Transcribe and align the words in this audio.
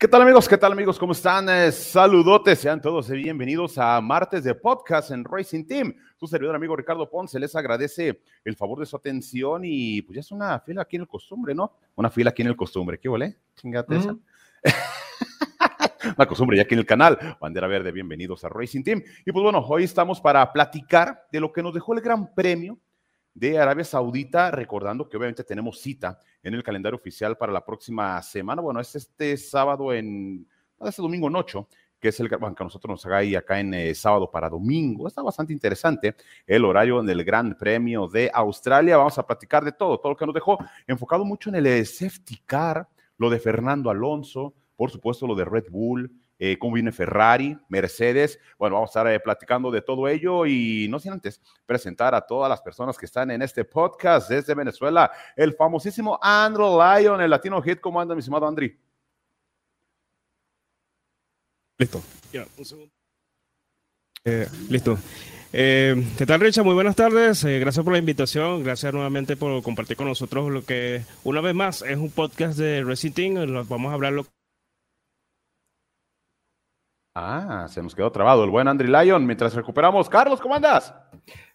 ¿Qué 0.00 0.06
tal 0.06 0.22
amigos? 0.22 0.48
¿Qué 0.48 0.56
tal 0.56 0.70
amigos? 0.70 0.96
¿Cómo 0.96 1.10
están? 1.10 1.48
Eh, 1.48 1.72
saludotes, 1.72 2.60
sean 2.60 2.80
todos 2.80 3.10
bienvenidos 3.10 3.78
a 3.78 4.00
martes 4.00 4.44
de 4.44 4.54
podcast 4.54 5.10
en 5.10 5.24
Racing 5.24 5.64
Team. 5.64 5.92
Su 6.16 6.28
servidor 6.28 6.54
amigo 6.54 6.76
Ricardo 6.76 7.10
Ponce 7.10 7.40
les 7.40 7.56
agradece 7.56 8.22
el 8.44 8.54
favor 8.54 8.78
de 8.78 8.86
su 8.86 8.94
atención 8.94 9.62
y 9.64 10.00
pues 10.02 10.14
ya 10.14 10.20
es 10.20 10.30
una 10.30 10.60
fila 10.60 10.82
aquí 10.82 10.94
en 10.94 11.02
el 11.02 11.08
costumbre, 11.08 11.52
¿no? 11.52 11.72
Una 11.96 12.10
fila 12.10 12.30
aquí 12.30 12.42
en 12.42 12.48
el 12.48 12.54
costumbre. 12.54 13.00
¿Qué 13.00 13.08
vale? 13.08 13.38
Chingate 13.56 13.96
esa. 13.96 14.16
una 16.16 16.26
costumbre 16.28 16.56
ya 16.56 16.62
aquí 16.62 16.74
en 16.74 16.80
el 16.80 16.86
canal. 16.86 17.18
Bandera 17.40 17.66
Verde, 17.66 17.90
bienvenidos 17.90 18.44
a 18.44 18.48
Racing 18.50 18.84
Team. 18.84 19.02
Y 19.26 19.32
pues 19.32 19.42
bueno, 19.42 19.58
hoy 19.66 19.82
estamos 19.82 20.20
para 20.20 20.52
platicar 20.52 21.26
de 21.32 21.40
lo 21.40 21.52
que 21.52 21.60
nos 21.60 21.74
dejó 21.74 21.94
el 21.94 22.02
Gran 22.02 22.32
Premio 22.36 22.78
de 23.38 23.58
Arabia 23.58 23.84
Saudita, 23.84 24.50
recordando 24.50 25.08
que 25.08 25.16
obviamente 25.16 25.44
tenemos 25.44 25.78
cita 25.78 26.18
en 26.42 26.54
el 26.54 26.62
calendario 26.62 26.96
oficial 26.96 27.36
para 27.36 27.52
la 27.52 27.64
próxima 27.64 28.20
semana. 28.22 28.60
Bueno, 28.60 28.80
es 28.80 28.94
este 28.96 29.36
sábado 29.36 29.92
en, 29.92 30.46
este 30.80 31.02
domingo 31.02 31.28
en 31.28 31.36
8, 31.36 31.68
que 32.00 32.08
es 32.08 32.18
el 32.18 32.28
bueno, 32.28 32.54
que 32.56 32.64
nosotros 32.64 32.90
nos 32.90 33.06
haga 33.06 33.18
ahí 33.18 33.36
acá 33.36 33.60
en 33.60 33.74
eh, 33.74 33.94
sábado 33.94 34.28
para 34.28 34.48
domingo. 34.48 35.06
Está 35.06 35.22
bastante 35.22 35.52
interesante 35.52 36.16
el 36.46 36.64
horario 36.64 37.00
del 37.02 37.24
Gran 37.24 37.56
Premio 37.56 38.08
de 38.08 38.28
Australia. 38.34 38.96
Vamos 38.96 39.18
a 39.18 39.26
platicar 39.26 39.64
de 39.64 39.72
todo, 39.72 39.98
todo 39.98 40.12
lo 40.12 40.16
que 40.16 40.26
nos 40.26 40.34
dejó 40.34 40.58
enfocado 40.86 41.24
mucho 41.24 41.50
en 41.50 41.56
el 41.56 41.66
eh, 41.66 41.84
safety 41.84 42.38
car, 42.44 42.88
lo 43.18 43.30
de 43.30 43.38
Fernando 43.38 43.88
Alonso, 43.88 44.54
por 44.74 44.90
supuesto 44.90 45.28
lo 45.28 45.36
de 45.36 45.44
Red 45.44 45.66
Bull, 45.70 46.10
eh, 46.40 46.56
cómo 46.56 46.74
viene 46.74 46.92
Ferrari, 46.92 47.58
Mercedes. 47.68 48.38
Bueno, 48.58 48.76
vamos 48.76 48.90
a 48.90 49.00
estar 49.00 49.12
eh, 49.12 49.18
platicando 49.18 49.72
de 49.72 49.82
todo 49.82 50.06
ello 50.06 50.46
y 50.46 50.86
no 50.88 51.00
sin 51.00 51.12
antes 51.12 51.40
presentar 51.66 52.14
a 52.14 52.20
todas 52.20 52.48
las 52.48 52.60
personas 52.60 52.96
que 52.96 53.06
están 53.06 53.32
en 53.32 53.42
este 53.42 53.64
podcast 53.64 54.30
desde 54.30 54.54
Venezuela, 54.54 55.10
el 55.34 55.54
famosísimo 55.54 56.16
Andrew 56.22 56.78
Lyon, 56.78 57.20
el 57.20 57.30
Latino 57.30 57.60
Hit. 57.60 57.80
¿Cómo 57.80 58.00
anda, 58.00 58.14
mi 58.14 58.20
estimado 58.20 58.46
Andri? 58.46 58.78
Listo. 61.76 62.02
Eh, 64.24 64.46
listo. 64.68 64.98
¿Qué 65.50 66.24
tal, 66.26 66.40
Richard? 66.40 66.64
Muy 66.64 66.74
buenas 66.74 66.94
tardes. 66.94 67.44
gracias 67.44 67.84
por 67.84 67.92
la 67.92 67.98
invitación. 67.98 68.62
Gracias 68.62 68.92
nuevamente 68.92 69.36
por 69.36 69.60
compartir 69.62 69.96
con 69.96 70.06
nosotros 70.06 70.52
lo 70.52 70.64
que, 70.64 71.02
una 71.24 71.40
vez 71.40 71.54
más, 71.54 71.82
es 71.82 71.96
un 71.96 72.10
podcast 72.10 72.58
de 72.58 72.84
Racing 72.84 73.12
Team. 73.12 73.66
Vamos 73.68 73.90
a 73.90 73.94
hablar 73.94 74.12
lo 74.12 74.26
Ah, 77.20 77.66
se 77.68 77.82
nos 77.82 77.96
quedó 77.96 78.12
trabado 78.12 78.44
el 78.44 78.50
buen 78.50 78.68
Andrew 78.68 78.88
Lyon. 78.88 79.26
Mientras 79.26 79.52
recuperamos, 79.52 80.08
Carlos, 80.08 80.40
¿cómo 80.40 80.54
andas? 80.54 80.94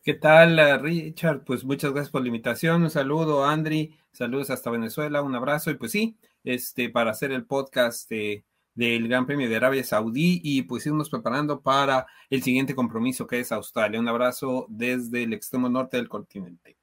¿Qué 0.04 0.14
tal, 0.14 0.60
eh, 0.60 0.78
Richard? 0.78 1.46
Pues 1.46 1.64
muchas 1.64 1.94
gracias 1.94 2.12
por 2.12 2.22
la 2.22 2.28
invitación. 2.28 2.84
Un 2.84 2.90
saludo, 2.90 3.46
Andri. 3.46 3.98
Saludos 4.12 4.50
hasta 4.50 4.70
Venezuela. 4.70 5.22
Un 5.22 5.36
abrazo. 5.36 5.72
Y 5.72 5.76
pues 5.76 5.94
sí, 5.94 6.18
este, 6.44 6.90
para 6.90 7.12
hacer 7.12 7.32
el 7.32 7.46
podcast 7.46 8.12
del 8.12 9.08
Gran 9.08 9.26
Premio 9.26 9.48
de 9.48 9.56
Arabia 9.56 9.86
Saudí 9.86 10.42
y 10.44 10.64
pues 10.64 10.86
irnos 10.86 11.10
preparando 11.10 11.62
para 11.62 12.08
el 12.30 12.44
siguiente 12.44 12.76
compromiso 12.76 13.26
que 13.26 13.40
es 13.40 13.54
Australia. 13.54 14.02
Un 14.02 14.10
abrazo 14.10 14.66
desde 14.68 15.24
el 15.24 15.32
extremo 15.32 15.70
norte 15.70 15.96
del 15.96 16.10
continente. 16.10 16.76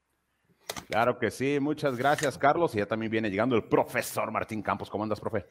Claro 0.89 1.19
que 1.19 1.31
sí, 1.31 1.59
muchas 1.61 1.99
gracias, 1.99 2.39
Carlos. 2.39 2.75
Y 2.75 2.79
ya 2.79 2.87
también 2.87 3.13
viene 3.13 3.29
llegando 3.29 3.57
el 3.57 3.65
profesor 3.65 4.31
Martín 4.31 4.63
Campos. 4.63 4.89
¿Cómo 4.89 5.05
andas, 5.05 5.21
profe? 5.21 5.45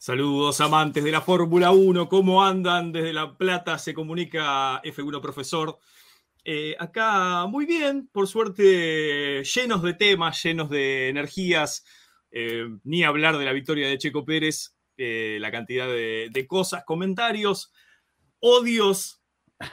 Saludos 0.00 0.60
amantes 0.60 1.02
de 1.02 1.10
la 1.10 1.20
Fórmula 1.20 1.72
1, 1.72 2.08
¿cómo 2.08 2.44
andan? 2.44 2.92
Desde 2.92 3.12
La 3.12 3.36
Plata 3.36 3.78
se 3.78 3.94
comunica 3.94 4.80
F1 4.82 5.20
Profesor. 5.20 5.76
Eh, 6.44 6.76
acá 6.78 7.46
muy 7.46 7.66
bien, 7.66 8.08
por 8.12 8.28
suerte 8.28 9.42
llenos 9.42 9.82
de 9.82 9.94
temas, 9.94 10.40
llenos 10.40 10.70
de 10.70 11.08
energías, 11.08 11.84
eh, 12.30 12.68
ni 12.84 13.02
hablar 13.02 13.38
de 13.38 13.44
la 13.44 13.52
victoria 13.52 13.88
de 13.88 13.98
Checo 13.98 14.24
Pérez, 14.24 14.76
eh, 14.96 15.38
la 15.40 15.50
cantidad 15.50 15.88
de, 15.88 16.46
cosas, 16.46 16.84
comentarios, 16.84 17.72
odios 18.38 19.20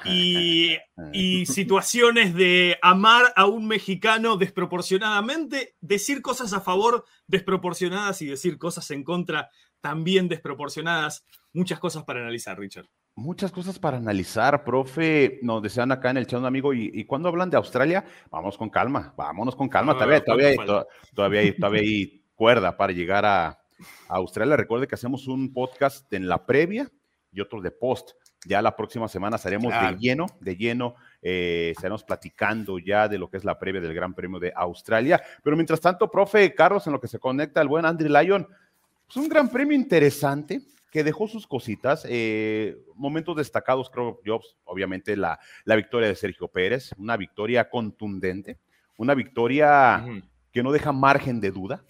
y, 0.06 0.76
y, 1.14 1.46
situaciones 1.46 2.34
de 2.34 2.80
amar 2.82 3.32
a 3.36 3.46
un 3.46 3.68
mexicano 3.68 4.38
desproporcionadamente, 4.38 5.76
decir 5.82 6.24
cosas 6.24 6.52
a 6.54 6.62
favor 6.62 7.06
desproporcionadas 7.28 8.24
y 8.24 8.26
decir 8.26 8.58
cosas 8.58 8.90
en 8.90 9.04
contra 9.04 9.52
también 9.86 10.28
desproporcionadas. 10.28 11.28
Muchas 11.54 11.78
cosas 11.78 12.04
para 12.04 12.20
analizar, 12.20 12.58
Richard. 12.58 12.88
Muchas 13.14 13.52
cosas 13.52 13.78
para 13.78 13.98
analizar, 13.98 14.64
profe. 14.64 15.38
Nos 15.44 15.62
desean 15.62 15.92
acá 15.92 16.10
en 16.10 16.18
el 16.18 16.26
chat 16.26 16.40
un 16.40 16.48
amigo. 16.48 16.74
Y, 16.74 17.06
cuando 17.06 17.30
hablan 17.30 17.52
de 17.52 17.58
Australia, 17.58 18.04
vamos 18.32 18.58
con 18.58 18.72
calma, 18.72 19.14
vámonos 19.16 19.56
con 19.56 19.70
calma. 19.70 19.94
todavía, 19.94 20.24
todavía, 20.24 20.48
hay, 20.48 20.58
todavía, 21.14 21.40
hay, 21.42 21.56
todavía 21.56 21.82
hay 21.82 22.24
cuerda 22.34 22.76
para 22.76 22.94
llegar 22.94 23.26
a, 23.28 23.60
Australia. 24.08 24.58
Recuerde 24.58 24.88
que 24.88 24.96
hacemos 24.96 25.28
un 25.28 25.54
podcast 25.54 26.12
en 26.14 26.28
la 26.28 26.48
previa 26.48 26.90
y 27.32 27.42
otro 27.42 27.62
de 27.62 27.70
post. 27.70 28.14
Ya 28.48 28.64
la 28.64 28.76
próxima 28.76 29.08
semana 29.08 29.36
estaremos 29.36 29.72
de 29.72 29.98
lleno, 30.00 30.26
de 30.40 30.56
lleno, 30.56 30.96
eh, 31.22 31.74
estaremos 31.76 32.04
platicando 32.04 32.80
ya 32.80 33.08
de 33.08 33.20
lo 33.20 33.30
que 33.30 33.38
es 33.38 33.44
la 33.44 33.60
previa 33.60 33.82
del 33.82 33.94
Gran 33.94 34.16
Premio 34.16 34.40
de 34.40 34.52
Australia. 34.56 35.22
Pero 35.44 35.56
mientras 35.56 35.80
tanto, 35.80 36.10
profe 36.10 36.56
Carlos, 36.56 36.88
en 36.88 36.94
lo 36.94 37.00
que 37.00 37.08
se 37.08 37.20
conecta 37.20 37.62
el 37.62 37.68
buen 37.68 37.86
Andrew 37.86 38.10
Lyon, 38.10 38.48
es 39.10 39.16
un 39.16 39.30
gran 39.30 39.50
premio 39.50 39.76
interesante 39.76 40.62
que 40.92 41.04
dejó 41.04 41.28
sus 41.28 41.46
cositas. 41.46 42.06
Eh, 42.10 42.78
momentos 42.96 43.36
destacados, 43.36 43.90
creo 43.90 44.20
yo, 44.24 44.40
pues, 44.40 44.56
obviamente 44.64 45.18
la, 45.18 45.40
la, 45.66 45.76
victoria 45.76 46.08
de 46.08 46.16
Sergio 46.16 46.48
Pérez, 46.48 46.92
una 46.98 47.18
victoria 47.18 47.70
contundente, 47.70 48.60
una 48.98 49.14
victoria 49.14 50.06
que 50.52 50.64
no 50.64 50.72
deja 50.72 50.92
margen 50.92 51.40
de 51.40 51.52
duda. 51.52 51.84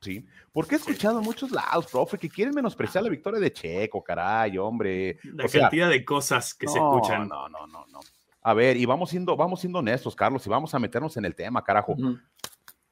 ¿sí? 0.00 0.26
Porque 0.52 0.74
he 0.74 0.78
escuchado 0.78 1.18
en 1.18 1.24
muchos 1.24 1.50
lados, 1.50 1.86
profe, 1.90 2.18
que 2.18 2.28
quieren 2.28 2.54
menospreciar 2.54 3.04
la 3.04 3.10
victoria 3.10 3.40
de 3.40 3.52
Checo, 3.52 4.02
caray, 4.02 4.58
hombre. 4.58 5.18
La 5.22 5.48
cantidad 5.48 5.88
de 5.88 6.04
cosas 6.04 6.54
que 6.54 6.66
se 6.66 6.78
escuchan. 6.78 7.28
No, 7.28 7.48
no, 7.48 7.66
no, 7.66 7.86
no. 7.86 8.00
A 8.42 8.54
ver, 8.54 8.76
y 8.76 8.86
vamos 8.86 9.10
siendo, 9.10 9.36
vamos 9.36 9.60
siendo 9.60 9.80
honestos, 9.80 10.16
Carlos, 10.16 10.46
y 10.46 10.50
vamos 10.50 10.74
a 10.74 10.78
meternos 10.78 11.16
en 11.16 11.26
el 11.26 11.34
tema, 11.34 11.62
carajo. 11.62 11.94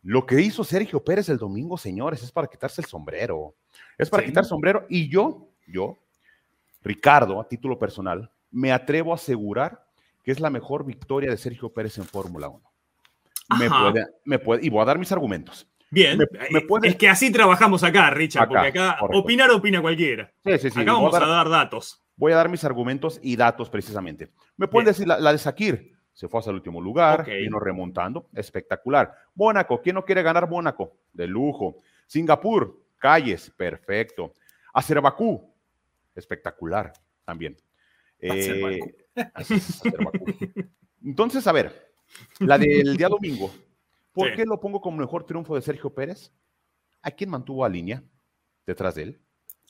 Lo 0.03 0.27
que 0.27 0.41
hizo 0.41 0.65
Sergio 0.65 1.03
Pérez 1.03 1.29
el 1.29 1.39
domingo, 1.39 1.77
señores, 1.77 2.23
es 2.23 2.33
para 2.33 2.47
quitarse 2.47 2.81
el 2.81 2.87
sombrero. 2.87 3.55
Es 3.97 4.09
para 4.09 4.25
quitar 4.25 4.45
sombrero. 4.45 4.87
Y 4.89 5.09
yo, 5.09 5.49
yo, 5.67 5.99
Ricardo, 6.83 7.41
a 7.41 7.49
título 7.49 7.79
personal, 7.79 8.31
me 8.51 8.73
atrevo 8.73 9.13
a 9.13 9.17
asegurar 9.17 9.85
que 10.23 10.33
es 10.33 10.41
la 10.41 10.51
mejor 10.51 10.85
victoria 10.85 11.31
de 11.31 11.37
Sergio 11.37 11.73
Pérez 11.73 11.99
en 11.99 12.05
Fórmula 12.05 12.49
1. 12.49 12.63
Me 13.59 13.69
puede, 13.69 14.07
me 14.25 14.39
puede, 14.39 14.67
y 14.67 14.69
voy 14.69 14.83
a 14.83 14.85
dar 14.85 14.99
mis 14.99 15.11
argumentos. 15.11 15.67
Bien, 15.91 16.19
me, 16.51 16.61
puede... 16.61 16.89
es 16.89 16.97
que 16.97 17.09
así 17.09 17.33
trabajamos 17.33 17.83
acá, 17.83 18.11
Richard, 18.11 18.49
porque 18.49 18.67
acá 18.67 18.99
opinar 19.13 19.51
opina 19.51 19.81
cualquiera. 19.81 20.31
Sí, 20.45 20.59
sí, 20.59 20.71
sí. 20.71 20.81
Acá 20.81 20.93
vamos 20.93 21.15
a 21.15 21.27
dar, 21.27 21.49
datos. 21.49 22.03
Voy 22.17 22.33
a 22.33 22.37
dar 22.37 22.49
mis 22.49 22.63
argumentos 22.65 23.19
y 23.23 23.37
datos 23.37 23.71
precisamente. 23.71 24.31
Me 24.57 24.69
pueden 24.69 24.87
decir 24.87 25.07
la, 25.07 25.33
de 25.33 25.39
Sakir, 25.39 25.93
se 26.19 26.27
fue 26.27 26.41
hasta 26.41 26.51
el 26.51 26.57
último 26.57 26.81
lugar, 26.81 27.25
vino 27.25 27.61
remontando, 27.61 28.29
espectacular. 28.35 29.15
Mónaco, 29.37 29.81
¿quién 29.81 29.95
no 29.95 30.05
quiere 30.05 30.21
ganar 30.25 30.51
Mónaco? 30.51 30.97
De 31.13 31.29
lujo. 31.29 31.77
Singapur, 32.09 32.77
Calles, 32.99 33.49
perfecto. 33.57 34.35
Acerbacú, 34.75 35.49
espectacular 36.17 36.93
también. 37.25 37.57
Eh, 38.19 38.81
Entonces, 41.05 41.47
a 41.47 41.53
ver, 41.53 41.93
la 42.41 42.59
del 42.59 42.97
día 42.97 43.09
domingo, 43.09 43.53
¿por 44.11 44.35
qué 44.35 44.45
lo 44.45 44.59
pongo 44.59 44.81
como 44.81 44.99
mejor 44.99 45.25
triunfo 45.25 45.55
de 45.55 45.63
Sergio 45.63 45.95
Pérez? 45.95 46.33
¿A 47.01 47.13
quién 47.13 47.31
mantuvo 47.31 47.65
a 47.65 47.69
línea 47.69 48.03
detrás 48.67 48.97
de 48.97 49.03
él? 49.05 49.21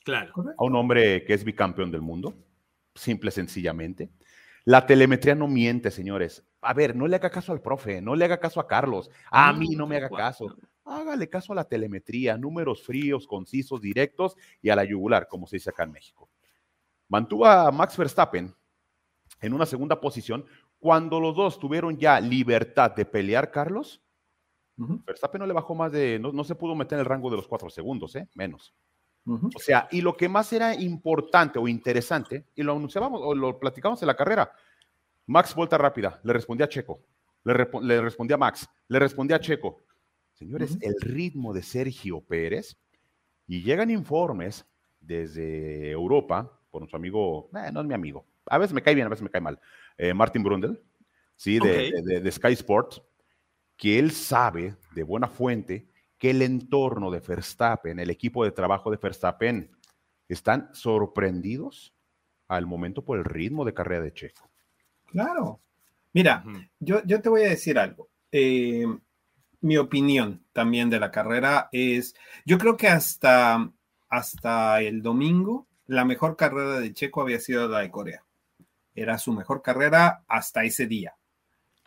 Claro. 0.02 0.32
A 0.56 0.64
un 0.64 0.74
hombre 0.76 1.26
que 1.26 1.34
es 1.34 1.44
bicampeón 1.44 1.90
del 1.90 2.00
mundo, 2.00 2.32
simple, 2.94 3.30
sencillamente. 3.30 4.08
La 4.68 4.86
telemetría 4.86 5.34
no 5.34 5.48
miente, 5.48 5.90
señores. 5.90 6.44
A 6.60 6.74
ver, 6.74 6.94
no 6.94 7.06
le 7.06 7.16
haga 7.16 7.30
caso 7.30 7.52
al 7.52 7.62
profe, 7.62 8.02
no 8.02 8.14
le 8.14 8.24
haga 8.26 8.38
caso 8.38 8.60
a 8.60 8.66
Carlos, 8.66 9.10
a 9.30 9.52
mí 9.52 9.68
no 9.76 9.86
me 9.86 9.96
haga 9.96 10.10
caso 10.10 10.54
hágale 10.88 11.28
caso 11.28 11.52
a 11.52 11.56
la 11.56 11.64
telemetría, 11.64 12.36
números 12.36 12.82
fríos, 12.82 13.26
concisos, 13.26 13.80
directos 13.80 14.36
y 14.62 14.70
a 14.70 14.76
la 14.76 14.84
yugular, 14.84 15.28
como 15.28 15.46
se 15.46 15.56
dice 15.56 15.70
acá 15.70 15.84
en 15.84 15.92
México. 15.92 16.28
Mantuvo 17.08 17.46
a 17.46 17.70
Max 17.70 17.96
Verstappen 17.96 18.54
en 19.40 19.52
una 19.52 19.66
segunda 19.66 20.00
posición 20.00 20.44
cuando 20.78 21.20
los 21.20 21.34
dos 21.34 21.58
tuvieron 21.58 21.96
ya 21.98 22.20
libertad 22.20 22.92
de 22.94 23.04
pelear, 23.04 23.50
Carlos. 23.50 24.02
Verstappen 24.76 25.40
no 25.40 25.46
le 25.46 25.52
bajó 25.52 25.74
más 25.74 25.90
de, 25.90 26.18
no, 26.20 26.44
se 26.44 26.54
pudo 26.54 26.74
meter 26.74 26.96
en 26.96 27.00
el 27.00 27.06
rango 27.06 27.30
de 27.30 27.36
los 27.36 27.48
cuatro 27.48 27.68
segundos, 27.68 28.14
¿eh? 28.14 28.28
menos. 28.34 28.74
O 29.28 29.58
sea, 29.58 29.88
y 29.90 30.00
lo 30.00 30.16
que 30.16 30.28
más 30.28 30.52
era 30.52 30.74
importante 30.74 31.58
o 31.58 31.68
interesante, 31.68 32.46
y 32.54 32.62
lo 32.62 32.72
anunciábamos 32.72 33.20
o 33.22 33.34
lo 33.34 33.58
platicamos 33.58 34.00
en 34.02 34.08
la 34.08 34.16
carrera, 34.16 34.52
Max 35.26 35.54
vuelta 35.54 35.76
rápida, 35.76 36.20
le 36.24 36.32
respondía 36.32 36.66
a 36.66 36.68
Checo, 36.68 37.00
le, 37.44 37.54
le 37.82 38.00
respondía 38.00 38.36
a 38.36 38.38
Max, 38.38 38.68
le 38.88 38.98
respondía 38.98 39.36
a 39.36 39.40
Checo, 39.40 39.82
Señores, 40.38 40.78
el 40.82 40.94
ritmo 41.00 41.52
de 41.52 41.64
Sergio 41.64 42.20
Pérez, 42.20 42.78
y 43.48 43.62
llegan 43.62 43.90
informes 43.90 44.64
desde 45.00 45.90
Europa, 45.90 46.60
por 46.70 46.80
nuestro 46.80 46.96
amigo, 46.96 47.50
eh, 47.56 47.72
no 47.72 47.80
es 47.80 47.86
mi 47.88 47.94
amigo, 47.94 48.24
a 48.46 48.56
veces 48.56 48.72
me 48.72 48.80
cae 48.80 48.94
bien, 48.94 49.08
a 49.08 49.10
veces 49.10 49.24
me 49.24 49.30
cae 49.30 49.40
mal, 49.40 49.58
eh, 49.96 50.14
Martin 50.14 50.44
Brundle, 50.44 50.80
¿sí? 51.34 51.58
De, 51.58 52.30
Sky 52.30 52.52
Sports, 52.52 53.02
que 53.76 53.98
él 53.98 54.12
sabe 54.12 54.76
de 54.94 55.02
buena 55.02 55.26
fuente 55.26 55.88
que 56.18 56.30
el 56.30 56.42
entorno 56.42 57.10
de 57.10 57.20
Verstappen, 57.20 57.98
el 58.00 58.10
equipo 58.10 58.44
de 58.44 58.50
trabajo 58.50 58.90
de 58.90 58.98
Verstappen, 58.98 59.70
están 60.28 60.70
sorprendidos 60.74 61.94
al 62.48 62.66
momento 62.66 63.04
por 63.04 63.18
el 63.18 63.24
ritmo 63.24 63.64
de 63.64 63.74
carrera 63.74 64.04
de 64.04 64.12
Checo. 64.12 64.50
Claro. 65.06 65.60
Mira, 66.12 66.44
yo, 66.80 67.02
yo 67.04 67.20
te 67.20 67.28
voy 67.28 67.42
a 67.42 67.50
decir 67.50 67.78
algo. 67.78 68.08
Eh, 68.32 68.86
mi 69.60 69.76
opinión 69.76 70.44
también 70.52 70.90
de 70.90 71.00
la 71.00 71.10
carrera 71.10 71.68
es, 71.72 72.14
yo 72.44 72.58
creo 72.58 72.76
que 72.76 72.88
hasta, 72.88 73.70
hasta 74.08 74.82
el 74.82 75.02
domingo, 75.02 75.66
la 75.86 76.04
mejor 76.04 76.36
carrera 76.36 76.80
de 76.80 76.92
Checo 76.92 77.22
había 77.22 77.40
sido 77.40 77.68
la 77.68 77.80
de 77.80 77.90
Corea. 77.90 78.24
Era 78.94 79.18
su 79.18 79.32
mejor 79.32 79.62
carrera 79.62 80.24
hasta 80.26 80.64
ese 80.64 80.86
día. 80.86 81.14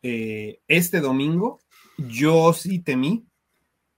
Eh, 0.02 0.62
este 0.68 1.00
domingo, 1.02 1.60
yo 1.98 2.54
sí 2.54 2.80
temí 2.80 3.26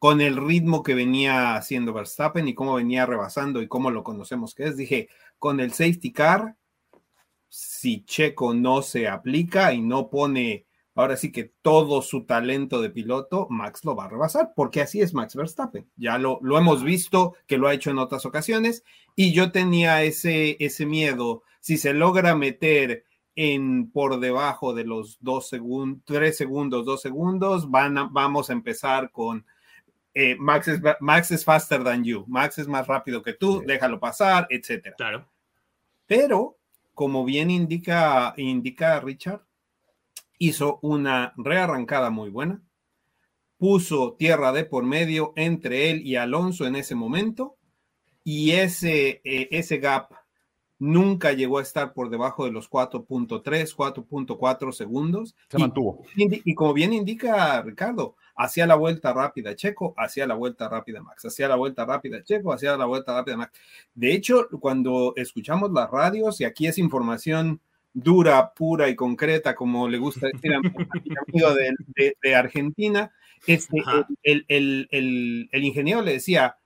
con 0.03 0.19
el 0.19 0.35
ritmo 0.35 0.83
que 0.83 0.95
venía 0.95 1.55
haciendo 1.55 1.94
Verstappen 1.94 2.45
y 2.45 2.53
cómo 2.53 2.73
venía 2.73 3.05
rebasando 3.05 3.61
y 3.61 3.69
cómo 3.69 3.89
lo 3.89 4.03
conocemos 4.03 4.53
que 4.53 4.65
es. 4.65 4.75
Dije, 4.75 5.07
con 5.39 5.61
el 5.61 5.71
safety 5.71 6.11
car, 6.11 6.57
si 7.47 8.03
Checo 8.03 8.53
no 8.53 8.81
se 8.81 9.07
aplica 9.07 9.73
y 9.73 9.81
no 9.81 10.09
pone 10.09 10.65
ahora 10.94 11.15
sí 11.15 11.31
que 11.31 11.53
todo 11.61 12.01
su 12.01 12.25
talento 12.25 12.81
de 12.81 12.89
piloto, 12.89 13.47
Max 13.50 13.85
lo 13.85 13.95
va 13.95 14.03
a 14.03 14.09
rebasar, 14.09 14.51
porque 14.57 14.81
así 14.81 15.00
es 15.00 15.13
Max 15.13 15.38
Verstappen. 15.38 15.89
Ya 15.95 16.17
lo, 16.17 16.38
lo 16.41 16.57
hemos 16.57 16.83
visto 16.83 17.35
que 17.47 17.57
lo 17.57 17.69
ha 17.69 17.73
hecho 17.73 17.89
en 17.89 17.97
otras 17.97 18.25
ocasiones 18.25 18.83
y 19.15 19.31
yo 19.31 19.53
tenía 19.53 20.03
ese, 20.03 20.57
ese 20.59 20.85
miedo, 20.85 21.44
si 21.61 21.77
se 21.77 21.94
logra 21.94 22.35
meter 22.35 23.06
en 23.38 23.89
por 23.89 24.19
debajo 24.19 24.73
de 24.73 24.83
los 24.83 25.17
dos 25.21 25.47
segundos, 25.47 26.03
tres 26.03 26.35
segundos, 26.35 26.83
dos 26.83 27.01
segundos, 27.01 27.71
van 27.71 28.11
vamos 28.11 28.49
a 28.49 28.53
empezar 28.53 29.09
con 29.09 29.45
eh, 30.13 30.36
Max, 30.39 30.68
es, 30.68 30.81
Max 31.00 31.31
es 31.31 31.44
faster 31.44 31.83
than 31.83 32.04
you, 32.04 32.25
Max 32.27 32.60
es 32.60 32.68
más 32.68 32.88
rápido 32.88 33.21
que 33.21 33.33
tú, 33.33 33.63
déjalo 33.65 34.00
pasar, 34.00 34.48
etcétera. 34.50 34.95
Claro. 34.95 35.27
Pero, 36.06 36.57
como 36.94 37.25
bien 37.25 37.50
indica, 37.50 38.33
indica 38.38 39.00
Richard, 39.00 39.42
hizo 40.38 40.80
una 40.81 41.33
rearrancada 41.38 42.10
muy 42.10 42.30
buena, 42.30 42.62
puso 43.57 44.13
tierra 44.13 44.51
de 44.51 44.65
por 44.65 44.83
medio 44.83 45.33
entre 45.36 45.89
él 45.89 46.06
y 46.06 46.16
Alonso 46.16 46.68
en 46.68 46.75
ese 46.75 46.95
momento, 46.95 47.56
y 48.24 48.51
ese, 48.51 49.21
eh, 49.24 49.48
ese 49.51 49.77
gap 49.77 50.12
nunca 50.80 51.31
llegó 51.31 51.59
a 51.59 51.62
estar 51.62 51.94
por 51.94 52.09
debajo 52.09 52.45
de 52.45 52.51
los 52.51 52.69
4.3, 52.69 53.42
4.4 53.75 54.71
segundos. 54.74 55.36
Se 55.50 55.57
mantuvo. 55.57 56.04
Y, 56.16 56.54
como 56.56 56.74
bien 56.74 56.94
indica 56.94 57.62
Ricardo, 57.62 58.16
hacía 58.35 58.65
la 58.68 58.75
vuelta 58.75 59.13
rápida 59.13 59.56
Checo, 59.56 59.94
hacía 59.97 60.27
la 60.27 60.35
vuelta 60.35 60.69
rápida 60.69 61.01
Max, 61.01 61.25
hacía 61.25 61.47
la 61.47 61.56
vuelta 61.56 61.85
rápida 61.85 62.24
Checo, 62.24 62.53
hacía 62.53 62.75
la 62.77 62.85
vuelta 62.85 63.13
rápida 63.13 63.38
Max. 63.38 63.53
De 63.94 64.13
hecho, 64.13 64.47
cuando 64.59 65.13
escuchamos 65.15 65.71
las 65.71 65.89
radios, 65.89 66.41
y 66.41 66.45
aquí 66.45 66.68
es 66.68 66.77
información 66.77 67.62
dura, 67.94 68.53
pura 68.53 68.89
y 68.89 68.95
concreta, 68.95 69.56
como 69.56 69.88
le 69.88 70.00
gusta 70.00 70.27
decir 70.27 70.53
a 70.53 70.59
mi 70.59 70.69
amigo 71.27 71.53
de, 72.21 72.35
Argentina, 72.35 73.12
este, 73.45 73.83
el, 74.24 74.45
el, 74.47 75.50
el, 75.51 75.63
ingeniero 75.63 76.01
le 76.01 76.13
decía, 76.13 76.57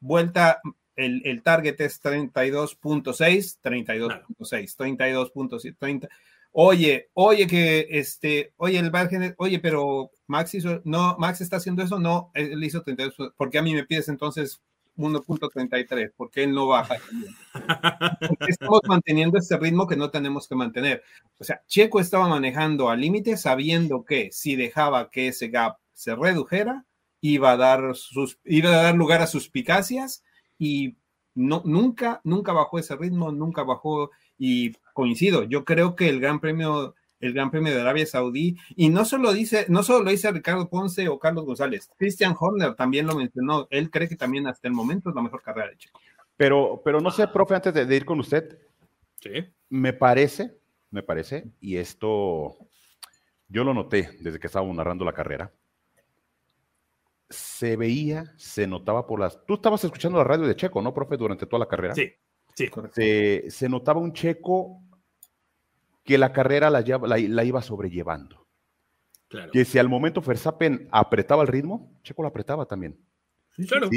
vuelta, 0.00 0.60
el, 0.96 1.42
target 1.42 1.80
es 1.80 2.02
32.6, 2.02 3.58
32.6, 3.62 4.76
32.7, 4.76 5.76
30. 5.78 6.08
Oye, 6.52 7.08
oye 7.14 7.46
que 7.46 7.86
este, 7.90 8.52
oye 8.56 8.78
el 8.78 8.90
margen, 8.90 9.34
oye, 9.38 9.58
pero 9.58 10.10
Max 10.26 10.54
hizo, 10.54 10.82
no, 10.84 11.16
Max 11.18 11.40
está 11.40 11.56
haciendo 11.56 11.82
eso, 11.82 11.98
no, 11.98 12.30
él 12.34 12.62
hizo 12.62 12.82
32, 12.82 13.32
¿por 13.36 13.50
qué 13.50 13.58
a 13.58 13.62
mí 13.62 13.74
me 13.74 13.84
pides 13.84 14.08
entonces 14.08 14.62
1.33, 14.96 16.12
porque 16.16 16.44
él 16.44 16.52
no 16.52 16.66
baja. 16.66 16.96
Porque 18.28 18.50
estamos 18.50 18.80
manteniendo 18.88 19.38
este 19.38 19.56
ritmo 19.56 19.86
que 19.86 19.96
no 19.96 20.10
tenemos 20.10 20.46
que 20.46 20.54
mantener. 20.54 21.02
O 21.38 21.44
sea, 21.44 21.62
Checo 21.66 22.00
estaba 22.00 22.28
manejando 22.28 22.90
al 22.90 23.00
límite 23.00 23.36
sabiendo 23.36 24.04
que 24.04 24.30
si 24.32 24.56
dejaba 24.56 25.10
que 25.10 25.28
ese 25.28 25.48
gap 25.48 25.78
se 25.92 26.14
redujera, 26.14 26.84
iba 27.20 27.52
a 27.52 27.56
dar, 27.56 27.94
sus, 27.94 28.38
iba 28.44 28.70
a 28.70 28.82
dar 28.82 28.94
lugar 28.94 29.22
a 29.22 29.26
suspicacias 29.26 30.22
y 30.58 30.96
no, 31.34 31.62
nunca, 31.64 32.20
nunca 32.24 32.52
bajó 32.52 32.78
ese 32.78 32.96
ritmo, 32.96 33.32
nunca 33.32 33.62
bajó 33.62 34.10
y 34.38 34.72
coincido, 34.92 35.44
yo 35.44 35.64
creo 35.64 35.96
que 35.96 36.08
el 36.08 36.20
Gran 36.20 36.40
Premio 36.40 36.94
el 37.22 37.32
Gran 37.32 37.50
Premio 37.50 37.72
de 37.72 37.80
Arabia 37.80 38.04
Saudí. 38.04 38.58
Y 38.76 38.90
no 38.90 39.04
solo 39.04 39.32
dice, 39.32 39.64
no 39.68 39.82
solo 39.82 40.04
lo 40.04 40.10
dice 40.10 40.30
Ricardo 40.30 40.68
Ponce 40.68 41.08
o 41.08 41.18
Carlos 41.18 41.46
González, 41.46 41.88
Christian 41.96 42.34
Horner 42.38 42.74
también 42.74 43.06
lo 43.06 43.16
mencionó. 43.16 43.66
Él 43.70 43.90
cree 43.90 44.08
que 44.08 44.16
también 44.16 44.46
hasta 44.46 44.68
el 44.68 44.74
momento 44.74 45.08
es 45.08 45.14
la 45.14 45.22
mejor 45.22 45.40
carrera 45.40 45.70
de 45.70 45.78
Checo. 45.78 46.00
Pero, 46.36 46.82
pero 46.84 47.00
no 47.00 47.10
sé, 47.10 47.28
profe, 47.28 47.54
antes 47.54 47.72
de, 47.72 47.96
ir 47.96 48.04
con 48.04 48.18
usted, 48.18 48.58
¿Sí? 49.20 49.44
me 49.68 49.92
parece, 49.92 50.56
me 50.90 51.02
parece, 51.02 51.44
y 51.60 51.76
esto 51.76 52.56
yo 53.48 53.64
lo 53.64 53.72
noté 53.72 54.10
desde 54.20 54.40
que 54.40 54.48
estábamos 54.48 54.74
narrando 54.74 55.04
la 55.04 55.12
carrera. 55.12 55.52
Se 57.32 57.76
veía, 57.76 58.32
se 58.36 58.66
notaba 58.66 59.06
por 59.06 59.18
las. 59.18 59.44
Tú 59.46 59.54
estabas 59.54 59.82
escuchando 59.82 60.18
la 60.18 60.24
radio 60.24 60.46
de 60.46 60.54
Checo, 60.54 60.82
¿no, 60.82 60.92
profe, 60.92 61.16
durante 61.16 61.46
toda 61.46 61.60
la 61.60 61.68
carrera? 61.68 61.94
Sí, 61.94 62.12
sí. 62.54 62.68
Se, 62.92 63.50
se 63.50 63.68
notaba 63.68 64.00
un 64.00 64.12
Checo 64.12 64.82
que 66.04 66.18
la 66.18 66.32
carrera 66.32 66.70
la, 66.70 66.80
la, 66.80 67.44
iba 67.44 67.62
sobrellevando. 67.62 68.46
Que 69.50 69.64
si 69.64 69.78
al 69.78 69.88
momento 69.88 70.20
Verstappen 70.20 70.88
apretaba 70.92 71.42
el 71.42 71.48
ritmo, 71.48 71.98
Checo 72.02 72.22
lo 72.22 72.28
apretaba 72.28 72.66
también. 72.66 72.98
claro. 73.66 73.88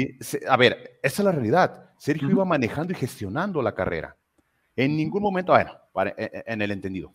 a 0.48 0.56
ver, 0.56 0.98
esa 1.02 1.22
es 1.22 1.24
la 1.24 1.32
realidad. 1.32 1.90
Sergio 1.98 2.30
iba 2.30 2.44
manejando 2.46 2.92
y 2.92 2.96
gestionando 2.96 3.60
la 3.60 3.74
carrera. 3.74 4.16
En 4.74 4.96
ningún 4.96 5.22
momento, 5.22 5.52
bueno, 5.92 6.12
e, 6.16 6.24
e, 6.24 6.44
en 6.46 6.62
el 6.62 6.70
entendido, 6.70 7.12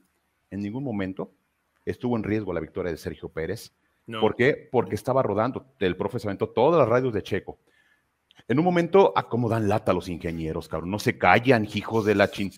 en 0.52 0.62
ningún 0.62 0.84
momento 0.84 1.34
estuvo 1.84 2.16
en 2.16 2.24
riesgo 2.24 2.54
la 2.54 2.60
victoria 2.60 2.92
de 2.92 2.98
Sergio 2.98 3.30
Pérez. 3.30 3.74
¿Por 4.20 4.36
qué? 4.36 4.68
Porque 4.72 4.96
estaba 4.96 5.24
rodando 5.24 5.74
el 5.80 5.96
profesor 5.96 6.36
todas 6.38 6.80
las 6.80 6.90
radios 6.90 7.14
de 7.14 7.24
Checo. 7.24 7.60
En 8.48 8.60
un 8.60 8.66
momento 8.66 9.14
acomodan 9.16 9.70
lata 9.70 9.94
los 9.94 10.10
ingenieros, 10.10 10.68
cabrón. 10.68 10.92
No 10.92 11.00
se 11.00 11.18
callan, 11.18 11.68
hijos 11.74 12.06
de 12.06 12.16
la 12.16 12.30
chin. 12.30 12.52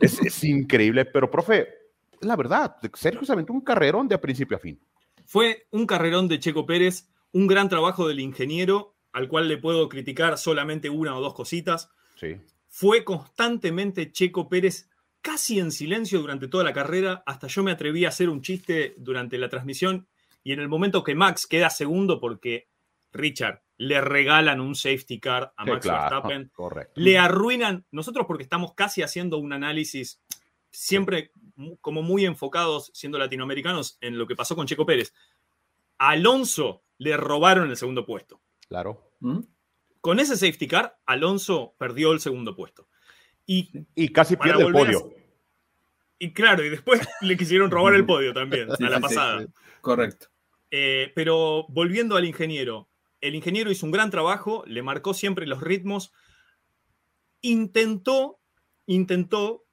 Es, 0.00 0.20
es 0.20 0.44
increíble, 0.44 1.04
pero 1.06 1.30
profe, 1.30 1.68
la 2.20 2.36
verdad, 2.36 2.76
Sergio 2.94 3.24
se 3.24 3.32
aventó 3.32 3.52
un 3.52 3.62
carrerón 3.62 4.08
de 4.08 4.18
principio 4.18 4.56
a 4.56 4.60
fin. 4.60 4.78
Fue 5.24 5.66
un 5.70 5.86
carrerón 5.86 6.28
de 6.28 6.38
Checo 6.38 6.66
Pérez, 6.66 7.08
un 7.32 7.46
gran 7.46 7.68
trabajo 7.68 8.06
del 8.06 8.20
ingeniero, 8.20 8.96
al 9.12 9.28
cual 9.28 9.48
le 9.48 9.58
puedo 9.58 9.88
criticar 9.88 10.38
solamente 10.38 10.90
una 10.90 11.16
o 11.16 11.20
dos 11.20 11.34
cositas. 11.34 11.90
Sí. 12.16 12.36
Fue 12.68 13.04
constantemente 13.04 14.12
Checo 14.12 14.48
Pérez 14.48 14.90
casi 15.22 15.58
en 15.58 15.70
silencio 15.70 16.20
durante 16.20 16.48
toda 16.48 16.64
la 16.64 16.72
carrera, 16.72 17.22
hasta 17.26 17.46
yo 17.46 17.62
me 17.62 17.72
atreví 17.72 18.04
a 18.04 18.08
hacer 18.08 18.28
un 18.28 18.42
chiste 18.42 18.94
durante 18.98 19.38
la 19.38 19.48
transmisión 19.48 20.06
y 20.42 20.52
en 20.52 20.60
el 20.60 20.68
momento 20.68 21.04
que 21.04 21.14
Max 21.14 21.46
queda 21.46 21.70
segundo 21.70 22.20
porque 22.20 22.68
Richard 23.12 23.62
le 23.76 24.00
regalan 24.00 24.60
un 24.60 24.74
safety 24.74 25.20
car 25.20 25.52
a 25.56 25.64
Max 25.64 25.86
Verstappen, 25.86 26.52
le 26.94 27.18
arruinan, 27.18 27.86
nosotros 27.90 28.26
porque 28.26 28.42
estamos 28.42 28.74
casi 28.74 29.02
haciendo 29.02 29.38
un 29.38 29.52
análisis 29.52 30.20
siempre 30.70 31.32
como 31.80 32.02
muy 32.02 32.24
enfocados, 32.24 32.90
siendo 32.94 33.18
latinoamericanos, 33.18 33.98
en 34.00 34.18
lo 34.18 34.26
que 34.26 34.36
pasó 34.36 34.54
con 34.56 34.66
Checo 34.66 34.86
Pérez. 34.86 35.12
Alonso 35.98 36.82
le 36.98 37.16
robaron 37.16 37.70
el 37.70 37.76
segundo 37.76 38.06
puesto. 38.06 38.40
Claro. 38.68 39.12
¿Mm? 39.20 39.40
Con 40.00 40.20
ese 40.20 40.36
safety 40.36 40.66
car, 40.66 40.98
Alonso 41.06 41.74
perdió 41.78 42.12
el 42.12 42.20
segundo 42.20 42.54
puesto. 42.54 42.88
Y, 43.46 43.70
y 43.94 44.10
casi 44.10 44.36
pierde 44.36 44.64
el 44.64 44.72
podio. 44.72 45.12
y 46.18 46.32
claro, 46.32 46.64
y 46.64 46.70
después 46.70 47.00
le 47.20 47.36
quisieron 47.36 47.70
robar 47.70 47.94
el 47.94 48.06
podio 48.06 48.32
también, 48.32 48.68
a 48.70 48.76
la 48.78 49.00
pasada. 49.00 49.46
correcto. 49.80 50.28
Eh, 50.70 51.12
pero 51.14 51.66
volviendo 51.68 52.16
al 52.16 52.24
ingeniero, 52.24 52.88
el 53.20 53.34
ingeniero 53.34 53.70
hizo 53.70 53.86
un 53.86 53.92
gran 53.92 54.10
trabajo, 54.10 54.64
le 54.66 54.82
marcó 54.82 55.14
siempre 55.14 55.46
los 55.46 55.60
ritmos, 55.60 56.12
intentó, 57.42 58.40
intentó 58.86 59.64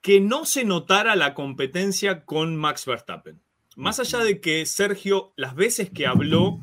que 0.00 0.20
no 0.20 0.44
se 0.44 0.64
notara 0.64 1.16
la 1.16 1.34
competencia 1.34 2.24
con 2.24 2.56
Max 2.56 2.86
Verstappen. 2.86 3.42
Más 3.76 4.00
allá 4.00 4.18
de 4.18 4.40
que 4.40 4.66
Sergio, 4.66 5.32
las 5.36 5.54
veces 5.54 5.90
que 5.90 6.06
habló, 6.06 6.60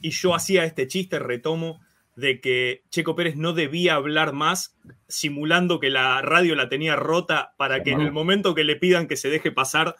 y 0.00 0.10
yo 0.10 0.34
hacía 0.34 0.64
este 0.64 0.86
chiste, 0.86 1.18
retomo, 1.18 1.80
de 2.14 2.40
que 2.40 2.84
Checo 2.90 3.14
Pérez 3.14 3.36
no 3.36 3.52
debía 3.52 3.94
hablar 3.94 4.32
más, 4.32 4.76
simulando 5.06 5.80
que 5.80 5.90
la 5.90 6.22
radio 6.22 6.54
la 6.54 6.68
tenía 6.68 6.96
rota 6.96 7.54
para 7.58 7.82
que 7.82 7.90
en 7.90 8.00
el 8.00 8.10
momento 8.10 8.54
que 8.54 8.64
le 8.64 8.76
pidan 8.76 9.06
que 9.06 9.16
se 9.16 9.28
deje 9.28 9.52
pasar, 9.52 9.96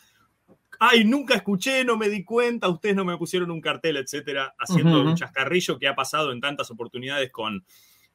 ay, 0.78 1.04
nunca 1.04 1.34
escuché, 1.34 1.84
no 1.84 1.96
me 1.96 2.08
di 2.08 2.24
cuenta, 2.24 2.68
ustedes 2.68 2.96
no 2.96 3.04
me 3.04 3.16
pusieron 3.16 3.50
un 3.50 3.60
cartel, 3.60 3.96
etcétera, 3.96 4.54
haciendo 4.58 5.02
un 5.02 5.14
chascarrillo 5.14 5.78
que 5.78 5.88
ha 5.88 5.94
pasado 5.94 6.32
en 6.32 6.40
tantas 6.40 6.70
oportunidades 6.70 7.30
con 7.30 7.64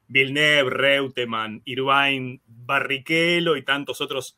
Villeneuve, 0.08 0.70
Reutemann, 0.70 1.62
Irvine, 1.65 2.41
Barrichello 2.46 3.56
y 3.56 3.63
tantos 3.63 4.01
otros 4.01 4.38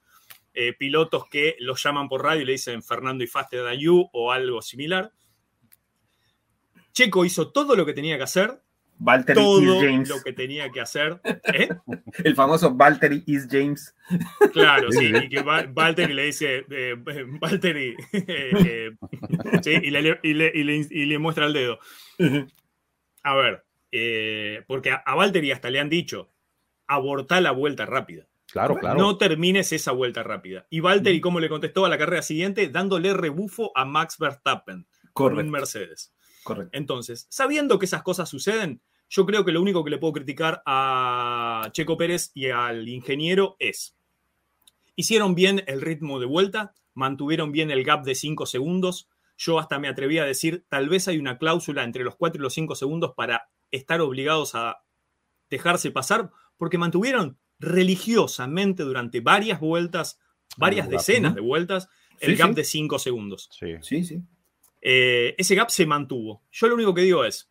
eh, 0.54 0.74
pilotos 0.74 1.28
que 1.30 1.56
los 1.60 1.82
llaman 1.82 2.08
por 2.08 2.24
radio 2.24 2.44
y 2.44 2.46
le 2.46 2.52
dicen 2.54 2.84
Fernando 2.84 3.24
y 3.24 3.28
Faster 3.28 3.64
than 3.64 3.80
you 3.80 4.08
o 4.14 4.32
algo 4.32 4.62
similar. 4.62 5.12
Checo 6.92 7.26
hizo 7.26 7.52
todo 7.52 7.76
lo 7.76 7.88
que 7.88 7.94
tenía 7.94 8.18
que 8.18 8.24
hacer, 8.24 8.62
Valtteri 8.98 9.40
todo 9.40 9.62
lo 9.62 10.24
que 10.24 10.34
tenía 10.34 10.70
que 10.72 10.82
hacer. 10.82 11.20
¿eh? 11.24 11.70
El 12.24 12.36
famoso 12.36 12.74
Valtteri 12.74 13.24
is 13.26 13.48
James. 13.50 13.96
Claro, 14.52 14.92
sí, 14.92 15.12
y 15.14 15.30
que 15.30 15.42
Valtteri 15.42 16.14
le 16.14 16.26
dice, 16.26 16.66
eh, 16.70 16.96
Valtteri, 17.42 17.96
eh, 18.12 18.92
sí, 19.62 19.72
y 19.72 19.90
le, 19.92 20.20
y, 20.24 20.34
le, 20.34 20.52
y, 20.54 21.06
le, 21.06 21.20
muestra 21.20 21.46
el 21.46 21.54
dedo. 21.54 21.80
A 23.24 23.36
ver, 23.36 23.66
porque 24.68 24.92
a, 24.92 24.96
a 25.06 25.16
Valtteri 25.16 25.52
hasta 25.52 25.70
le 25.70 25.80
han 25.80 25.90
dicho, 25.90 26.32
aborta 26.88 27.42
la 27.42 27.52
vuelta 27.52 27.86
rápida. 27.86 28.28
Claro, 28.52 28.76
claro. 28.76 29.00
No 29.00 29.18
termines 29.18 29.74
esa 29.74 29.92
vuelta 29.92 30.22
rápida. 30.22 30.68
Y 30.70 30.80
Valtteri, 30.80 31.20
¿cómo 31.20 31.40
le 31.40 31.50
contestó 31.50 31.86
a 31.86 31.90
la 31.90 31.98
carrera 31.98 32.22
siguiente? 32.22 32.68
Dándole 32.68 33.14
rebufo 33.14 33.72
a 33.76 33.84
Max 33.84 34.18
Verstappen 34.20 34.86
con 35.14 35.38
un 35.38 35.50
Mercedes. 35.50 36.13
Correcto. 36.44 36.78
Entonces, 36.78 37.28
sabiendo 37.30 37.80
que 37.80 37.86
esas 37.86 38.04
cosas 38.04 38.30
suceden, 38.30 38.82
yo 39.10 39.26
creo 39.26 39.46
que 39.46 39.52
lo 39.52 39.62
único 39.62 39.84
que 39.84 39.92
le 39.92 39.98
puedo 39.98 40.14
criticar 40.14 40.64
a 40.66 41.70
Checo 41.72 41.98
Pérez 41.98 42.32
y 42.34 42.50
al 42.50 42.88
ingeniero 42.90 43.56
es, 43.60 43.96
hicieron 44.96 45.36
bien 45.36 45.64
el 45.68 45.82
ritmo 45.82 46.20
de 46.20 46.26
vuelta, 46.26 46.74
mantuvieron 46.94 47.52
bien 47.52 47.72
el 47.72 47.84
gap 47.84 48.04
de 48.04 48.16
5 48.16 48.46
segundos. 48.46 49.10
Yo 49.38 49.60
hasta 49.60 49.80
me 49.80 49.88
atreví 49.88 50.18
a 50.18 50.26
decir, 50.26 50.66
tal 50.70 50.90
vez 50.90 51.08
hay 51.08 51.18
una 51.18 51.38
cláusula 51.38 51.84
entre 51.84 52.04
los 52.04 52.16
4 52.16 52.40
y 52.40 52.44
los 52.44 52.54
5 52.54 52.76
segundos 52.76 53.14
para 53.16 53.50
estar 53.72 54.02
obligados 54.02 54.56
a 54.56 54.84
dejarse 55.50 55.92
pasar, 55.92 56.32
porque 56.58 56.78
mantuvieron 56.78 57.38
religiosamente 57.60 58.84
durante 58.84 59.22
varias 59.22 59.60
vueltas, 59.60 60.20
varias 60.58 60.90
decenas 60.90 61.36
de 61.36 61.42
vueltas, 61.42 61.88
el 62.20 62.36
gap 62.36 62.54
de 62.54 62.64
5 62.64 63.00
segundos. 63.00 63.50
Sí, 63.52 63.76
sí. 63.82 64.04
sí. 64.04 64.22
Eh, 64.86 65.34
ese 65.38 65.56
gap 65.56 65.70
se 65.70 65.86
mantuvo. 65.86 66.44
Yo 66.52 66.68
lo 66.68 66.76
único 66.76 66.94
que 66.94 67.02
digo 67.02 67.24
es, 67.24 67.50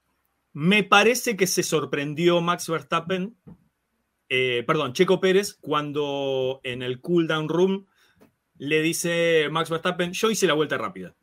me 0.53 0.85
parece 0.85 1.35
que 1.35 1.47
se 1.47 1.63
sorprendió 1.63 2.43
Max 2.43 2.69
Verstappen, 2.69 3.37
eh, 4.29 4.63
perdón, 4.67 4.93
Checo 4.93 5.19
Pérez, 5.19 5.55
cuando 5.55 6.61
en 6.63 6.83
el 6.83 7.01
cooldown 7.01 7.49
room 7.49 7.87
le 8.59 8.83
dice 8.83 9.49
Max 9.51 9.71
Verstappen, 9.71 10.13
yo 10.13 10.31
hice 10.31 10.47
la 10.47 10.53
vuelta 10.53 10.77
rápida. 10.77 11.17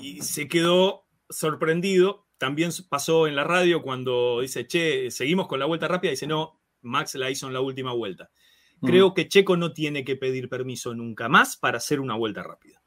Y 0.00 0.22
se 0.22 0.46
quedó 0.46 1.06
sorprendido. 1.28 2.28
También 2.38 2.70
pasó 2.88 3.26
en 3.26 3.34
la 3.34 3.44
radio 3.44 3.82
cuando 3.82 4.40
dice, 4.40 4.66
che, 4.66 5.10
seguimos 5.10 5.48
con 5.48 5.58
la 5.58 5.66
vuelta 5.66 5.88
rápida. 5.88 6.12
Dice, 6.12 6.28
no, 6.28 6.60
Max 6.82 7.16
la 7.16 7.30
hizo 7.30 7.48
en 7.48 7.52
la 7.52 7.60
última 7.60 7.92
vuelta. 7.92 8.30
Creo 8.80 9.12
que 9.12 9.28
Checo 9.28 9.58
no 9.58 9.74
tiene 9.74 10.04
que 10.04 10.16
pedir 10.16 10.48
permiso 10.48 10.94
nunca 10.94 11.28
más 11.28 11.56
para 11.56 11.76
hacer 11.78 12.00
una 12.00 12.14
vuelta 12.14 12.42
rápida. 12.42 12.79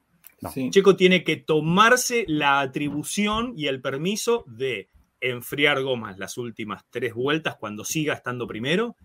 Checo 0.70 0.96
tiene 0.96 1.24
que 1.24 1.38
tomarse 1.38 2.26
la 2.28 2.60
atribución 2.60 3.54
y 3.56 3.68
el 3.68 3.82
permiso 3.82 4.44
de 4.48 4.90
enfriar 5.22 5.82
gomas 5.82 6.18
las 6.18 6.38
últimas 6.38 6.84
tres 6.90 7.14
vueltas 7.14 7.56
cuando 7.56 7.86
siga 7.86 8.14
estando 8.14 8.46
primero, 8.48 8.96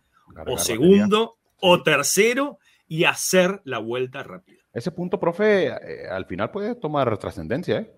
o 0.46 0.58
segundo, 0.58 1.36
o 1.60 1.82
tercero, 1.82 2.58
y 2.88 3.04
hacer 3.04 3.60
la 3.64 3.78
vuelta 3.78 4.22
rápida. 4.22 4.58
Ese 4.72 4.90
punto, 4.90 5.20
profe, 5.20 5.66
eh, 5.68 6.08
al 6.10 6.26
final 6.26 6.50
puede 6.50 6.74
tomar 6.74 7.16
trascendencia, 7.18 7.78
¿eh? 7.78 7.92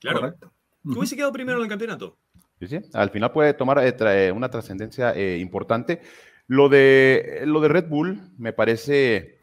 Claro. 0.00 0.20
Correcto. 0.20 0.52
hubiese 0.84 1.16
quedado 1.16 1.32
primero 1.32 1.58
en 1.58 1.64
el 1.64 1.68
campeonato. 1.68 2.18
Sí, 2.60 2.66
sí. 2.66 2.78
Al 2.92 3.10
final 3.10 3.32
puede 3.32 3.54
tomar 3.54 3.78
eh, 3.82 4.32
una 4.32 4.48
trascendencia 4.48 5.12
eh, 5.14 5.38
importante. 5.38 6.00
Lo 6.46 6.68
de, 6.68 7.42
lo 7.46 7.60
de 7.60 7.68
Red 7.68 7.88
Bull 7.88 8.20
me 8.36 8.52
parece 8.52 9.33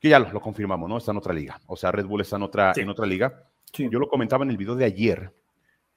que 0.00 0.08
ya 0.08 0.18
lo, 0.18 0.40
confirmamos, 0.40 0.88
¿no? 0.88 0.98
Está 0.98 1.10
en 1.10 1.18
otra 1.18 1.34
liga. 1.34 1.60
O 1.66 1.76
sea, 1.76 1.90
Red 1.90 2.06
Bull 2.06 2.20
está 2.20 2.36
en 2.36 2.42
otra, 2.42 2.72
en 2.76 2.88
otra 2.88 3.06
liga. 3.06 3.44
Yo 3.72 3.98
lo 3.98 4.08
comentaba 4.08 4.44
en 4.44 4.50
el 4.50 4.56
video 4.56 4.74
de 4.74 4.84
ayer, 4.84 5.32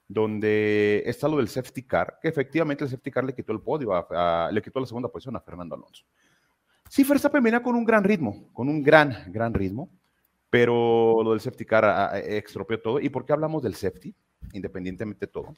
donde 0.08 1.04
está 1.06 1.28
lo 1.28 1.38
del 1.38 1.48
safety 1.48 1.84
car, 1.84 2.18
que 2.22 2.28
efectivamente 2.28 2.84
el 2.84 2.90
safety 2.90 3.12
car 3.12 3.24
le 3.24 3.34
quitó 3.34 3.54
el 3.54 3.62
podio, 3.62 3.92
le 4.52 4.62
quitó 4.62 4.80
la 4.80 4.86
segunda 4.86 5.10
posición 5.10 5.36
a 5.36 5.40
Fernando 5.40 5.76
Alonso. 5.76 6.04
Sí, 6.90 7.04
Verstappen 7.04 7.42
venía 7.42 7.64
con 7.64 7.76
un 7.76 7.86
gran 7.86 8.04
ritmo, 8.04 8.50
con 8.52 8.68
un 8.68 8.84
gran, 8.84 9.32
gran 9.32 9.54
ritmo, 9.54 9.90
pero 10.50 11.24
lo 11.24 11.32
del 11.32 11.40
safety 11.40 11.66
car 11.66 12.12
extropió 12.16 12.82
todo. 12.82 13.00
¿Y 13.00 13.10
por 13.10 13.26
qué 13.26 13.34
hablamos 13.34 13.64
del 13.64 13.76
safety? 13.76 14.14
Independientemente 14.54 15.28
de 15.28 15.32
todo. 15.32 15.56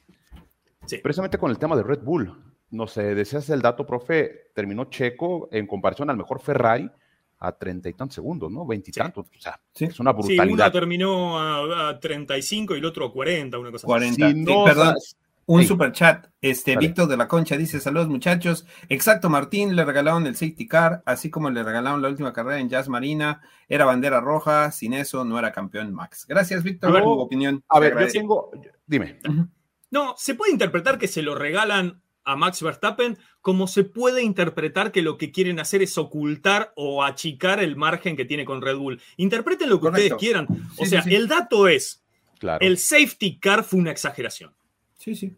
Precisamente 1.02 1.38
con 1.38 1.50
el 1.50 1.58
tema 1.58 1.76
de 1.76 1.82
Red 1.82 2.02
Bull. 2.02 2.32
No 2.70 2.86
sé, 2.86 3.14
deseas 3.14 3.50
el 3.50 3.62
dato, 3.62 3.86
profe, 3.86 4.50
terminó 4.54 4.84
Checo 4.84 5.48
en 5.50 5.66
comparación 5.66 6.10
al 6.10 6.16
mejor 6.16 6.40
Ferrari 6.40 6.90
a 7.38 7.52
treinta 7.52 7.88
y 7.88 7.92
tantos 7.92 8.14
segundos, 8.14 8.50
¿no? 8.50 8.66
Veintitantos. 8.66 9.26
O 9.26 9.40
sea, 9.40 9.60
es 9.78 10.00
una 10.00 10.12
brutalidad. 10.12 10.44
Sí, 10.44 10.52
uno 10.52 10.72
terminó 10.72 11.38
a, 11.38 11.98
treinta 12.00 12.36
y 12.36 12.42
cinco 12.42 12.74
y 12.74 12.78
el 12.78 12.84
otro 12.84 13.06
a 13.06 13.12
cuarenta, 13.12 13.58
una 13.58 13.70
cosa 13.70 13.86
40. 13.86 14.26
así. 14.26 14.44
perdón. 14.44 14.94
Un 15.46 15.64
super 15.64 15.92
chat. 15.92 16.26
Este, 16.40 16.76
Víctor 16.76 17.06
de 17.06 17.18
la 17.18 17.28
Concha 17.28 17.56
dice: 17.56 17.78
Saludos, 17.78 18.08
muchachos. 18.08 18.64
Exacto, 18.88 19.28
Martín, 19.28 19.76
le 19.76 19.84
regalaron 19.84 20.26
el 20.26 20.36
safety 20.36 20.66
car, 20.66 21.02
así 21.04 21.30
como 21.30 21.50
le 21.50 21.62
regalaron 21.62 22.00
la 22.00 22.08
última 22.08 22.32
carrera 22.32 22.58
en 22.58 22.70
Jazz 22.70 22.88
Marina. 22.88 23.42
Era 23.68 23.84
bandera 23.84 24.20
roja, 24.20 24.70
sin 24.70 24.94
eso 24.94 25.24
no 25.24 25.38
era 25.38 25.52
campeón 25.52 25.92
Max. 25.92 26.24
Gracias, 26.26 26.62
Víctor, 26.62 26.92
por 26.92 27.02
tu 27.02 27.20
opinión. 27.20 27.62
A 27.68 27.78
ver, 27.78 27.98
yo 27.98 28.08
tengo. 28.08 28.50
Dime. 28.86 29.18
No, 29.90 30.14
se 30.16 30.34
puede 30.34 30.52
interpretar 30.52 30.98
que 30.98 31.08
se 31.08 31.22
lo 31.22 31.34
regalan 31.34 32.02
a 32.24 32.36
Max 32.36 32.62
Verstappen, 32.62 33.18
como 33.40 33.66
se 33.66 33.84
puede 33.84 34.22
interpretar 34.22 34.92
que 34.92 35.02
lo 35.02 35.18
que 35.18 35.30
quieren 35.30 35.60
hacer 35.60 35.82
es 35.82 35.98
ocultar 35.98 36.72
o 36.76 37.04
achicar 37.04 37.62
el 37.62 37.76
margen 37.76 38.16
que 38.16 38.24
tiene 38.24 38.44
con 38.44 38.62
Red 38.62 38.76
Bull. 38.76 39.00
Interpreten 39.16 39.68
lo 39.68 39.80
que 39.80 39.88
ustedes 39.88 40.14
quieran. 40.14 40.46
o 40.76 40.86
sea, 40.86 41.04
el 41.06 41.28
dato 41.28 41.68
es, 41.68 42.02
el 42.60 42.78
safety 42.78 43.38
car 43.38 43.64
fue 43.64 43.80
una 43.80 43.90
exageración. 43.90 44.52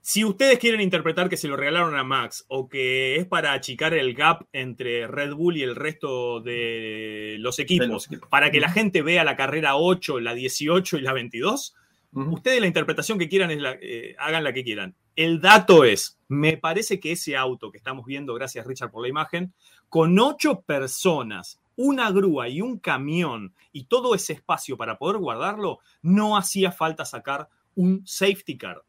Si 0.01 0.25
ustedes 0.25 0.61
quieren 0.61 0.81
interpretar 0.81 1.29
que 1.29 1.37
se 1.37 1.49
lo 1.49 1.57
regalaron 1.57 1.97
a 1.97 2.05
Max 2.05 2.45
o 2.47 2.69
que 2.69 3.17
es 3.17 3.27
para 3.27 3.53
achicar 3.53 3.95
el 3.95 4.15
gap 4.15 4.47
entre 4.53 5.09
Red 5.09 5.35
Bull 5.35 5.57
y 5.57 5.65
el 5.65 5.75
resto 5.75 6.41
de 6.41 7.37
los 7.41 7.59
equipos, 7.59 8.09
para 8.31 8.53
que 8.53 8.61
la 8.61 8.71
gente 8.71 9.03
vea 9.03 9.25
la 9.25 9.35
carrera 9.35 9.75
8, 9.77 10.21
la 10.21 10.35
18 10.35 10.99
y 10.99 11.01
la 11.01 11.13
22, 11.13 11.75
Ustedes 12.17 12.61
la 12.61 12.67
interpretación 12.67 13.19
que 13.19 13.29
quieran 13.29 13.51
es 13.51 13.61
la, 13.61 13.77
eh, 13.81 14.17
hagan 14.19 14.43
la 14.43 14.53
que 14.53 14.65
quieran. 14.65 14.95
El 15.17 15.41
dato 15.41 15.85
es, 15.85 16.19
me 16.29 16.59
parece 16.59 17.01
que 17.01 17.13
ese 17.13 17.37
auto 17.37 17.71
que 17.71 17.79
estamos 17.79 18.05
viendo, 18.05 18.35
gracias 18.35 18.67
Richard 18.67 18.91
por 18.91 19.03
la 19.03 19.09
imagen, 19.09 19.55
con 19.89 20.19
ocho 20.19 20.61
personas, 20.61 21.59
una 21.75 22.11
grúa 22.11 22.49
y 22.49 22.61
un 22.61 22.79
camión 22.79 23.55
y 23.73 23.85
todo 23.85 24.15
ese 24.15 24.35
espacio 24.35 24.77
para 24.77 24.99
poder 24.99 25.17
guardarlo, 25.17 25.79
no 26.03 26.37
hacía 26.37 26.71
falta 26.71 27.07
sacar 27.07 27.49
un 27.75 28.07
safety 28.07 28.59
car. 28.59 28.83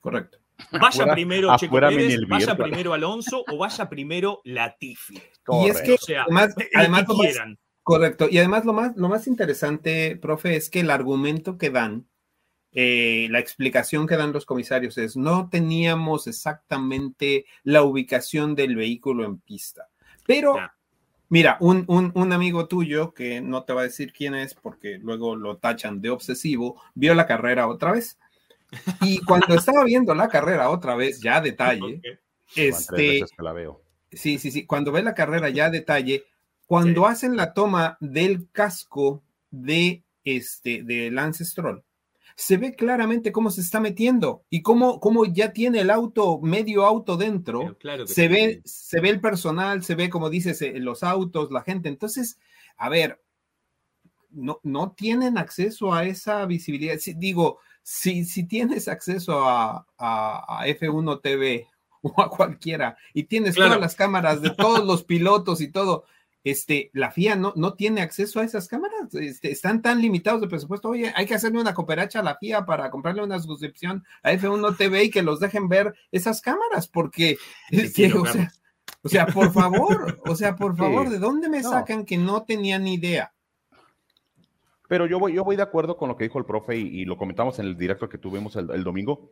Correcto. 0.00 0.38
Vaya 0.72 1.10
primero 1.12 1.56
Checo 1.56 1.80
Pérez, 1.80 2.20
vaya 2.28 2.54
primero 2.54 2.92
Alonso 2.92 3.42
o 3.50 3.56
vaya 3.56 3.88
primero 3.88 4.42
Latifi. 4.44 5.14
Y 5.14 5.68
es 5.68 5.80
que 5.80 6.18
además, 6.18 6.54
además 6.74 7.04
quieran. 7.06 7.58
correcto. 7.82 8.28
Y 8.30 8.36
además 8.36 8.66
lo 8.66 8.74
más, 8.74 8.94
lo 8.96 9.08
más 9.08 9.26
interesante, 9.26 10.16
profe, 10.16 10.56
es 10.56 10.68
que 10.68 10.80
el 10.80 10.90
argumento 10.90 11.56
que 11.56 11.70
dan 11.70 12.09
eh, 12.72 13.26
la 13.30 13.40
explicación 13.40 14.06
que 14.06 14.16
dan 14.16 14.32
los 14.32 14.46
comisarios 14.46 14.96
es, 14.98 15.16
no 15.16 15.48
teníamos 15.48 16.26
exactamente 16.26 17.46
la 17.64 17.82
ubicación 17.82 18.54
del 18.54 18.76
vehículo 18.76 19.24
en 19.24 19.38
pista. 19.38 19.88
Pero, 20.24 20.56
mira, 21.28 21.56
un, 21.60 21.84
un, 21.88 22.32
amigo 22.32 22.68
tuyo, 22.68 23.12
que 23.12 23.40
no 23.40 23.64
te 23.64 23.72
va 23.72 23.80
a 23.80 23.84
decir 23.84 24.12
quién 24.12 24.36
es 24.36 24.54
porque 24.54 24.98
luego 24.98 25.34
lo 25.34 25.56
tachan 25.56 26.00
de 26.00 26.10
obsesivo, 26.10 26.80
vio 26.94 27.14
la 27.14 27.26
carrera 27.26 27.66
otra 27.66 27.92
vez. 27.92 28.18
Y 29.00 29.18
cuando 29.26 29.54
estaba 29.54 29.82
viendo 29.84 30.14
la 30.14 30.28
carrera 30.28 30.70
otra 30.70 30.94
vez, 30.94 31.20
ya 31.20 31.38
a 31.38 31.40
detalle, 31.40 32.00
este... 32.54 33.24
la 33.38 33.52
veo. 33.52 33.82
Sí, 34.12 34.38
sí, 34.38 34.50
sí, 34.50 34.66
cuando 34.66 34.92
ve 34.92 35.02
la 35.02 35.14
carrera 35.14 35.48
ya 35.50 35.66
a 35.66 35.70
detalle, 35.70 36.24
cuando 36.66 37.06
hacen 37.06 37.36
la 37.36 37.52
toma 37.52 37.96
del 38.00 38.48
casco 38.52 39.24
de, 39.50 40.04
este, 40.22 40.84
de 40.84 41.10
Lance 41.10 41.44
Stroll, 41.44 41.82
se 42.40 42.56
ve 42.56 42.74
claramente 42.74 43.32
cómo 43.32 43.50
se 43.50 43.60
está 43.60 43.80
metiendo 43.80 44.44
y 44.48 44.62
cómo, 44.62 44.98
cómo 44.98 45.26
ya 45.26 45.52
tiene 45.52 45.80
el 45.80 45.90
auto, 45.90 46.40
medio 46.40 46.86
auto 46.86 47.18
dentro. 47.18 47.76
se, 48.06 48.28
ve, 48.28 48.62
se 48.64 48.98
ve 48.98 49.10
el 49.10 49.20
personal, 49.20 49.84
se 49.84 49.94
ve, 49.94 50.08
como 50.08 50.30
dices, 50.30 50.62
eh, 50.62 50.72
los 50.78 51.02
autos, 51.02 51.50
la 51.50 51.60
gente. 51.60 51.90
Entonces, 51.90 52.38
a 52.78 52.88
ver, 52.88 53.22
no, 54.30 54.58
no 54.62 54.92
tienen 54.92 55.36
acceso 55.36 55.92
a 55.92 56.04
esa 56.04 56.46
visibilidad. 56.46 56.96
digo, 57.16 57.58
si, 57.82 58.24
si 58.24 58.44
tienes 58.44 58.88
acceso 58.88 59.46
a, 59.46 59.86
a, 59.98 60.66
F1 60.66 61.20
TV 61.20 61.66
o 62.00 62.22
a 62.22 62.30
cualquiera 62.30 62.96
y 63.12 63.24
tienes 63.24 63.54
todas 63.54 63.78
las 63.78 63.94
cámaras 63.94 64.40
de 64.40 64.48
todos 64.48 64.86
los 64.86 65.04
pilotos 65.04 65.60
y 65.60 65.68
todo, 65.68 66.04
este, 66.44 66.90
la 66.94 67.10
FIA 67.10 67.36
no, 67.36 67.52
no 67.56 67.74
tiene 67.74 68.00
acceso 68.00 68.40
a 68.40 68.44
esas 68.44 68.68
cámaras, 68.68 69.14
este, 69.14 69.50
están 69.50 69.82
tan 69.82 70.00
limitados 70.00 70.40
de 70.40 70.48
presupuesto, 70.48 70.88
oye, 70.88 71.12
hay 71.14 71.26
que 71.26 71.34
hacerle 71.34 71.60
una 71.60 71.74
cooperacha 71.74 72.20
a 72.20 72.22
la 72.22 72.36
FIA 72.36 72.64
para 72.64 72.90
comprarle 72.90 73.22
una 73.22 73.38
suscripción 73.38 74.04
a 74.22 74.32
F1 74.32 74.76
TV 74.76 75.04
y 75.04 75.10
que 75.10 75.22
los 75.22 75.40
dejen 75.40 75.68
ver 75.68 75.94
esas 76.10 76.40
cámaras, 76.40 76.88
porque, 76.88 77.36
o, 79.02 79.08
sea, 79.08 79.26
por 79.26 79.52
favor, 79.52 80.20
o 80.26 80.34
sea, 80.34 80.56
por 80.56 80.76
favor, 80.76 81.10
¿de 81.10 81.18
dónde 81.18 81.48
me 81.48 81.62
sacan 81.62 82.04
que 82.04 82.16
no 82.16 82.44
tenían 82.44 82.86
idea? 82.86 83.32
Pero 84.88 85.06
yo 85.06 85.20
voy, 85.20 85.34
yo 85.34 85.44
voy 85.44 85.54
de 85.54 85.62
acuerdo 85.62 85.96
con 85.96 86.08
lo 86.08 86.16
que 86.16 86.24
dijo 86.24 86.38
el 86.38 86.44
profe 86.44 86.76
y, 86.76 87.04
lo 87.04 87.16
comentamos 87.16 87.58
en 87.60 87.66
el 87.66 87.76
directo 87.76 88.08
que 88.08 88.18
tuvimos 88.18 88.56
el, 88.56 88.82
domingo. 88.82 89.30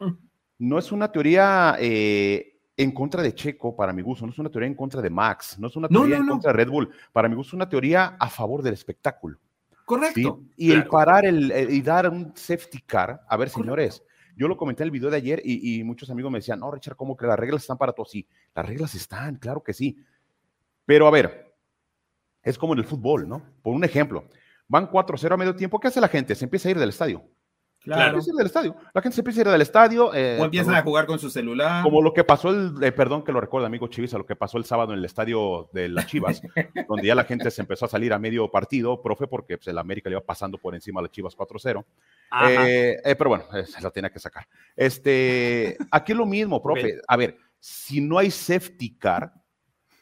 Mm. 0.00 0.12
No 0.58 0.78
es 0.78 0.92
una 0.92 1.10
teoría 1.10 1.76
eh, 1.80 2.57
en 2.78 2.92
contra 2.92 3.22
de 3.22 3.34
Checo, 3.34 3.74
para 3.74 3.92
mi 3.92 4.02
gusto, 4.02 4.24
no 4.24 4.32
es 4.32 4.38
una 4.38 4.48
teoría 4.48 4.68
en 4.68 4.76
contra 4.76 5.02
de 5.02 5.10
Max, 5.10 5.58
no 5.58 5.66
es 5.66 5.74
una 5.74 5.88
teoría 5.88 6.16
en 6.16 6.28
contra 6.28 6.52
de 6.52 6.56
Red 6.56 6.70
Bull, 6.70 6.88
para 7.12 7.28
mi 7.28 7.34
gusto 7.34 7.50
es 7.50 7.54
una 7.54 7.68
teoría 7.68 8.16
a 8.18 8.30
favor 8.30 8.62
del 8.62 8.74
espectáculo. 8.74 9.36
Correcto. 9.84 10.44
Y 10.56 10.70
el 10.70 10.86
parar 10.86 11.26
el, 11.26 11.52
y 11.70 11.82
dar 11.82 12.08
un 12.08 12.32
safety 12.36 12.80
car, 12.82 13.20
a 13.28 13.36
ver, 13.36 13.50
señores, 13.50 14.04
yo 14.36 14.46
lo 14.46 14.56
comenté 14.56 14.84
en 14.84 14.86
el 14.86 14.90
video 14.92 15.10
de 15.10 15.16
ayer 15.16 15.42
y, 15.44 15.82
muchos 15.82 16.08
amigos 16.08 16.30
me 16.30 16.38
decían, 16.38 16.60
no, 16.60 16.70
Richard, 16.70 16.94
¿cómo 16.94 17.16
que 17.16 17.26
las 17.26 17.36
reglas 17.36 17.62
están 17.62 17.78
para 17.78 17.92
todos? 17.92 18.12
Sí, 18.12 18.24
las 18.54 18.64
reglas 18.64 18.94
están, 18.94 19.36
claro 19.36 19.60
que 19.60 19.72
sí. 19.72 19.98
Pero 20.86 21.08
a 21.08 21.10
ver, 21.10 21.52
es 22.44 22.56
como 22.56 22.74
en 22.74 22.78
el 22.78 22.84
fútbol, 22.84 23.28
¿no? 23.28 23.42
Por 23.60 23.74
un 23.74 23.82
ejemplo, 23.82 24.28
van 24.68 24.88
4-0 24.88 25.34
a 25.34 25.36
medio 25.36 25.56
tiempo, 25.56 25.80
¿qué 25.80 25.88
hace 25.88 26.00
la 26.00 26.06
gente? 26.06 26.36
Se 26.36 26.44
empieza 26.44 26.68
a 26.68 26.70
ir 26.70 26.78
del 26.78 26.90
estadio. 26.90 27.24
Claro. 27.94 28.20
del 28.20 28.46
estadio. 28.46 28.76
La 28.92 29.02
gente 29.02 29.14
se 29.14 29.20
empieza 29.20 29.40
a 29.40 29.42
ir 29.42 29.48
del 29.48 29.62
estadio. 29.62 30.14
Eh, 30.14 30.38
o 30.40 30.44
empiezan 30.44 30.74
a 30.74 30.82
jugar 30.82 31.06
con 31.06 31.18
su 31.18 31.30
celular. 31.30 31.82
Como 31.82 32.02
lo 32.02 32.12
que 32.12 32.24
pasó 32.24 32.50
el, 32.50 32.74
eh, 32.82 32.92
perdón 32.92 33.24
que 33.24 33.32
lo 33.32 33.40
recuerda, 33.40 33.66
amigo 33.66 33.88
Chivisa, 33.88 34.18
lo 34.18 34.26
que 34.26 34.36
pasó 34.36 34.58
el 34.58 34.64
sábado 34.64 34.92
en 34.92 34.98
el 34.98 35.04
estadio 35.04 35.68
de 35.72 35.88
las 35.88 36.06
Chivas, 36.06 36.42
donde 36.88 37.06
ya 37.06 37.14
la 37.14 37.24
gente 37.24 37.50
se 37.50 37.62
empezó 37.62 37.86
a 37.86 37.88
salir 37.88 38.12
a 38.12 38.18
medio 38.18 38.50
partido, 38.50 39.00
profe, 39.00 39.26
porque 39.26 39.56
pues, 39.56 39.68
el 39.68 39.78
América 39.78 40.10
le 40.10 40.14
iba 40.14 40.24
pasando 40.24 40.58
por 40.58 40.74
encima 40.74 41.00
a 41.00 41.04
las 41.04 41.12
Chivas 41.12 41.36
4-0. 41.36 41.84
Eh, 42.48 43.14
pero 43.16 43.30
bueno, 43.30 43.44
se 43.64 43.80
la 43.80 43.90
tenía 43.90 44.10
que 44.10 44.18
sacar. 44.18 44.46
Este, 44.76 45.76
aquí 45.90 46.14
lo 46.14 46.26
mismo, 46.26 46.62
profe. 46.62 47.00
A 47.06 47.16
ver, 47.16 47.38
si 47.58 48.00
no 48.00 48.18
hay 48.18 48.30
safety 48.30 48.96
car, 48.96 49.32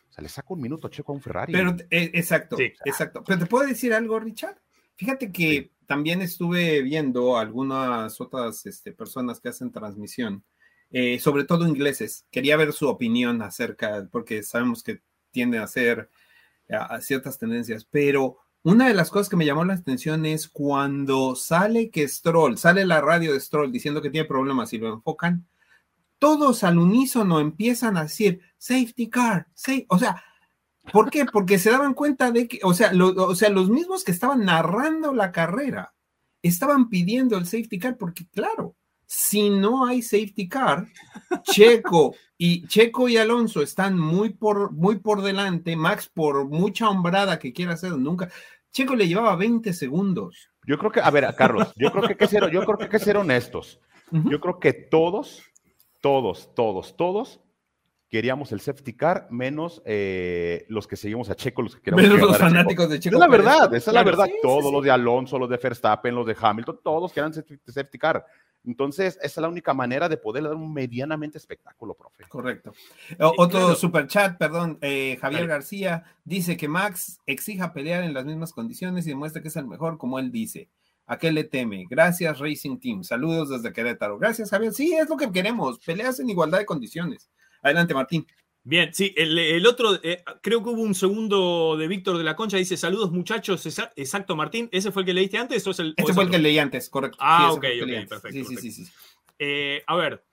se 0.09 0.23
le 0.23 0.29
saca 0.29 0.55
un 0.55 0.61
minuto 0.61 0.89
Checo 0.89 1.13
a 1.13 1.15
un 1.15 1.21
Ferrari. 1.21 1.53
Pero, 1.53 1.77
exacto, 1.91 2.57
exacto. 2.85 3.23
Pero 3.25 3.39
te 3.39 3.47
puedo 3.47 3.67
decir 3.67 3.93
algo, 3.93 4.19
Richard. 4.19 4.57
Fíjate 4.97 5.31
que 5.31 5.73
también 5.87 6.23
estuve 6.23 6.83
viendo 6.83 7.37
algunas 7.39 8.21
otras 8.21 8.67
este, 8.67 8.93
personas 8.93 9.41
que 9.41 9.51
hacen 9.51 9.71
transmisión, 9.71 10.45
eh, 10.91 11.19
sobre 11.19 11.45
todo 11.45 11.69
ingleses. 11.69 12.27
Quería 12.31 12.57
ver 12.57 12.73
su 12.73 12.89
opinión 12.89 13.41
acerca, 13.43 14.09
porque 14.11 14.43
sabemos 14.43 14.83
que 14.83 15.01
tienden 15.31 15.61
a 15.61 15.65
hacer 15.65 16.11
a 16.69 17.01
ciertas 17.01 17.39
tendencias, 17.39 17.85
pero 17.85 18.39
una 18.67 18.89
de 18.89 18.95
las 18.95 19.11
cosas 19.11 19.29
que 19.29 19.37
me 19.37 19.47
llamó 19.47 19.65
la 19.65 19.75
atención 19.75 20.27
es 20.27 20.49
cuando 20.49 21.37
sale 21.37 21.89
que 21.89 22.09
Stroll, 22.09 22.59
sale 22.59 22.85
la 22.85 23.01
radio 23.01 23.33
de 23.33 23.39
Stroll 23.39 23.71
diciendo 23.71 24.03
que 24.03 24.11
tiene 24.11 24.27
problemas 24.27 24.73
y 24.73 24.79
lo 24.79 24.93
enfocan, 24.93 25.47
todos 26.19 26.65
al 26.65 26.79
unísono 26.79 27.39
empiezan 27.39 27.97
a 27.97 28.03
decir 28.03 28.41
safety 28.59 29.09
car, 29.09 29.47
o 29.87 29.99
sea, 30.01 30.21
¿Por 30.93 31.11
qué? 31.11 31.25
Porque 31.25 31.59
se 31.59 31.71
daban 31.71 31.95
cuenta 31.95 32.31
de 32.31 32.49
que, 32.49 32.61
o 32.63 32.75
sea, 32.75 32.93
o 32.95 33.35
sea, 33.35 33.51
los 33.51 33.69
mismos 33.69 34.05
que 34.05 34.13
estaban 34.13 34.45
narrando 34.45 35.13
la 35.13 35.33
carrera 35.33 35.95
estaban 36.43 36.89
pidiendo 36.89 37.37
el 37.37 37.47
safety 37.47 37.79
car, 37.79 37.97
porque 37.97 38.27
claro, 38.29 38.77
si 39.07 39.51
no 39.51 39.87
hay 39.87 40.03
safety 40.03 40.49
car, 40.49 40.87
Checo 41.43 42.15
y 42.39 42.67
Checo 42.67 43.09
y 43.09 43.17
Alonso 43.17 43.63
están 43.63 43.99
muy 43.99 44.31
por, 44.31 44.73
muy 44.73 44.99
por 44.99 45.23
delante, 45.23 45.77
Max 45.77 46.11
por 46.13 46.47
mucha 46.47 46.89
hombrada 46.89 47.39
que 47.39 47.53
quiera 47.53 47.75
hacer, 47.75 47.93
nunca. 47.93 48.29
Checo 48.73 48.95
le 48.95 49.09
llevaba 49.09 49.37
20 49.37 49.73
segundos. 49.73 50.51
Yo 50.67 50.79
creo 50.79 50.91
que, 50.91 51.01
a 51.01 51.11
ver, 51.11 51.33
Carlos, 51.37 51.73
yo 51.77 51.91
creo 51.91 52.03
que 52.03 52.13
hay 52.13 52.19
que 52.19 52.27
ser, 52.27 52.51
yo 52.51 52.65
creo 52.65 52.77
que 52.77 52.85
hay 52.85 52.91
que 52.91 52.99
ser 52.99 53.17
honestos. 53.17 53.81
Yo 54.11 54.41
creo 54.41 54.61
que 54.61 54.73
todos, 54.73 55.43
todos, 56.01 56.55
todos, 56.55 56.97
todos 56.97 57.41
queríamos 58.17 58.51
el 58.51 58.63
safety 58.63 58.95
car, 58.95 59.29
menos 59.31 59.83
eh, 59.85 60.65
los 60.71 60.87
que 60.87 60.97
seguimos 60.97 61.29
a 61.29 61.35
Checo, 61.35 61.61
los 61.61 61.77
que 61.77 61.83
queríamos. 61.83 62.03
Menos 62.03 62.31
los 62.31 62.39
fanáticos 62.39 62.89
de 62.89 62.99
Checo. 62.99 63.17
Es 63.17 63.21
la 63.21 63.29
verdad, 63.29 63.75
esa 63.75 63.91
es 63.91 63.95
la 63.95 64.03
verdad. 64.03 64.27
todos 64.41 64.73
los 64.73 64.83
de 64.83 64.91
Alonso, 64.91 65.39
los 65.39 65.51
de 65.51 65.59
Verstappen, 65.59 66.15
los 66.15 66.27
de 66.27 66.35
Hamilton, 66.41 66.81
todos 66.83 67.13
querían 67.13 67.35
safety 67.35 67.99
car. 67.99 68.25
Entonces, 68.65 69.19
esa 69.19 69.27
es 69.27 69.37
la 69.37 69.51
única 69.51 69.75
manera 69.75 70.09
de 70.09 70.17
poder 70.17 70.45
dar 70.45 70.55
un 70.55 70.73
medianamente 70.73 71.37
espectáculo, 71.37 71.93
profe. 71.93 72.25
Correcto. 72.27 72.73
Otro 73.37 73.75
super 73.75 74.07
chat, 74.07 74.39
perdón, 74.39 74.79
eh, 74.81 75.19
Javier 75.21 75.47
García 75.47 76.05
dice 76.25 76.57
que 76.57 76.69
Max 76.69 77.21
exija 77.27 77.75
pelear 77.75 78.03
en 78.03 78.15
las 78.15 78.25
mismas 78.25 78.55
condiciones 78.55 79.07
y 79.07 79.11
demuestra 79.11 79.43
que 79.43 79.49
es 79.49 79.57
el 79.57 79.67
mejor, 79.67 79.99
como 79.99 80.19
él 80.19 80.33
dice. 80.33 80.71
¿A 81.05 81.19
qué 81.19 81.31
le 81.31 81.45
teme? 81.45 81.85
Gracias, 81.91 82.39
Racing 82.39 82.79
Team. 82.79 83.05
Saludos 83.05 83.51
desde 83.51 83.75
Querétaro. 83.75 84.19
Gracias, 84.19 84.49
Javier. 84.49 84.73
Sí, 84.73 84.95
es 84.95 85.07
lo 85.11 85.19
que 85.19 85.31
queremos. 85.31 85.79
Peleas 85.81 86.19
en 86.19 86.31
igualdad 86.31 86.59
de 86.59 86.67
condiciones. 86.67 87.29
Adelante, 87.67 87.95
Martín. 87.95 88.27
Bien, 88.63 88.93
sí, 88.93 89.15
el, 89.17 89.65
otro, 89.65 89.95
eh, 90.03 90.25
creo 90.43 90.63
que 90.63 90.71
hubo 90.71 90.83
un 90.83 90.95
segundo 90.97 91.77
de 91.77 91.87
Víctor 91.87 92.19
de 92.19 92.25
la 92.25 92.35
Concha, 92.35 92.57
dice 92.57 92.77
saludos 92.77 93.13
muchachos, 93.13 93.65
exacto, 93.95 94.35
Martín, 94.35 94.69
¿ese 94.73 94.91
fue 94.91 95.03
el 95.03 95.07
que 95.07 95.15
leíste 95.15 95.39
antes 95.39 95.65
o 95.69 95.71
es 95.71 95.79
el 95.79 95.95
Ese 95.97 96.13
fue 96.13 96.25
el 96.25 96.31
que 96.31 96.39
leí 96.41 96.59
antes, 96.59 96.91
correcto. 96.91 97.17
Ah, 97.21 97.53
ok, 97.53 97.65
ok, 97.83 98.09
perfecto. 98.09 98.49
Sí, 98.49 98.57
sí, 98.57 98.73
sí. 98.73 98.93
Eh, 99.39 99.85
a 99.87 99.95
ver, 99.95 100.25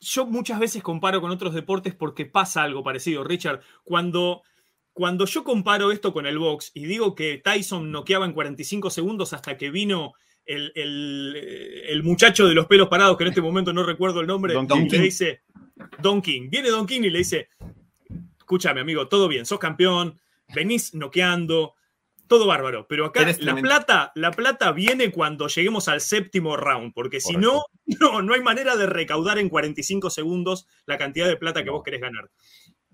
yo 0.00 0.26
muchas 0.26 0.58
veces 0.58 0.82
comparo 0.82 1.20
con 1.20 1.30
otros 1.30 1.52
deportes 1.52 1.94
porque 1.94 2.24
pasa 2.24 2.62
algo 2.62 2.82
parecido, 2.82 3.22
Richard. 3.22 3.60
Cuando, 3.84 4.42
cuando 4.94 5.26
yo 5.26 5.44
comparo 5.44 5.92
esto 5.92 6.12
con 6.12 6.26
el 6.26 6.38
box 6.38 6.72
y 6.72 6.86
digo 6.86 7.14
que 7.14 7.38
Tyson 7.38 7.92
noqueaba 7.92 8.24
en 8.24 8.32
45 8.32 8.88
segundos 8.88 9.32
hasta 9.32 9.56
que 9.58 9.70
vino 9.70 10.14
el, 10.44 12.00
muchacho 12.04 12.46
de 12.46 12.54
los 12.54 12.66
pelos 12.66 12.88
parados, 12.88 13.16
que 13.16 13.24
en 13.24 13.28
este 13.28 13.42
momento 13.42 13.72
no 13.72 13.82
recuerdo 13.82 14.20
el 14.20 14.26
nombre, 14.26 14.54
Don 14.54 14.88
le 14.88 14.98
dice, 14.98 15.42
Don 16.00 16.22
King, 16.22 16.48
viene 16.50 16.70
Don 16.70 16.86
King 16.86 17.02
y 17.02 17.10
le 17.10 17.18
dice, 17.18 17.48
escúchame 18.38 18.80
amigo, 18.80 19.08
todo 19.08 19.28
bien, 19.28 19.46
sos 19.46 19.58
campeón, 19.58 20.20
venís 20.54 20.94
noqueando, 20.94 21.74
todo 22.26 22.46
bárbaro, 22.46 22.86
pero 22.88 23.06
acá 23.06 23.26
la 23.40 23.56
plata, 23.56 24.12
la 24.14 24.30
plata 24.30 24.72
viene 24.72 25.10
cuando 25.10 25.48
lleguemos 25.48 25.88
al 25.88 26.00
séptimo 26.00 26.56
round, 26.56 26.94
porque 26.94 27.20
si 27.20 27.36
no, 27.36 27.64
no, 28.00 28.22
no 28.22 28.34
hay 28.34 28.40
manera 28.40 28.76
de 28.76 28.86
recaudar 28.86 29.38
en 29.38 29.48
45 29.48 30.10
segundos 30.10 30.66
la 30.86 30.98
cantidad 30.98 31.28
de 31.28 31.36
plata 31.36 31.62
que 31.62 31.70
vos 31.70 31.82
querés 31.82 32.00
ganar. 32.00 32.30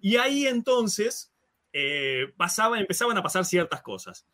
Y 0.01 0.17
ahí 0.17 0.47
entonces 0.47 1.33
eh, 1.73 2.33
pasaba, 2.37 2.79
empezaban 2.79 3.17
a 3.19 3.23
pasar 3.23 3.45
ciertas 3.45 3.83
cosas. 3.83 4.27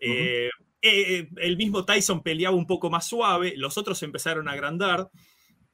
Eh, 0.00 0.48
eh, 0.80 1.28
el 1.36 1.56
mismo 1.56 1.84
Tyson 1.84 2.22
peleaba 2.22 2.56
un 2.56 2.66
poco 2.66 2.90
más 2.90 3.06
suave, 3.06 3.54
los 3.56 3.78
otros 3.78 4.02
empezaron 4.02 4.48
a 4.48 4.52
agrandar. 4.52 5.10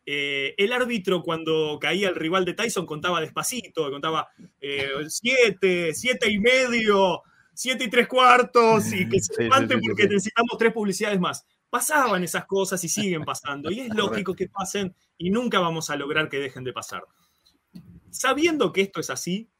Eh, 0.06 0.54
el 0.58 0.72
árbitro 0.72 1.22
cuando 1.22 1.78
caía 1.80 2.08
el 2.08 2.14
rival 2.14 2.44
de 2.44 2.54
Tyson 2.54 2.86
contaba 2.86 3.20
despacito, 3.20 3.90
contaba 3.90 4.28
eh, 4.60 4.90
siete, 5.08 5.94
siete 5.94 6.30
y 6.30 6.38
medio, 6.38 7.22
siete 7.54 7.84
y 7.84 7.90
tres 7.90 8.06
cuartos, 8.06 8.92
y 8.92 9.08
que 9.08 9.20
se 9.20 9.44
levanten 9.44 9.80
porque 9.80 10.04
necesitamos 10.04 10.58
tres 10.58 10.72
publicidades 10.72 11.20
más. 11.20 11.46
Pasaban 11.70 12.22
esas 12.22 12.46
cosas 12.46 12.82
y 12.84 12.88
siguen 12.88 13.24
pasando, 13.24 13.70
y 13.70 13.80
es 13.80 13.88
lógico 13.94 14.34
que 14.34 14.48
pasen 14.48 14.94
y 15.16 15.30
nunca 15.30 15.58
vamos 15.58 15.90
a 15.90 15.96
lograr 15.96 16.28
que 16.28 16.38
dejen 16.38 16.64
de 16.64 16.72
pasar. 16.72 17.04
Sabiendo 18.10 18.72
que 18.72 18.82
esto 18.82 19.00
es 19.00 19.10
así, 19.10 19.50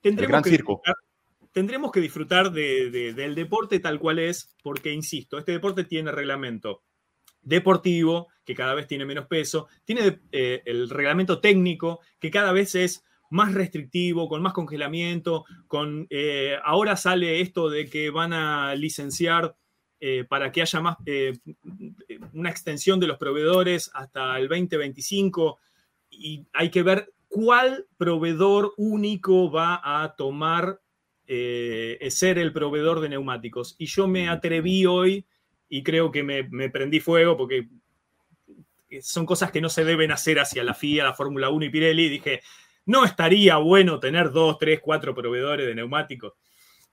tendremos 0.00 0.42
que 0.42 0.58
tendremos 1.52 1.92
que 1.92 2.00
disfrutar 2.00 2.50
del 2.50 3.34
deporte 3.34 3.78
tal 3.78 3.98
cual 3.98 4.18
es, 4.18 4.56
porque, 4.62 4.92
insisto, 4.92 5.38
este 5.38 5.52
deporte 5.52 5.84
tiene 5.84 6.10
reglamento 6.10 6.82
deportivo, 7.42 8.28
que 8.44 8.54
cada 8.54 8.74
vez 8.74 8.86
tiene 8.86 9.04
menos 9.04 9.26
peso, 9.26 9.68
tiene 9.84 10.20
eh, 10.30 10.62
el 10.64 10.88
reglamento 10.88 11.40
técnico, 11.40 12.00
que 12.18 12.30
cada 12.30 12.52
vez 12.52 12.74
es 12.74 13.04
más 13.30 13.54
restrictivo, 13.54 14.28
con 14.28 14.42
más 14.42 14.52
congelamiento, 14.52 15.44
con 15.66 16.06
eh, 16.10 16.56
ahora 16.64 16.96
sale 16.96 17.40
esto 17.40 17.68
de 17.68 17.88
que 17.88 18.10
van 18.10 18.32
a 18.32 18.74
licenciar 18.74 19.56
eh, 20.00 20.24
para 20.28 20.52
que 20.52 20.62
haya 20.62 20.80
más 20.80 20.96
una 22.32 22.50
extensión 22.50 23.00
de 23.00 23.06
los 23.06 23.18
proveedores 23.18 23.90
hasta 23.94 24.38
el 24.38 24.48
2025 24.48 25.58
y 26.10 26.44
hay 26.52 26.70
que 26.70 26.82
ver 26.82 27.12
cuál 27.28 27.86
proveedor 27.96 28.74
único 28.76 29.50
va 29.50 29.80
a 29.82 30.14
tomar 30.16 30.80
eh, 31.26 31.98
ser 32.10 32.38
el 32.38 32.52
proveedor 32.52 33.00
de 33.00 33.08
neumáticos. 33.08 33.76
Y 33.78 33.86
yo 33.86 34.08
me 34.08 34.28
atreví 34.28 34.86
hoy 34.86 35.24
y 35.68 35.82
creo 35.82 36.10
que 36.10 36.22
me, 36.22 36.44
prendí 36.70 37.00
fuego 37.00 37.36
porque 37.36 37.68
son 39.00 39.24
cosas 39.24 39.50
que 39.50 39.60
no 39.60 39.68
se 39.68 39.84
deben 39.84 40.12
hacer 40.12 40.38
hacia 40.38 40.64
la 40.64 40.74
FIA, 40.74 41.04
la 41.04 41.14
Fórmula 41.14 41.48
1 41.48 41.64
y 41.64 41.70
Pirelli. 41.70 42.08
dije, 42.08 42.42
no 42.84 43.04
estaría 43.04 43.56
bueno 43.56 44.00
tener 44.00 44.30
dos, 44.32 44.58
tres, 44.58 44.80
cuatro 44.82 45.14
proveedores 45.14 45.66
de 45.66 45.74
neumáticos. 45.74 46.34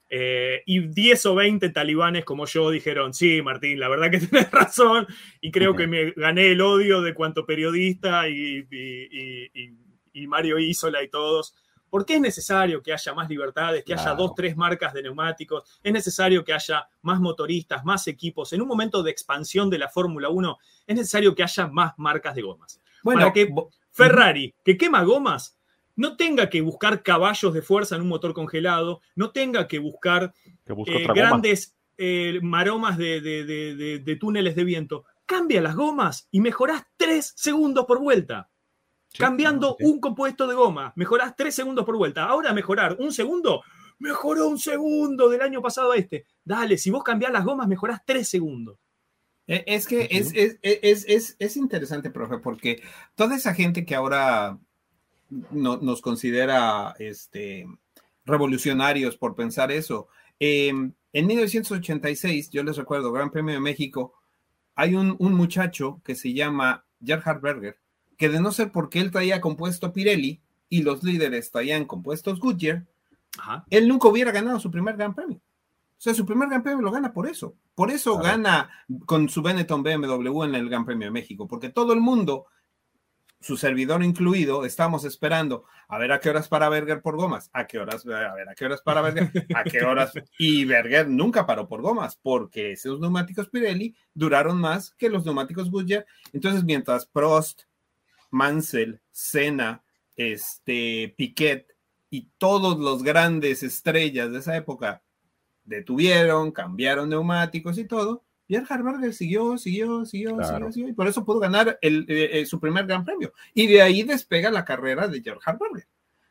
Eh, 0.08 0.62
y 0.66 0.80
10 0.88 1.26
o 1.26 1.34
20 1.36 1.68
talibanes 1.70 2.24
como 2.24 2.44
yo 2.46 2.70
dijeron, 2.70 3.14
sí, 3.14 3.42
Martín, 3.42 3.78
la 3.78 3.88
verdad 3.88 4.10
que 4.10 4.18
tienes 4.26 4.50
razón. 4.50 5.06
Y 5.40 5.50
creo 5.50 5.74
que 5.74 5.86
me 5.86 6.12
gané 6.12 6.52
el 6.52 6.60
odio 6.60 7.02
de 7.02 7.14
cuanto 7.14 7.44
periodista 7.44 8.28
y, 8.28 8.66
y, 8.70 9.50
y 10.12 10.26
Mario 10.26 10.58
Isola 10.58 11.02
y 11.02 11.10
todos 11.10 11.54
porque 11.90 12.14
es 12.14 12.20
necesario 12.20 12.82
que 12.82 12.92
haya 12.92 13.12
más 13.12 13.28
libertades, 13.28 13.84
que 13.84 13.94
haya 13.94 14.14
dos, 14.14 14.34
tres 14.34 14.56
marcas 14.56 14.94
de 14.94 15.02
neumáticos, 15.02 15.64
es 15.82 15.92
necesario 15.92 16.44
que 16.44 16.52
haya 16.52 16.88
más 17.02 17.20
motoristas, 17.20 17.84
más 17.84 18.06
equipos. 18.06 18.52
En 18.52 18.62
un 18.62 18.68
momento 18.68 19.02
de 19.02 19.10
expansión 19.10 19.68
de 19.68 19.78
la 19.78 19.88
Fórmula 19.88 20.28
1, 20.28 20.58
es 20.86 20.96
necesario 20.96 21.34
que 21.34 21.42
haya 21.42 21.66
más 21.66 21.92
marcas 21.96 22.34
de 22.34 22.42
gomas. 22.42 22.80
Bueno, 23.02 23.20
para 23.20 23.32
que 23.32 23.52
Ferrari, 23.90 24.54
que 24.64 24.78
quema 24.78 25.02
gomas, 25.02 25.58
no 25.96 26.16
tenga 26.16 26.48
que 26.48 26.60
buscar 26.60 27.02
caballos 27.02 27.52
de 27.52 27.62
fuerza 27.62 27.96
en 27.96 28.02
un 28.02 28.08
motor 28.08 28.32
congelado, 28.32 29.00
no 29.16 29.30
tenga 29.30 29.66
que 29.66 29.78
buscar 29.78 30.32
eh, 30.46 31.06
grandes 31.12 31.76
eh, 31.98 32.38
maromas 32.42 32.96
de, 32.96 33.20
de 33.20 34.16
túneles 34.16 34.54
de 34.54 34.64
viento. 34.64 35.04
Cambia 35.26 35.60
las 35.60 35.74
gomas 35.74 36.28
y 36.30 36.40
mejorás 36.40 36.84
tres 36.96 37.32
segundos 37.36 37.84
por 37.86 38.00
vuelta. 38.00 38.49
Cambiando 39.18 39.76
un 39.80 40.00
compuesto 40.00 40.46
de 40.46 40.54
goma. 40.54 40.92
Mejorás 40.96 41.34
tres 41.36 41.54
segundos 41.54 41.84
por 41.84 41.96
vuelta. 41.96 42.24
Ahora 42.24 42.52
mejorar 42.52 42.96
un 42.98 43.12
segundo, 43.12 43.62
mejoró 43.98 44.48
un 44.48 44.58
segundo 44.58 45.28
del 45.28 45.42
año 45.42 45.62
pasado 45.62 45.92
a 45.92 45.96
este. 45.96 46.26
Dale, 46.44 46.78
si 46.78 46.90
vos 46.90 47.02
cambiás 47.02 47.32
las 47.32 47.44
gomas, 47.44 47.68
mejorás 47.68 48.00
tres 48.04 48.28
segundos. 48.28 48.78
E, 49.46 49.64
es 49.66 49.86
que 49.86 50.08
es, 50.10 50.32
es, 50.34 51.36
es, 51.38 51.56
interesante, 51.56 52.10
profe, 52.10 52.38
porque 52.38 52.82
toda 53.14 53.36
esa 53.36 53.54
gente 53.54 53.84
que 53.84 53.94
ahora 53.94 54.58
nos 55.50 56.00
considera 56.02 56.94
este, 56.98 57.66
revolucionarios 58.24 59.16
por 59.16 59.34
pensar 59.34 59.72
eso, 59.72 60.08
em, 60.38 60.92
en 61.12 61.26
1986, 61.26 62.50
yo 62.50 62.62
les 62.62 62.76
recuerdo, 62.76 63.12
Gran 63.12 63.30
Premio 63.30 63.54
de 63.54 63.60
México, 63.60 64.14
hay 64.76 64.94
un, 64.94 65.16
un 65.18 65.34
muchacho 65.34 66.00
que 66.04 66.14
se 66.14 66.32
llama 66.32 66.84
Gerhard 67.04 67.40
Berger, 67.40 67.78
que 68.20 68.28
de 68.28 68.38
no 68.38 68.52
ser 68.52 68.70
porque 68.70 69.00
él 69.00 69.10
traía 69.10 69.40
compuesto 69.40 69.94
Pirelli 69.94 70.42
y 70.68 70.82
los 70.82 71.02
líderes 71.02 71.50
traían 71.50 71.86
compuestos 71.86 72.38
Goodyear, 72.38 72.84
él 73.70 73.88
nunca 73.88 74.08
hubiera 74.08 74.30
ganado 74.30 74.60
su 74.60 74.70
primer 74.70 74.94
Gran 74.98 75.14
Premio. 75.14 75.38
O 75.38 75.40
sea, 75.96 76.12
su 76.12 76.26
primer 76.26 76.50
Gran 76.50 76.62
Premio 76.62 76.82
lo 76.82 76.90
gana 76.90 77.14
por 77.14 77.26
eso. 77.26 77.54
Por 77.74 77.90
eso 77.90 78.18
gana 78.18 78.68
con 79.06 79.30
su 79.30 79.40
Benetton 79.40 79.82
BMW 79.82 80.42
en 80.44 80.54
el 80.54 80.68
Gran 80.68 80.84
Premio 80.84 81.06
de 81.06 81.12
México, 81.12 81.48
porque 81.48 81.70
todo 81.70 81.94
el 81.94 82.00
mundo 82.02 82.44
su 83.40 83.56
servidor 83.56 84.04
incluido, 84.04 84.66
estamos 84.66 85.04
esperando 85.04 85.64
a 85.88 85.96
ver 85.96 86.12
a 86.12 86.20
qué 86.20 86.28
horas 86.28 86.46
para 86.46 86.68
Berger 86.68 87.00
por 87.00 87.16
gomas, 87.16 87.48
a 87.54 87.66
qué 87.66 87.78
horas, 87.78 88.04
a 88.04 88.34
ver 88.34 88.50
a 88.50 88.54
qué 88.54 88.66
horas 88.66 88.82
para 88.82 89.00
Berger, 89.00 89.46
a 89.54 89.64
qué 89.64 89.82
horas. 89.82 90.12
Y 90.38 90.66
Berger 90.66 91.08
nunca 91.08 91.46
paró 91.46 91.66
por 91.66 91.80
gomas, 91.80 92.16
porque 92.16 92.72
esos 92.72 93.00
neumáticos 93.00 93.48
Pirelli 93.48 93.96
duraron 94.12 94.60
más 94.60 94.90
que 94.90 95.08
los 95.08 95.24
neumáticos 95.24 95.70
Goodyear. 95.70 96.04
Entonces, 96.34 96.64
mientras 96.64 97.06
Prost, 97.06 97.62
Mansell, 98.30 99.00
Senna, 99.10 99.82
este, 100.16 101.14
Piquet 101.16 101.74
y 102.10 102.28
todos 102.38 102.78
los 102.78 103.02
grandes 103.02 103.62
estrellas 103.62 104.32
de 104.32 104.38
esa 104.38 104.56
época 104.56 105.02
detuvieron, 105.64 106.50
cambiaron 106.50 107.08
neumáticos 107.08 107.78
y 107.78 107.84
todo, 107.84 108.24
Pierre 108.50 108.66
Harberger 108.68 109.14
siguió, 109.14 109.56
siguió, 109.58 110.04
siguió, 110.04 110.36
siguió, 110.72 110.88
y 110.88 110.92
por 110.92 111.06
eso 111.06 111.24
pudo 111.24 111.38
ganar 111.38 111.78
el, 111.80 112.04
eh, 112.08 112.40
eh, 112.40 112.46
su 112.46 112.58
primer 112.58 112.84
gran 112.84 113.04
premio. 113.04 113.32
Y 113.54 113.68
de 113.68 113.80
ahí 113.80 114.02
despega 114.02 114.50
la 114.50 114.64
carrera 114.64 115.06
de 115.06 115.22
George 115.22 115.42
Harberger. 115.48 115.86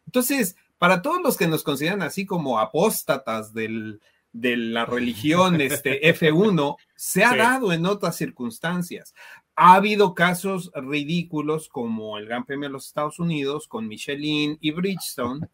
Entonces, 0.06 0.58
para 0.78 1.02
todos 1.02 1.22
los 1.22 1.38
que 1.38 1.48
nos 1.48 1.64
consideran 1.64 2.02
así 2.02 2.26
como 2.26 2.60
apóstatas 2.60 3.54
del, 3.54 4.02
de 4.34 4.58
la 4.58 4.86
religión 4.86 5.62
este, 5.62 6.02
F1, 6.14 6.76
se 6.94 7.24
ha 7.24 7.38
dado 7.38 7.72
en 7.72 7.86
otras 7.86 8.18
circunstancias. 8.18 9.14
Ha 9.62 9.76
habido 9.76 10.16
casos 10.16 10.72
ridículos 10.74 11.68
como 11.68 12.18
el 12.18 12.28
Gran 12.28 12.46
Premio 12.46 12.70
de 12.70 12.72
los 12.72 12.88
Estados 12.88 13.20
Unidos 13.20 13.68
con 13.68 13.90
Michelin 13.90 14.58
y 14.62 14.72
Bridgestone, 14.72 15.48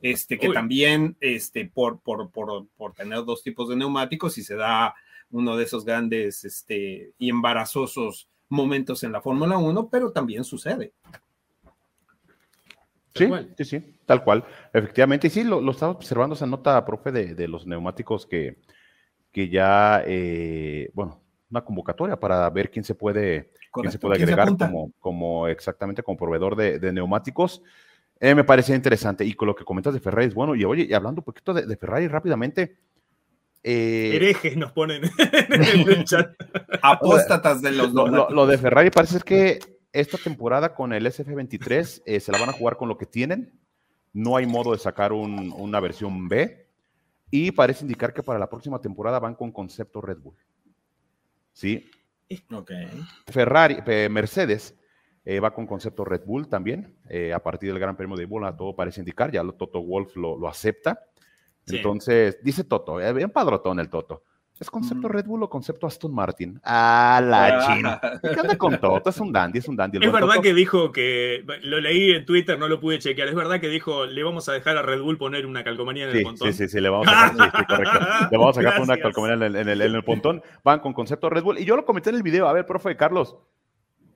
este, 0.00 0.38
que 0.38 0.48
también 0.48 1.14
este, 1.20 1.66
por, 1.66 2.00
por, 2.00 2.30
por, 2.30 2.68
por 2.78 2.94
tener 2.94 3.22
dos 3.26 3.42
tipos 3.42 3.68
de 3.68 3.76
neumáticos 3.76 4.38
y 4.38 4.44
se 4.44 4.56
da 4.56 4.94
uno 5.30 5.58
de 5.58 5.64
esos 5.64 5.84
grandes 5.84 6.42
este, 6.42 7.12
y 7.18 7.28
embarazosos 7.28 8.30
momentos 8.48 9.04
en 9.04 9.12
la 9.12 9.20
Fórmula 9.20 9.58
1, 9.58 9.90
pero 9.90 10.10
también 10.10 10.42
sucede. 10.42 10.94
Sí, 13.14 13.28
sí, 13.58 13.64
sí, 13.66 13.94
tal 14.06 14.24
cual. 14.24 14.42
Efectivamente, 14.72 15.26
y 15.26 15.30
sí, 15.30 15.44
lo, 15.44 15.70
estaba 15.70 15.92
observando 15.92 16.34
esa 16.34 16.46
nota, 16.46 16.82
profe, 16.86 17.12
de, 17.12 17.46
los 17.46 17.66
neumáticos 17.66 18.24
que, 18.24 18.56
que 19.30 19.50
ya, 19.50 20.02
eh, 20.06 20.90
bueno, 20.94 21.20
una 21.50 21.64
convocatoria 21.64 22.18
para 22.18 22.48
ver 22.50 22.70
quién 22.70 22.84
se 22.84 22.94
puede, 22.94 23.50
quién 23.72 23.90
se 23.90 23.98
puede 23.98 24.22
agregar 24.22 24.56
como, 24.56 24.92
como 24.98 25.48
exactamente 25.48 26.02
como 26.02 26.16
proveedor 26.16 26.56
de, 26.56 26.92
neumáticos. 26.92 27.62
Eh, 28.20 28.34
me 28.34 28.44
parece 28.44 28.74
interesante. 28.74 29.24
Y 29.24 29.34
con 29.34 29.48
lo 29.48 29.56
que 29.56 29.64
comentas 29.64 29.94
de 29.94 30.00
Ferrari 30.00 30.26
es 30.26 30.34
bueno. 30.34 30.54
Y 30.54 30.64
oye, 30.64 30.86
y 30.88 30.92
hablando 30.92 31.20
un 31.20 31.24
poquito 31.24 31.54
de 31.54 31.76
Ferrari 31.76 32.06
rápidamente, 32.06 32.76
eh, 33.62 34.12
Herejes 34.14 34.56
nos 34.56 34.72
ponen 34.72 35.02
en 35.18 35.62
el 35.62 36.04
chat. 36.04 36.30
Apóstatas 36.82 37.60
de 37.60 37.72
los. 37.72 37.92
Lo, 37.92 38.46
de 38.46 38.58
Ferrari 38.58 38.90
parece 38.90 39.20
que 39.20 39.58
esta 39.92 40.18
temporada 40.18 40.74
con 40.74 40.92
el 40.92 41.06
SF23 41.06 42.02
eh, 42.06 42.20
se 42.20 42.32
la 42.32 42.38
van 42.38 42.48
a 42.48 42.52
jugar 42.52 42.76
con 42.76 42.88
lo 42.88 42.96
que 42.96 43.06
tienen. 43.06 43.52
No 44.12 44.36
hay 44.36 44.46
modo 44.46 44.72
de 44.72 44.78
sacar 44.78 45.12
una 45.12 45.80
versión 45.80 46.28
B. 46.28 46.66
Y 47.30 47.52
parece 47.52 47.84
indicar 47.84 48.12
que 48.12 48.24
para 48.24 48.40
la 48.40 48.50
próxima 48.50 48.80
temporada 48.80 49.20
van 49.20 49.36
con 49.36 49.52
concepto 49.52 50.00
Red 50.00 50.18
Bull. 50.18 50.34
¿Sí? 51.60 51.90
Ok. 52.52 52.70
Ferrari, 53.26 53.78
eh, 53.86 54.08
Mercedes 54.08 54.74
va 55.42 55.52
con 55.52 55.66
concepto 55.66 56.04
Red 56.04 56.22
Bull 56.24 56.48
también. 56.48 56.96
a 57.32 57.38
partir 57.38 57.68
del 57.68 57.78
Gran 57.78 57.96
Premio 57.96 58.16
de 58.16 58.24
Imola, 58.24 58.56
todo 58.56 58.74
parece 58.74 59.00
indicar. 59.00 59.30
Ya 59.30 59.44
Toto 59.44 59.80
Wolf 59.80 60.16
lo 60.16 60.48
acepta. 60.48 60.98
Entonces, 61.76 62.38
dice 62.42 62.64
Toto, 62.64 63.00
eh, 63.00 63.12
bien 63.12 63.30
padrotón 63.30 63.80
el 63.80 63.88
Toto. 63.88 64.24
¿Es 64.60 64.70
concepto 64.70 65.08
Red 65.08 65.24
Bull 65.24 65.42
o 65.42 65.48
concepto 65.48 65.86
Aston 65.86 66.12
Martin? 66.12 66.60
Ah, 66.62 67.18
la 67.24 67.46
ah. 67.46 67.66
china. 67.66 68.00
¿Qué 68.22 68.40
onda 68.40 68.58
con 68.58 68.78
Toto? 68.78 69.08
Es 69.08 69.18
un 69.18 69.32
dandy, 69.32 69.58
es 69.58 69.66
un 69.66 69.74
dandy. 69.74 70.04
es 70.04 70.12
verdad 70.12 70.42
que 70.42 70.52
dijo 70.52 70.92
que, 70.92 71.42
lo 71.62 71.80
leí 71.80 72.10
en 72.12 72.26
Twitter, 72.26 72.58
no 72.58 72.68
lo 72.68 72.78
pude 72.78 72.98
chequear, 72.98 73.28
es 73.28 73.34
verdad 73.34 73.58
que 73.58 73.68
dijo, 73.68 74.04
le 74.04 74.22
vamos 74.22 74.50
a 74.50 74.52
dejar 74.52 74.76
a 74.76 74.82
Red 74.82 75.00
Bull 75.00 75.16
poner 75.16 75.46
una 75.46 75.64
calcomanía 75.64 76.10
en 76.10 76.14
el 76.14 76.22
pontón. 76.24 76.52
Sí, 76.52 76.58
sí, 76.58 76.68
sí, 76.68 76.78
le 76.78 76.90
vamos 76.90 77.08
a 77.08 77.10
dejar, 77.32 77.50
sí, 77.56 77.64
correcto. 77.64 77.98
Le 78.30 78.36
vamos 78.36 78.58
a 78.58 78.60
dejar 78.60 78.82
una 78.82 78.98
calcomanía 78.98 79.46
en 79.46 79.56
el, 79.56 79.80
en, 79.80 79.94
el, 79.94 80.04
pontón. 80.04 80.42
Van 80.62 80.80
con 80.80 80.92
concepto 80.92 81.30
Red 81.30 81.42
Bull. 81.42 81.58
Y 81.58 81.64
yo 81.64 81.74
lo 81.74 81.86
comenté 81.86 82.10
en 82.10 82.16
el 82.16 82.22
video, 82.22 82.46
a 82.46 82.52
ver, 82.52 82.66
profe 82.66 82.94
Carlos, 82.98 83.38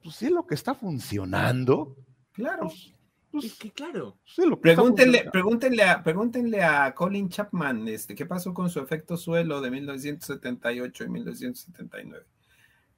pues 0.02 0.16
sí 0.16 0.26
es 0.26 0.32
lo 0.32 0.46
que 0.46 0.54
está 0.54 0.74
funcionando. 0.74 1.96
Claro. 2.32 2.64
Pues, 2.64 2.93
pues, 3.40 3.54
que 3.58 3.70
claro. 3.72 4.18
pregúntenle, 4.60 5.28
pregúntenle, 5.32 5.82
a, 5.82 6.02
pregúntenle 6.02 6.62
a 6.62 6.94
Colin 6.94 7.28
Chapman 7.28 7.88
este, 7.88 8.14
qué 8.14 8.26
pasó 8.26 8.54
con 8.54 8.70
su 8.70 8.80
efecto 8.80 9.16
suelo 9.16 9.60
de 9.60 9.70
1978 9.70 11.04
y 11.04 11.08
1979. 11.08 12.26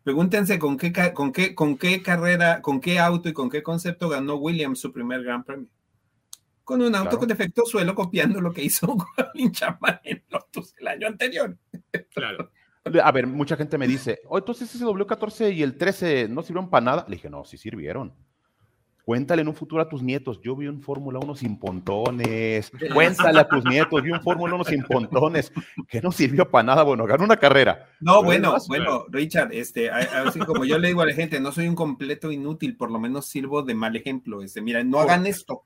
Pregúntense 0.02 0.58
con 0.58 0.76
qué, 0.76 0.92
con 1.14 1.32
qué, 1.32 1.54
con 1.54 1.76
qué 1.76 2.02
carrera, 2.02 2.60
con 2.62 2.80
qué 2.80 2.98
auto 2.98 3.28
y 3.28 3.32
con 3.32 3.50
qué 3.50 3.62
concepto 3.62 4.08
ganó 4.08 4.36
Williams 4.36 4.78
su 4.78 4.92
primer 4.92 5.22
Gran 5.22 5.42
Premio. 5.42 5.68
Con 6.62 6.82
un 6.82 6.94
auto 6.94 7.18
con 7.18 7.30
efecto 7.30 7.64
suelo 7.64 7.94
copiando 7.94 8.40
lo 8.40 8.52
que 8.52 8.62
hizo 8.62 8.96
Colin 9.32 9.52
Chapman 9.52 10.00
en 10.04 10.22
Lotus 10.28 10.74
el 10.78 10.88
año 10.88 11.06
anterior. 11.06 11.56
Claro. 12.12 12.50
A 13.02 13.10
ver, 13.10 13.26
mucha 13.26 13.56
gente 13.56 13.78
me 13.78 13.88
dice, 13.88 14.20
oh, 14.28 14.38
entonces 14.38 14.72
ese 14.72 14.84
W14 14.84 15.52
y 15.52 15.62
el 15.62 15.76
13 15.76 16.28
no 16.28 16.42
sirvieron 16.42 16.70
para 16.70 16.84
nada. 16.84 17.04
Le 17.08 17.16
dije, 17.16 17.28
no, 17.28 17.44
sí 17.44 17.56
sirvieron. 17.56 18.14
Cuéntale 19.06 19.42
en 19.42 19.46
un 19.46 19.54
futuro 19.54 19.80
a 19.80 19.88
tus 19.88 20.02
nietos, 20.02 20.40
yo 20.42 20.56
vi 20.56 20.66
un 20.66 20.82
Fórmula 20.82 21.20
1 21.20 21.36
sin 21.36 21.60
pontones. 21.60 22.72
Cuéntale 22.92 23.38
a 23.38 23.46
tus 23.46 23.64
nietos, 23.64 24.02
vi 24.02 24.10
un 24.10 24.20
Fórmula 24.20 24.56
1 24.56 24.64
sin 24.64 24.82
pontones, 24.82 25.52
que 25.88 26.02
no 26.02 26.10
sirvió 26.10 26.50
para 26.50 26.64
nada. 26.64 26.82
Bueno, 26.82 27.06
ganó 27.06 27.22
una 27.22 27.36
carrera. 27.36 27.88
No, 28.00 28.24
bueno, 28.24 28.56
bueno, 28.66 29.06
Richard, 29.08 29.52
este, 29.52 29.90
así 29.90 30.40
como 30.40 30.64
yo 30.64 30.76
le 30.80 30.88
digo 30.88 31.02
a 31.02 31.06
la 31.06 31.12
gente, 31.12 31.38
no 31.38 31.52
soy 31.52 31.68
un 31.68 31.76
completo 31.76 32.32
inútil, 32.32 32.76
por 32.76 32.90
lo 32.90 32.98
menos 32.98 33.26
sirvo 33.26 33.62
de 33.62 33.76
mal 33.76 33.94
ejemplo. 33.94 34.42
Este, 34.42 34.60
mira, 34.60 34.82
no 34.82 34.98
hagan 34.98 35.24
esto. 35.28 35.62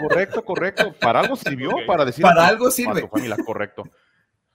Correcto, 0.00 0.44
correcto. 0.44 0.92
Para 1.00 1.20
algo 1.20 1.36
sirvió, 1.36 1.70
para 1.86 2.04
decir. 2.04 2.24
Para 2.24 2.48
algo 2.48 2.72
sirve. 2.72 3.06
familia, 3.06 3.36
correcto. 3.46 3.84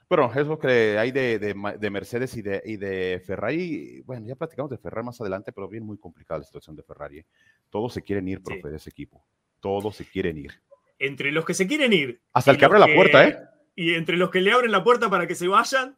Pero 0.10 0.34
es 0.34 0.48
lo 0.48 0.58
que 0.58 0.98
hay 0.98 1.12
de, 1.12 1.38
de, 1.38 1.89
Mercedes 1.89 2.36
y 2.36 2.41
de, 2.41 2.62
y 2.65 2.78
de, 2.78 3.22
Ferrari. 3.26 4.02
Bueno, 4.02 4.28
ya 4.28 4.36
platicamos 4.36 4.72
de 4.72 4.78
Ferrari 4.80 5.06
más 5.06 5.22
adelante, 5.22 5.52
pero 5.52 5.69
bien 5.69 5.86
muy 5.86 6.00
complicada 6.00 6.39
la 6.39 6.45
situación 6.45 6.76
de 6.76 6.84
Ferrari. 6.84 7.19
¿eh? 7.19 7.26
Todos 7.69 7.93
se 7.93 8.02
quieren 8.02 8.28
ir, 8.28 8.41
profe, 8.41 8.69
de 8.69 8.78
ese 8.78 8.89
equipo. 8.89 9.24
Todos 9.60 9.95
se 9.95 10.06
quieren 10.06 10.38
ir. 10.38 10.62
Entre 10.98 11.32
los 11.32 11.45
que 11.45 11.54
se 11.54 11.67
quieren 11.67 11.93
ir. 11.93 12.22
Hasta 12.34 12.52
el 12.52 12.58
que 12.58 12.65
abre 12.65 12.80
la 12.80 12.93
puerta, 12.93 13.28
¿eh? 13.28 13.38
Y 13.76 13.93
entre 13.93 14.17
los 14.17 14.32
que 14.32 14.41
le 14.41 14.52
abren 14.52 14.72
la 14.72 14.84
puerta 14.84 15.10
para 15.10 15.28
que 15.28 15.36
se 15.36 15.48
vayan, 15.48 15.95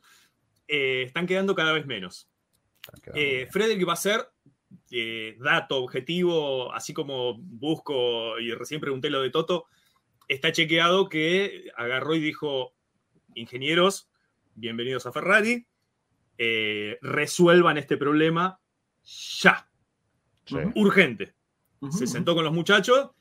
eh, 0.67 1.03
están 1.07 1.25
quedando 1.25 1.55
cada 1.55 1.71
vez 1.71 1.85
menos. 1.85 2.29
Eh, 3.13 3.47
Frederick 3.49 3.87
va 3.87 3.93
a 3.93 3.95
ser 3.95 4.27
eh, 4.91 5.35
dato 5.39 5.77
objetivo, 5.77 6.73
así 6.73 6.93
como 6.93 7.37
busco 7.37 8.39
y 8.39 8.53
recién 8.53 8.81
pregunté 8.81 9.09
lo 9.09 9.21
de 9.21 9.29
Toto, 9.29 9.65
está 10.27 10.51
chequeado 10.51 11.09
que 11.09 11.71
agarró 11.75 12.15
y 12.15 12.19
dijo, 12.19 12.73
ingenieros, 13.35 14.09
bienvenidos 14.55 15.05
a 15.05 15.11
Ferrari, 15.11 15.67
eh, 16.37 16.97
resuelvan 17.01 17.77
este 17.77 17.97
problema 17.97 18.59
ya. 19.03 19.69
Urgente. 20.75 21.35
Se 21.89 22.05
sentó 22.05 22.35
con 22.35 22.43
los 22.43 22.53
muchachos 22.53 23.11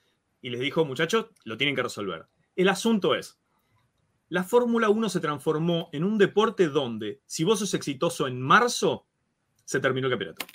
y 0.42 0.50
les 0.50 0.60
dijo, 0.60 0.84
muchachos, 0.84 1.26
lo 1.44 1.56
tienen 1.56 1.76
que 1.76 1.82
resolver. 1.82 2.26
El 2.56 2.68
asunto 2.68 3.14
es, 3.14 3.38
la 4.28 4.44
Fórmula 4.44 4.88
1 4.88 5.08
se 5.08 5.20
transformó 5.20 5.88
en 5.92 6.04
un 6.04 6.18
deporte 6.18 6.68
donde, 6.68 7.22
si 7.26 7.44
vos 7.44 7.58
sos 7.58 7.74
exitoso 7.74 8.26
en 8.26 8.40
marzo, 8.40 9.06
se 9.64 9.80
terminó 9.80 10.08
el 10.08 10.12
campeonato. 10.12 10.46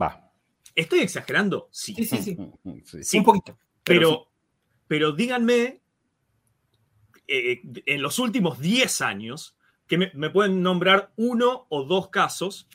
Va. 0.00 0.32
¿Estoy 0.74 1.00
exagerando? 1.00 1.68
Sí. 1.72 1.94
Sí, 1.94 2.04
sí, 2.04 2.36
sí. 3.02 3.18
Un 3.18 3.24
poquito. 3.24 3.58
Pero, 3.84 4.28
pero 4.86 5.12
díganme 5.12 5.79
eh, 7.32 7.62
en 7.86 8.02
los 8.02 8.18
últimos 8.18 8.58
10 8.58 9.02
años, 9.02 9.56
que 9.86 9.98
me, 9.98 10.30
pueden 10.30 10.64
nombrar 10.64 11.12
uno 11.14 11.66
o 11.68 11.84
dos 11.84 12.08
casos 12.08 12.68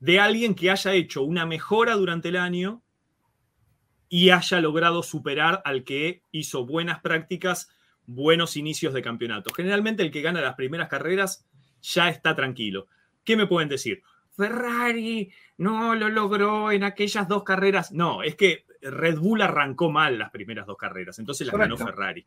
de 0.00 0.20
alguien 0.20 0.54
que 0.54 0.70
haya 0.70 0.92
hecho 0.92 1.22
una 1.22 1.46
mejora 1.46 1.94
durante 1.94 2.28
el 2.28 2.36
año 2.36 2.82
y 4.10 4.30
haya 4.30 4.60
logrado 4.60 5.02
superar 5.02 5.62
al 5.64 5.82
que 5.82 6.20
hizo 6.30 6.66
buenas 6.66 7.00
prácticas, 7.00 7.70
buenos 8.04 8.58
inicios 8.58 8.92
de 8.92 9.00
campeonato. 9.00 9.52
Generalmente 9.54 10.02
el 10.02 10.10
que 10.10 10.20
gana 10.20 10.42
las 10.42 10.56
primeras 10.56 10.88
carreras 10.88 11.46
ya 11.80 12.10
está 12.10 12.36
tranquilo. 12.36 12.88
¿Qué 13.24 13.34
me 13.34 13.46
pueden 13.46 13.70
decir? 13.70 14.02
Ferrari 14.36 15.32
no 15.56 15.94
lo 15.94 16.10
logró 16.10 16.70
en 16.70 16.84
aquellas 16.84 17.28
dos 17.28 17.44
carreras. 17.44 17.92
No, 17.92 18.22
es 18.22 18.36
que 18.36 18.66
Red 18.82 19.18
Bull 19.18 19.40
arrancó 19.40 19.90
mal 19.90 20.18
las 20.18 20.30
primeras 20.30 20.66
dos 20.66 20.76
carreras, 20.76 21.18
entonces 21.18 21.46
las 21.46 21.56
ganó 21.56 21.78
Ferrari. 21.78 22.26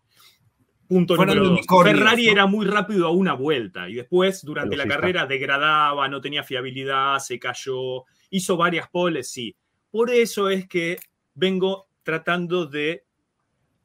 Punto 0.89 1.15
número 1.15 1.49
dos. 1.49 1.59
Ferrari 1.83 2.29
era 2.29 2.47
muy 2.47 2.65
rápido 2.65 3.05
a 3.05 3.11
una 3.11 3.33
vuelta 3.33 3.87
y 3.87 3.93
después 3.93 4.43
durante 4.43 4.75
la 4.75 4.87
carrera 4.87 5.27
degradaba, 5.27 6.07
no 6.07 6.19
tenía 6.19 6.43
fiabilidad, 6.43 7.19
se 7.19 7.37
cayó, 7.37 8.05
hizo 8.31 8.57
varias 8.57 8.89
poles, 8.89 9.29
sí. 9.29 9.55
Por 9.91 10.09
eso 10.09 10.49
es 10.49 10.67
que 10.67 10.97
vengo 11.35 11.89
tratando 12.01 12.65
de 12.65 13.05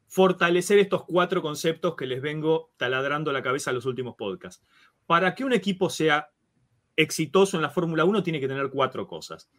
fortalecer 0.07 0.79
estos 0.79 1.05
cuatro 1.05 1.43
conceptos 1.43 1.95
que 1.95 2.07
les 2.07 2.23
vengo 2.23 2.71
taladrando 2.79 3.33
la 3.33 3.43
cabeza 3.43 3.69
a 3.69 3.75
los 3.75 3.85
últimos 3.85 4.14
podcasts. 4.17 4.64
Para 5.05 5.35
que 5.35 5.45
un 5.45 5.53
equipo 5.53 5.90
sea 5.90 6.31
exitoso 6.97 7.59
en 7.59 7.62
la 7.62 7.69
Fórmula 7.69 8.07
1 8.07 8.23
tiene 8.23 8.40
que 8.40 8.49
tener 8.49 8.71
cuatro 8.71 9.07
cosas. 9.07 9.51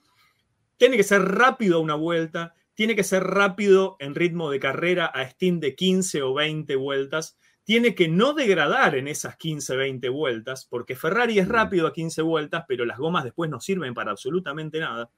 Tiene 0.77 0.97
que 0.97 1.03
ser 1.03 1.21
rápido 1.21 1.77
a 1.77 1.81
una 1.81 1.93
vuelta, 1.93 2.55
tiene 2.75 2.95
que 2.95 3.03
ser 3.03 3.23
rápido 3.23 3.95
en 3.99 4.15
ritmo 4.15 4.51
de 4.51 4.59
carrera 4.59 5.05
a 5.07 5.23
stint 5.23 5.61
de 5.61 5.75
15 5.75 6.21
o 6.21 6.33
20 6.33 6.75
vueltas, 6.75 7.38
tiene 7.63 7.95
que 7.95 8.07
no 8.07 8.33
degradar 8.33 8.95
en 8.95 9.07
esas 9.07 9.38
15, 9.38 9.75
20 9.75 10.09
vueltas, 10.09 10.67
porque 10.69 10.95
Ferrari 10.95 11.39
es 11.39 11.47
rápido 11.47 11.88
a 11.88 11.93
15 11.93 12.21
vueltas, 12.21 12.65
pero 12.67 12.85
las 12.85 12.99
gomas 12.99 13.23
después 13.23 13.49
no 13.49 13.59
sirven 13.59 13.95
para 13.95 14.11
absolutamente 14.11 14.79
nada. 14.79 15.09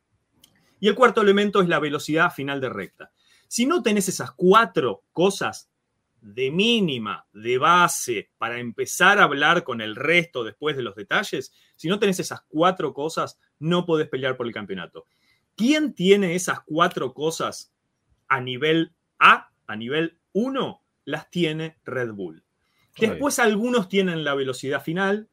Y 0.80 0.88
el 0.88 0.96
cuarto 0.96 1.22
elemento 1.22 1.62
es 1.62 1.68
la 1.68 1.80
velocidad 1.80 2.32
final 2.32 2.62
de 2.62 2.70
recta. 2.70 3.12
Si 3.48 3.66
no 3.66 3.84
tenés 3.84 4.08
esas 4.08 4.32
cuatro 4.32 5.04
cosas 5.12 5.70
de 6.22 6.52
mínima, 6.52 7.26
de 7.34 7.58
base, 7.58 8.32
para 8.38 8.60
empezar 8.60 9.20
a 9.20 9.24
hablar 9.24 9.64
con 9.64 9.82
el 9.82 9.96
resto 9.96 10.44
después 10.44 10.78
de 10.78 10.84
los 10.84 10.96
detalles, 10.96 11.52
si 11.76 11.88
no 11.90 12.00
tenés 12.00 12.20
esas 12.20 12.42
cuatro 12.48 12.94
cosas, 12.94 13.40
no 13.60 13.86
podés 13.86 14.08
pelear 14.08 14.38
por 14.38 14.48
el 14.48 14.54
campeonato. 14.54 15.06
¿Quién 15.58 15.94
tiene 15.94 16.36
esas 16.36 16.62
cuatro 16.62 17.16
cosas 17.16 17.74
a 18.28 18.40
nivel 18.40 18.94
A, 19.18 19.52
a 19.66 19.76
nivel 19.76 20.20
1? 20.34 20.84
Las 21.04 21.30
tiene 21.32 21.78
Red 21.84 22.14
Bull. 22.14 22.44
Después 22.98 23.40
algunos 23.40 23.90
tienen 23.90 24.24
la 24.24 24.36
velocidad 24.36 24.84
final, 24.84 25.30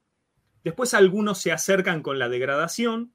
después 0.64 0.94
algunos 0.94 1.38
se 1.38 1.52
acercan 1.52 2.02
con 2.02 2.18
la 2.18 2.28
degradación, 2.28 3.12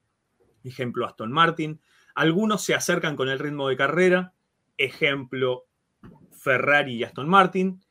ejemplo 0.64 1.06
Aston 1.06 1.32
Martin, 1.32 1.82
algunos 2.14 2.64
se 2.64 2.76
acercan 2.76 3.16
con 3.16 3.28
el 3.30 3.40
ritmo 3.40 3.68
de 3.70 3.78
carrera, 3.78 4.34
ejemplo 4.78 5.66
Ferrari 6.32 6.96
y 6.96 7.04
Aston 7.04 7.28
Martin, 7.28 7.84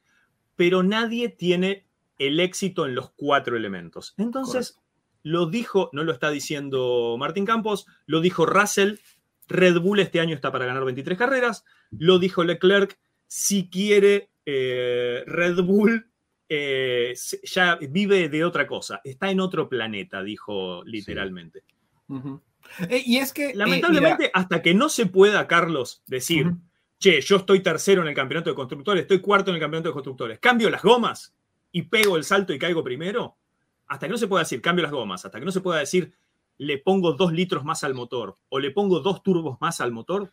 pero 0.54 0.82
nadie 0.82 1.28
tiene 1.28 1.86
el 2.18 2.38
éxito 2.40 2.86
en 2.86 2.94
los 2.94 3.10
cuatro 3.10 3.56
elementos. 3.56 4.14
Entonces, 4.16 4.78
lo 5.22 5.46
dijo, 5.46 5.90
no 5.92 6.04
lo 6.04 6.12
está 6.12 6.30
diciendo 6.30 7.16
Martín 7.18 7.44
Campos, 7.44 7.86
lo 8.06 8.20
dijo 8.20 8.46
Russell, 8.46 8.96
Red 9.48 9.80
Bull 9.80 10.00
este 10.00 10.20
año 10.20 10.34
está 10.34 10.52
para 10.52 10.66
ganar 10.66 10.84
23 10.84 11.18
carreras, 11.18 11.64
lo 11.90 12.18
dijo 12.18 12.44
Leclerc, 12.44 12.98
si 13.26 13.68
quiere 13.68 14.30
eh, 14.44 15.24
Red 15.26 15.62
Bull 15.62 16.10
eh, 16.48 17.14
ya 17.42 17.76
vive 17.76 18.28
de 18.28 18.44
otra 18.44 18.66
cosa, 18.66 19.00
está 19.04 19.30
en 19.30 19.40
otro 19.40 19.68
planeta, 19.68 20.22
dijo 20.22 20.82
literalmente. 20.84 21.64
Eh, 22.88 23.02
y 23.04 23.18
es 23.18 23.32
que... 23.32 23.54
Lamentablemente, 23.54 24.30
hasta 24.32 24.62
que 24.62 24.74
no 24.74 24.88
se 24.88 25.06
pueda, 25.06 25.46
Carlos, 25.46 26.02
decir, 26.06 26.52
che, 26.98 27.20
yo 27.20 27.36
estoy 27.36 27.60
tercero 27.60 28.02
en 28.02 28.08
el 28.08 28.14
campeonato 28.14 28.50
de 28.50 28.56
constructores, 28.56 29.02
estoy 29.02 29.20
cuarto 29.20 29.50
en 29.50 29.56
el 29.56 29.60
campeonato 29.60 29.90
de 29.90 29.94
constructores, 29.94 30.38
cambio 30.38 30.70
las 30.70 30.82
gomas 30.82 31.34
y 31.70 31.82
pego 31.82 32.16
el 32.16 32.24
salto 32.24 32.52
y 32.52 32.58
caigo 32.58 32.82
primero, 32.82 33.36
hasta 33.88 34.06
que 34.06 34.12
no 34.12 34.18
se 34.18 34.28
pueda 34.28 34.44
decir 34.44 34.60
cambio 34.60 34.82
las 34.82 34.92
gomas, 34.92 35.24
hasta 35.24 35.38
que 35.38 35.44
no 35.44 35.52
se 35.52 35.60
pueda 35.60 35.80
decir 35.80 36.14
le 36.58 36.78
pongo 36.78 37.12
dos 37.12 37.32
litros 37.32 37.64
más 37.64 37.84
al 37.84 37.94
motor 37.94 38.36
o 38.48 38.58
le 38.58 38.70
pongo 38.70 39.00
dos 39.00 39.22
turbos 39.22 39.58
más 39.60 39.80
al 39.80 39.92
motor, 39.92 40.32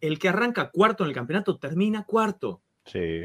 el 0.00 0.18
que 0.18 0.28
arranca 0.28 0.70
cuarto 0.70 1.04
en 1.04 1.08
el 1.08 1.14
campeonato 1.14 1.58
termina 1.58 2.04
cuarto. 2.04 2.60
Sí. 2.84 3.22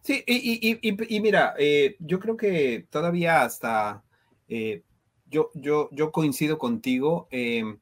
Sí, 0.00 0.24
y, 0.26 1.20
mira, 1.20 1.54
eh, 1.58 1.96
yo 1.98 2.18
creo 2.18 2.36
que 2.36 2.86
todavía 2.90 3.42
hasta 3.42 4.02
eh, 4.48 4.82
yo, 5.26 5.50
yo, 5.54 5.88
yo 5.92 6.10
coincido 6.10 6.58
contigo. 6.58 7.28
Eh, 7.30 7.76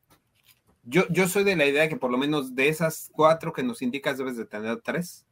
yo, 0.84 1.04
yo 1.10 1.28
soy 1.28 1.44
de 1.44 1.56
la 1.56 1.66
idea 1.66 1.88
que 1.88 1.96
por 1.96 2.10
lo 2.10 2.18
menos 2.18 2.54
de 2.54 2.68
esas 2.68 3.10
cuatro 3.12 3.52
que 3.52 3.62
nos 3.62 3.82
indicas 3.82 4.18
debes 4.18 4.36
de 4.36 4.46
tener 4.46 4.80
tres. 4.80 5.26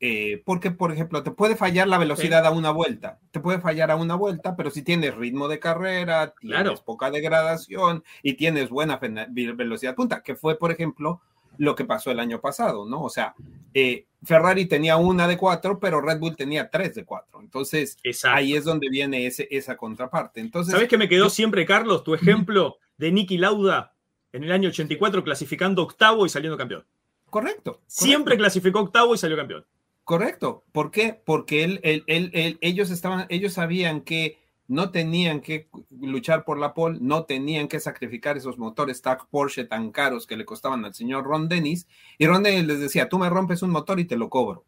Eh, 0.00 0.42
porque, 0.44 0.70
por 0.70 0.92
ejemplo, 0.92 1.22
te 1.22 1.30
puede 1.30 1.56
fallar 1.56 1.88
la 1.88 1.98
velocidad 1.98 2.44
a 2.46 2.50
una 2.50 2.70
vuelta, 2.70 3.18
te 3.30 3.40
puede 3.40 3.60
fallar 3.60 3.90
a 3.90 3.96
una 3.96 4.14
vuelta, 4.14 4.56
pero 4.56 4.70
si 4.70 4.82
tienes 4.82 5.14
ritmo 5.14 5.48
de 5.48 5.58
carrera, 5.58 6.34
tienes 6.40 6.80
poca 6.80 7.10
degradación 7.10 8.04
y 8.22 8.34
tienes 8.34 8.70
buena 8.70 8.98
velocidad 8.98 9.94
punta, 9.94 10.22
que 10.22 10.34
fue, 10.34 10.58
por 10.58 10.70
ejemplo, 10.70 11.20
lo 11.58 11.74
que 11.74 11.84
pasó 11.84 12.10
el 12.10 12.20
año 12.20 12.40
pasado, 12.40 12.86
¿no? 12.86 13.02
O 13.02 13.10
sea, 13.10 13.34
eh, 13.72 14.06
Ferrari 14.22 14.66
tenía 14.66 14.96
una 14.96 15.28
de 15.28 15.36
cuatro, 15.36 15.78
pero 15.78 16.00
Red 16.00 16.18
Bull 16.18 16.36
tenía 16.36 16.70
tres 16.70 16.94
de 16.94 17.04
cuatro. 17.04 17.40
Entonces, 17.40 17.96
ahí 18.24 18.54
es 18.54 18.64
donde 18.64 18.88
viene 18.88 19.26
ese, 19.26 19.46
esa 19.50 19.76
contraparte. 19.76 20.40
Entonces, 20.40 20.72
¿Sabes 20.72 20.88
qué 20.88 20.98
me 20.98 21.08
quedó 21.08 21.30
siempre, 21.30 21.66
Carlos? 21.66 22.04
Tu 22.04 22.14
ejemplo 22.14 22.78
de 22.96 23.12
Nicky 23.12 23.38
Lauda 23.38 23.94
en 24.32 24.44
el 24.44 24.52
año 24.52 24.68
84 24.68 25.22
clasificando 25.22 25.82
octavo 25.82 26.26
y 26.26 26.28
saliendo 26.28 26.58
campeón. 26.58 26.84
Correcto. 27.30 27.80
Siempre 27.86 28.36
clasificó 28.36 28.80
octavo 28.80 29.14
y 29.14 29.18
salió 29.18 29.36
campeón. 29.36 29.64
Correcto. 30.04 30.64
¿Por 30.70 30.90
qué? 30.90 31.20
Porque 31.24 31.64
él, 31.64 32.04
ellos, 32.06 32.90
estaban, 32.90 33.26
ellos 33.30 33.54
sabían 33.54 34.02
que 34.02 34.38
no 34.66 34.90
tenían 34.90 35.40
que 35.40 35.68
luchar 35.90 36.44
por 36.44 36.58
la 36.58 36.74
pole, 36.74 36.98
no 37.00 37.24
tenían 37.24 37.68
que 37.68 37.80
sacrificar 37.80 38.36
esos 38.36 38.58
motores 38.58 39.02
TAC 39.02 39.26
Porsche 39.28 39.64
tan 39.64 39.90
caros 39.90 40.26
que 40.26 40.36
le 40.36 40.44
costaban 40.44 40.84
al 40.84 40.94
señor 40.94 41.24
Ron 41.24 41.48
Dennis. 41.48 41.86
Y 42.18 42.26
Ron 42.26 42.42
Dennis 42.42 42.66
les 42.66 42.80
decía, 42.80 43.08
tú 43.08 43.18
me 43.18 43.30
rompes 43.30 43.62
un 43.62 43.70
motor 43.70 43.98
y 43.98 44.04
te 44.04 44.16
lo 44.16 44.28
cobro. 44.28 44.64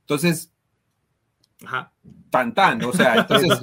Entonces, 0.00 0.52
Ajá. 1.64 1.92
tan 2.30 2.84
o 2.84 2.92
sea, 2.92 3.14
entonces 3.16 3.58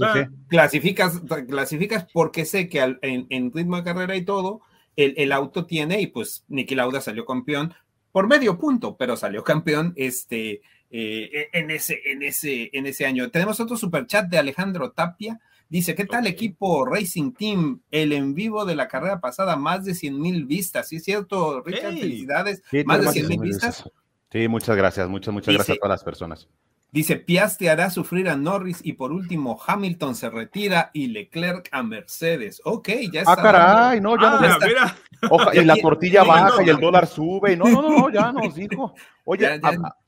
clasificas, 0.48 1.22
clasificas 1.48 2.08
porque 2.12 2.46
sé 2.46 2.70
que 2.70 2.98
en, 3.02 3.52
ritmo 3.52 3.78
de 3.78 3.84
carrera 3.84 4.16
y 4.16 4.26
todo, 4.26 4.62
el, 4.96 5.32
auto 5.32 5.66
tiene, 5.66 6.02
y 6.02 6.08
pues 6.08 6.44
Nicky 6.48 6.76
Lauda 6.76 7.02
salió 7.02 7.26
campeón 7.26 7.74
por 8.12 8.28
medio 8.28 8.60
punto, 8.60 8.96
pero 8.96 9.16
salió 9.18 9.44
campeón 9.44 9.94
este, 9.96 10.62
eh, 10.96 11.50
en, 11.54 11.72
ese, 11.72 12.00
en, 12.06 12.22
ese, 12.22 12.70
en 12.72 12.86
ese 12.86 13.08
año. 13.08 13.32
Tenemos 13.32 13.60
otro 13.60 13.76
super 13.76 14.06
chat 14.06 14.30
de 14.30 14.38
Alejandro 14.38 14.92
Tapia. 14.92 15.40
Dice, 15.68 15.96
¿qué 15.96 16.06
tal 16.06 16.28
equipo 16.28 16.86
Racing 16.86 17.32
Team? 17.32 17.82
El 17.90 18.14
en 18.14 18.36
vivo 18.36 18.64
de 18.64 18.76
la 18.76 18.88
carrera 18.88 19.20
pasada, 19.20 19.56
más 19.56 19.86
de 19.86 19.96
100 19.96 20.22
mil 20.22 20.46
vistas. 20.46 20.90
¿Sí 20.90 20.98
es 20.98 21.04
cierto, 21.04 21.62
Richard? 21.62 21.98
Felicidades. 21.98 22.62
más 22.86 23.02
de 23.02 23.08
100 23.08 23.28
mil 23.28 23.40
vistas. 23.40 23.90
Sí, 24.32 24.48
muchas 24.48 24.78
gracias. 24.78 25.10
Muchas, 25.10 25.34
muchas 25.34 25.56
gracias 25.56 25.78
a 25.78 25.80
todas 25.80 25.98
las 25.98 26.04
personas. 26.04 26.48
Dice, 26.92 27.16
Piastri 27.16 27.70
hará 27.70 27.90
sufrir 27.90 28.30
a 28.30 28.36
Norris 28.36 28.80
y 28.84 28.94
por 28.94 29.12
último 29.12 29.60
Hamilton 29.66 30.14
se 30.14 30.30
retira 30.30 30.92
y 30.94 31.08
Leclerc 31.08 31.70
a 31.72 31.82
Mercedes. 31.82 32.62
Ok, 32.66 32.90
ya 33.12 33.22
ah, 33.26 33.32
está. 33.32 33.32
Ah, 33.32 33.42
caray, 33.42 34.00
no, 34.00 34.16
ya 34.16 34.40
no. 34.40 34.46
Está. 34.46 35.60
y 35.60 35.66
la 35.66 35.76
tortilla 35.78 36.24
baja 36.28 36.62
y 36.64 36.70
el 36.70 36.78
dólar 36.78 37.08
sube. 37.08 37.58
No, 37.58 37.66
no, 37.66 37.82
no, 37.82 38.10
ya 38.12 38.32
nos 38.32 38.54
dijo. 38.54 38.94
Oye, 39.26 39.60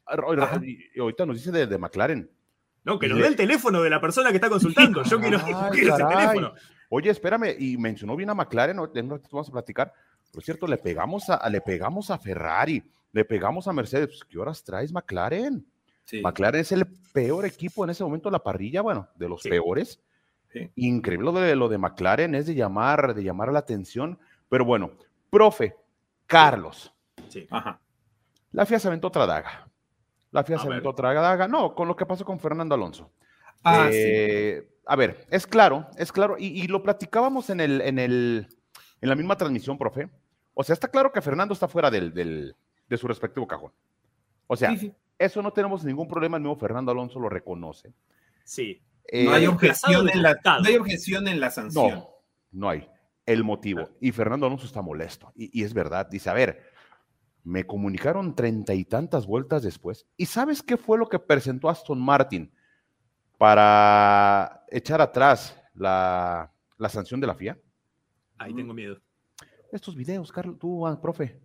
ahorita 0.05 1.25
nos 1.25 1.37
dice 1.37 1.51
de, 1.51 1.77
McLaren. 1.77 2.29
No, 2.83 2.99
que 2.99 3.07
nos 3.07 3.19
dé 3.19 3.27
el 3.27 3.35
teléfono 3.35 3.81
de 3.81 3.89
la 3.89 3.99
persona 3.99 4.29
que 4.29 4.35
está 4.35 4.49
consultando. 4.49 5.03
Yo 5.03 5.19
quiero, 5.19 5.37
ese 5.73 6.03
teléfono. 6.03 6.53
Oye, 6.89 7.09
espérame, 7.09 7.55
y 7.57 7.77
mencionó 7.77 8.15
bien 8.15 8.29
a 8.29 8.35
McLaren, 8.35 8.77
vamos 8.77 9.49
a 9.49 9.51
platicar. 9.51 9.91
Por 10.31 10.43
cierto, 10.43 10.67
le 10.67 10.77
pegamos 10.77 11.29
a, 11.29 11.49
le 11.49 11.61
pegamos 11.61 12.11
a 12.11 12.19
Ferrari, 12.19 12.83
le 13.11 13.25
pegamos 13.25 13.67
a 13.67 13.73
Mercedes. 13.73 14.07
Pues, 14.07 14.23
¿Qué 14.25 14.37
horas 14.37 14.63
traes 14.63 14.91
McLaren? 14.91 15.65
McLaren 16.21 16.61
es 16.61 16.71
el 16.71 16.85
peor 17.11 17.45
equipo 17.45 17.83
en 17.83 17.89
ese 17.89 18.03
momento 18.03 18.29
de 18.29 18.33
la 18.33 18.43
parrilla, 18.43 18.81
bueno, 18.81 19.09
de 19.15 19.29
los 19.29 19.41
peores. 19.41 19.99
Increíble 20.75 21.25
lo 21.25 21.33
de, 21.33 21.55
lo 21.55 21.67
de 21.67 21.77
McLaren, 21.77 22.35
es 22.35 22.45
de 22.45 22.55
llamar, 22.55 23.13
de 23.13 23.23
llamar 23.23 23.51
la 23.51 23.59
atención. 23.59 24.19
Pero 24.47 24.63
bueno, 24.63 24.91
profe, 25.29 25.75
Carlos. 26.27 26.93
Sí. 27.27 27.47
Ajá. 27.49 27.81
La 28.51 28.65
FIA 28.65 28.79
se 28.79 28.87
aventó 28.87 29.07
otra 29.07 29.25
daga. 29.25 29.67
La 30.36 30.43
FIA 30.43 30.60
se 30.60 30.67
aventó 30.67 30.89
otra 30.89 31.13
daga. 31.13 31.48
No, 31.48 31.74
con 31.74 31.88
lo 31.88 31.95
que 31.95 32.06
pasó 32.06 32.26
con 32.26 32.41
Fernando 32.41 32.76
Alonso. 32.76 33.10
Ah, 33.63 33.88
eh, 33.89 34.67
a 34.86 34.98
ver, 34.98 35.26
es 35.32 35.48
claro, 35.48 35.88
es 35.98 36.12
claro, 36.12 36.36
y, 36.38 36.67
lo 36.67 36.84
platicábamos 36.84 37.50
en, 37.50 37.62
el, 37.62 37.80
en, 37.80 38.00
el, 38.00 38.50
en 39.00 39.10
la 39.10 39.15
misma 39.15 39.38
transmisión, 39.38 39.78
profe. 39.78 40.10
O 40.54 40.62
sea, 40.62 40.74
está 40.74 40.89
claro 40.89 41.13
que 41.13 41.21
Fernando 41.21 41.54
está 41.54 41.69
fuera 41.69 41.89
del, 41.89 42.13
del, 42.13 42.54
de 42.89 42.98
su 42.98 43.08
respectivo 43.08 43.48
cajón. 43.48 43.71
O 44.48 44.58
sea, 44.58 44.76
eso 45.17 45.41
no 45.41 45.54
tenemos 45.54 45.86
ningún 45.86 46.10
problema, 46.10 46.36
el 46.36 46.43
mismo 46.43 46.58
Fernando 46.58 46.91
Alonso 46.91 47.17
lo 47.17 47.30
reconoce. 47.30 47.93
Sí. 48.43 48.82
Eh, 49.08 49.24
no, 49.24 49.32
hay 49.32 49.48
objeción 49.48 50.10
en 50.10 50.21
la, 50.21 50.34
no 50.43 50.67
hay 50.67 50.76
objeción 50.76 51.30
en 51.30 51.39
la 51.39 51.50
sanción. 51.50 51.91
No, 51.91 52.10
no 52.52 52.69
hay. 52.69 52.89
El 53.26 53.45
motivo. 53.45 53.89
Y 54.02 54.12
Fernando 54.12 54.48
Alonso 54.48 54.65
está 54.65 54.82
molesto. 54.82 55.32
Y, 55.34 55.62
y, 55.62 55.63
es 55.63 55.74
verdad. 55.74 56.08
Dice, 56.08 56.30
a 56.30 56.34
ver, 56.34 56.74
Me 57.45 57.63
comunicaron 57.63 58.36
treinta 58.36 58.73
y 58.73 58.86
tantas 58.86 59.27
vueltas 59.27 59.62
después. 59.62 60.08
¿Y 60.17 60.25
sabes 60.25 60.63
qué 60.63 60.77
fue 60.77 60.97
lo 60.97 61.08
que 61.08 61.19
presentó 61.19 61.69
Aston 61.69 62.01
Martin 62.01 62.51
para 63.38 64.65
echar 64.71 64.99
atrás 64.99 65.55
la, 65.75 66.51
sanción 66.89 67.21
de 67.21 67.27
la 67.27 67.36
FIA? 67.36 67.58
Ahí 68.39 68.51
tengo 68.51 68.73
miedo. 68.73 68.99
Estos 69.71 69.95
videos, 69.95 70.31
Carlos, 70.31 70.58
tú, 70.58 70.88
ah, 70.88 70.99
profe, 70.99 71.39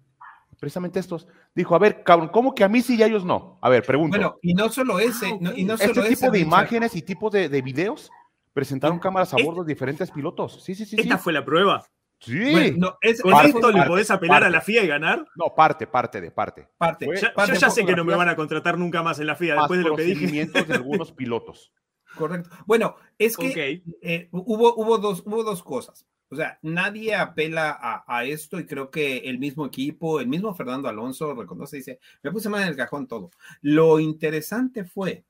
precisamente 0.58 0.98
estos. 0.98 1.28
Dijo, 1.54 1.74
a 1.74 1.78
ver, 1.78 2.02
cabrón, 2.02 2.30
¿cómo 2.30 2.54
que 2.54 2.64
a 2.64 2.68
mí 2.68 2.80
sí 2.80 2.96
y 2.96 3.02
a 3.02 3.06
ellos 3.06 3.24
no? 3.24 3.58
A 3.60 3.68
ver, 3.68 3.84
pregunto. 3.84 4.16
Bueno, 4.16 4.38
y 4.40 4.54
no 4.54 4.70
solo 4.70 4.98
ese, 4.98 5.26
ah, 5.26 5.52
y 5.54 5.64
no 5.64 5.74
este 5.74 6.02
tipo 6.02 6.30
de 6.30 6.38
imágenes 6.38 6.96
y 6.96 7.02
tipo 7.02 7.28
de, 7.28 7.48
videos 7.60 8.10
presentaron 8.54 8.98
cámaras 8.98 9.34
a 9.34 9.36
bordo 9.44 9.64
de 9.64 9.74
diferentes 9.74 10.10
pilotos. 10.10 10.64
Sí, 10.64 10.74
sí, 10.74 10.86
sí. 10.86 10.96
Esta 10.98 11.18
fue 11.18 11.34
la 11.34 11.44
prueba. 11.44 11.84
Sí. 12.20 12.78
¿Con 13.22 13.46
esto 13.46 13.72
le 13.72 13.82
podés 13.84 14.10
apelar 14.10 14.44
a 14.44 14.50
la 14.50 14.60
FIA 14.60 14.84
y 14.84 14.86
ganar? 14.86 15.26
No, 15.34 15.54
parte, 15.54 15.86
parte 15.86 16.20
de 16.20 16.30
parte. 16.30 16.68
Parte. 16.76 17.06
yo 17.06 17.54
ya 17.54 17.70
sé 17.70 17.84
que 17.84 17.96
no 17.96 18.04
me 18.04 18.14
van 18.14 18.28
a 18.28 18.36
contratar 18.36 18.78
nunca 18.78 19.02
más 19.02 19.18
en 19.20 19.26
la 19.26 19.36
FIA 19.36 19.56
después 19.56 19.82
de 19.82 19.88
lo 19.88 19.96
que 19.96 20.02
dije. 20.02 20.46
de 20.46 20.60
algunos 20.74 21.12
pilotos. 21.12 21.72
Correcto. 22.16 22.50
Bueno, 22.66 22.96
es 23.18 23.36
que 23.36 23.82
eh, 24.02 24.28
hubo, 24.32 24.74
hubo, 24.74 24.98
dos, 24.98 25.22
hubo 25.24 25.42
dos 25.42 25.62
cosas. 25.62 26.06
O 26.28 26.36
sea, 26.36 26.58
nadie 26.62 27.16
apela 27.16 28.04
a, 28.06 28.24
esto 28.24 28.60
y 28.60 28.66
creo 28.66 28.90
que 28.90 29.18
el 29.18 29.38
mismo 29.38 29.66
equipo, 29.66 30.20
el 30.20 30.28
mismo 30.28 30.54
Fernando 30.54 30.88
Alonso 30.88 31.34
reconoce 31.34 31.76
y 31.76 31.80
dice, 31.80 31.98
me 32.22 32.30
puse 32.30 32.48
mal 32.48 32.62
en 32.62 32.68
el 32.68 32.76
cajón 32.76 33.08
todo. 33.08 33.30
Lo 33.62 33.98
interesante 33.98 34.84
fue 34.84 35.24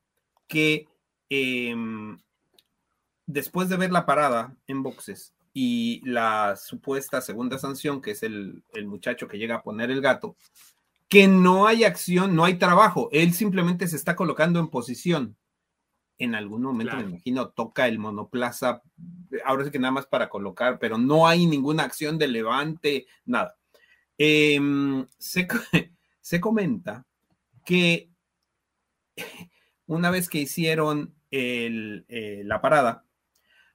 que 0.47 0.87
em, 1.29 2.19
después 3.25 3.67
de 3.69 3.77
ver 3.77 3.91
la 3.91 4.05
parada 4.05 4.55
en 4.67 4.83
boxes 4.83 5.33
y 5.53 6.01
la 6.05 6.55
supuesta 6.55 7.21
segunda 7.21 7.59
sanción, 7.59 8.01
que 8.01 8.11
es 8.11 8.23
el, 8.23 8.63
el 8.73 8.87
muchacho 8.87 9.27
que 9.27 9.37
llega 9.37 9.55
a 9.55 9.63
poner 9.63 9.91
el 9.91 10.01
gato, 10.01 10.35
que 11.11 11.27
no 11.27 11.67
hay 11.67 11.83
acción, 11.83 12.37
no 12.37 12.45
hay 12.45 12.57
trabajo, 12.57 13.09
él 13.11 13.33
simplemente 13.33 13.85
se 13.87 13.97
está 13.97 14.15
colocando 14.15 14.61
en 14.61 14.69
posición. 14.69 15.35
En 16.17 16.35
algún 16.35 16.61
momento, 16.61 16.95
me 16.95 17.03
imagino, 17.03 17.49
toca 17.49 17.87
el 17.87 17.99
monoplaza, 17.99 18.81
ahora 19.43 19.65
sí 19.65 19.71
que 19.71 19.79
nada 19.79 19.91
más 19.91 20.05
para 20.05 20.29
colocar, 20.29 20.79
pero 20.79 20.97
no 20.97 21.27
hay 21.27 21.47
ninguna 21.47 21.83
acción 21.83 22.17
de 22.17 22.29
levante, 22.29 23.07
nada. 23.25 23.57
Em, 24.17 25.05
se, 25.17 25.47
se, 26.21 26.39
comenta 26.39 27.05
que 27.65 28.09
una 29.87 30.11
vez 30.11 30.29
que 30.29 30.37
hicieron 30.37 31.13
el, 31.29 32.05
eh, 32.07 32.43
la 32.45 32.61
parada, 32.61 33.03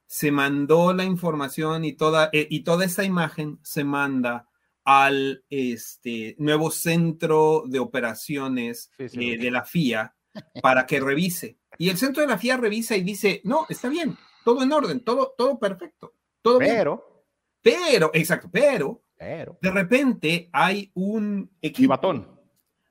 se 0.07 0.31
mandó 0.31 0.93
la 0.93 1.03
información 1.03 1.85
y 1.85 1.93
toda, 1.93 2.29
eh, 2.33 2.47
y 2.49 2.61
toda 2.61 2.85
esa 2.85 3.03
imagen 3.03 3.59
se 3.61 3.83
manda 3.83 4.47
al 4.85 5.43
este, 5.49 6.35
nuevo 6.39 6.71
centro 6.71 7.63
de 7.67 7.79
operaciones 7.79 8.89
eh, 8.97 9.37
de 9.37 9.51
la 9.51 9.65
FIA 9.65 10.15
para 10.61 10.85
que 10.85 11.01
revise. 11.01 11.57
Y 11.77 11.89
el 11.89 11.97
centro 11.97 12.21
de 12.21 12.29
la 12.29 12.37
FIA 12.37 12.55
revisa 12.55 12.95
y 12.95 13.01
dice, 13.01 13.41
no, 13.43 13.65
está 13.67 13.89
bien, 13.89 14.17
todo 14.45 14.63
en 14.63 14.71
orden, 14.71 15.01
todo, 15.01 15.35
todo 15.37 15.59
perfecto, 15.59 16.13
todo 16.41 16.59
pero, 16.59 17.25
Pero, 17.61 18.11
exacto, 18.13 18.49
pero, 18.49 19.03
pero, 19.17 19.57
de 19.61 19.71
repente 19.71 20.49
hay 20.53 20.89
un 20.93 21.51
equipo. 21.61 21.93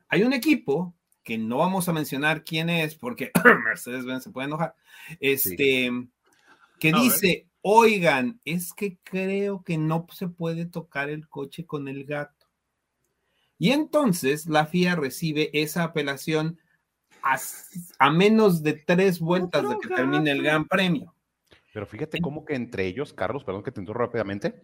Hay 0.09 0.23
un 0.23 0.35
equipo 0.35 0.95
que 1.25 1.39
no 1.39 1.59
vamos 1.59 1.89
a 1.89 1.93
mencionar 1.93 2.45
quién 2.45 2.69
es 2.69 2.95
porque 2.95 3.33
Mercedes-Benz 3.65 4.25
se 4.25 4.31
puede 4.31 4.49
enojar. 4.49 4.75
Este, 5.19 5.91
que 6.79 6.93
dice, 6.93 7.49
oigan, 7.63 8.41
es 8.45 8.73
que 8.73 8.99
creo 9.03 9.63
que 9.63 9.79
no 9.79 10.07
se 10.13 10.29
puede 10.29 10.67
tocar 10.67 11.11
el 11.11 11.29
coche 11.29 11.67
con 11.67 11.89
el 11.89 12.05
gato. 12.05 12.47
Y 13.59 13.71
entonces 13.71 14.47
la 14.47 14.67
FIA 14.67 14.97
recibe 14.97 15.51
esa 15.53 15.83
apelación 15.85 16.59
a, 17.99 18.11
menos 18.11 18.63
de 18.63 18.75
tres 18.75 19.19
vueltas 19.19 19.69
de 19.69 19.79
que 19.79 19.89
termine 19.95 20.31
el 20.31 20.43
Gran 20.43 20.67
Premio. 20.67 21.15
Pero 21.73 21.87
fíjate 21.87 22.21
cómo 22.21 22.45
que 22.45 22.55
entre 22.55 22.87
ellos, 22.87 23.13
Carlos, 23.13 23.45
perdón 23.45 23.63
que 23.63 23.73
te 23.73 23.81
interrumpa 23.81 24.07
rápidamente, 24.07 24.63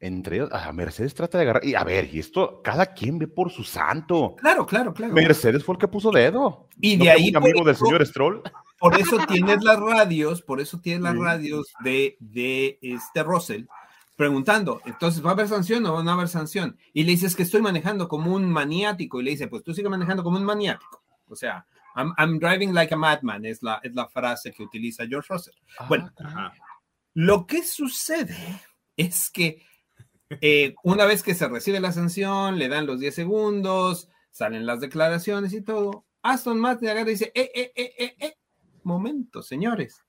entre 0.00 0.36
ellos, 0.36 0.50
a 0.52 0.72
Mercedes 0.72 1.14
trata 1.14 1.38
de 1.38 1.42
agarrar, 1.42 1.64
y 1.64 1.74
a 1.74 1.84
ver, 1.84 2.08
y 2.12 2.18
esto, 2.18 2.60
cada 2.62 2.86
quien 2.86 3.18
ve 3.18 3.28
por 3.28 3.50
su 3.50 3.62
santo. 3.64 4.34
Claro, 4.36 4.66
claro, 4.66 4.92
claro. 4.94 5.12
Mercedes 5.12 5.64
fue 5.64 5.74
el 5.74 5.78
que 5.78 5.88
puso 5.88 6.10
dedo. 6.10 6.68
Y 6.80 6.96
de 6.96 7.10
ahí. 7.10 7.32
amigo 7.34 7.64
del 7.64 7.76
señor 7.76 8.06
Stroll. 8.06 8.42
Por 8.82 8.98
eso 8.98 9.16
tienes 9.28 9.62
las 9.62 9.78
radios, 9.78 10.42
por 10.42 10.60
eso 10.60 10.80
tienes 10.80 11.02
las 11.02 11.16
radios 11.16 11.72
de, 11.84 12.16
de 12.18 12.80
este 12.82 13.22
Russell 13.22 13.66
preguntando, 14.16 14.80
entonces, 14.84 15.24
¿va 15.24 15.30
a 15.30 15.32
haber 15.34 15.46
sanción 15.46 15.86
o 15.86 15.88
no 15.88 16.04
va 16.04 16.10
a 16.10 16.14
haber 16.14 16.28
sanción? 16.28 16.76
Y 16.92 17.04
le 17.04 17.12
dices 17.12 17.36
que 17.36 17.44
estoy 17.44 17.62
manejando 17.62 18.08
como 18.08 18.34
un 18.34 18.50
maniático, 18.50 19.20
y 19.20 19.24
le 19.24 19.30
dice, 19.30 19.46
pues 19.46 19.62
tú 19.62 19.72
sigue 19.72 19.88
manejando 19.88 20.24
como 20.24 20.36
un 20.36 20.44
maniático. 20.44 21.02
O 21.28 21.36
sea, 21.36 21.64
I'm, 21.94 22.38
driving 22.40 22.74
like 22.74 22.92
a 22.92 22.96
madman, 22.96 23.44
es 23.44 23.62
la, 23.62 23.80
es 23.84 23.94
la 23.94 24.08
frase 24.08 24.52
que 24.52 24.64
utiliza 24.64 25.06
George 25.06 25.32
Russell. 25.32 25.54
Ah, 25.78 25.86
bueno, 25.88 26.12
lo 27.14 27.46
que 27.46 27.62
sucede 27.62 28.62
es 28.96 29.30
que 29.30 29.64
eh, 30.40 30.74
una 30.82 31.04
vez 31.04 31.22
que 31.22 31.34
se 31.34 31.46
recibe 31.46 31.78
la 31.78 31.92
sanción, 31.92 32.58
le 32.58 32.68
dan 32.68 32.86
los 32.86 32.98
10 32.98 33.14
segundos, 33.14 34.08
salen 34.32 34.66
las 34.66 34.80
declaraciones 34.80 35.52
y 35.52 35.62
todo, 35.62 36.04
Aston 36.22 36.58
Martin 36.58 36.88
agarra 36.88 37.10
y 37.10 37.14
dice, 37.14 37.32
eh, 37.34 37.50
eh, 37.54 37.72
eh, 37.74 37.94
eh, 37.98 38.16
eh 38.18 38.34
momento, 38.84 39.42
señores. 39.42 40.02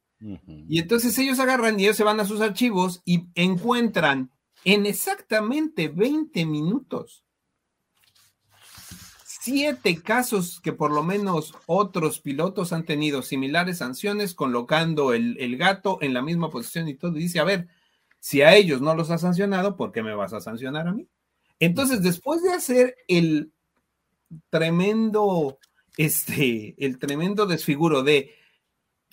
Y 0.70 0.80
entonces 0.80 1.18
ellos 1.18 1.40
agarran 1.40 1.78
y 1.78 1.84
ellos 1.84 1.98
se 1.98 2.06
van 2.06 2.20
a 2.20 2.26
sus 2.26 2.40
archivos 2.40 3.02
y 3.04 3.28
encuentran 3.36 4.32
en 4.64 4.86
exactamente 4.86 5.90
20 5.90 6.46
minutos 6.46 7.24
siete 9.44 10.02
casos 10.02 10.62
que 10.62 10.72
por 10.72 10.90
lo 10.94 11.04
menos 11.04 11.54
otros 11.66 12.22
pilotos 12.22 12.72
han 12.72 12.86
tenido 12.86 13.22
similares 13.22 13.80
sanciones, 13.80 14.36
colocando 14.36 15.12
el, 15.12 15.58
gato 15.58 15.98
en 16.00 16.14
la 16.14 16.22
misma 16.22 16.50
posición 16.50 16.88
y 16.88 16.94
todo. 16.94 17.18
Y 17.18 17.24
dice, 17.24 17.42
a 17.42 17.44
ver, 17.44 17.68
si 18.22 18.42
a 18.42 18.56
ellos 18.56 18.80
no 18.80 18.96
los 18.96 19.10
ha 19.10 19.18
sancionado, 19.18 19.76
¿por 19.76 19.92
qué 19.92 20.02
me 20.02 20.16
vas 20.16 20.32
a 20.32 20.40
sancionar 20.40 20.88
a 20.88 20.94
mí? 20.94 21.10
Entonces, 21.60 22.02
después 22.02 22.42
de 22.42 22.54
hacer 22.54 22.96
el 23.10 23.52
tremendo, 24.50 25.60
este, 25.98 26.74
el 26.78 26.98
tremendo 26.98 27.46
desfiguro 27.46 28.02
de 28.02 28.34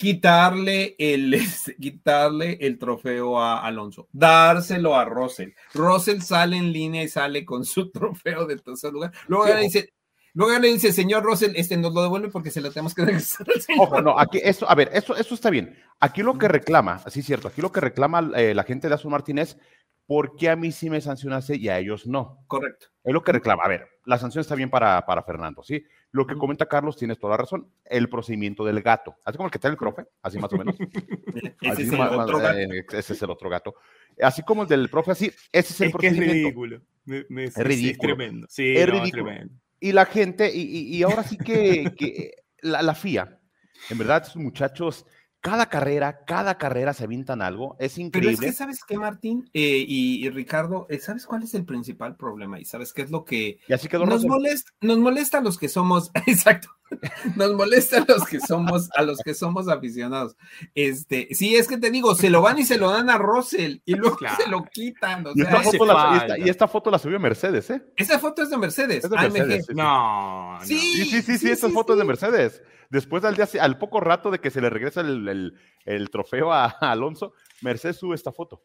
quitarle 0.01 0.97
el, 0.99 1.39
quitarle 1.79 2.57
el 2.63 2.79
trofeo 2.79 3.39
a 3.39 3.61
Alonso, 3.61 4.09
dárselo 4.11 4.97
a 4.97 5.05
Russell. 5.05 5.51
Russell 5.75 6.23
sale 6.23 6.57
en 6.57 6.73
línea 6.73 7.03
y 7.03 7.09
sale 7.09 7.45
con 7.45 7.67
su 7.67 7.91
trofeo 7.93 8.47
de 8.47 8.57
tercer 8.57 8.93
lugar. 8.93 9.13
Luego 9.29 9.55
dice, 9.61 9.93
Luego 10.33 10.57
le 10.61 10.69
dice, 10.69 10.93
señor 10.93 11.25
Russell, 11.25 11.53
este 11.57 11.77
nos 11.77 11.93
lo 11.93 12.03
devuelve 12.03 12.31
porque 12.31 12.53
se 12.53 12.61
lo 12.63 12.71
tenemos 12.71 12.95
que 12.95 13.05
regresar. 13.05 13.47
Ojo, 13.79 14.01
no, 14.01 14.19
aquí, 14.19 14.41
eso, 14.43 14.71
a 14.71 14.75
ver, 14.75 14.89
eso, 14.95 15.15
eso 15.17 15.35
está 15.35 15.51
bien. 15.51 15.77
Aquí 15.99 16.23
lo 16.23 16.39
que 16.39 16.49
reclama, 16.49 17.03
es 17.05 17.13
cierto, 17.27 17.49
aquí 17.49 17.61
lo 17.61 17.73
que 17.73 17.81
reclama 17.81 18.31
eh, 18.37 18.55
la 18.55 18.63
gente 18.63 18.89
de 18.89 18.95
Aston 18.95 19.11
Martin 19.11 19.39
es, 19.39 19.59
¿por 20.07 20.37
qué 20.37 20.49
a 20.49 20.57
mí 20.57 20.73
sí 20.73 20.89
me 20.89 21.01
sancionase 21.01 21.57
y 21.57 21.69
a 21.69 21.79
ellos 21.79 22.07
no? 22.07 22.45
Correcto. 22.47 22.87
Es 23.05 23.13
lo 23.13 23.23
que 23.23 23.33
reclama. 23.33 23.65
A 23.65 23.69
ver, 23.69 23.87
la 24.07 24.19
sanción 24.19 24.41
está 24.41 24.55
bien 24.55 24.71
para, 24.71 25.05
para 25.05 25.25
Fernando, 25.25 25.63
¿sí? 25.63 25.85
Lo 26.13 26.27
que 26.27 26.37
comenta 26.37 26.67
Carlos, 26.67 26.97
tienes 26.97 27.19
toda 27.19 27.33
la 27.33 27.37
razón. 27.39 27.69
El 27.85 28.09
procedimiento 28.09 28.65
del 28.65 28.83
gato. 28.83 29.17
Así 29.25 29.37
como 29.37 29.47
el 29.47 29.53
que 29.53 29.59
está 29.59 29.69
el 29.69 29.77
profe, 29.77 30.07
así 30.23 30.39
más 30.39 30.53
o 30.53 30.59
menos. 30.59 30.75
ese, 31.61 31.83
es 31.83 31.93
el 31.93 32.01
otro 32.01 32.39
gato. 32.39 32.59
Eh, 32.59 32.87
ese 32.93 33.13
es 33.13 33.23
el 33.23 33.31
otro 33.31 33.49
gato. 33.49 33.75
Así 34.21 34.43
como 34.43 34.63
el 34.63 34.69
del 34.69 34.89
profe, 34.89 35.13
así, 35.13 35.27
ese 35.53 35.73
es 35.73 35.81
el 35.81 35.91
procedimiento. 35.93 36.35
es 36.35 36.43
ridículo. 36.43 36.81
es 37.07 37.55
ridículo. 37.57 37.91
Es 37.91 37.99
tremendo. 37.99 38.47
Sí, 38.51 38.77
es 38.77 38.89
ridículo. 38.89 39.25
tremendo 39.25 39.55
y 39.81 39.93
la 39.93 40.05
gente, 40.05 40.51
y, 40.55 41.03
ahora 41.03 41.25
sí 41.25 41.39
que, 41.39 42.35
la, 42.61 42.83
la, 42.83 42.95
FIA, 42.95 43.41
en 43.89 43.99
verdad, 43.99 44.23
estos 44.23 44.37
muchachos, 44.37 45.07
cada 45.41 45.67
carrera, 45.67 46.25
cada 46.25 46.59
carrera 46.59 46.93
se 46.93 47.05
avientan 47.05 47.43
algo, 47.43 47.77
es 47.79 47.99
increíble. 47.99 48.37
Pero 48.37 48.49
es 48.49 48.53
que, 48.53 48.57
¿sabes 48.57 48.85
qué, 48.85 48.99
Martín? 48.99 49.49
Eh, 49.55 49.85
y, 49.87 50.29
Ricardo, 50.31 50.87
eh, 50.91 50.99
¿sabes 50.99 51.27
cuál 51.27 51.43
es 51.43 51.55
el 51.55 51.65
principal 51.65 52.17
problema? 52.17 52.61
Y 52.61 52.65
¿sabes 52.65 52.93
qué 52.93 53.03
es 53.03 53.11
lo 53.11 53.25
que 53.25 53.61
nos, 53.69 54.25
molesta, 54.27 54.71
nos 54.81 54.99
molesta 54.99 55.39
a 55.39 55.41
los 55.41 55.59
que 55.59 55.69
somos, 55.69 56.11
exacto, 56.27 56.69
nos 57.37 57.53
molesta 57.55 57.99
a 57.99 58.05
los 58.07 58.25
que 58.27 58.41
somos, 58.41 58.89
a 58.95 59.03
los 59.03 59.19
que 59.19 59.35
somos 59.35 59.69
aficionados. 59.69 60.37
Este, 60.75 61.29
sí, 61.33 61.57
es 61.57 61.69
que 61.69 61.79
te 61.79 61.91
digo, 61.91 62.15
se 62.15 62.31
lo 62.31 62.43
van 62.43 62.59
y 62.59 62.65
se 62.65 62.79
lo 62.79 62.91
dan 62.91 63.11
a 63.11 63.19
Russell 63.19 63.79
y 63.85 63.95
luego 63.95 64.19
se 64.37 64.49
lo 64.49 64.65
quitan. 64.65 65.25
y, 65.35 65.43
esta 65.43 65.63
foto 65.63 65.87
la, 65.87 66.37
y, 66.39 66.49
esta, 66.49 66.69
foto 66.69 66.91
la, 66.91 66.99
subió 66.99 67.19
Mercedes, 67.21 67.71
¿eh? 67.71 67.83
Esa 67.97 68.19
foto 68.19 68.43
es 68.43 68.51
de 68.51 68.57
Mercedes. 68.57 69.05
Es 69.05 69.11
de 69.11 69.17
Mercedes 69.17 69.67
no, 69.75 70.59
Sí, 70.63 70.79
sí, 70.79 71.05
sí, 71.05 71.23
sí, 71.23 71.39
sí, 71.39 71.51
esta 71.51 71.69
foto 71.71 71.93
es 71.93 71.99
de 71.99 72.05
Mercedes. 72.05 72.63
Después 72.91 73.25
al, 73.25 73.37
día, 73.37 73.49
al 73.61 73.79
poco 73.79 74.01
rato 74.01 74.31
de 74.31 74.41
que 74.41 74.51
se 74.51 74.61
le 74.61 74.69
regresa 74.69 75.01
el, 75.01 75.55
el, 75.85 76.11
trofeo 76.11 76.53
a, 76.53 76.67
Alonso, 76.81 77.35
Mercedes 77.63 77.97
sube 77.97 78.15
esta 78.15 78.33
foto. 78.33 78.65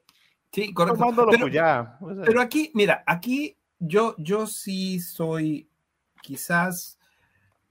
Sí, 0.51 0.73
correcto. 0.73 1.05
Pero, 1.29 1.47
ya. 1.47 1.99
pero 2.25 2.41
aquí, 2.41 2.71
mira, 2.73 3.03
aquí 3.05 3.57
yo, 3.77 4.15
yo 4.17 4.47
sí 4.47 4.99
soy 4.99 5.69
quizás 6.21 6.97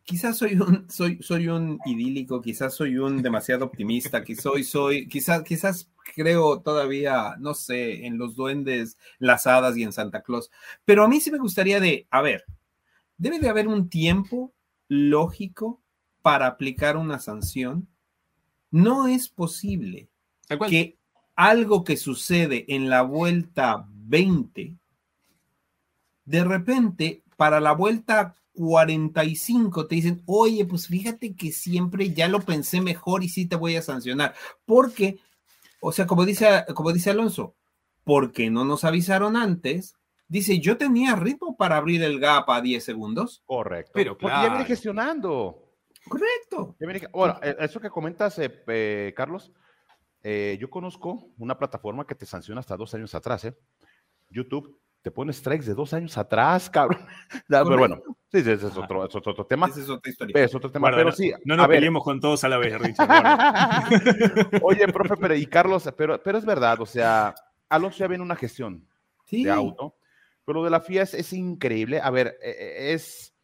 quizás 0.05 0.37
soy 0.39 0.55
un, 0.55 0.89
soy, 0.91 1.19
soy 1.23 1.49
un 1.49 1.79
idílico, 1.87 2.41
quizás 2.41 2.75
soy 2.75 2.99
un 2.99 3.23
demasiado 3.23 3.65
optimista, 3.65 4.23
quizás 4.23 4.45
soy, 4.67 5.09
quizás, 5.09 5.43
quizás 5.43 5.91
creo 6.15 6.61
todavía, 6.61 7.37
no 7.39 7.55
sé, 7.55 8.07
en 8.07 8.19
los 8.19 8.37
duendes, 8.37 8.99
las 9.19 9.47
hadas 9.47 9.77
y 9.77 9.83
en 9.83 9.93
Santa 9.93 10.23
Claus. 10.23 10.51
Pero 10.85 11.05
a 11.05 11.09
mí 11.09 11.21
sí 11.21 11.31
me 11.31 11.39
gustaría 11.39 11.81
de, 11.81 12.07
a 12.11 12.23
ver, 12.23 12.45
debe 13.17 13.39
de 13.39 13.49
haber 13.49 13.67
un 13.67 13.89
tiempo 13.89 14.53
lógico 14.89 15.83
para 16.23 16.47
aplicar 16.47 16.97
una 16.97 17.19
sanción. 17.19 17.89
No 18.71 19.09
es 19.09 19.29
posible 19.29 20.09
que 20.69 20.99
algo 21.35 21.85
que 21.85 21.97
sucede 21.97 22.65
en 22.69 22.91
la 22.91 23.03
vuelta 23.03 23.87
20, 23.89 24.77
de 26.25 26.45
repente, 26.45 27.23
para 27.37 27.61
la 27.61 27.73
vuelta 27.73 28.35
45 28.55 29.87
te 29.87 29.97
dicen, 29.97 30.23
oye, 30.27 30.65
pues 30.65 30.87
fíjate 30.87 31.35
que 31.35 31.53
siempre 31.53 32.13
ya 32.13 32.29
lo 32.29 32.41
pensé 32.41 32.81
mejor 32.81 33.23
y 33.23 33.29
sí 33.29 33.47
te 33.47 33.57
voy 33.57 33.77
a 33.77 33.83
sancionar. 33.83 34.35
Porque, 34.65 35.19
o 35.81 35.93
sea, 35.93 36.07
como 36.07 36.25
dice, 36.25 36.65
como 36.75 36.93
dice 36.93 37.11
Alonso, 37.11 37.55
porque 38.05 38.51
no 38.51 38.65
nos 38.65 38.85
avisaron 38.85 39.37
antes, 39.37 39.95
dice, 40.29 40.61
yo 40.61 40.77
tenía 40.77 41.17
ritmo 41.17 41.57
para 41.57 41.77
abrir 41.77 42.03
el 42.03 42.21
gap 42.21 42.49
a 42.51 42.61
10 42.61 42.83
segundos. 42.83 43.43
Correcto. 43.45 43.93
Pero 43.95 44.17
porque 44.17 44.37
ya 44.37 44.49
viene 44.49 44.65
gestionando. 44.65 45.61
Correcto. 46.09 46.77
Bueno, 47.13 47.39
e, 47.43 47.57
eso 47.61 47.81
que 47.81 47.91
comentas, 47.91 48.39
eh, 48.39 48.63
eh, 48.69 49.13
Carlos, 49.17 49.53
eh, 50.23 50.57
yo 50.61 50.71
conozco 50.71 51.31
una 51.39 51.59
plataforma 51.59 52.07
que 52.07 52.15
te 52.15 52.27
sanciona 52.27 52.61
hasta 52.61 52.77
dos 52.77 52.95
años 52.95 53.15
atrás, 53.15 53.45
¿eh? 53.45 53.57
YouTube 54.31 54.81
te 55.05 55.11
pone 55.11 55.35
strikes 55.35 55.67
de 55.67 55.75
dos 55.75 55.93
años 55.93 56.17
atrás, 56.17 56.71
cabrón. 56.71 56.99
pero 57.47 57.77
bueno, 57.77 58.03
sí, 58.33 58.39
ese 58.39 58.55
es 58.55 58.65
otro, 58.65 59.05
es 59.05 59.15
otro, 59.15 59.45
tema. 59.45 59.67
Esa 59.67 59.81
es 59.81 59.91
otra 59.91 60.11
historia. 60.11 60.45
Es 60.45 60.55
otro 60.55 60.71
tema, 60.71 60.91
pero 60.91 61.13
sí. 61.13 61.31
No 61.45 61.57
nos 61.57 61.69
peleemos 61.69 62.03
con 62.03 62.19
todos 62.19 62.43
a 62.43 62.49
la 62.49 62.57
vez, 62.57 62.81
Richard. 62.81 63.07
Oye, 64.63 64.89
profe, 64.89 65.15
pero, 65.21 65.35
y 65.35 65.45
Carlos, 65.45 65.93
pero, 65.95 66.23
pero 66.23 66.39
es 66.39 66.47
verdad, 66.47 66.81
o 66.81 66.87
sea, 66.87 67.35
Alonso 67.69 67.99
ya 67.99 68.07
viene 68.07 68.25
una 68.25 68.35
gestión 68.35 68.89
de 69.31 69.51
auto, 69.51 69.95
pero 70.43 70.61
lo 70.61 70.65
de 70.65 70.71
la 70.71 70.81
FIA 70.81 71.03
es, 71.03 71.33
increíble. 71.35 72.01
A 72.01 72.09
ver, 72.09 72.39
e, 72.43 72.49
e, 72.49 72.93
es, 72.95 73.35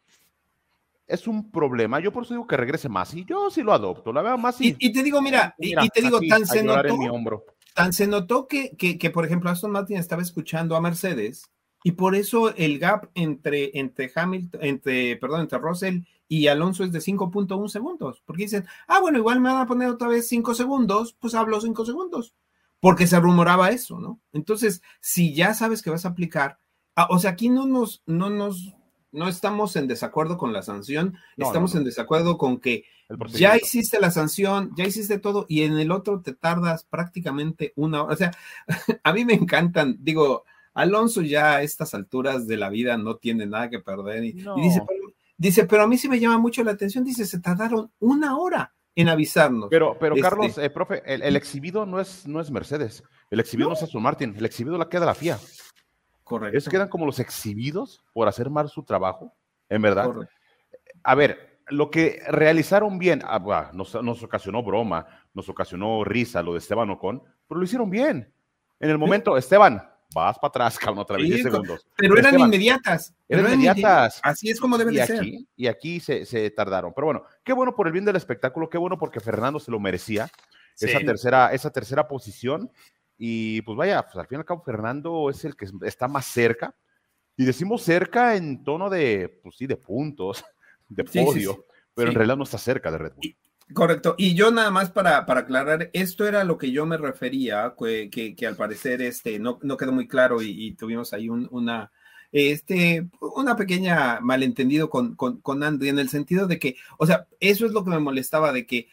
es 1.06 1.28
un 1.28 1.50
problema. 1.50 2.00
Yo 2.00 2.10
por 2.10 2.22
eso 2.22 2.32
digo 2.32 2.46
que 2.46 2.56
regrese 2.56 2.88
más 2.88 3.12
y 3.12 3.26
yo 3.26 3.50
sí 3.50 3.62
lo 3.62 3.74
adopto, 3.74 4.14
la 4.14 4.22
veo 4.22 4.38
más. 4.38 4.58
Y, 4.62 4.74
y, 4.78 4.94
te 4.94 5.02
digo, 5.02 5.20
mira, 5.20 5.54
y, 5.58 5.90
te 5.90 6.00
digo, 6.00 6.20
tan 6.26 6.46
se 6.46 6.62
notó. 6.62 6.96
mi 6.96 7.06
hombro 7.10 7.44
Se 7.92 8.06
notó 8.06 8.46
que, 8.48 8.76
que, 8.76 9.10
por 9.10 9.24
ejemplo, 9.24 9.50
Aston 9.50 9.70
Martin 9.70 9.96
estaba 9.96 10.22
escuchando 10.22 10.76
a 10.76 10.80
Mercedes 10.80 11.50
y 11.82 11.92
por 11.92 12.14
eso 12.14 12.54
el 12.56 12.78
gap 12.78 13.10
entre, 13.14 13.78
entre 13.78 14.10
Hamilton, 14.14 14.60
entre, 14.62 15.16
perdón, 15.16 15.42
entre 15.42 15.58
Russell 15.58 16.00
y 16.28 16.46
Alonso 16.46 16.84
es 16.84 16.92
de 16.92 17.00
5.1 17.00 17.68
segundos, 17.68 18.22
porque 18.24 18.44
dicen, 18.44 18.66
ah, 18.86 19.00
bueno, 19.00 19.18
igual 19.18 19.40
me 19.40 19.48
van 19.48 19.62
a 19.62 19.66
poner 19.66 19.88
otra 19.88 20.08
vez 20.08 20.28
5 20.28 20.54
segundos, 20.54 21.16
pues 21.18 21.34
hablo 21.34 21.60
5 21.60 21.84
segundos, 21.84 22.34
porque 22.78 23.06
se 23.06 23.18
rumoraba 23.18 23.70
eso, 23.70 23.98
¿no? 23.98 24.20
Entonces, 24.32 24.82
si 25.00 25.34
ya 25.34 25.54
sabes 25.54 25.82
que 25.82 25.90
vas 25.90 26.04
a 26.04 26.10
aplicar, 26.10 26.58
ah, 26.94 27.08
o 27.10 27.18
sea, 27.18 27.30
aquí 27.30 27.48
no 27.48 27.66
nos, 27.66 28.02
no 28.06 28.30
nos 28.30 28.74
no 29.12 29.28
estamos 29.28 29.76
en 29.76 29.88
desacuerdo 29.88 30.38
con 30.38 30.52
la 30.52 30.62
sanción, 30.62 31.16
estamos 31.36 31.74
en 31.74 31.84
desacuerdo 31.84 32.38
con 32.38 32.58
que 32.60 32.84
ya 33.32 33.56
hiciste 33.56 34.00
la 34.00 34.10
sanción, 34.10 34.70
ya 34.76 34.84
hiciste 34.84 35.18
todo 35.18 35.46
y 35.48 35.62
en 35.62 35.78
el 35.78 35.90
otro 35.90 36.20
te 36.20 36.32
tardas 36.32 36.84
prácticamente 36.84 37.72
una 37.76 38.04
hora. 38.04 38.14
O 38.14 38.16
sea, 38.16 38.30
a 39.04 39.12
mí 39.12 39.24
me 39.24 39.34
encantan, 39.34 39.96
digo, 40.00 40.44
Alonso 40.74 41.22
ya 41.22 41.56
a 41.56 41.62
estas 41.62 41.94
alturas 41.94 42.46
de 42.46 42.56
la 42.56 42.70
vida 42.70 42.96
no 42.96 43.16
tiene 43.16 43.46
nada 43.46 43.68
que 43.68 43.80
perder 43.80 44.24
y, 44.24 44.32
dice, 44.32 44.82
pero, 44.86 45.14
dice, 45.36 45.64
pero 45.66 45.82
a 45.82 45.86
mí 45.86 45.98
sí 45.98 46.08
me 46.08 46.20
llama 46.20 46.38
mucho 46.38 46.62
la 46.62 46.72
atención, 46.72 47.04
dice, 47.04 47.26
se 47.26 47.40
tardaron 47.40 47.90
una 47.98 48.36
hora 48.38 48.72
en 48.94 49.08
avisarnos. 49.08 49.68
Pero, 49.70 49.96
pero 49.98 50.14
este 50.14 50.28
Carlos, 50.28 50.58
eh, 50.58 50.70
profe, 50.70 51.02
el, 51.06 51.36
exhibido 51.36 51.86
no 51.86 52.00
es, 52.00 52.26
no 52.26 52.40
es 52.40 52.50
Mercedes, 52.50 53.02
el 53.30 53.40
exhibido 53.40 53.70
no, 53.70 53.74
es 53.74 53.82
Aston 53.82 54.02
Martin, 54.02 54.34
el 54.36 54.44
exhibido 54.44 54.78
la 54.78 54.88
queda 54.88 55.06
la 55.06 55.14
FIA. 55.14 55.38
Correcto. 56.30 56.56
Es 56.56 56.68
quedan 56.68 56.88
como 56.88 57.06
los 57.06 57.18
exhibidos 57.18 58.04
por 58.12 58.28
hacer 58.28 58.48
mal 58.50 58.68
su 58.68 58.84
trabajo, 58.84 59.34
en 59.68 59.82
verdad. 59.82 60.12
A 61.02 61.16
ver, 61.16 61.58
lo 61.66 61.90
que 61.90 62.22
realizaron 62.28 63.00
bien, 63.00 63.20
ah, 63.24 63.72
nos, 63.72 63.96
ocasionó 64.22 64.62
broma, 64.62 65.08
nos 65.34 65.48
ocasionó 65.48 66.04
risa 66.04 66.40
lo 66.40 66.52
de 66.52 66.60
Esteban 66.60 66.88
Ocon, 66.90 67.20
pero 67.48 67.58
lo 67.58 67.64
hicieron 67.64 67.90
bien. 67.90 68.32
En 68.78 68.90
el 68.90 68.96
momento, 68.96 69.36
Esteban, 69.36 69.82
vas 70.14 70.38
para 70.38 70.50
atrás, 70.50 70.78
cabrón, 70.78 71.00
otra 71.00 71.16
vez, 71.16 71.26
10 71.26 71.42
segundos. 71.42 71.84
Pero 71.96 72.16
eran 72.16 72.38
inmediatas. 72.38 73.12
Eran 73.28 73.46
inmediatas. 73.46 74.20
Así 74.22 74.50
es 74.50 74.60
como 74.60 74.78
deben 74.78 74.94
de 74.94 75.04
ser. 75.04 75.24
Y 75.56 75.66
aquí 75.66 75.98
se, 75.98 76.50
tardaron. 76.52 76.92
Pero 76.94 77.06
bueno, 77.06 77.24
qué 77.42 77.52
bueno 77.52 77.74
por 77.74 77.88
el 77.88 77.92
bien 77.92 78.04
del 78.04 78.14
espectáculo, 78.14 78.70
qué 78.70 78.78
bueno 78.78 78.98
porque 78.98 79.18
Fernando 79.18 79.58
se 79.58 79.72
lo 79.72 79.80
merecía. 79.80 80.30
Esa, 80.78 81.00
tercera, 81.00 81.52
esa 81.52 81.70
tercera 81.70 82.06
posición. 82.06 82.70
Y 83.22 83.60
pues 83.60 83.76
vaya, 83.76 84.02
pues 84.02 84.16
al 84.16 84.26
fin 84.26 84.36
y 84.36 84.40
al 84.40 84.46
cabo 84.46 84.62
Fernando 84.62 85.28
es 85.28 85.44
el 85.44 85.54
que 85.54 85.66
está 85.82 86.08
más 86.08 86.24
cerca. 86.24 86.74
Y 87.36 87.44
decimos 87.44 87.82
cerca 87.82 88.34
en 88.34 88.64
tono 88.64 88.88
de, 88.88 89.28
pues 89.42 89.56
sí, 89.58 89.66
de 89.66 89.76
puntos, 89.76 90.42
de 90.88 91.04
podio, 91.04 91.66
pero 91.92 92.08
en 92.08 92.14
realidad 92.14 92.38
no 92.38 92.44
está 92.44 92.56
cerca 92.56 92.90
de 92.90 92.96
Red 92.96 93.12
Bull. 93.16 93.36
correcto. 93.74 94.14
Y 94.16 94.34
yo 94.34 94.50
nada 94.50 94.70
más 94.70 94.90
para, 94.90 95.26
para 95.26 95.40
aclarar, 95.40 95.90
esto 95.92 96.26
era 96.26 96.44
lo 96.44 96.56
que 96.56 96.72
yo 96.72 96.86
me 96.86 96.96
refería, 96.96 97.74
que, 97.78 98.34
que, 98.34 98.46
al 98.46 98.56
parecer 98.56 99.02
este, 99.02 99.38
no, 99.38 99.58
no 99.60 99.76
quedó 99.76 99.92
muy 99.92 100.08
claro 100.08 100.40
y, 100.40 100.72
tuvimos 100.76 101.12
ahí 101.12 101.28
una, 101.28 101.92
este, 102.32 103.06
una 103.20 103.54
pequeña 103.54 104.20
malentendido 104.22 104.88
con, 104.88 105.14
con, 105.14 105.42
con 105.42 105.62
Andy 105.62 105.90
en 105.90 105.98
el 105.98 106.08
sentido 106.08 106.46
de 106.46 106.58
que, 106.58 106.76
o 106.96 107.04
sea, 107.04 107.26
eso 107.38 107.66
es 107.66 107.72
lo 107.72 107.84
que 107.84 107.90
me 107.90 107.98
molestaba 107.98 108.50
de 108.50 108.66
que 108.66 108.88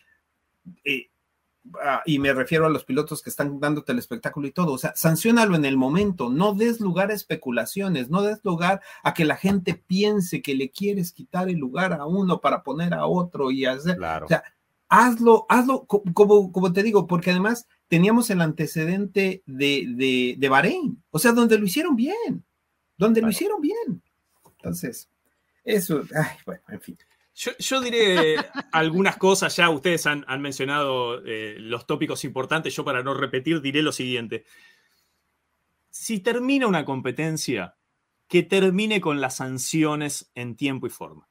eh, 0.84 1.12
Ah, 1.84 2.02
y 2.06 2.20
me 2.20 2.34
refiero 2.34 2.66
a 2.66 2.70
los 2.70 2.86
pilotos 2.86 3.22
que 3.22 3.30
están 3.30 3.60
dándote 3.60 3.92
el 3.92 4.00
espectáculo 4.00 4.48
y 4.48 4.52
todo, 4.52 4.74
o 4.74 4.78
sea, 4.78 4.94
sancionalo 4.96 5.56
en 5.56 5.66
el 5.66 5.78
momento, 5.78 6.30
no 6.30 6.54
des 6.54 6.80
lugar 6.80 7.12
a 7.12 7.14
especulaciones, 7.14 8.10
no 8.10 8.22
des 8.22 8.40
lugar 8.44 8.82
a 9.04 9.14
que 9.14 9.26
la 9.26 9.36
gente 9.36 9.74
piense 9.74 10.42
que 10.42 10.56
le 10.56 10.70
quieres 10.70 11.12
quitar 11.12 11.50
el 11.50 11.58
lugar 11.58 11.94
a 11.94 12.06
uno 12.06 12.42
para 12.42 12.64
poner 12.64 12.94
a 12.94 13.06
otro 13.06 13.52
y 13.52 13.66
hacer, 13.66 14.00
o 14.00 14.28
sea, 14.28 14.44
hazlo, 14.90 15.46
hazlo 15.50 15.86
como, 15.86 16.52
como 16.52 16.74
te 16.74 16.84
digo, 16.84 17.08
porque 17.08 17.32
además 17.32 17.68
teníamos 17.88 18.30
el 18.30 18.42
antecedente 18.42 19.44
de, 19.46 19.86
de, 19.96 20.36
de 20.38 20.50
Bahrein, 20.50 21.04
o 21.10 21.20
sea, 21.20 21.32
donde 21.32 21.58
lo 21.58 21.66
hicieron 21.66 21.96
bien, 21.96 22.46
donde 22.98 23.22
lo 23.22 23.30
hicieron 23.30 23.62
bien. 23.62 24.02
Entonces, 24.58 25.10
eso, 25.64 26.02
ay, 26.16 26.38
bueno, 26.46 26.64
en 26.70 26.82
fin. 26.82 26.98
Yo, 27.38 27.82
diré 27.82 28.36
algunas 28.72 29.18
cosas, 29.18 29.56
ya 29.56 29.70
ustedes 29.70 30.08
han, 30.08 30.26
mencionado 30.42 31.24
eh, 31.24 31.56
los 31.60 31.86
tópicos 31.86 32.24
importantes, 32.24 32.76
yo 32.76 32.84
para 32.84 33.04
no 33.04 33.14
repetir 33.14 33.62
diré 33.62 33.84
lo 33.84 33.92
siguiente. 33.92 34.44
Si 35.92 36.20
termina 36.20 36.66
una 36.66 36.84
competencia, 36.84 37.78
que 38.28 38.42
termine 38.42 39.00
con 39.00 39.22
las 39.22 39.36
sanciones 39.36 40.32
en 40.34 40.56
tiempo 40.56 40.88
y 40.88 40.90
forma. 40.90 41.30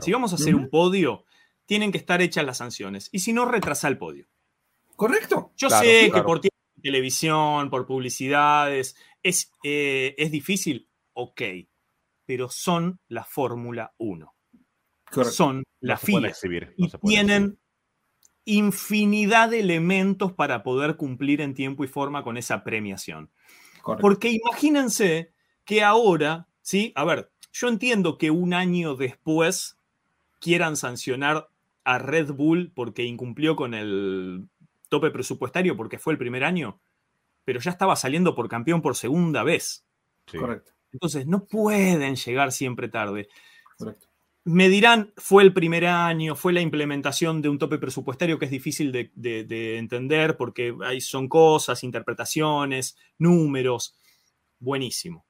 Si 0.00 0.12
vamos 0.12 0.32
a 0.32 0.36
hacer 0.36 0.54
un 0.54 0.70
podio, 0.70 1.24
tienen 1.66 1.92
que 1.92 1.98
estar 1.98 2.22
hechas 2.22 2.44
las 2.44 2.56
sanciones. 2.56 3.10
Y 3.12 3.18
si 3.18 3.34
no, 3.34 3.44
retrasa 3.44 3.86
el 3.88 3.98
podio. 3.98 4.28
Correcto. 4.96 5.52
Yo 5.56 5.68
sé 5.68 6.10
que 6.12 6.22
por 6.22 6.40
televisión, 6.82 7.68
por 7.68 7.86
publicidades, 7.86 8.96
es, 9.22 9.52
eh, 9.62 10.14
es 10.16 10.30
difícil, 10.30 10.88
ok, 11.12 11.42
pero 12.24 12.48
son 12.48 12.98
la 13.08 13.24
Fórmula 13.24 13.94
1 13.98 14.37
son 15.10 15.64
la 15.80 15.96
FIA. 15.96 16.32
y 16.76 16.88
tienen 17.06 17.58
infinidad 18.44 19.50
de 19.50 19.60
elementos 19.60 20.32
para 20.32 20.62
poder 20.62 20.96
cumplir 20.96 21.40
en 21.40 21.54
tiempo 21.54 21.84
y 21.84 21.88
forma 21.88 22.22
con 22.22 22.36
esa 22.36 22.64
premiación. 22.64 23.30
Porque 24.00 24.30
imagínense 24.30 25.32
que 25.64 25.82
ahora, 25.82 26.48
¿sí? 26.62 26.92
A 26.94 27.04
ver, 27.04 27.30
yo 27.52 27.68
entiendo 27.68 28.18
que 28.18 28.30
un 28.30 28.54
año 28.54 28.96
después 28.96 29.78
quieran 30.40 30.76
sancionar 30.76 31.48
a 31.84 31.98
Red 31.98 32.32
Bull 32.32 32.72
porque 32.74 33.04
incumplió 33.04 33.56
con 33.56 33.74
el 33.74 34.48
tope 34.88 35.10
presupuestario 35.10 35.76
porque 35.76 35.98
fue 35.98 36.12
el 36.12 36.18
primer 36.18 36.44
año, 36.44 36.80
pero 37.44 37.60
ya 37.60 37.70
estaba 37.70 37.96
saliendo 37.96 38.34
por 38.34 38.48
campeón 38.48 38.82
por 38.82 38.96
segunda 38.96 39.42
vez. 39.42 39.84
Correcto. 40.30 40.72
Entonces, 40.92 41.26
no 41.26 41.44
pueden 41.44 42.16
llegar 42.16 42.52
siempre 42.52 42.88
tarde. 42.88 43.28
Correcto. 43.76 44.07
Me 44.48 44.70
dirán, 44.70 45.12
fue 45.18 45.42
el 45.42 45.52
primer 45.52 45.84
año, 45.84 46.34
fue 46.34 46.54
la 46.54 46.62
implementación 46.62 47.42
de 47.42 47.50
un 47.50 47.58
tope 47.58 47.76
presupuestario 47.76 48.38
que 48.38 48.46
es 48.46 48.50
difícil 48.50 48.92
de, 48.92 49.76
entender 49.76 50.38
porque 50.38 50.74
ahí 50.86 51.02
son 51.02 51.28
cosas, 51.28 51.84
interpretaciones, 51.84 52.96
números. 53.18 53.94
Buenísimo. 54.58 55.26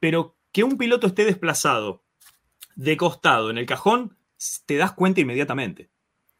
Pero 0.00 0.36
que 0.50 0.64
un 0.64 0.76
piloto 0.76 1.06
esté 1.06 1.24
desplazado 1.24 2.02
de 2.74 2.96
costado 2.96 3.50
en 3.50 3.58
el 3.58 3.66
cajón, 3.66 4.16
te 4.66 4.76
das 4.76 4.90
cuenta 4.90 5.20
inmediatamente. 5.20 5.88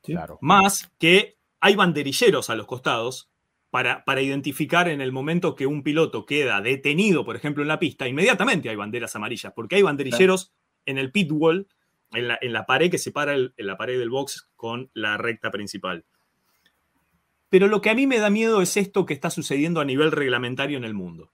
Claro. 0.02 0.38
Más 0.40 0.90
que 0.98 1.38
hay 1.60 1.76
banderilleros 1.76 2.50
a 2.50 2.56
los 2.56 2.66
costados 2.66 3.30
para, 3.70 4.04
para, 4.04 4.22
identificar 4.22 4.88
en 4.88 5.00
el 5.00 5.12
momento 5.12 5.54
que 5.54 5.68
un 5.68 5.84
piloto 5.84 6.26
queda 6.26 6.60
detenido, 6.60 7.24
por 7.24 7.36
ejemplo, 7.36 7.62
en 7.62 7.68
la 7.68 7.78
pista, 7.78 8.08
inmediatamente 8.08 8.70
hay 8.70 8.76
banderas 8.76 9.14
amarillas, 9.14 9.52
porque 9.54 9.76
hay 9.76 9.82
banderilleros 9.82 10.52
en 10.84 10.98
el 10.98 11.12
pit 11.12 11.30
wall 11.30 11.68
en 12.12 12.52
la, 12.52 12.66
pared 12.66 12.90
que 12.90 12.98
separa 12.98 13.36
la 13.56 13.76
pared 13.76 13.98
del 13.98 14.10
box 14.10 14.48
con 14.56 14.90
la 14.94 15.16
recta 15.16 15.50
principal. 15.50 16.04
Pero 17.48 17.68
lo 17.68 17.80
que 17.80 17.90
a 17.90 17.94
mí 17.94 18.06
me 18.06 18.18
da 18.18 18.30
miedo 18.30 18.60
es 18.62 18.76
esto 18.76 19.06
que 19.06 19.14
está 19.14 19.30
sucediendo 19.30 19.80
a 19.80 19.84
nivel 19.84 20.12
reglamentario 20.12 20.76
en 20.76 20.84
el 20.84 20.94
mundo, 20.94 21.32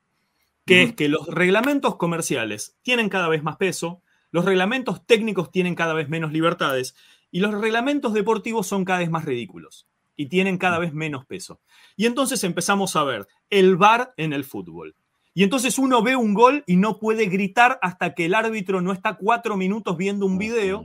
que 0.64 0.82
es 0.82 0.94
que 0.94 1.08
los 1.08 1.26
reglamentos 1.26 1.96
comerciales 1.96 2.76
tienen 2.82 3.08
cada 3.08 3.28
vez 3.28 3.42
más 3.42 3.56
peso, 3.56 4.02
los 4.30 4.44
reglamentos 4.44 5.04
técnicos 5.06 5.50
tienen 5.50 5.74
cada 5.74 5.94
vez 5.94 6.08
menos 6.08 6.32
libertades 6.32 6.96
y 7.30 7.40
los 7.40 7.52
reglamentos 7.52 8.12
deportivos 8.12 8.66
son 8.66 8.84
cada 8.84 9.00
vez 9.00 9.10
más 9.10 9.24
ridículos 9.24 9.88
y 10.16 10.26
tienen 10.26 10.58
cada 10.58 10.78
vez 10.78 10.92
menos 10.92 11.24
peso. 11.24 11.60
Y 11.96 12.06
entonces 12.06 12.44
empezamos 12.44 12.96
a 12.96 13.04
ver 13.04 13.26
el 13.50 13.76
VAR 13.76 14.14
en 14.16 14.32
el 14.32 14.44
fútbol. 14.44 14.94
Y 15.34 15.42
entonces 15.42 15.78
uno 15.78 16.00
ve 16.02 16.14
un 16.14 16.32
gol 16.32 16.62
y 16.66 16.76
no 16.76 16.98
puede 17.00 17.26
gritar 17.26 17.78
hasta 17.82 18.14
que 18.14 18.26
el 18.26 18.34
árbitro 18.34 18.80
no 18.80 18.92
está 18.92 19.14
cuatro 19.14 19.56
minutos 19.56 19.96
viendo 19.96 20.26
un 20.26 20.38
video. 20.38 20.84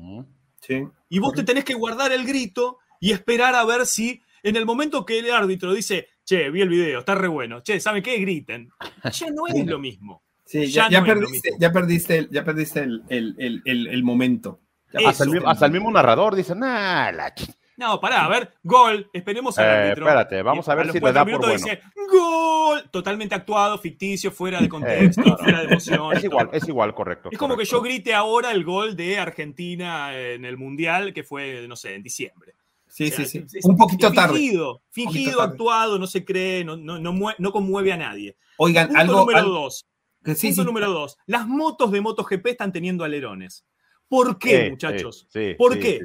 Y 1.07 1.19
vos 1.19 1.33
te 1.33 1.43
tenés 1.43 1.63
que 1.63 1.75
guardar 1.75 2.11
el 2.11 2.25
grito 2.25 2.79
y 2.99 3.11
esperar 3.11 3.55
a 3.55 3.63
ver 3.63 3.85
si 3.85 4.21
en 4.41 4.55
el 4.55 4.65
momento 4.65 5.05
que 5.05 5.19
el 5.19 5.31
árbitro 5.31 5.73
dice, 5.73 6.07
che, 6.25 6.49
vi 6.49 6.61
el 6.61 6.69
video, 6.69 6.99
está 6.99 7.13
re 7.13 7.27
bueno, 7.27 7.61
che, 7.61 7.79
¿saben 7.79 8.01
qué? 8.01 8.17
Griten. 8.17 8.69
Ya 9.13 9.29
no 9.29 9.47
es 9.47 9.65
lo 9.65 9.79
mismo. 9.79 10.23
Sí, 10.45 10.65
ya, 10.65 10.89
perdiste, 11.03 11.51
ya, 11.59 11.71
perdiste, 11.71 12.27
ya 12.31 12.43
perdiste 12.43 12.79
el, 12.79 14.01
momento. 14.03 14.61
hasta, 15.05 15.23
el, 15.65 15.71
mismo 15.71 15.91
narrador 15.91 16.35
dice, 16.35 16.55
nah, 16.55 17.11
la 17.11 17.35
no, 17.79 17.97
pará, 18.01 18.25
a 18.25 18.27
ver, 18.27 18.53
gol, 18.61 19.09
esperemos 19.13 19.57
al 19.57 19.65
eh, 19.65 19.69
árbitro. 19.69 20.05
Espérate, 20.05 20.41
vamos 20.41 20.67
a 20.67 20.75
ver 20.75 20.91
si 20.91 20.99
le 20.99 21.13
da 21.13 21.23
por 21.23 21.37
bueno. 21.37 21.53
Dice, 21.53 21.79
gol, 22.11 22.89
totalmente 22.91 23.35
actuado, 23.35 23.77
ficticio, 23.77 24.31
fuera 24.31 24.59
de 24.59 24.65
eh, 24.65 24.69
contexto, 24.69 25.37
fuera 25.37 25.59
de 25.59 25.65
emoción. 25.65 26.17
Es 26.17 26.23
igual, 26.25 26.49
es 26.51 26.67
igual, 26.67 26.93
correcto. 26.93 27.29
Es 27.31 27.37
como 27.37 27.55
que 27.55 27.63
yo 27.63 27.81
grite 27.81 28.13
ahora 28.13 28.51
el 28.51 28.65
gol 28.65 28.97
de 28.97 29.17
Argentina 29.17 30.13
en 30.13 30.43
el 30.43 30.57
Mundial, 30.57 31.13
que 31.13 31.23
fue, 31.23 31.67
no 31.69 31.77
sé, 31.77 31.95
en 31.95 32.03
diciembre. 32.03 32.55
Sí, 32.89 33.11
sí, 33.11 33.25
sí. 33.25 33.45
Un 33.63 33.77
poquito 33.77 34.11
tarde. 34.11 34.37
Fingido, 34.37 34.81
fingido, 34.89 35.41
actuado, 35.41 35.97
no 35.97 36.05
se 36.05 36.25
cree, 36.25 36.65
no, 36.65 36.75
no, 36.75 36.99
no, 36.99 37.51
conmueve 37.53 37.93
a 37.93 37.97
nadie. 37.97 38.35
Oigan, 38.57 38.87
Punto 38.87 38.99
algo. 38.99 39.19
Número 39.19 39.43
dos. 39.43 39.87
Punto 40.21 40.63
número 40.65 40.91
dos. 40.91 41.17
Las 41.27 41.47
motos 41.47 41.91
de 41.91 42.01
MotoGP 42.01 42.45
están 42.47 42.73
teniendo 42.73 43.05
alerones. 43.05 43.63
¿Por 44.09 44.37
qué, 44.37 44.71
muchachos? 44.71 45.29
¿Por 45.57 45.79
qué? 45.79 46.01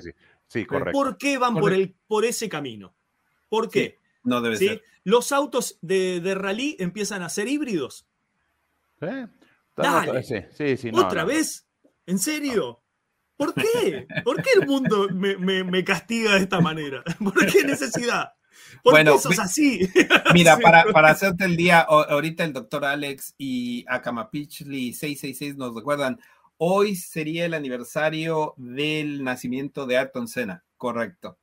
¿Por 0.92 1.18
qué 1.18 1.38
van 1.38 1.54
por, 1.54 1.72
el, 1.72 1.94
por 2.06 2.24
ese 2.24 2.48
camino? 2.48 2.94
¿Por 3.48 3.68
qué? 3.68 3.98
no 4.24 4.40
debe 4.40 4.56
ser. 4.56 4.82
Los 5.04 5.32
autos 5.32 5.78
de, 5.82 6.34
rally 6.34 6.76
empiezan 6.78 7.22
a 7.22 7.28
ser 7.28 7.46
híbridos. 7.46 8.06
¿Eh? 9.00 9.26
¿Otra 10.92 11.24
vez? 11.24 11.66
¿En 12.06 12.18
serio? 12.18 12.82
¿Por 13.36 13.54
qué? 13.54 14.06
¿Por 14.24 14.42
qué 14.42 14.50
el 14.60 14.66
mundo 14.66 15.08
me, 15.10 15.84
castiga 15.84 16.34
de 16.34 16.40
esta 16.40 16.60
manera? 16.60 17.02
¿Por 17.22 17.46
qué 17.46 17.64
necesidad? 17.64 18.32
¿Por 18.82 18.94
bueno, 18.94 19.14
qué 19.14 19.18
sos 19.18 19.38
así? 19.38 19.90
Mira, 20.34 20.56
para, 20.58 20.84
para, 20.84 21.10
hacerte 21.10 21.44
el 21.44 21.56
día, 21.56 21.80
ahorita 21.80 22.44
el 22.44 22.52
doctor 22.52 22.84
Alex 22.84 23.34
y 23.36 23.84
Akamapichli 23.88 24.92
666 24.92 25.56
nos 25.56 25.74
recuerdan, 25.74 26.18
Hoy 26.56 26.96
sería 26.96 27.46
el 27.46 27.54
aniversario 27.54 28.54
del 28.56 29.24
nacimiento 29.24 29.86
de 29.86 29.98
Ayrton 29.98 30.28
Senna, 30.28 30.64
correcto. 30.76 31.38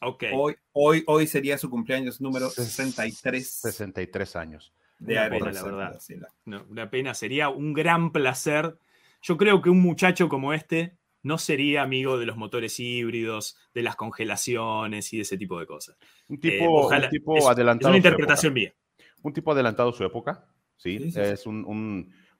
Ok. 0.00 0.24
Hoy, 0.34 0.56
hoy, 0.72 1.04
hoy 1.06 1.26
sería 1.26 1.58
su 1.58 1.70
cumpleaños 1.70 2.20
número 2.20 2.50
63. 2.50 3.48
63 3.48 4.36
años. 4.36 4.72
De 4.98 5.18
Ayrton, 5.18 5.52
la 5.52 5.62
verdad. 5.62 6.00
No, 6.44 6.64
una 6.68 6.90
pena, 6.90 7.14
sería 7.14 7.48
un 7.48 7.72
gran 7.72 8.12
placer. 8.12 8.78
Yo 9.22 9.36
creo 9.36 9.60
que 9.62 9.70
un 9.70 9.80
muchacho 9.80 10.28
como 10.28 10.52
este 10.52 10.96
no 11.22 11.38
sería 11.38 11.82
amigo 11.82 12.18
de 12.18 12.26
los 12.26 12.36
motores 12.36 12.78
híbridos, 12.78 13.56
de 13.74 13.82
las 13.82 13.96
congelaciones 13.96 15.12
y 15.12 15.16
de 15.16 15.22
ese 15.22 15.38
tipo 15.38 15.58
de 15.58 15.66
cosas. 15.66 15.96
Un 16.28 16.38
tipo, 16.38 16.92
eh, 16.92 17.08
tipo 17.10 17.48
adelantado. 17.48 17.88
Es 17.88 17.90
una 17.90 17.96
interpretación 17.96 18.52
mía. 18.52 18.74
Un 19.22 19.32
tipo 19.32 19.52
adelantado 19.52 19.88
a 19.88 19.92
su 19.94 20.04
época, 20.04 20.46
sí. 20.76 21.12
es 21.16 21.46
un, 21.46 21.64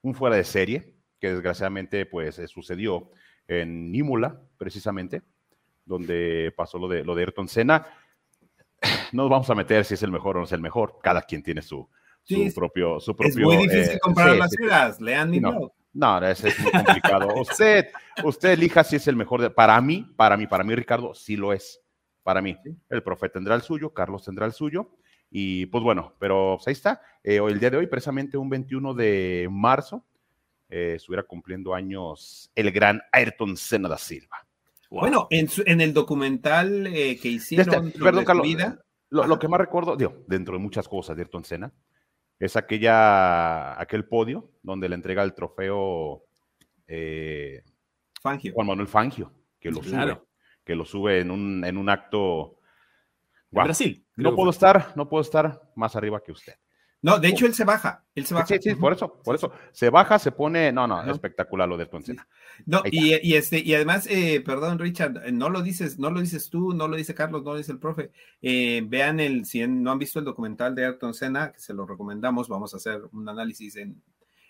un, 0.02 0.14
fuera 0.14 0.36
de 0.36 0.44
serie 0.44 0.93
que 1.24 1.30
desgraciadamente 1.30 2.04
pues 2.04 2.38
eh, 2.38 2.46
sucedió 2.46 3.10
en 3.48 3.94
Imola, 3.94 4.42
precisamente, 4.58 5.22
donde 5.86 6.52
pasó 6.54 6.78
lo 6.78 6.86
de, 6.86 7.02
lo 7.02 7.14
de 7.14 7.22
Ayrton 7.22 7.48
Senna. 7.48 7.86
No 9.12 9.22
nos 9.22 9.30
vamos 9.30 9.48
a 9.48 9.54
meter 9.54 9.84
si 9.86 9.94
es 9.94 10.02
el 10.02 10.10
mejor 10.10 10.36
o 10.36 10.40
no 10.40 10.44
es 10.44 10.52
el 10.52 10.60
mejor, 10.60 10.98
cada 11.02 11.22
quien 11.22 11.42
tiene 11.42 11.62
su, 11.62 11.88
su 12.24 12.52
propio, 12.54 13.00
su 13.00 13.16
propio... 13.16 13.50
Es 13.50 13.56
muy 13.56 13.56
difícil 13.56 13.94
eh, 13.94 13.98
comprar 14.00 14.36
las 14.36 15.00
lean 15.00 15.30
mi 15.30 15.40
no, 15.40 15.72
no, 15.94 16.26
es 16.26 16.60
muy 16.60 16.70
complicado. 16.72 17.28
usted, 17.40 17.88
usted 18.22 18.50
elija 18.50 18.84
si 18.84 18.96
es 18.96 19.08
el 19.08 19.16
mejor. 19.16 19.54
para 19.54 19.80
mí, 19.80 20.06
para 20.16 20.36
mí, 20.36 20.46
para 20.46 20.64
mí, 20.64 20.74
Ricardo, 20.74 21.14
sí 21.14 21.36
lo 21.36 21.54
es. 21.54 21.80
Para 22.22 22.42
mí, 22.42 22.54
el 22.90 23.02
profe 23.02 23.30
tendrá 23.30 23.54
el 23.54 23.62
suyo, 23.62 23.94
Carlos 23.94 24.24
tendrá 24.24 24.44
el 24.44 24.52
suyo. 24.52 24.90
Y 25.30 25.66
pues 25.66 25.82
bueno, 25.82 26.12
pero 26.18 26.56
pues, 26.58 26.68
ahí 26.68 26.72
está. 26.72 27.00
Eh, 27.22 27.36
el 27.36 27.58
día 27.58 27.70
de 27.70 27.78
hoy, 27.78 27.86
precisamente 27.86 28.36
un 28.36 28.50
21 28.50 28.92
de 28.92 29.48
marzo, 29.50 30.04
eh, 30.76 30.94
estuviera 30.96 31.22
cumpliendo 31.22 31.72
años 31.72 32.50
el 32.52 32.72
gran 32.72 33.00
Ayrton 33.12 33.56
Senna 33.56 33.88
da 33.88 33.96
Silva. 33.96 34.44
Bueno, 34.90 35.28
en, 35.30 35.80
el 35.80 35.94
documental 35.94 36.88
eh, 36.88 37.16
que 37.16 37.28
hicieron 37.28 37.86
este, 37.86 38.00
perdón, 38.00 38.24
Carlos, 38.24 38.44
vida, 38.44 38.84
lo, 39.08 39.38
que 39.38 39.46
más 39.46 39.60
recuerdo, 39.60 39.94
digo, 39.94 40.24
dentro 40.26 40.54
de 40.54 40.58
muchas 40.58 40.88
cosas 40.88 41.14
de 41.14 41.22
Ayrton 41.22 41.44
Senna, 41.44 41.72
es 42.40 42.56
aquella, 42.56 43.80
aquel 43.80 44.04
podio 44.08 44.50
donde 44.64 44.88
le 44.88 44.96
entrega 44.96 45.22
el 45.22 45.32
trofeo 45.32 46.24
eh, 46.88 47.62
Juan 48.20 48.66
Manuel 48.66 48.88
Fangio, 48.88 49.30
que 49.60 49.70
lo 49.70 49.80
sube, 49.80 50.20
que 50.64 50.74
lo 50.74 50.84
sube 50.84 51.20
en 51.20 51.30
un, 51.30 51.64
en 51.64 51.76
un 51.76 51.88
acto. 51.88 52.58
Brasil. 53.48 54.04
No 54.16 54.34
puedo 54.34 54.50
estar, 54.50 54.92
no 54.96 55.08
puedo 55.08 55.22
estar 55.22 55.70
más 55.76 55.94
arriba 55.94 56.20
que 56.20 56.32
usted. 56.32 56.54
No, 57.04 57.18
de 57.18 57.28
hecho 57.28 57.44
él 57.44 57.52
se 57.52 57.64
baja, 57.64 58.02
él 58.14 58.24
se 58.24 58.32
baja. 58.32 58.46
Sí, 58.46 58.56
sí, 58.62 58.74
por 58.76 58.94
eso, 58.94 59.20
por 59.22 59.34
eso. 59.34 59.52
Se 59.72 59.90
baja, 59.90 60.18
se 60.18 60.32
pone, 60.32 60.72
no, 60.72 60.86
no, 60.86 61.02
espectacular 61.12 61.68
lo 61.68 61.76
de 61.76 61.84
Poncena. 61.84 62.26
No, 62.64 62.80
y, 62.90 63.34
este, 63.34 63.58
y 63.58 63.74
además, 63.74 64.06
eh, 64.08 64.40
perdón, 64.40 64.78
Richard, 64.78 65.30
no 65.30 65.50
lo 65.50 65.60
dices, 65.60 65.98
no 65.98 66.10
lo 66.10 66.20
dices 66.20 66.48
tú, 66.48 66.72
no 66.72 66.88
lo 66.88 66.96
dice 66.96 67.14
Carlos, 67.14 67.42
no 67.42 67.52
lo 67.52 67.58
dice 67.58 67.72
el 67.72 67.78
profe. 67.78 68.10
Eh, 68.40 68.82
vean 68.86 69.20
el, 69.20 69.44
si 69.44 69.66
no 69.66 69.92
han 69.92 69.98
visto 69.98 70.18
el 70.18 70.24
documental 70.24 70.74
de 70.74 70.86
Ayrton 70.86 71.12
Senna, 71.12 71.52
que 71.52 71.60
se 71.60 71.74
lo 71.74 71.84
recomendamos, 71.84 72.48
vamos 72.48 72.72
a 72.72 72.78
hacer 72.78 73.02
un 73.12 73.28
análisis 73.28 73.76
en, 73.76 74.02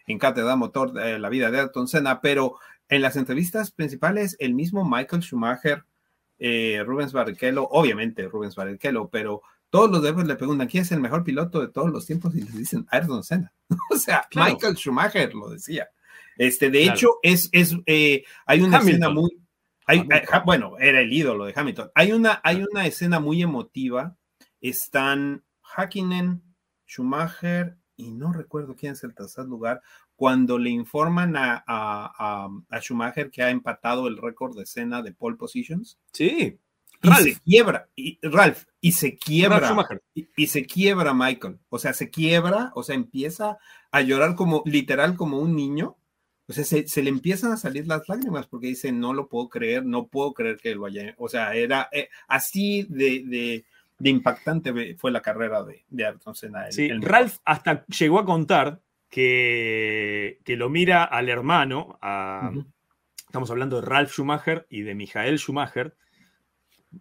en 0.07 0.18
Cátedra 0.20 0.55
Motor 0.55 0.92
de 0.92 1.18
la 1.18 1.28
vida 1.30 1.50
de 1.50 1.59
Ayrton 1.59 1.88
Senna, 1.88 2.20
pero 2.20 2.55
en 2.88 3.02
las 3.02 3.16
entrevistas 3.16 3.72
principales, 3.72 4.36
el 4.38 4.55
mismo 4.55 4.88
Michael 4.88 5.22
Schumacher, 5.22 5.86
eh, 6.38 6.84
Rubens 6.86 7.12
Barrichello, 7.12 7.66
obviamente 7.68 8.28
Rubens 8.28 8.55
Barrichello, 8.55 9.09
pero 9.09 9.42
todos 9.75 9.91
los 9.91 10.03
demás 10.05 10.25
le 10.29 10.37
preguntan 10.37 10.68
quién 10.68 10.85
es 10.85 10.93
el 10.93 11.01
mejor 11.01 11.25
piloto 11.25 11.61
de 11.61 11.66
todos 11.66 11.91
los 11.91 12.07
tiempos 12.07 12.33
y 12.37 12.43
les 12.43 12.57
dicen 12.57 12.87
Ayrton 12.93 13.25
Senna. 13.25 13.53
o 13.91 13.97
sea, 13.97 14.25
Michael 14.33 14.77
Schumacher 14.77 15.35
lo 15.35 15.51
decía. 15.51 15.89
Este, 16.37 16.70
de 16.70 16.85
hecho, 16.85 17.18
es, 17.25 17.49
es 17.51 17.77
eh, 17.87 18.22
hay 18.47 18.61
una 18.61 18.79
escena 18.79 19.11
muy, 19.11 19.37
bueno, 20.45 20.79
era 20.79 21.01
el 21.01 21.12
ídolo 21.12 21.47
de 21.47 21.55
Hamilton. 21.57 21.91
Hay 21.97 22.12
una, 22.12 22.41
hay 22.45 22.62
una 22.62 22.87
escena 22.87 23.18
muy 23.18 23.43
emotiva. 23.43 24.16
Están 24.61 25.43
Hakkinen, 25.61 26.41
Schumacher 26.87 27.77
y 27.97 28.12
no 28.12 28.33
recuerdo 28.33 28.77
quién 28.77 28.93
es 28.93 29.03
el 29.03 29.12
tercer 29.12 29.47
lugar, 29.47 29.83
cuando 30.14 30.57
le 30.57 30.70
informan 30.70 31.37
a, 31.37 31.64
a, 31.66 32.49
a 32.68 32.81
Schumacher 32.81 33.29
que 33.29 33.43
ha 33.43 33.51
empatado 33.51 34.07
el 34.07 34.18
récord 34.18 34.57
de 34.57 34.62
escena 34.62 35.03
de 35.03 35.12
pole 35.12 35.37
positions. 35.37 35.99
Sí. 36.12 36.61
Y 37.05 37.12
se 37.22 37.40
quiebra, 37.40 37.88
y, 37.94 38.18
Ralph, 38.22 38.64
y 38.80 38.92
se 38.92 39.16
quiebra, 39.16 39.76
y, 40.14 40.46
se 40.46 40.66
quiebra 40.66 41.12
Michael, 41.12 41.59
o 41.68 41.78
sea, 41.78 41.92
se 41.92 42.11
quiebra, 42.11 42.72
o 42.74 42.82
sea, 42.82 42.94
empieza 42.94 43.59
a 43.90 44.00
llorar 44.00 44.34
como, 44.34 44.62
literal, 44.64 45.16
como 45.16 45.38
un 45.38 45.55
niño, 45.55 45.96
o 46.46 46.52
sea, 46.52 46.64
se, 46.64 47.02
le 47.02 47.11
empiezan 47.11 47.52
a 47.52 47.57
salir 47.57 47.86
las 47.86 48.09
lágrimas 48.09 48.46
porque 48.46 48.68
dice, 48.68 48.92
no 48.92 49.12
lo 49.12 49.28
puedo 49.28 49.48
creer, 49.48 49.84
no 49.84 50.07
puedo 50.07 50.32
creer 50.34 50.59
que 50.59 50.74
lo 50.74 50.86
haya, 50.86 51.14
o 51.18 51.28
sea, 51.28 51.55
era 51.55 51.88
eh, 51.92 52.09
así 52.28 52.86
de, 52.88 53.64
impactante 54.00 54.96
fue 54.96 55.11
la 55.11 55.22
carrera 55.22 55.62
de, 55.62 55.84
de 55.88 56.07
Ayrton 56.07 56.34
Senna. 56.34 56.70
sí, 56.70 56.88
Ralph 56.88 57.36
hasta 57.44 57.86
llegó 57.86 58.18
a 58.18 58.26
contar 58.26 58.80
que, 59.09 60.40
que 60.44 60.57
lo 60.57 60.68
mira 60.68 61.05
al 61.05 61.28
hermano, 61.28 61.98
estamos 63.26 63.50
hablando 63.50 63.80
de 63.80 63.86
Ralph 63.86 64.11
Schumacher 64.11 64.66
y 64.68 64.82
de 64.82 64.94
Michael 64.94 65.38
Schumacher, 65.38 65.94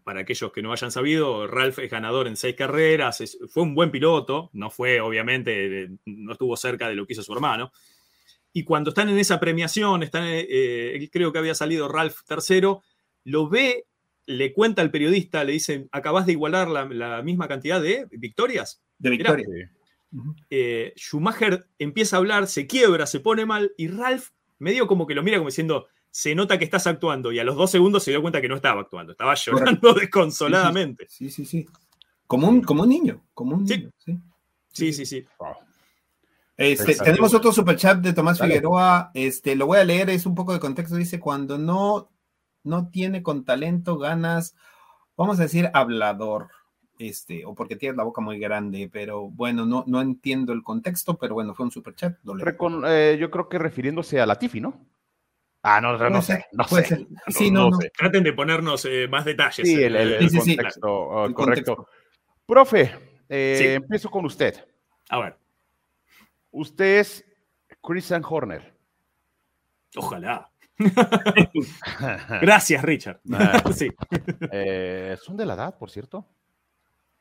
para 0.04 0.22
aquellos 0.22 0.52
que 0.52 0.62
no 0.62 0.72
hayan 0.72 0.92
sabido, 0.92 1.48
Ralph 1.48 1.80
es 1.80 1.90
ganador 1.90 2.28
en 2.28 2.36
seis 2.36 2.56
carreras, 2.56 3.38
fue 3.50 3.64
un 3.64 3.76
buen 3.76 3.92
piloto, 3.92 4.50
no 4.54 4.70
fue, 4.70 5.02
obviamente, 5.02 5.90
no 6.06 6.32
estuvo 6.34 6.56
cerca 6.58 6.88
de 6.90 6.96
lo 6.96 7.06
que 7.06 7.14
hizo 7.14 7.24
su 7.24 7.34
hermano. 7.34 7.72
Y 8.54 8.64
cuando 8.64 8.90
están 8.90 9.10
en 9.10 9.18
esa 9.18 9.40
premiación, 9.40 10.04
están, 10.04 10.26
eh, 10.28 11.10
creo 11.12 11.32
que 11.32 11.40
había 11.40 11.56
salido 11.56 11.88
Ralph 11.88 12.18
tercero, 12.28 12.84
lo 13.24 13.50
ve, 13.50 13.86
le 14.26 14.54
cuenta 14.54 14.82
al 14.82 14.92
periodista, 14.92 15.44
le 15.44 15.54
dice, 15.54 15.88
acabas 15.92 16.26
de 16.26 16.34
igualar 16.34 16.68
la, 16.70 17.22
misma 17.24 17.48
cantidad 17.48 17.82
de 17.82 18.08
victorias. 18.12 18.82
De 19.00 19.10
victorias. 19.10 19.48
Eh, 20.50 20.94
Schumacher 20.96 21.66
empieza 21.80 22.16
a 22.16 22.20
hablar, 22.20 22.48
se 22.48 22.68
quiebra, 22.68 23.08
se 23.08 23.20
pone 23.20 23.46
mal, 23.46 23.72
y 23.78 23.88
Ralph 23.88 24.30
medio 24.60 24.88
como 24.88 25.08
que 25.08 25.16
lo 25.16 25.24
mira 25.24 25.38
como 25.38 25.50
diciendo, 25.50 25.88
se 26.14 26.36
nota 26.36 26.60
que 26.60 26.66
estás 26.66 26.86
actuando 26.86 27.32
y 27.32 27.40
a 27.40 27.44
los 27.44 27.56
dos 27.56 27.72
segundos 27.72 28.04
se 28.04 28.12
dio 28.12 28.22
cuenta 28.22 28.40
que 28.40 28.48
no 28.48 28.56
estaba 28.56 28.82
actuando, 28.82 29.14
estaba 29.14 29.34
llorando 29.34 29.94
desconsoladamente. 30.00 31.08
Sí, 31.10 31.32
sí, 31.32 31.44
sí. 31.44 31.68
Como 32.28 32.48
un, 32.48 32.62
como 32.62 32.84
un 32.84 32.90
niño, 32.90 33.24
como 33.34 33.56
un 33.56 33.64
niño. 33.64 33.90
Sí, 33.98 34.20
sí, 34.72 34.94
sí. 34.94 35.06
sí, 35.08 35.26
Este, 36.56 36.94
tenemos 36.98 37.34
otro 37.34 37.52
superchat 37.52 37.98
de 37.98 38.14
Tomás 38.14 38.40
Figueroa. 38.40 39.10
Este, 39.16 39.56
lo 39.56 39.66
voy 39.66 39.80
a 39.80 39.86
leer, 39.86 40.12
es 40.12 40.28
un 40.28 40.36
poco 40.36 40.54
de 40.54 40.60
contexto. 40.60 40.96
Dice: 40.96 41.20
Cuando 41.20 41.58
no, 41.58 42.12
no 42.64 42.90
tiene 42.90 43.24
con 43.24 43.44
talento, 43.44 43.98
ganas, 43.98 44.56
vamos 45.18 45.40
a 45.40 45.44
decir, 45.44 45.72
hablador. 45.74 46.50
Este, 47.00 47.44
o 47.44 47.56
porque 47.56 47.76
tiene 47.76 47.98
la 47.98 48.04
boca 48.04 48.22
muy 48.22 48.38
grande, 48.38 48.88
pero 48.94 49.30
bueno, 49.30 49.66
no, 49.66 49.84
no 49.88 50.00
entiendo 50.00 50.54
el 50.54 50.62
contexto, 50.62 51.18
pero 51.18 51.34
bueno, 51.34 51.56
fue 51.56 51.66
un 51.66 51.72
superchat. 51.72 52.20
Eh, 52.88 53.18
yo 53.20 53.32
creo 53.32 53.50
que 53.50 53.58
refiriéndose 53.58 54.22
a 54.22 54.28
Latifi, 54.28 54.62
¿no? 54.62 54.93
Ah, 55.66 55.80
no, 55.80 55.98
no, 55.98 56.22
sé, 56.22 56.46
no 56.52 56.66
sé. 56.66 57.08
Sí, 57.30 57.50
no, 57.50 57.70
no, 57.70 57.80
Traten 57.98 58.22
de 58.22 58.34
ponernos 58.34 58.84
eh, 58.84 59.08
más 59.08 59.24
detalles. 59.24 59.66
Sí, 59.66 59.82
el, 59.82 60.30
contexto, 60.30 60.92
oh, 60.92 61.34
correcto. 61.34 61.88
Profe, 62.46 62.92
eh, 63.30 63.76
empiezo 63.76 64.12
con 64.12 64.26
usted. 64.26 64.68
A 65.10 65.20
ver. 65.20 65.38
Usted 66.52 67.00
es 67.00 67.26
Christian 67.82 68.24
Horner. 68.28 68.74
Ojalá. 69.96 70.52
Gracias, 72.42 72.84
Richard. 72.84 73.22
sí. 73.74 73.90
Eh, 74.52 75.16
son 75.22 75.38
de 75.38 75.46
la 75.46 75.54
edad, 75.54 75.78
por 75.78 75.90
cierto. 75.90 76.28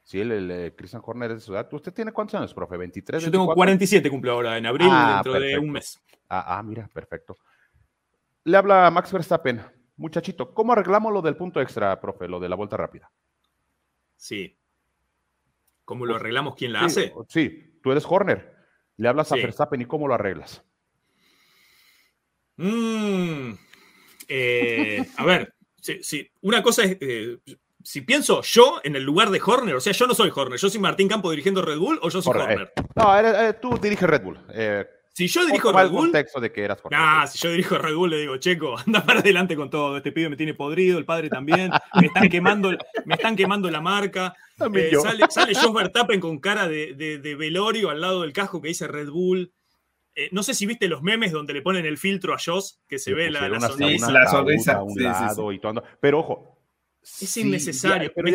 Sí, 0.03 0.21
el, 0.21 0.75
Christian 0.77 1.03
Horner 1.05 1.31
es 1.31 1.37
de 1.37 1.41
su 1.43 1.55
edad. 1.55 1.73
¿Usted 1.73 1.95
tiene 1.95 2.11
cuántos 2.11 2.35
años, 2.41 2.53
profe? 2.53 2.77
¿23? 2.77 3.21
Yo 3.21 3.31
tengo 3.31 3.55
47, 3.55 4.11
cumplo 4.11 4.33
ahora, 4.33 4.59
en 4.59 4.67
abril, 4.67 4.89
ah, 4.91 5.23
dentro 5.23 5.41
de 5.41 5.57
un 5.61 5.71
mes. 5.71 6.03
Ah, 6.29 6.59
ah, 6.59 6.63
mira, 6.65 6.89
perfecto. 6.93 7.39
Le 8.45 8.57
habla 8.57 8.91
Max 8.91 9.13
Verstappen. 9.13 9.63
Muchachito, 9.97 10.53
¿cómo 10.53 10.73
arreglamos 10.73 11.13
lo 11.13 11.23
del 11.23 11.37
punto 11.37 11.61
extra, 11.61 12.01
profe? 12.01 12.27
Lo 12.27 12.41
de 12.41 12.49
la 12.49 12.57
vuelta 12.57 12.77
rápida. 12.77 13.11
Sí. 14.17 14.59
¿Cómo 15.85 16.07
lo 16.07 16.15
pues, 16.15 16.21
arreglamos? 16.21 16.55
¿Quién 16.57 16.73
la 16.73 16.85
hace? 16.85 17.13
Sí, 17.29 17.79
tú 17.83 17.93
eres 17.93 18.05
Horner. 18.09 18.53
Le 18.97 19.09
hablas 19.09 19.31
a 19.33 19.37
Verstappen 19.37 19.81
y 19.81 19.87
cómo 19.87 20.09
lo 20.09 20.15
arreglas. 20.15 20.65
Mm, 22.57 23.53
eh, 24.29 25.07
a 25.17 25.25
ver, 25.25 25.55
sí, 25.81 26.31
una 26.43 26.63
cosa 26.63 26.85
es, 26.85 26.99
eh, 27.01 27.39
si 27.83 28.03
pienso 28.03 28.43
yo 28.43 28.81
en 28.85 28.95
el 28.95 29.03
lugar 29.03 29.31
de 29.31 29.41
Horner, 29.45 29.75
o 29.75 29.81
sea, 29.81 29.93
yo 29.93 30.07
no 30.07 30.15
soy 30.15 30.31
Horner, 30.35 30.59
yo 30.59 30.69
soy 30.69 30.81
Martín 30.81 31.09
Campo 31.09 31.31
dirigiendo 31.31 31.63
Red 31.63 31.79
Bull 31.79 31.99
o 32.03 32.11
yo 32.11 32.23
soy 32.23 32.37
Horner. 32.37 32.73
no, 32.95 33.55
tú 33.61 33.79
diriges 33.79 34.09
Red 34.09 34.23
Bull. 34.23 34.39
Si 35.15 35.27
yo 35.29 35.45
dirijo 35.45 35.73
Red 35.73 35.91
Bull. 35.91 36.01
contexto 36.05 36.41
de 36.41 36.51
que 36.51 36.65
eras 36.65 36.79
Nah, 36.91 37.27
si 37.27 37.39
yo 37.39 37.51
dirijo 37.51 37.77
Red 37.77 37.95
Bull, 37.95 38.11
le 38.11 38.21
digo, 38.21 38.37
Checo, 38.39 38.77
anda 38.87 39.05
para 39.05 39.21
adelante 39.21 39.55
con 39.57 39.69
todo. 39.69 39.99
Este 39.99 40.11
pibe 40.11 40.31
me 40.31 40.37
tiene 40.37 40.55
podrido, 40.55 40.99
el 40.99 41.05
padre 41.05 41.29
también. 41.29 41.71
Me 42.01 42.07
están 42.07 42.29
quemando, 42.29 42.71
me 43.05 43.15
están 43.15 43.37
quemando 43.37 43.71
la 43.71 43.81
marca. 43.81 44.35
Eh, 44.75 44.93
sale, 45.03 45.25
sale 45.29 45.55
Josh 45.55 45.73
Verstappen 45.73 46.21
con 46.21 46.39
cara 46.39 46.67
de, 46.69 46.95
de, 46.95 47.35
velorio 47.35 47.91
al 47.91 48.01
lado 48.01 48.23
del 48.23 48.33
casco 48.33 48.63
que 48.63 48.69
dice 48.69 48.89
Red 48.89 49.11
Bull. 49.11 49.53
Eh, 50.15 50.29
no 50.33 50.43
sé 50.43 50.55
si 50.55 50.67
viste 50.67 50.89
los 50.89 51.03
memes 51.03 51.33
donde 51.33 51.53
le 51.53 51.63
ponen 51.63 51.85
el 51.85 51.99
filtro 51.99 52.35
a 52.35 52.39
Josh, 52.39 52.73
que 52.87 52.99
se 52.99 53.13
ve 53.13 53.31
la, 53.31 53.49
la, 53.49 53.61
sonrisa. 53.61 54.11
la 54.11 54.27
sonrisa. 54.27 54.83
Pero 56.01 56.21
ojo. 56.21 56.59
Es 57.03 57.37
innecesario. 57.37 58.13
me, 58.17 58.33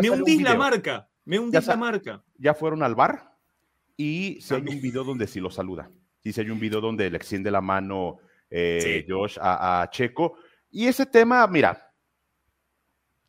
me, 0.00 0.10
hundís 0.10 0.42
la 0.42 0.54
marca. 0.54 1.08
Me 1.24 1.38
hundís 1.38 1.66
la 1.66 1.76
marca. 1.76 2.22
Ya 2.36 2.54
fueron 2.54 2.82
al 2.82 2.94
bar 2.94 3.36
y 3.96 4.40
se 4.40 4.56
hay 4.56 4.62
un 4.62 4.80
video 4.80 5.04
donde 5.04 5.26
sí 5.26 5.40
lo 5.40 5.50
saluda. 5.50 5.90
Sí, 6.22 6.32
hay 6.38 6.50
un 6.50 6.60
video 6.60 6.80
donde 6.80 7.10
le 7.10 7.16
extiende 7.16 7.50
la 7.50 7.60
mano 7.60 8.18
eh, 8.50 9.06
Josh 9.08 9.38
a, 9.40 9.88
Checo. 9.90 10.36
Y 10.70 10.86
ese 10.86 11.06
tema, 11.06 11.46
mira, 11.46 11.92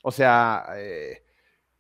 o 0.03 0.11
sea, 0.11 0.65
eh, 0.75 1.23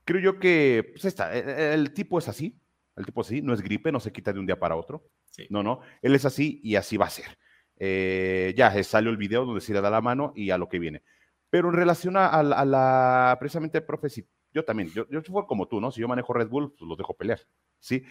creo 0.05 0.21
yo 0.21 0.39
que 0.39 0.89
pues 0.91 1.05
está, 1.05 1.35
e, 1.35 1.73
el, 1.73 1.93
tipo 1.93 2.17
es 2.17 2.27
así, 2.27 2.59
el 2.95 3.05
tipo 3.05 3.21
es 3.21 3.27
así, 3.27 3.41
no 3.41 3.53
es 3.53 3.61
gripe, 3.61 3.91
no 3.91 3.99
se 3.99 4.11
quita 4.11 4.31
de 4.31 4.39
un 4.39 4.45
día 4.45 4.59
para 4.59 4.75
otro. 4.75 5.09
No, 5.49 5.63
no, 5.63 5.79
él 6.01 6.13
es 6.13 6.25
así 6.25 6.59
y 6.63 6.75
así 6.75 6.97
va 6.97 7.05
a 7.05 7.09
ser. 7.09 7.37
Eh, 7.77 8.53
ya 8.55 8.83
salió 8.83 9.09
el 9.09 9.17
video 9.17 9.45
donde 9.45 9.61
se 9.61 9.73
le 9.73 9.81
da 9.81 9.89
la 9.89 10.01
mano 10.01 10.33
y 10.35 10.51
a 10.51 10.57
lo 10.57 10.69
que 10.69 10.79
viene. 10.79 11.03
Pero 11.49 11.69
en 11.69 11.75
relación 11.75 12.15
a, 12.15 12.43
la, 12.43 13.35
precisamente, 13.39 13.81
profe, 13.81 14.07
yo 14.53 14.63
también, 14.63 14.89
yo, 14.93 15.07
yo 15.09 15.21
como 15.47 15.67
tú, 15.67 15.81
¿no? 15.81 15.91
Si 15.91 15.99
yo 15.99 16.07
manejo 16.07 16.33
Red 16.33 16.47
Bull, 16.47 16.73
pues 16.77 16.87
los 16.87 16.97
dejo 16.97 17.13
pelear, 17.15 17.39
¿sí? 17.79 18.03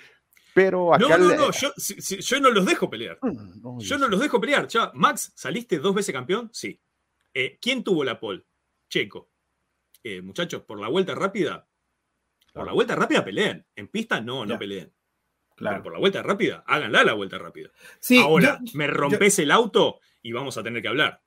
Pero 0.55 0.91
No, 0.99 1.09
no, 1.09 1.35
no, 1.37 1.51
yo, 1.53 2.41
no 2.41 2.51
los 2.51 2.67
dejo 2.67 2.91
pelear. 2.91 3.19
Mm, 3.23 3.79
yo 3.81 3.99
no 3.99 4.09
los 4.09 4.21
dejo 4.21 4.41
pelear. 4.41 4.69
Max, 4.95 5.33
¿saliste 5.35 5.79
dos 5.79 5.95
veces 5.95 6.13
campeón? 6.13 6.51
Sí. 6.53 6.81
Eh, 7.33 7.59
¿Quién 7.61 7.85
tuvo 7.85 8.05
la 8.05 8.19
pole? 8.19 8.45
Checo. 8.89 9.31
Eh, 10.03 10.23
muchachos, 10.23 10.63
por 10.63 10.81
la 10.81 10.89
vuelta 10.89 11.15
rápida, 11.15 11.69
por 12.53 12.67
la 12.67 12.73
vuelta 12.73 12.97
rápida 12.97 13.25
peleen. 13.25 13.67
En 13.77 13.89
pista 13.89 14.21
no, 14.21 14.45
no 14.45 14.59
peleen. 14.59 14.93
Claro. 15.57 15.83
por 15.83 15.93
la 15.93 15.99
vuelta 15.99 16.23
rápida, 16.23 16.65
háganla 16.67 17.05
la 17.05 17.13
vuelta 17.13 17.37
rápida. 17.37 17.71
Sí, 18.01 18.19
Ahora, 18.19 18.59
me 18.73 18.87
rompes 18.87 19.39
el 19.41 19.51
auto 19.51 20.01
y 20.23 20.33
vamos 20.33 20.57
a 20.57 20.63
tener 20.63 20.81
que 20.81 20.89
hablar. 20.89 21.23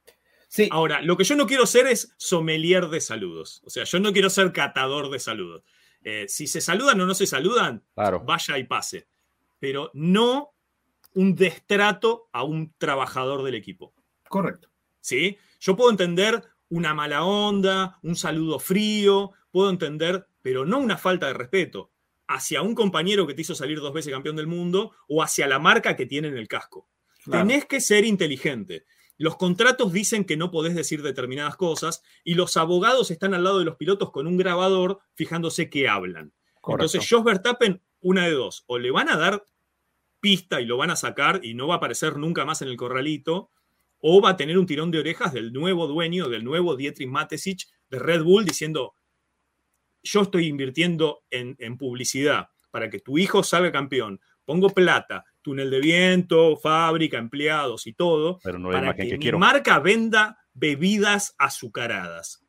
Sí. 0.47 0.67
Ahora, 0.71 1.01
lo 1.03 1.15
que 1.17 1.23
yo 1.23 1.35
no 1.35 1.45
quiero 1.45 1.67
ser 1.67 1.85
es 1.85 2.15
sommelier 2.17 2.87
de 2.87 2.99
saludos. 2.99 3.61
O 3.63 3.69
sea, 3.69 3.83
yo 3.83 3.99
no 3.99 4.11
quiero 4.11 4.31
ser 4.31 4.51
catador 4.51 5.11
de 5.11 5.19
saludos. 5.19 5.63
Eh, 6.03 6.25
si 6.27 6.47
se 6.47 6.61
saludan 6.61 6.99
o 7.01 7.05
no 7.05 7.13
se 7.13 7.27
saludan, 7.27 7.83
vaya 7.95 8.57
y 8.57 8.63
pase 8.63 9.07
pero 9.63 9.91
no 9.93 10.53
un 11.13 11.35
destrato 11.35 12.27
a 12.33 12.43
un 12.43 12.73
trabajador 12.77 13.43
del 13.43 13.55
equipo. 13.55 13.93
Correcto. 14.27 14.67
¿Sí? 14.99 15.37
Yo 15.61 15.77
puedo 15.77 15.89
entender 15.89 16.43
una 16.67 16.93
mala 16.93 17.23
onda, 17.23 17.97
un 18.03 18.17
saludo 18.17 18.59
frío, 18.59 19.31
puedo 19.51 19.69
entender, 19.69 20.27
pero 20.41 20.65
no 20.65 20.79
una 20.79 20.97
falta 20.97 21.27
de 21.27 21.35
respeto 21.35 21.91
hacia 22.27 22.61
un 22.61 22.75
compañero 22.75 23.25
que 23.25 23.35
te 23.35 23.43
hizo 23.43 23.55
salir 23.55 23.79
dos 23.79 23.93
veces 23.93 24.11
campeón 24.11 24.35
del 24.35 24.47
mundo 24.47 24.91
o 25.07 25.23
hacia 25.23 25.47
la 25.47 25.59
marca 25.59 25.95
que 25.95 26.07
tiene 26.07 26.27
en 26.27 26.37
el 26.37 26.49
casco. 26.49 26.89
Tenés 27.31 27.63
que 27.63 27.79
ser 27.79 28.03
inteligente. 28.03 28.83
Los 29.17 29.37
contratos 29.37 29.93
dicen 29.93 30.25
que 30.25 30.35
no 30.35 30.51
podés 30.51 30.75
decir 30.75 31.01
determinadas 31.01 31.55
cosas 31.55 32.03
y 32.25 32.33
los 32.33 32.57
abogados 32.57 33.11
están 33.11 33.33
al 33.33 33.45
lado 33.45 33.59
de 33.59 33.65
los 33.65 33.77
pilotos 33.77 34.11
con 34.11 34.27
un 34.27 34.35
grabador 34.35 34.99
fijándose 35.13 35.69
qué 35.69 35.87
hablan. 35.87 36.33
Entonces, 36.67 37.07
Jos 37.09 37.23
Verstappen, 37.23 37.81
una 38.01 38.25
de 38.25 38.33
dos, 38.33 38.65
o 38.67 38.77
le 38.77 38.91
van 38.91 39.07
a 39.07 39.15
dar 39.15 39.45
pista 40.23 40.61
y 40.61 40.65
lo 40.65 40.77
van 40.77 40.89
a 40.89 40.95
sacar 40.95 41.41
y 41.43 41.53
no 41.53 41.67
va 41.67 41.73
a 41.73 41.77
aparecer 41.77 42.15
nunca 42.15 42.45
más 42.45 42.61
en 42.61 42.69
el 42.69 42.77
corralito, 42.77 43.51
o 43.99 44.21
va 44.21 44.31
a 44.31 44.37
tener 44.37 44.57
un 44.57 44.65
tirón 44.65 44.89
de 44.89 44.99
orejas 44.99 45.33
del 45.33 45.51
nuevo 45.51 45.85
dueño, 45.85 46.29
del 46.29 46.45
nuevo 46.45 46.77
Dietrich 46.77 47.09
Matesich 47.09 47.67
de 47.89 47.99
Red 47.99 48.23
Bull, 48.23 48.45
diciendo, 48.45 48.95
yo 50.01 50.21
estoy 50.21 50.47
invirtiendo 50.47 51.23
en, 51.29 51.77
publicidad 51.77 52.47
para 52.71 52.89
que 52.89 52.99
tu 52.99 53.17
hijo 53.17 53.43
salga 53.43 53.73
campeón, 53.73 54.21
pongo 54.45 54.69
plata, 54.69 55.25
túnel 55.41 55.69
de 55.69 55.81
viento, 55.81 56.55
fábrica, 56.55 57.17
empleados 57.17 57.85
y 57.85 57.91
todo, 57.91 58.39
para 58.39 58.95
que, 58.95 59.17
mi 59.17 59.31
marca 59.33 59.79
venda 59.79 60.37
bebidas 60.53 61.35
azucaradas. 61.37 62.45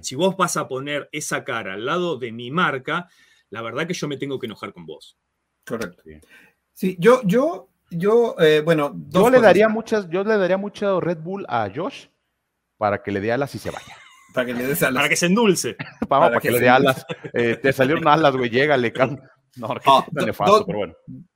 Si 0.00 0.14
vos 0.14 0.34
vas 0.38 0.56
a 0.56 0.66
poner 0.66 1.10
esa 1.12 1.44
cara 1.44 1.74
al 1.74 1.84
lado 1.84 2.16
de 2.16 2.32
mi 2.32 2.50
marca, 2.50 3.08
la 3.50 3.60
verdad 3.60 3.86
que 3.86 3.94
yo 3.94 4.08
me 4.08 4.16
tengo 4.16 4.38
que 4.38 4.46
enojar 4.46 4.72
con 4.72 4.86
vos. 4.86 5.18
Correcto. 5.64 6.02
Sí, 6.04 6.20
yo, 6.98 7.22
yo, 7.24 7.68
yo, 7.90 8.36
eh, 8.38 8.62
bueno, 8.64 8.92
yo 9.08 9.30
le 9.30 9.40
daría 9.40 9.68
muchas, 9.68 10.08
yo 10.08 10.24
le 10.24 10.36
daría 10.36 10.56
mucho 10.56 11.00
Red 11.00 11.18
Bull 11.18 11.44
a 11.48 11.70
Josh 11.74 12.06
para 12.78 13.02
que 13.02 13.12
le 13.12 13.20
dé 13.20 13.32
alas 13.32 13.54
y 13.54 13.58
se 13.58 13.70
vaya. 13.70 13.96
Para 14.34 14.46
que 14.46 14.54
le 14.54 14.66
des 14.66 14.82
alas. 14.82 15.02
Para 15.02 15.08
que 15.10 15.16
se 15.16 15.26
endulce. 15.26 15.76
para, 16.08 16.40
que, 16.40 16.50
le 16.50 16.58
dé 16.58 16.68
alas. 16.70 17.04
Eh, 17.34 17.58
te 17.62 17.70
salieron 17.70 18.08
alas, 18.08 18.34
güey, 18.34 18.48
llégale, 18.48 18.90
no, 19.56 19.74
ah, 19.84 20.06
do, 20.10 20.64
pero 20.64 20.78
bueno. 20.78 20.94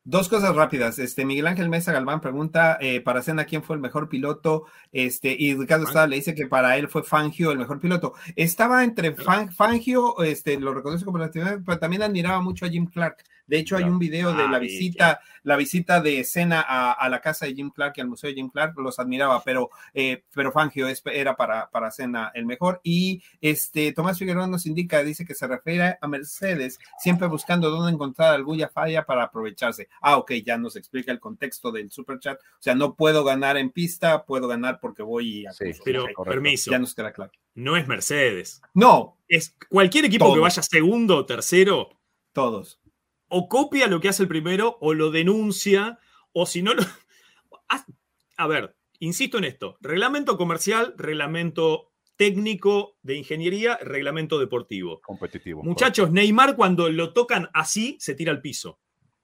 Dos 0.08 0.28
cosas 0.28 0.54
rápidas. 0.54 1.00
Este, 1.00 1.24
Miguel 1.24 1.48
Ángel 1.48 1.68
Mesa 1.68 1.90
Galván 1.90 2.20
pregunta 2.20 2.78
eh, 2.80 3.00
para 3.00 3.22
Cena 3.22 3.44
quién 3.44 3.64
fue 3.64 3.74
el 3.74 3.82
mejor 3.82 4.08
piloto. 4.08 4.66
Este, 4.92 5.34
y 5.36 5.52
Ricardo 5.54 5.84
Estrada 5.84 6.06
le 6.06 6.14
dice 6.14 6.32
que 6.32 6.46
para 6.46 6.76
él 6.76 6.86
fue 6.86 7.02
Fangio 7.02 7.50
el 7.50 7.58
mejor 7.58 7.80
piloto. 7.80 8.14
Estaba 8.36 8.84
entre 8.84 9.16
Fangio, 9.16 10.22
este, 10.22 10.60
lo 10.60 10.72
reconoce 10.72 11.04
como 11.04 11.18
la 11.18 11.28
pero 11.32 11.78
también 11.80 12.04
admiraba 12.04 12.40
mucho 12.40 12.66
a 12.66 12.68
Jim 12.68 12.86
Clark. 12.86 13.24
De 13.46 13.58
hecho, 13.58 13.76
hay 13.76 13.84
un 13.84 13.98
video 13.98 14.34
de 14.34 14.48
la 14.48 14.58
visita, 14.58 15.20
la 15.44 15.56
visita 15.56 16.00
de 16.00 16.20
escena 16.20 16.60
a, 16.60 17.08
la 17.08 17.20
casa 17.20 17.46
de 17.46 17.54
Jim 17.54 17.70
Clark 17.70 17.94
y 17.96 18.00
al 18.00 18.08
museo 18.08 18.28
de 18.28 18.34
Jim 18.34 18.48
Clark, 18.48 18.76
los 18.78 18.98
admiraba, 18.98 19.42
pero, 19.44 19.70
eh, 19.94 20.24
pero 20.34 20.50
Fangio 20.50 20.88
era 20.88 21.36
para, 21.36 21.70
para 21.70 21.90
Cena 21.92 22.32
el 22.34 22.44
mejor. 22.44 22.80
Y 22.82 23.22
este 23.40 23.92
Tomás 23.92 24.18
Figueroa 24.18 24.48
nos 24.48 24.66
indica, 24.66 25.02
dice 25.02 25.24
que 25.24 25.34
se 25.34 25.46
refiere 25.46 25.96
a 26.00 26.08
Mercedes, 26.08 26.78
siempre 26.98 27.28
buscando 27.28 27.70
dónde 27.70 27.92
encontrar 27.92 28.34
alguna 28.34 28.68
falla 28.68 29.04
para 29.06 29.24
aprovecharse. 29.24 29.88
Ah, 30.00 30.16
ok, 30.18 30.32
ya 30.44 30.58
nos 30.58 30.76
explica 30.76 31.12
el 31.12 31.20
contexto 31.20 31.72
del 31.72 31.90
super 31.90 32.18
chat. 32.18 32.38
O 32.38 32.62
sea, 32.62 32.74
no 32.74 32.94
puedo 32.94 33.24
ganar 33.24 33.56
en 33.56 33.70
pista, 33.70 34.24
puedo 34.24 34.48
ganar 34.48 34.78
porque 34.80 35.02
voy 35.02 35.46
a. 35.46 35.52
Sí, 35.52 35.72
pero 35.84 36.06
permiso. 36.24 36.70
Ya 36.70 36.78
nos 36.78 36.94
queda 36.94 37.12
claro. 37.12 37.32
No 37.54 37.76
es 37.76 37.86
Mercedes. 37.88 38.60
No. 38.74 39.18
Es 39.28 39.56
cualquier 39.68 40.04
equipo 40.04 40.32
que 40.32 40.40
vaya 40.40 40.62
segundo 40.62 41.16
o 41.16 41.26
tercero. 41.26 41.90
Todos 42.32 42.80
o 43.28 43.48
copia 43.48 43.86
lo 43.86 44.00
que 44.00 44.08
hace 44.08 44.22
el 44.22 44.28
primero 44.28 44.78
o 44.80 44.94
lo 44.94 45.10
denuncia, 45.10 45.98
o 46.32 46.46
si 46.46 46.62
no 46.62 46.74
lo... 46.74 46.82
A 48.38 48.46
ver, 48.46 48.76
insisto 48.98 49.38
en 49.38 49.44
esto, 49.44 49.78
reglamento 49.80 50.36
comercial, 50.36 50.94
reglamento 50.98 51.92
técnico 52.16 52.96
de 53.02 53.16
ingeniería, 53.16 53.78
reglamento 53.78 54.38
deportivo. 54.38 55.00
Competitivo. 55.00 55.62
Muchachos, 55.62 56.10
Neymar 56.10 56.54
cuando 56.54 56.90
lo 56.90 57.12
tocan 57.12 57.48
así, 57.54 57.96
se 57.98 58.14
tira 58.14 58.32
al 58.32 58.42
piso. 58.42 58.78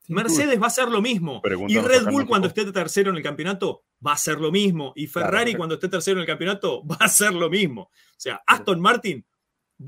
Mercedes 0.08 0.60
va 0.60 0.64
a 0.64 0.68
hacer 0.68 0.88
lo 0.88 1.00
mismo. 1.00 1.40
y 1.68 1.78
Red 1.78 2.06
Bull 2.06 2.26
cuando 2.26 2.48
esté 2.48 2.70
tercero 2.72 3.10
en 3.10 3.16
el 3.16 3.22
campeonato 3.22 3.84
va 4.04 4.12
a 4.12 4.16
ser 4.16 4.40
lo 4.40 4.50
mismo. 4.50 4.92
Y 4.96 5.06
Ferrari 5.06 5.54
cuando 5.54 5.76
esté 5.76 5.88
tercero 5.88 6.18
en 6.18 6.22
el 6.22 6.26
campeonato 6.26 6.82
va 6.86 6.96
a 7.00 7.08
ser 7.08 7.32
lo 7.32 7.48
mismo. 7.48 7.82
O 7.82 8.20
sea, 8.20 8.42
Aston 8.46 8.80
Martin 8.80 9.24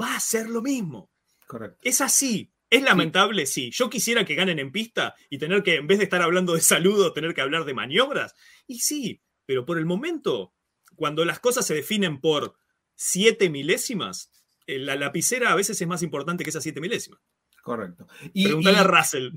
va 0.01 0.17
a 0.17 0.21
ser 0.21 0.49
lo 0.49 0.63
mismo. 0.63 1.11
Correcto. 1.47 1.79
Es 1.83 2.01
así. 2.01 2.51
¿Es 2.71 2.83
lamentable? 2.83 3.47
Sí. 3.47 3.71
Yo 3.73 3.91
quisiera 3.91 4.25
que 4.25 4.35
ganen 4.35 4.59
en 4.59 4.73
pista 4.73 5.15
y 5.31 5.39
tener 5.39 5.63
que, 5.63 5.77
en 5.77 5.87
vez 5.87 5.99
de 5.99 6.05
estar 6.05 6.23
hablando 6.23 6.55
de 6.55 6.61
saludos, 6.61 7.15
tener 7.15 7.35
que 7.35 7.41
hablar 7.41 7.65
de 7.65 7.75
maniobras. 7.75 8.35
Y 8.67 8.81
sí, 8.81 9.23
pero 9.47 9.65
por 9.65 9.79
el 9.79 9.87
momento, 9.87 10.55
cuando 10.97 11.25
las 11.25 11.41
cosas 11.41 11.67
se 11.67 11.75
definen 11.75 12.21
por 12.21 12.57
siete 12.95 13.51
milésimas, 13.51 14.31
eh, 14.67 14.79
la 14.79 14.97
lapicera 14.97 15.53
a 15.53 15.55
veces 15.55 15.81
es 15.81 15.87
más 15.87 16.03
importante 16.03 16.45
que 16.45 16.51
esas 16.51 16.63
siete 16.63 16.81
milésimas. 16.81 17.21
Correcto. 17.65 18.07
Y, 18.35 18.45
Pregúntale 18.45 18.77
a 18.77 18.85
Russell. 18.85 19.31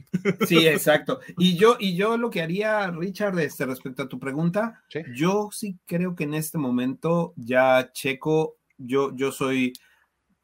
Sí, 0.46 0.68
exacto. 0.68 1.22
Y 1.38 1.56
yo, 1.56 1.78
y 1.80 1.96
yo 1.96 2.18
lo 2.18 2.30
que 2.30 2.42
haría, 2.42 2.92
Richard, 2.92 3.40
este, 3.40 3.66
respecto 3.66 4.04
a 4.04 4.10
tu 4.10 4.20
pregunta, 4.20 4.84
yo 5.16 5.48
sí 5.54 5.80
creo 5.86 6.14
que 6.14 6.26
en 6.26 6.34
este 6.34 6.58
momento 6.58 7.34
ya 7.38 7.90
Checo, 7.94 8.58
yo, 8.78 9.16
yo 9.16 9.32
soy, 9.32 9.72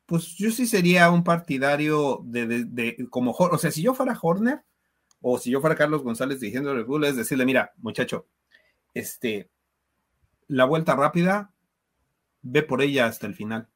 pues 0.06 0.34
yo 0.38 0.50
sí 0.52 0.66
sería 0.66 1.12
un 1.12 1.26
partidario 1.26 2.22
de, 2.24 2.64
de, 2.64 3.06
como, 3.10 3.32
o 3.32 3.58
sea, 3.58 3.70
si 3.70 3.82
yo 3.82 3.94
fuera 3.94 4.18
Horner 4.20 4.64
o 5.20 5.38
si 5.38 5.52
yo 5.52 5.60
fuera 5.60 5.76
Carlos 5.76 6.04
González 6.04 6.40
dirigiendo 6.40 6.74
Red 6.74 6.86
Bull, 6.86 7.04
es 7.04 7.18
decirle, 7.18 7.46
mira, 7.46 7.74
muchacho, 7.80 8.28
este, 8.94 9.50
la 10.48 10.64
vuelta 10.64 10.96
rápida, 10.96 11.52
ve 12.44 12.64
por 12.64 12.82
ella 12.82 13.08
hasta 13.08 13.28
el 13.28 13.36
final. 13.36 13.68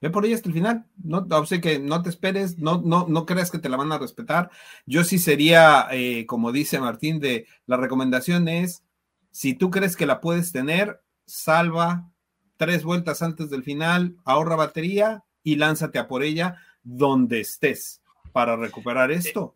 Ve 0.00 0.10
por 0.10 0.24
ella 0.24 0.36
hasta 0.36 0.48
el 0.48 0.54
final. 0.54 0.86
No, 1.02 1.26
o 1.28 1.46
sea 1.46 1.60
que 1.60 1.78
no 1.78 2.02
te 2.02 2.10
esperes, 2.10 2.58
no, 2.58 2.80
no, 2.84 3.06
no 3.08 3.26
creas 3.26 3.50
que 3.50 3.58
te 3.58 3.68
la 3.68 3.76
van 3.76 3.92
a 3.92 3.98
respetar. 3.98 4.50
Yo 4.86 5.04
sí 5.04 5.18
sería, 5.18 5.88
eh, 5.90 6.24
como 6.26 6.52
dice 6.52 6.80
Martín, 6.80 7.18
de 7.18 7.46
la 7.66 7.76
recomendación 7.76 8.48
es, 8.48 8.84
si 9.30 9.54
tú 9.54 9.70
crees 9.70 9.96
que 9.96 10.06
la 10.06 10.20
puedes 10.20 10.52
tener, 10.52 11.02
salva 11.26 12.10
tres 12.56 12.84
vueltas 12.84 13.22
antes 13.22 13.50
del 13.50 13.62
final, 13.62 14.16
ahorra 14.24 14.56
batería 14.56 15.24
y 15.42 15.56
lánzate 15.56 15.98
a 15.98 16.08
por 16.08 16.22
ella 16.22 16.56
donde 16.82 17.40
estés 17.40 18.02
para 18.32 18.56
recuperar 18.56 19.10
esto, 19.10 19.54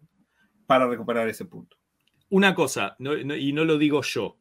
para 0.67 0.87
recuperar 0.87 1.29
ese 1.29 1.45
punto. 1.45 1.77
Una 2.31 2.55
cosa, 2.55 2.97
y 2.99 3.53
no 3.53 3.65
lo 3.65 3.79
digo 3.79 4.03
yo, 4.03 4.39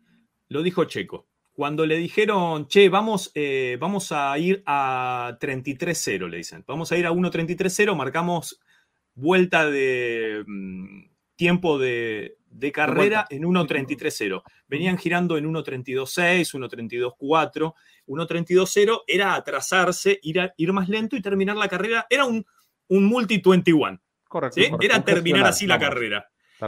lo 0.47 0.63
dijo 0.63 0.85
Checo 0.85 1.30
cuando 1.61 1.85
le 1.85 1.95
dijeron, 1.95 2.65
che, 2.65 2.89
vamos, 2.89 3.29
eh, 3.35 3.77
vamos 3.79 4.11
a 4.11 4.35
ir 4.39 4.63
a 4.65 5.37
33-0, 5.39 6.27
le 6.27 6.37
dicen, 6.37 6.63
vamos 6.65 6.91
a 6.91 6.97
ir 6.97 7.05
a 7.05 7.11
1.33-0, 7.11 7.95
marcamos 7.95 8.59
vuelta 9.13 9.69
de 9.69 10.43
mm, 10.47 11.03
tiempo 11.35 11.77
de, 11.77 12.35
carrera 12.73 13.27
en 13.29 13.43
1.33-0. 13.43 14.41
Venían 14.67 14.97
girando 14.97 15.37
en 15.37 15.45
1.32.6, 15.53 16.51
1.32.4, 16.55 17.75
1.32.0 18.07 19.01
era 19.05 19.35
atrasarse, 19.35 20.19
ir, 20.23 20.51
ir 20.57 20.73
más 20.73 20.89
lento 20.89 21.15
y 21.15 21.21
terminar 21.21 21.57
la 21.57 21.67
carrera. 21.67 22.07
Era 22.09 22.25
un, 22.25 22.43
un 22.87 23.05
multi-21. 23.05 24.01
Correcto, 24.27 24.59
Era 24.81 25.05
terminar 25.05 25.45
así 25.45 25.67
la 25.67 25.77
carrera. 25.77 26.27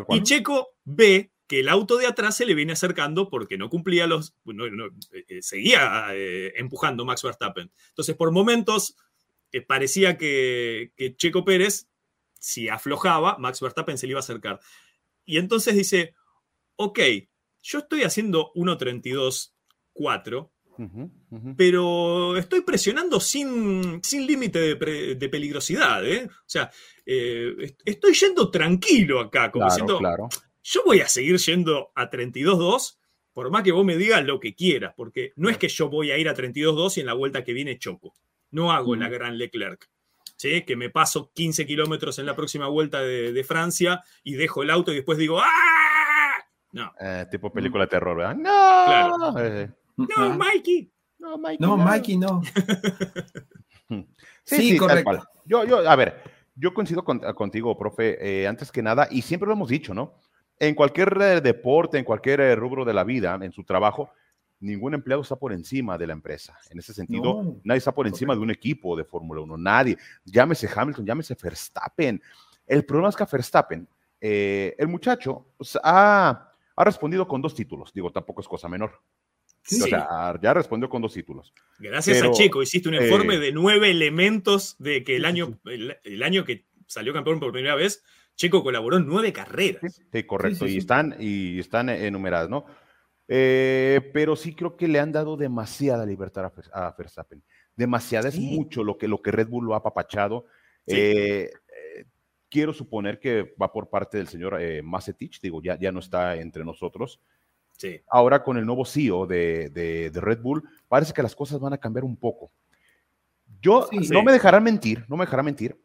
Y 0.10 0.22
Checo 0.22 0.76
ve 0.84 1.33
que 1.54 1.60
el 1.60 1.70
auto 1.70 1.98
de 1.98 2.08
atrás 2.08 2.36
se 2.36 2.48
le 2.48 2.56
viene 2.56 2.74
acercando 2.74 3.30
porque 3.30 3.60
no 3.60 3.70
cumplía 3.70 4.08
los, 4.08 4.34
eh, 4.48 5.26
eh, 5.28 5.44
seguía 5.44 6.08
eh, 6.14 6.52
empujando 6.56 7.06
Max 7.06 7.22
Verstappen. 7.22 7.72
Entonces, 7.90 8.16
por 8.16 8.32
momentos 8.32 8.96
parecía 9.68 10.18
que, 10.18 10.94
Checo 11.16 11.46
Pérez, 11.46 11.88
si 12.40 12.70
aflojaba, 12.70 13.38
Max 13.38 13.62
Verstappen 13.62 14.00
se 14.00 14.08
le 14.08 14.14
iba 14.14 14.20
a 14.20 14.22
acercar. 14.22 14.60
Y 15.26 15.38
entonces 15.38 15.76
dice, 15.76 16.16
ok, 16.76 17.00
yo 17.62 17.78
estoy 17.78 18.02
haciendo 18.02 18.52
1.32.4, 18.56 20.50
pero 21.56 22.36
estoy 22.36 22.62
presionando 22.62 23.20
sin, 23.20 24.04
sin 24.04 24.26
límite 24.26 24.58
de, 24.60 25.30
peligrosidad. 25.30 26.02
O 26.04 26.30
sea, 26.48 26.72
estoy 27.06 28.14
yendo 28.16 28.50
tranquilo 28.50 29.20
acá, 29.20 29.52
como 29.52 29.66
diciendo, 29.66 30.00
claro 30.00 30.30
yo 30.64 30.82
voy 30.86 31.02
a 31.02 31.08
seguir 31.08 31.38
yendo 31.38 31.92
a 31.96 32.10
32-2, 32.10 32.98
por 33.34 33.52
más 33.52 33.64
que 33.64 33.72
vos 33.72 33.86
me 33.86 33.98
digas 33.98 34.24
lo 34.24 34.40
que 34.40 34.56
quieras, 34.56 34.94
porque 34.96 35.34
no 35.36 35.50
es 35.50 35.58
que 35.58 35.68
yo 35.68 35.90
voy 35.90 36.12
a 36.12 36.18
ir 36.18 36.30
a 36.30 36.36
32-2 36.36 36.98
y 36.98 37.00
en 37.02 37.06
la 37.08 37.14
vuelta 37.14 37.44
que 37.44 37.54
viene 37.54 37.78
choco. 37.78 38.14
No 38.52 38.72
hago 38.72 38.96
la 38.96 39.10
gran 39.10 39.38
Leclerc. 39.38 39.90
¿sí? 40.36 40.64
Que 40.64 40.76
me 40.76 40.90
paso 40.90 41.32
15 41.34 41.66
kilómetros 41.66 42.20
en 42.20 42.26
la 42.26 42.36
próxima 42.36 42.68
vuelta 42.68 43.02
de, 43.02 43.44
Francia 43.44 44.04
y 44.24 44.34
dejo 44.34 44.64
el 44.64 44.70
auto 44.70 44.92
y 44.92 44.96
después 44.96 45.18
digo 45.18 45.40
¡Ah! 45.40 46.34
No. 46.72 46.92
Eh, 47.00 47.26
tipo 47.30 47.52
película 47.52 47.86
de 47.86 47.90
terror, 47.90 48.18
¿verdad? 48.18 48.36
No. 48.36 49.40
Eh. 49.40 49.72
No, 49.96 50.38
Mikey. 50.38 50.92
No, 51.20 51.38
Mikey. 51.38 51.58
No, 51.60 51.78
Mikey, 51.78 52.18
no. 52.18 52.42
sí, 54.44 54.72
sí, 54.72 54.78
correcto. 54.78 55.24
Yo, 55.46 55.66
yo, 55.66 55.88
a 55.88 55.96
ver, 55.96 56.24
yo 56.56 56.74
coincido 56.74 57.04
contigo, 57.04 57.78
profe, 57.78 58.18
eh, 58.20 58.48
antes 58.48 58.72
que 58.72 58.82
nada, 58.82 59.08
y 59.12 59.22
siempre 59.22 59.48
lo 59.48 59.54
hemos 59.54 59.70
dicho, 59.70 59.94
¿no? 59.94 60.16
En 60.68 60.76
cualquier 60.76 61.18
eh, 61.22 61.42
deporte, 61.42 61.98
en 61.98 62.06
cualquier 62.06 62.40
eh, 62.40 62.56
rubro 62.56 62.86
de 62.86 62.94
la 62.94 63.04
vida, 63.04 63.38
en 63.42 63.52
su 63.52 63.64
trabajo, 63.64 64.12
ningún 64.60 64.94
empleado 64.94 65.22
está 65.22 65.36
por 65.36 65.52
encima 65.52 65.98
de 65.98 66.08
la 66.08 66.14
empresa. 66.14 66.58
En 66.70 66.80
ese 66.80 66.94
sentido, 66.94 67.58
nadie 67.64 67.80
está 67.80 67.92
por 67.92 68.08
encima 68.08 68.34
de 68.34 68.40
un 68.40 68.50
equipo 68.50 68.96
de 68.96 69.04
Fórmula 69.04 69.42
1, 69.42 69.58
nadie. 69.58 69.98
Llámese 70.24 70.70
Hamilton, 70.74 71.06
llámese 71.06 71.36
Verstappen. 71.42 72.22
El 72.66 72.86
problema 72.86 73.10
es 73.10 73.16
que 73.16 73.24
a 73.24 73.30
Verstappen, 73.30 73.88
eh, 74.22 74.74
el 74.78 74.88
muchacho 74.88 75.48
pues, 75.58 75.78
ha, 75.84 76.50
respondido 76.78 77.28
con 77.28 77.42
dos 77.42 77.54
títulos, 77.54 77.92
digo, 77.94 78.12
tampoco 78.12 78.40
es 78.40 78.48
cosa 78.48 78.70
menor. 78.70 79.02
O 79.66 79.86
sea, 79.86 80.38
ya 80.42 80.54
respondió 80.54 80.90
con 80.90 81.02
dos 81.02 81.14
títulos. 81.14 81.54
Gracias 81.80 82.22
a 82.22 82.32
Chico, 82.32 82.62
hiciste 82.62 82.90
un 82.90 82.96
informe 82.96 83.38
de 83.38 83.54
nueve 83.54 83.92
elementos 83.92 84.76
de 84.78 85.04
que 85.04 85.16
el 85.16 85.26
año, 85.26 85.60
el 85.66 86.24
año 86.24 86.44
que 86.44 86.66
salió 86.88 87.14
campeón 87.14 87.40
por 87.40 87.52
primera 87.54 87.76
vez 87.76 88.04
Checo 88.36 88.64
colaboró 88.64 88.98
en 88.98 89.08
nueve 89.08 89.32
carreras. 89.32 90.02
Sí, 90.12 90.24
correcto, 90.24 90.68
y, 90.68 90.78
están, 90.78 91.16
y 91.20 91.60
están 91.60 91.90
enumeradas, 91.90 92.50
¿no? 92.50 92.66
Eh, 93.28 94.12
pero 94.14 94.36
sí 94.36 94.54
creo 94.54 94.76
que 94.76 94.88
le 94.88 95.00
han 95.00 95.12
dado 95.12 95.38
demasiada 95.38 96.06
libertad 96.06 96.52
a, 96.74 96.96
Verstappen. 96.98 97.42
Demasiada, 97.76 98.30
es 98.30 98.40
mucho 98.40 98.84
lo 98.84 98.98
que, 98.98 99.08
lo 99.08 99.22
que 99.22 99.32
Red 99.32 99.48
Bull 99.48 99.66
lo 99.66 99.74
ha 99.74 99.78
apapachado. 99.78 100.46
Eh, 100.86 101.50
eh, 101.52 102.06
quiero 102.50 102.74
suponer 102.74 103.20
que 103.20 103.56
va 103.60 103.72
por 103.72 103.90
parte 103.90 104.18
del 104.18 104.28
señor 104.28 104.58
eh, 104.60 104.84
digo, 105.42 105.62
ya, 105.64 105.80
ya 105.80 105.92
no 105.92 106.00
está 106.00 106.36
entre 106.36 106.64
nosotros. 106.64 107.20
Sí. 107.78 108.00
Ahora 108.08 108.44
con 108.44 108.58
el 108.58 108.66
nuevo 108.66 108.86
CEO 108.86 109.26
de, 109.26 109.70
de, 109.70 110.12
Red 110.14 110.42
Bull, 110.42 110.64
parece 110.88 111.14
que 111.14 111.24
las 111.24 111.36
cosas 111.36 111.60
van 111.60 111.74
a 111.74 111.80
cambiar 111.80 112.04
un 112.04 112.16
poco. 112.16 112.52
Yo 113.62 113.90
no 114.12 114.24
me 114.24 114.32
dejarán 114.32 114.64
mentir, 114.64 115.04
no 115.08 115.18
me 115.18 115.26
dejarán 115.26 115.46
mentir, 115.46 115.80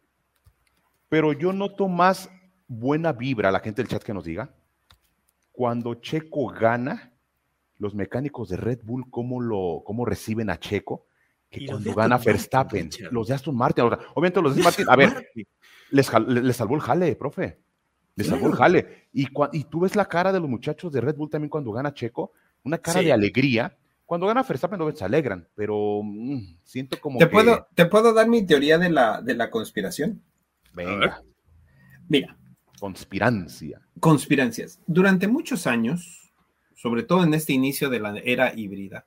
pero 1.08 1.32
yo 1.32 1.52
noto 1.52 1.88
más 1.88 2.28
buena 2.68 3.12
vibra 3.12 3.48
a 3.48 3.52
la 3.52 3.60
gente 3.60 3.82
del 3.82 3.88
chat 3.88 4.02
que 4.02 4.14
nos 4.14 4.24
diga. 4.24 4.54
Cuando 5.50 5.94
Checo 5.94 6.46
gana, 6.48 7.12
los 7.78 7.94
mecánicos 7.94 8.50
de 8.50 8.56
Red 8.56 8.80
Bull, 8.84 9.10
¿cómo, 9.10 9.40
lo, 9.40 9.82
cómo 9.84 10.04
reciben 10.04 10.50
a 10.50 10.60
Checo? 10.60 11.06
Que 11.50 11.66
cuando 11.66 11.94
gana 11.94 12.18
Verstappen, 12.18 12.90
los 13.10 13.28
de 13.28 13.34
Aston 13.34 13.56
Martin, 13.56 13.84
obviamente 14.14 14.42
los 14.42 14.54
de 14.54 14.62
Martin, 14.62 14.86
a 14.88 14.96
ver, 14.96 15.30
les, 15.90 16.06
salvó 16.06 16.74
el 16.74 16.80
jale, 16.82 17.16
profe. 17.16 17.58
Les 18.14 18.26
salvó 18.26 18.48
el 18.48 18.54
jale. 18.54 19.08
Y, 19.12 19.26
y 19.52 19.64
tú 19.64 19.80
ves 19.80 19.96
la 19.96 20.04
cara 20.04 20.30
de 20.32 20.40
los 20.40 20.48
muchachos 20.48 20.92
de 20.92 21.00
Red 21.00 21.16
Bull 21.16 21.30
también 21.30 21.48
cuando 21.48 21.72
gana 21.72 21.94
Checo, 21.94 22.32
una 22.64 22.78
cara 22.78 23.00
de 23.00 23.12
alegría. 23.12 23.76
Cuando 24.04 24.26
gana 24.26 24.42
Verstappen 24.42 24.78
no 24.78 24.90
se 24.90 25.04
alegran, 25.04 25.46
pero 25.54 26.00
mm, 26.02 26.58
siento 26.62 26.98
como 26.98 27.18
¿Te 27.18 27.26
Puedo, 27.26 27.68
¿Te 27.74 27.84
puedo 27.86 28.14
dar 28.14 28.26
mi 28.26 28.46
teoría 28.46 28.78
de 28.78 28.88
la, 28.88 29.20
de 29.20 29.34
la 29.34 29.50
conspiración? 29.50 30.22
Venga. 30.72 31.22
Mira, 32.08 32.37
Conspirancia. 32.78 33.80
Conspirancias. 34.00 34.80
Durante 34.86 35.28
muchos 35.28 35.66
años, 35.66 36.32
sobre 36.74 37.02
todo 37.02 37.24
en 37.24 37.34
este 37.34 37.52
inicio 37.52 37.90
de 37.90 38.00
la 38.00 38.16
era 38.18 38.52
híbrida, 38.54 39.06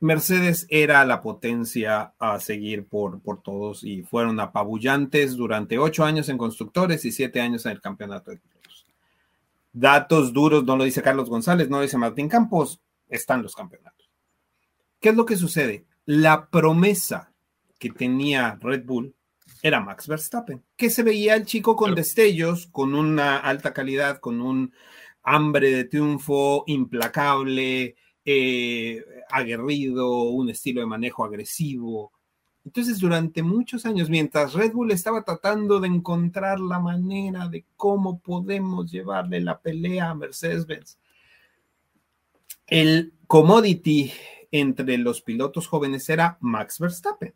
Mercedes 0.00 0.66
era 0.68 1.04
la 1.06 1.22
potencia 1.22 2.14
a 2.18 2.38
seguir 2.38 2.86
por, 2.86 3.22
por 3.22 3.40
todos 3.42 3.84
y 3.84 4.02
fueron 4.02 4.38
apabullantes 4.38 5.34
durante 5.34 5.78
ocho 5.78 6.04
años 6.04 6.28
en 6.28 6.36
constructores 6.36 7.04
y 7.04 7.12
siete 7.12 7.40
años 7.40 7.64
en 7.64 7.72
el 7.72 7.80
campeonato 7.80 8.30
de 8.30 8.36
pilotos. 8.36 8.86
Datos 9.72 10.32
duros, 10.32 10.64
no 10.64 10.76
lo 10.76 10.84
dice 10.84 11.02
Carlos 11.02 11.30
González, 11.30 11.70
no 11.70 11.78
lo 11.78 11.82
dice 11.82 11.96
Martín 11.96 12.28
Campos, 12.28 12.80
están 13.08 13.42
los 13.42 13.54
campeonatos. 13.54 14.10
¿Qué 15.00 15.08
es 15.08 15.16
lo 15.16 15.24
que 15.24 15.36
sucede? 15.36 15.86
La 16.04 16.48
promesa 16.48 17.32
que 17.78 17.90
tenía 17.90 18.58
Red 18.60 18.84
Bull 18.84 19.14
era 19.62 19.80
Max 19.80 20.06
Verstappen, 20.06 20.62
que 20.76 20.90
se 20.90 21.02
veía 21.02 21.34
el 21.34 21.46
chico 21.46 21.74
con 21.74 21.94
destellos, 21.94 22.66
con 22.66 22.94
una 22.94 23.38
alta 23.38 23.72
calidad, 23.72 24.18
con 24.18 24.40
un 24.40 24.72
hambre 25.22 25.70
de 25.70 25.84
triunfo 25.84 26.64
implacable, 26.66 27.96
eh, 28.24 29.04
aguerrido, 29.30 30.24
un 30.24 30.50
estilo 30.50 30.80
de 30.80 30.86
manejo 30.86 31.24
agresivo. 31.24 32.12
Entonces, 32.64 32.98
durante 32.98 33.42
muchos 33.42 33.84
años, 33.84 34.08
mientras 34.08 34.54
Red 34.54 34.72
Bull 34.72 34.90
estaba 34.90 35.22
tratando 35.22 35.80
de 35.80 35.88
encontrar 35.88 36.60
la 36.60 36.78
manera 36.78 37.48
de 37.48 37.66
cómo 37.76 38.20
podemos 38.20 38.90
llevarle 38.90 39.40
la 39.40 39.60
pelea 39.60 40.10
a 40.10 40.14
Mercedes-Benz, 40.14 40.98
el 42.66 43.12
commodity 43.26 44.12
entre 44.50 44.96
los 44.98 45.20
pilotos 45.20 45.66
jóvenes 45.66 46.08
era 46.08 46.38
Max 46.40 46.78
Verstappen, 46.78 47.34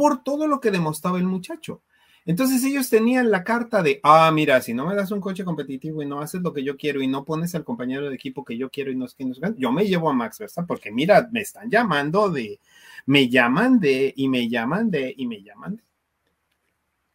por 0.00 0.24
todo 0.24 0.48
lo 0.48 0.60
que 0.60 0.70
demostraba 0.70 1.18
el 1.18 1.26
muchacho. 1.26 1.82
Entonces 2.24 2.64
ellos 2.64 2.88
tenían 2.88 3.30
la 3.30 3.44
carta 3.44 3.82
de, 3.82 4.00
ah, 4.02 4.30
mira, 4.32 4.62
si 4.62 4.72
no 4.72 4.86
me 4.86 4.94
das 4.94 5.10
un 5.10 5.20
coche 5.20 5.44
competitivo 5.44 6.02
y 6.02 6.06
no 6.06 6.20
haces 6.20 6.40
lo 6.40 6.54
que 6.54 6.64
yo 6.64 6.78
quiero 6.78 7.02
y 7.02 7.06
no 7.06 7.22
pones 7.26 7.54
al 7.54 7.64
compañero 7.64 8.08
de 8.08 8.14
equipo 8.14 8.42
que 8.42 8.56
yo 8.56 8.70
quiero 8.70 8.90
y 8.90 8.96
no 8.96 9.04
es 9.04 9.12
que 9.12 9.26
nos 9.26 9.38
yo 9.58 9.70
me 9.70 9.84
llevo 9.84 10.08
a 10.08 10.14
Max 10.14 10.38
Verstappen 10.38 10.66
porque 10.66 10.90
mira, 10.90 11.28
me 11.30 11.42
están 11.42 11.70
llamando 11.70 12.30
de, 12.30 12.60
me 13.04 13.28
llaman 13.28 13.78
de, 13.78 14.14
y 14.16 14.30
me 14.30 14.48
llaman 14.48 14.90
de, 14.90 15.14
y 15.14 15.26
me 15.26 15.42
llaman 15.42 15.76
de. 15.76 15.82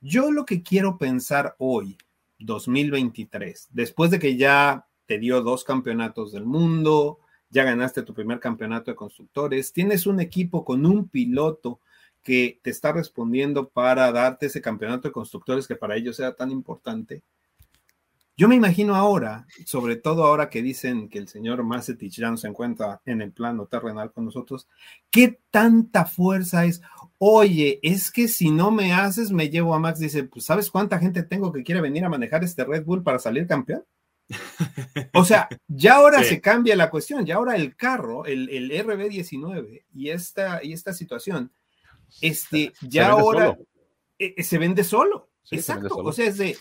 Yo 0.01 0.29
lo 0.29 0.45
que 0.45 0.61
quiero 0.61 0.99
pensar 0.99 1.55
hoy, 1.57 1.97
2023, 2.37 3.69
después 3.71 4.11
de 4.11 4.19
que 4.19 4.37
ya 4.37 4.85
te 5.07 5.17
dio 5.17 5.41
dos 5.41 5.63
campeonatos 5.63 6.33
del 6.33 6.45
mundo, 6.45 7.17
ya 7.49 7.63
ganaste 7.63 8.03
tu 8.03 8.13
primer 8.13 8.39
campeonato 8.39 8.91
de 8.91 8.95
constructores, 8.95 9.73
tienes 9.73 10.05
un 10.05 10.19
equipo 10.19 10.63
con 10.63 10.85
un 10.85 11.09
piloto 11.09 11.79
que 12.25 12.59
te 12.63 12.71
está 12.71 12.91
respondiendo 12.91 13.69
para 13.69 14.11
darte 14.11 14.47
ese 14.47 14.59
campeonato 14.59 15.07
de 15.07 15.13
constructores 15.13 15.67
que 15.67 15.75
para 15.75 15.95
ellos 15.95 16.15
sea 16.15 16.33
tan 16.33 16.49
importante. 16.49 17.21
Yo 18.35 18.49
me 18.49 18.55
imagino 18.55 18.95
ahora, 18.95 19.45
sobre 19.65 19.95
todo 19.95 20.25
ahora 20.25 20.49
que 20.49 20.63
dicen 20.63 21.07
que 21.07 21.19
el 21.19 21.27
señor 21.27 21.63
Macetich 21.63 22.17
ya 22.17 22.31
no 22.31 22.35
se 22.35 22.47
encuentra 22.47 22.99
en 23.05 23.21
el 23.21 23.31
plano 23.31 23.67
terrenal 23.67 24.11
con 24.11 24.25
nosotros, 24.25 24.67
¿qué 25.11 25.39
tanta 25.51 26.05
fuerza 26.05 26.65
es? 26.65 26.81
Oye, 27.19 27.79
es 27.83 28.11
que 28.11 28.27
si 28.27 28.49
no 28.49 28.71
me 28.71 28.91
haces, 28.91 29.31
me 29.31 29.49
llevo 29.49 29.75
a 29.75 29.79
Max. 29.79 29.99
Dice, 29.99 30.23
pues 30.23 30.45
¿sabes 30.45 30.71
cuánta 30.71 30.97
gente 30.97 31.23
tengo 31.23 31.53
que 31.53 31.63
quiere 31.63 31.79
venir 31.79 32.03
a 32.03 32.09
manejar 32.09 32.43
este 32.43 32.65
Red 32.65 32.83
Bull 32.83 33.03
para 33.03 33.19
salir 33.19 33.47
campeón? 33.47 33.85
O 35.13 35.23
sea, 35.23 35.47
ya 35.67 35.95
ahora 35.95 36.23
se 36.23 36.41
cambia 36.41 36.75
la 36.75 36.89
cuestión, 36.89 37.25
ya 37.25 37.35
ahora 37.35 37.55
el 37.55 37.75
carro, 37.75 38.25
el, 38.25 38.49
el 38.49 38.71
RB19 38.71 39.83
y 39.93 40.09
esta, 40.09 40.63
y 40.63 40.73
esta 40.73 40.91
situación 40.91 41.51
este, 42.21 42.73
ya 42.81 43.09
ahora 43.09 43.57
eh, 44.19 44.33
eh, 44.37 44.43
se 44.43 44.57
vende 44.57 44.83
solo. 44.83 45.29
Exacto. 45.51 45.97
O 45.97 46.11
sea, 46.11 46.27
es 46.27 46.37
de, 46.37 46.57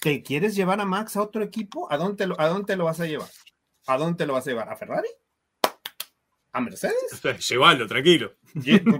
¿te 0.00 0.22
quieres 0.22 0.54
llevar 0.54 0.80
a 0.80 0.84
Max 0.84 1.16
a 1.16 1.22
otro 1.22 1.42
equipo? 1.42 1.90
¿A 1.90 1.96
dónde, 1.96 2.26
lo, 2.26 2.40
¿A 2.40 2.48
dónde 2.48 2.76
lo 2.76 2.84
vas 2.84 3.00
a 3.00 3.06
llevar? 3.06 3.28
¿A 3.86 3.98
dónde 3.98 4.26
lo 4.26 4.34
vas 4.34 4.46
a 4.46 4.50
llevar? 4.50 4.68
¿A 4.68 4.76
Ferrari? 4.76 5.08
¿A 6.54 6.60
Mercedes? 6.60 7.22
Llévalo, 7.48 7.86
tranquilo. 7.86 8.32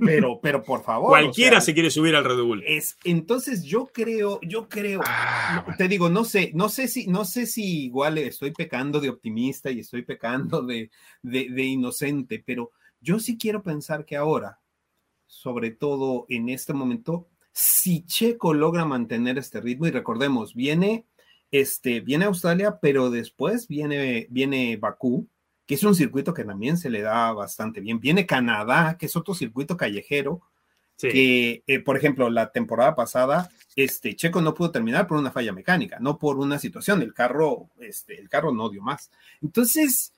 Pero, 0.01 0.41
pero 0.41 0.63
por 0.63 0.83
favor. 0.83 1.11
Cualquiera 1.11 1.61
se 1.61 1.75
quiere 1.75 1.91
subir 1.91 2.17
al 2.17 2.25
Red 2.25 2.43
Bull. 2.43 2.65
Es, 2.67 2.97
entonces 3.05 3.63
yo 3.63 3.91
creo, 3.93 4.41
yo 4.43 4.69
creo, 4.69 5.03
ah, 5.05 5.67
te 5.77 5.89
digo, 5.89 6.09
no 6.09 6.25
sé, 6.25 6.51
no 6.55 6.71
sé 6.71 6.89
si, 6.89 7.07
no 7.07 7.27
sé 7.27 7.45
si 7.45 7.85
igual 7.85 8.17
estoy 8.17 8.53
pecando 8.53 9.01
de 9.01 9.11
optimista 9.11 9.71
y 9.71 9.81
estoy 9.81 10.03
pecando 10.03 10.63
de, 10.63 10.91
de 11.21 11.63
inocente, 11.63 12.43
pero 12.45 12.71
yo 13.01 13.19
sí 13.19 13.37
quiero 13.37 13.63
pensar 13.63 14.07
que 14.07 14.17
ahora 14.17 14.62
sobre 15.33 15.71
todo 15.71 16.27
en 16.29 16.51
este 16.51 16.75
momento, 16.75 17.27
si 17.53 18.05
Checo 18.05 18.53
logra 18.53 18.85
mantener 18.85 19.39
este 19.39 19.63
ritmo, 19.63 19.87
y 19.87 19.91
recordemos, 19.91 20.55
viene, 20.55 21.07
este, 21.51 22.01
viene 22.01 22.27
Australia, 22.27 22.79
pero 22.83 23.09
después 23.09 23.67
viene, 23.67 24.27
viene 24.29 24.77
Bakú, 24.77 25.27
que 25.65 25.77
es 25.77 25.83
un 25.85 25.95
circuito 25.95 26.35
que 26.35 26.45
también 26.45 26.77
se 26.77 26.91
le 26.91 27.01
da 27.01 27.33
bastante 27.33 27.81
bien. 27.81 27.99
Viene 27.99 28.27
Canadá, 28.27 28.99
que 28.99 29.07
es 29.07 29.17
otro 29.17 29.33
circuito 29.33 29.75
callejero, 29.75 30.43
que, 30.99 31.65
eh, 31.67 31.81
por 31.81 31.97
ejemplo, 31.97 32.29
la 32.29 32.53
temporada 32.53 32.95
pasada, 32.95 33.49
este, 33.75 34.15
Checo 34.15 34.43
no 34.43 34.53
pudo 34.53 34.71
terminar 34.71 35.07
por 35.07 35.17
una 35.17 35.33
falla 35.33 35.55
mecánica, 35.55 35.99
no 35.99 36.19
por 36.19 36.37
una 36.37 36.59
situación, 36.59 37.01
el 37.01 37.15
carro, 37.15 37.71
este, 37.81 38.21
el 38.21 38.29
carro 38.29 38.53
no 38.53 38.69
dio 38.69 38.83
más. 38.83 39.11
Entonces, 39.41 40.13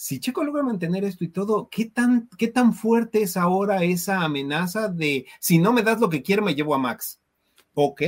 si 0.00 0.18
Checo 0.18 0.42
logra 0.42 0.62
mantener 0.62 1.04
esto 1.04 1.24
y 1.24 1.28
todo, 1.28 1.68
¿qué 1.70 1.84
tan, 1.84 2.30
¿qué 2.38 2.48
tan 2.48 2.72
fuerte 2.72 3.20
es 3.20 3.36
ahora 3.36 3.84
esa 3.84 4.22
amenaza 4.22 4.88
de 4.88 5.26
si 5.40 5.58
no 5.58 5.74
me 5.74 5.82
das 5.82 6.00
lo 6.00 6.08
que 6.08 6.22
quiero, 6.22 6.42
me 6.42 6.54
llevo 6.54 6.74
a 6.74 6.78
Max? 6.78 7.20
Ok. 7.74 8.00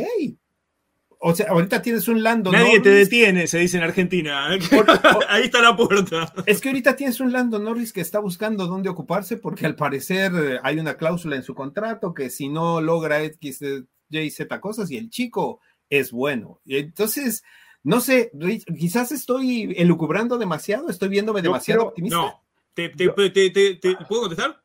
O 1.18 1.34
sea, 1.34 1.50
ahorita 1.50 1.82
tienes 1.82 2.08
un 2.08 2.22
Lando. 2.22 2.50
Nadie 2.50 2.80
te 2.80 2.88
detiene, 2.88 3.46
se 3.46 3.58
dice 3.58 3.76
en 3.76 3.82
Argentina. 3.82 4.48
Ahí 5.28 5.42
está 5.42 5.60
la 5.60 5.76
puerta. 5.76 6.32
Es 6.46 6.62
que 6.62 6.70
ahorita 6.70 6.96
tienes 6.96 7.20
un 7.20 7.30
Lando 7.30 7.58
Norris 7.58 7.92
que 7.92 8.00
está 8.00 8.20
buscando 8.20 8.66
dónde 8.66 8.88
ocuparse 8.88 9.36
porque 9.36 9.66
al 9.66 9.76
parecer 9.76 10.32
eh, 10.34 10.60
hay 10.62 10.78
una 10.78 10.96
cláusula 10.96 11.36
en 11.36 11.42
su 11.42 11.54
contrato 11.54 12.14
que 12.14 12.30
si 12.30 12.48
no 12.48 12.80
logra 12.80 13.22
X, 13.22 13.60
Y, 14.08 14.30
Z 14.30 14.60
cosas 14.62 14.90
y 14.90 14.96
el 14.96 15.10
chico 15.10 15.60
es 15.90 16.10
bueno. 16.10 16.62
Entonces, 16.64 17.44
no 17.84 18.00
sé, 18.00 18.30
quizás 18.78 19.12
estoy 19.12 19.74
elucubrando 19.76 20.38
demasiado, 20.38 20.88
estoy 20.88 21.08
viéndome 21.08 21.42
demasiado 21.42 21.88
optimista. 21.88 22.16
No, 22.16 22.44
¿Te, 22.74 22.90
puedo 22.90 24.22
contestar? 24.22 24.62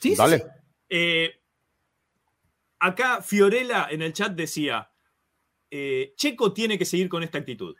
Sí, 0.00 0.14
Dale. 0.14 0.44
Eh, 0.88 1.40
acá 2.78 3.22
Fiorella 3.22 3.88
en 3.90 4.02
el 4.02 4.12
chat 4.12 4.34
decía, 4.34 4.90
eh, 5.70 6.14
Checo 6.16 6.52
tiene 6.52 6.78
que 6.78 6.84
seguir 6.84 7.08
con 7.08 7.22
esta 7.22 7.38
actitud, 7.38 7.76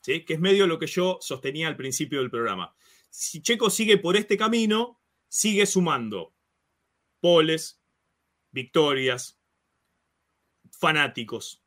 ¿sí? 0.00 0.24
que 0.24 0.34
es 0.34 0.40
medio 0.40 0.66
lo 0.66 0.78
que 0.78 0.86
yo 0.86 1.18
sostenía 1.20 1.68
al 1.68 1.76
principio 1.76 2.20
del 2.20 2.30
programa. 2.30 2.74
Si 3.10 3.42
Checo 3.42 3.70
sigue 3.70 3.98
por 3.98 4.16
este 4.16 4.36
camino, 4.36 5.00
sigue 5.28 5.66
sumando 5.66 6.34
poles, 7.20 7.82
victorias, 8.50 9.40
fanáticos, 10.70 11.65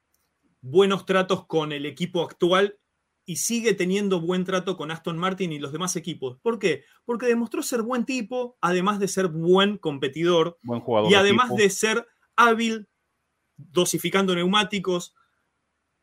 buenos 0.61 1.05
tratos 1.05 1.45
con 1.47 1.71
el 1.71 1.85
equipo 1.85 2.23
actual 2.23 2.79
y 3.25 3.35
sigue 3.35 3.75
teniendo 3.75 4.21
buen 4.21 4.43
trato 4.43 4.75
con 4.75 4.89
Aston 4.89 5.17
Martin 5.17 5.51
y 5.51 5.59
los 5.59 5.71
demás 5.71 5.95
equipos. 5.95 6.39
¿Por 6.41 6.57
qué? 6.57 6.83
Porque 7.05 7.27
demostró 7.27 7.61
ser 7.61 7.83
buen 7.83 8.03
tipo, 8.03 8.57
además 8.59 8.99
de 8.99 9.07
ser 9.07 9.27
buen 9.27 9.77
competidor 9.77 10.57
buen 10.63 10.81
jugador 10.81 11.11
y 11.11 11.15
además 11.15 11.55
de, 11.55 11.69
ser 11.69 12.07
hábil 12.35 12.87
dosificando 13.55 14.33
neumáticos, 14.33 15.13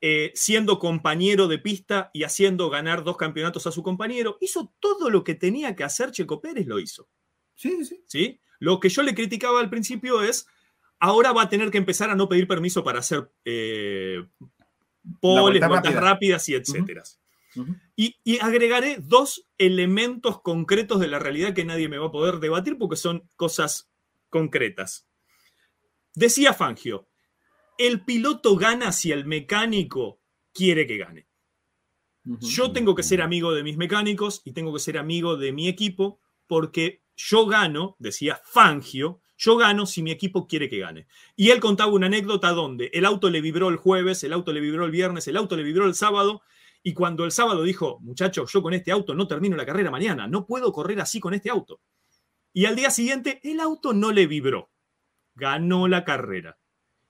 eh, 0.00 0.30
siendo 0.36 0.78
compañero 0.78 1.48
de 1.48 1.58
pista 1.58 2.10
y 2.12 2.22
haciendo 2.22 2.70
ganar 2.70 3.02
dos 3.02 3.16
campeonatos 3.16 3.66
a 3.66 3.72
su 3.72 3.82
compañero. 3.82 4.38
Hizo 4.40 4.72
todo 4.78 5.10
lo 5.10 5.24
que 5.24 5.34
tenía 5.34 5.74
que 5.74 5.82
hacer 5.82 6.12
Checo 6.12 6.40
Pérez, 6.40 6.66
lo 6.66 6.78
hizo. 6.78 7.08
Sí, 7.56 7.84
sí. 7.84 8.04
¿Sí? 8.06 8.40
Lo 8.60 8.78
que 8.78 8.88
yo 8.88 9.02
le 9.02 9.14
criticaba 9.14 9.58
al 9.58 9.70
principio 9.70 10.22
es 10.22 10.46
ahora 10.98 11.32
va 11.32 11.42
a 11.42 11.48
tener 11.48 11.70
que 11.70 11.78
empezar 11.78 12.10
a 12.10 12.14
no 12.14 12.28
pedir 12.28 12.46
permiso 12.46 12.82
para 12.84 13.00
hacer 13.00 13.30
eh, 13.44 14.26
poles, 15.20 15.66
vueltas 15.66 15.94
rápidas 15.94 16.48
y 16.48 16.54
etcétera. 16.54 17.02
y, 17.96 18.16
y, 18.24 18.38
agregaré 18.38 18.98
dos 19.00 19.46
elementos 19.58 20.42
concretos 20.42 21.00
de 21.00 21.08
la 21.08 21.18
realidad 21.18 21.54
que 21.54 21.64
nadie 21.64 21.88
me 21.88 21.98
va 21.98 22.06
a 22.06 22.12
poder 22.12 22.38
debatir 22.38 22.76
porque 22.78 22.96
son 22.96 23.28
cosas 23.36 23.88
concretas. 24.28 25.06
Decía 26.14 26.52
Fangio, 26.52 27.08
el 27.78 28.04
piloto 28.04 28.56
gana 28.56 28.92
si 28.92 29.12
el 29.12 29.26
mecánico 29.26 30.20
quiere 30.52 30.86
que 30.86 30.96
gane. 30.96 31.26
Yo 32.24 32.72
tengo 32.72 32.94
que 32.96 33.04
ser 33.04 33.22
amigo 33.22 33.54
de 33.54 33.62
mis 33.62 33.76
mecánicos 33.76 34.42
y 34.44 34.52
tengo 34.52 34.72
que 34.72 34.80
ser 34.80 34.98
amigo 34.98 35.36
de 35.36 35.52
mi 35.52 35.68
equipo 35.68 36.20
porque 36.48 37.02
yo 37.14 37.46
gano, 37.46 37.96
decía 38.00 38.40
Fangio, 38.44 39.20
yo 39.36 39.56
gano 39.56 39.86
si 39.86 40.02
mi 40.02 40.10
equipo 40.10 40.46
quiere 40.46 40.68
que 40.68 40.78
gane. 40.78 41.06
Y 41.36 41.50
él 41.50 41.60
contaba 41.60 41.92
una 41.92 42.06
anécdota 42.06 42.50
donde 42.50 42.90
el 42.92 43.04
auto 43.04 43.30
le 43.30 43.40
vibró 43.40 43.68
el 43.68 43.76
jueves, 43.76 44.24
el 44.24 44.32
auto 44.32 44.52
le 44.52 44.60
vibró 44.60 44.84
el 44.84 44.90
viernes, 44.90 45.28
el 45.28 45.36
auto 45.36 45.56
le 45.56 45.62
vibró 45.62 45.86
el 45.86 45.94
sábado. 45.94 46.42
Y 46.82 46.94
cuando 46.94 47.24
el 47.24 47.32
sábado 47.32 47.62
dijo, 47.62 47.98
muchachos, 48.00 48.52
yo 48.52 48.62
con 48.62 48.72
este 48.72 48.92
auto 48.92 49.14
no 49.14 49.26
termino 49.26 49.56
la 49.56 49.66
carrera 49.66 49.90
mañana, 49.90 50.26
no 50.26 50.46
puedo 50.46 50.72
correr 50.72 51.00
así 51.00 51.20
con 51.20 51.34
este 51.34 51.50
auto. 51.50 51.80
Y 52.52 52.64
al 52.64 52.76
día 52.76 52.90
siguiente 52.90 53.40
el 53.42 53.60
auto 53.60 53.92
no 53.92 54.12
le 54.12 54.26
vibró, 54.26 54.70
ganó 55.34 55.88
la 55.88 56.04
carrera. 56.04 56.58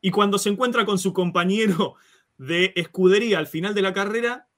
Y 0.00 0.10
cuando 0.10 0.38
se 0.38 0.48
encuentra 0.48 0.84
con 0.84 0.98
su 0.98 1.12
compañero 1.12 1.94
de 2.38 2.72
escudería 2.76 3.38
al 3.38 3.46
final 3.46 3.74
de 3.74 3.82
la 3.82 3.92
carrera, 3.92 4.48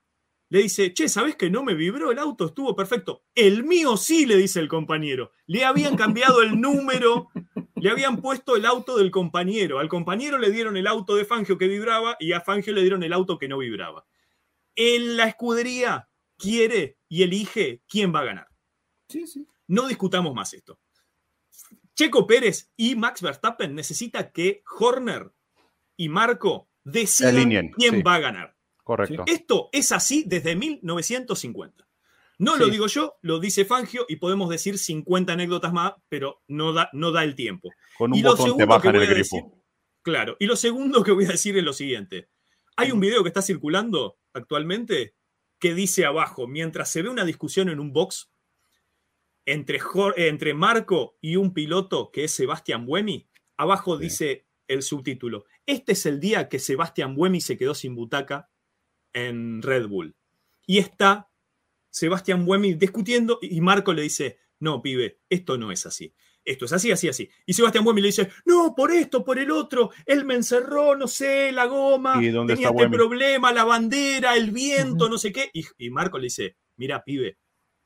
le 0.51 0.62
dice, 0.62 0.94
che, 0.94 1.09
¿sabes 1.09 1.36
que 1.36 1.51
no 1.51 1.62
me 1.62 1.74
vibró 1.74 2.11
el 2.11 2.18
auto? 2.18 2.46
Estuvo 2.46 2.74
perfecto. 2.74 3.24
El 3.34 3.64
mío 3.64 3.96
sí, 3.96 4.24
le 4.24 4.36
dice 4.36 4.61
el 4.61 4.68
compañero. 4.68 5.32
Le 5.46 5.64
habían 5.64 5.96
cambiado 5.96 6.40
el 6.42 6.61
número, 6.61 7.28
le 7.76 7.90
habían 7.90 8.20
puesto 8.22 8.57
el 8.57 8.64
auto 8.64 8.96
del 8.96 9.11
compañero. 9.11 9.78
Al 9.78 9.88
compañero 9.88 10.38
le 10.38 10.51
dieron 10.51 10.76
el 10.76 10.86
auto 10.86 11.16
de 11.16 11.26
Fangio 11.26 11.59
que 11.59 11.68
vibraba 11.68 12.16
y 12.18 12.32
a 12.32 12.40
Fangio 12.40 12.72
le 12.72 12.80
dieron 12.80 13.03
el 13.03 13.12
auto 13.12 13.38
que 13.38 13.49
no 13.49 13.59
vibraba. 13.59 14.07
En 14.74 15.16
la 15.16 15.24
escudería 15.24 16.09
quiere 16.38 16.99
y 17.09 17.24
elige 17.24 17.82
quién 17.86 18.14
va 18.14 18.20
a 18.20 18.24
ganar. 18.24 18.49
Sí, 19.09 19.26
sí. 19.26 19.46
No 19.66 19.86
discutamos 19.86 20.34
más 20.34 20.55
esto. 20.55 20.80
Checo 21.94 22.26
Pérez 22.26 22.70
y 22.76 22.94
Max 22.94 23.20
Verstappen 23.20 23.74
necesita 23.74 24.30
que 24.32 24.62
Horner 24.78 25.32
y 25.96 26.09
Marco 26.09 26.70
decidan 26.84 27.70
quién 27.76 28.03
va 28.07 28.14
a 28.14 28.20
ganar. 28.20 28.58
Correcto. 28.89 29.24
Esto 29.26 29.68
es 29.70 29.93
así 29.93 30.24
desde 30.26 30.57
1950. 30.57 31.86
No 32.39 32.57
lo 32.57 32.68
digo 32.68 32.86
yo, 32.86 33.18
lo 33.20 33.39
dice 33.39 33.66
Fangio 33.66 34.07
y 34.09 34.16
podemos 34.16 34.49
decir 34.49 34.78
50 34.78 35.34
anécdotas 35.34 35.74
más, 35.74 35.93
pero 36.09 36.43
no 36.49 36.72
da, 36.72 36.89
no 36.95 37.12
da 37.12 37.22
el 37.22 37.34
tiempo. 37.34 37.68
Con 37.99 38.14
un 38.14 38.22
botón 38.22 38.57
te 38.57 38.64
bajan 38.64 38.97
el 38.97 39.07
grifo. 39.07 39.62
claro, 40.01 40.39
y 40.41 40.47
lo 40.47 40.57
segundo 40.57 41.05
que 41.05 41.12
voy 41.12 41.26
a 41.26 41.32
decir 41.32 41.59
es 41.59 41.64
lo 41.64 41.74
siguiente. 41.74 42.30
Hay 42.76 42.91
un 42.91 42.99
video 42.99 43.22
que 43.22 43.28
está 43.28 43.43
circulando 43.43 44.20
actualmente 44.32 45.14
que 45.59 45.74
dice 45.74 46.07
abajo, 46.07 46.47
mientras 46.47 46.91
se 46.91 47.03
ve 47.03 47.11
una 47.11 47.26
discusión 47.26 47.68
en 47.68 47.80
un 47.80 47.93
box 47.93 48.30
entre, 49.45 49.80
entre 50.16 50.55
Marco 50.55 51.18
y 51.20 51.36
un 51.36 51.53
piloto 51.53 52.11
que 52.11 52.24
es 52.24 52.32
Sebastián 52.32 52.86
Buemi, 52.86 53.28
abajo 53.59 53.99
dice 53.99 54.47
el 54.66 54.80
subtítulo, 54.80 55.45
este 55.66 55.93
es 55.93 56.07
el 56.07 56.20
día 56.20 56.49
que 56.49 56.59
Sebastián 56.59 57.14
Buemi 57.14 57.43
se 57.43 57.59
quedó 57.59 57.74
sin 57.74 57.95
butaca 57.95 58.49
en 59.13 59.63
Red 59.63 59.87
Bull. 59.87 60.17
Y 60.67 60.79
está 60.79 61.31
Sebastián 61.91 62.45
Buemi 62.45 62.75
discutiendo 62.75 63.39
y 63.43 63.61
Marco 63.61 63.93
le 63.93 64.03
dice, 64.03 64.39
no, 64.61 64.83
pibe, 64.83 65.21
esto 65.29 65.59
no 65.59 65.73
es 65.73 65.87
así. 65.87 66.15
Esto 66.45 66.65
es 66.65 66.73
así, 66.73 66.91
así, 66.91 67.09
así. 67.09 67.29
Y 67.45 67.53
Sebastián 67.53 67.85
Buemi 67.85 68.01
le 68.01 68.07
dice, 68.09 68.31
no, 68.47 68.75
por 68.75 68.91
esto, 68.91 69.23
por 69.23 69.39
el 69.39 69.51
otro, 69.51 69.91
él 70.07 70.25
me 70.25 70.35
encerró, 70.35 70.97
no 70.97 71.07
sé, 71.07 71.53
la 71.53 71.67
goma, 71.67 72.15
tenía 72.15 72.71
este 72.71 72.89
problema, 72.89 73.53
la 73.53 73.65
bandera, 73.65 74.35
el 74.35 74.51
viento, 74.51 75.11
no 75.11 75.19
sé 75.19 75.31
qué. 75.31 75.51
Y, 75.53 75.91
Marco 75.91 76.17
le 76.17 76.25
dice, 76.25 76.57
mira, 76.77 77.05
pibe, 77.05 77.39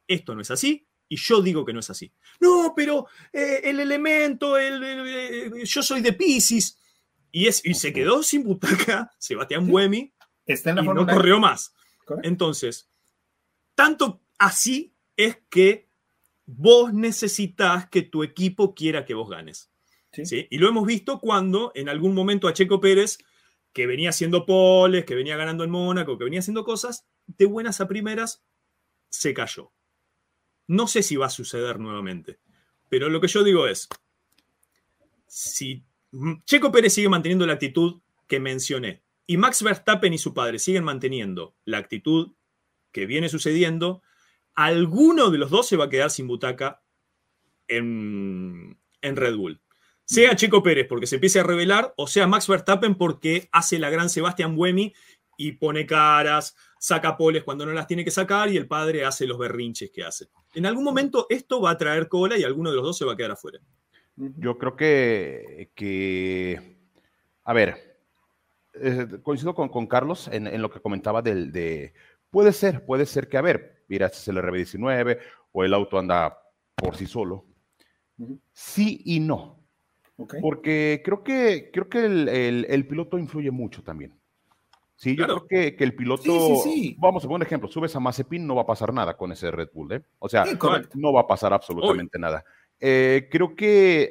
esto 0.07 0.35
no 0.35 0.43
es 0.43 0.51
así, 0.53 0.87
y 1.09 1.17
yo 1.17 1.43
digo 1.43 1.65
que 1.65 1.73
no 1.73 1.81
es 1.81 1.91
así. 1.91 2.13
No, 2.41 2.73
pero 2.77 3.07
eh, 3.33 3.63
el 3.65 3.81
elemento, 3.81 4.57
el, 4.57 5.65
yo 5.65 5.83
soy 5.83 6.01
de 6.01 6.13
Pisces. 6.13 6.79
Y, 7.33 7.49
es, 7.49 7.65
y 7.65 7.75
se 7.75 7.93
quedó 7.93 8.23
sin 8.23 8.45
butaca 8.45 9.11
Sebastián 9.19 9.67
Buemi 9.67 10.13
Está 10.47 10.71
en 10.71 10.77
la 10.77 10.83
y 10.83 10.87
no 10.87 11.07
corrió 11.07 11.39
más. 11.39 11.75
Entonces, 12.23 12.91
tanto 13.75 14.21
así 14.39 14.95
es 15.17 15.39
que 15.49 15.89
vos 16.47 16.93
necesitas 16.93 17.89
que 17.89 18.03
tu 18.03 18.23
equipo 18.23 18.75
quiera 18.75 19.05
que 19.05 19.15
vos 19.15 19.31
ganes. 19.31 19.71
¿Sí? 20.13 20.47
Y 20.51 20.59
lo 20.59 20.69
hemos 20.69 20.87
visto 20.87 21.21
cuando 21.21 21.73
en 21.75 21.89
algún 21.89 22.15
momento 22.15 22.47
a 22.47 22.53
Checo 22.53 22.81
Pérez, 22.81 23.19
que 23.73 23.87
venía 23.87 24.11
haciendo 24.11 24.45
poles, 24.45 25.07
que 25.07 25.15
venía 25.15 25.37
ganando 25.37 25.65
en 25.65 25.71
Mónaco, 25.71 26.19
que 26.19 26.25
venía 26.25 26.41
haciendo 26.41 26.65
cosas, 26.65 27.07
de 27.27 27.47
buenas 27.47 27.81
a 27.81 27.89
primeras, 27.89 28.45
se 29.09 29.33
cayó. 29.33 29.73
No 30.67 30.87
sé 30.87 31.03
si 31.03 31.17
va 31.17 31.27
a 31.27 31.31
suceder 31.31 31.79
nuevamente, 31.79 32.39
pero 32.91 33.09
lo 33.09 33.21
que 33.21 33.29
yo 33.29 33.43
digo 33.43 33.67
es, 33.67 33.89
si 35.27 35.83
Checo 36.45 36.71
Pérez 36.71 36.93
sigue 36.93 37.09
manteniendo 37.09 37.47
la 37.47 37.55
actitud 37.55 38.03
que 38.27 38.39
mencioné 38.39 39.03
y 39.27 39.37
Max 39.37 39.63
Verstappen 39.63 40.13
y 40.13 40.19
su 40.19 40.35
padre 40.35 40.59
siguen 40.59 40.85
manteniendo 40.85 41.55
la 41.65 41.79
actitud 41.79 42.33
que 42.91 43.07
viene 43.07 43.29
sucediendo, 43.29 44.03
alguno 44.55 45.31
de 45.31 45.39
los 45.39 45.51
dos 45.51 45.67
se 45.67 45.77
va 45.77 45.87
a 45.87 45.89
quedar 45.89 46.11
sin 46.11 46.27
butaca 46.27 46.83
en, 47.69 48.79
Red 49.01 49.37
Bull. 49.37 49.61
Sea 50.05 50.37
Chico 50.37 50.63
Pérez 50.63 50.87
porque 50.89 51.07
se 51.07 51.17
empiece 51.17 51.41
a 51.41 51.45
revelar, 51.45 51.95
o 51.97 52.07
sea 52.07 52.27
Max 52.27 52.47
Verstappen 52.49 52.97
porque 52.97 53.49
hace 53.53 53.79
la 53.79 53.89
gran 53.89 54.11
Sebastián 54.11 54.57
Buemi 54.57 54.93
y 55.39 55.53
pone 55.53 55.87
caras, 55.87 56.55
saca 56.79 57.17
poles 57.17 57.45
cuando 57.45 57.65
no 57.65 57.73
las 57.73 57.87
tiene 57.87 58.05
que 58.05 58.11
sacar 58.11 58.51
y 58.51 58.57
el 58.57 58.67
padre 58.67 59.05
hace 59.05 59.27
los 59.27 59.39
berrinches 59.39 59.91
que 59.91 60.05
hace. 60.05 60.29
En 60.55 60.67
algún 60.67 60.85
momento 60.85 61.27
esto 61.31 61.61
va 61.61 61.71
a 61.71 61.79
traer 61.79 62.09
cola 62.09 62.37
y 62.37 62.45
alguno 62.45 62.71
de 62.71 62.77
los 62.77 62.85
dos 62.85 62.99
se 62.99 63.05
va 63.05 63.15
a 63.15 63.17
quedar 63.17 63.31
afuera. 63.31 63.61
Yo 64.17 64.59
creo 64.59 64.77
que, 64.77 65.71
que 65.75 66.77
a 67.45 67.53
ver, 67.55 67.92
eh, 68.75 69.07
coincido 69.23 69.55
con, 69.55 69.69
con 69.69 69.87
Carlos 69.87 70.29
en, 70.29 70.47
en, 70.47 70.63
lo 70.63 70.71
que 70.71 70.81
comentaba 70.81 71.23
del, 71.23 71.53
de, 71.53 71.93
Puede 72.33 72.55
ser, 72.55 72.87
puede 72.87 73.05
ser 73.05 73.29
que, 73.29 73.37
a 73.37 73.43
ver, 73.43 73.85
mira, 73.89 74.07
es 74.07 74.27
el 74.27 74.39
RB19 74.39 75.19
o 75.53 75.65
el 75.65 75.75
auto 75.75 75.99
anda 75.99 76.39
por 76.75 76.97
sí 76.97 77.07
solo. 77.07 77.45
Sí 78.53 79.03
y 79.05 79.21
no. 79.21 79.63
Porque 80.41 81.03
creo 81.05 81.23
que, 81.23 81.71
creo 81.71 81.91
que 81.91 82.07
el, 82.07 82.87
piloto 82.89 83.19
influye 83.19 83.51
mucho 83.51 83.83
también. 83.83 84.19
Sí, 84.97 85.15
yo 85.15 85.25
creo 85.25 85.47
que, 85.47 85.77
el 85.79 85.95
piloto. 85.95 86.63
vamos 86.97 87.23
a 87.23 87.29
poner 87.29 87.43
un 87.43 87.47
ejemplo: 87.47 87.69
subes 87.69 87.95
a 87.97 88.01
Mazepin, 88.01 88.47
no 88.47 88.55
va 88.55 88.63
a 88.63 88.67
pasar 88.67 88.95
nada 88.95 89.15
con 89.15 89.31
ese 89.31 89.51
Red 89.51 89.69
Bull, 89.75 89.93
¿eh? 89.93 90.03
O 90.19 90.29
sea, 90.29 90.47
no 90.95 91.13
va 91.13 91.21
a 91.21 91.27
pasar 91.27 91.53
absolutamente 91.53 92.19
nada. 92.19 92.43
Eh, 92.81 93.29
creo 93.31 93.55
que 93.55 94.11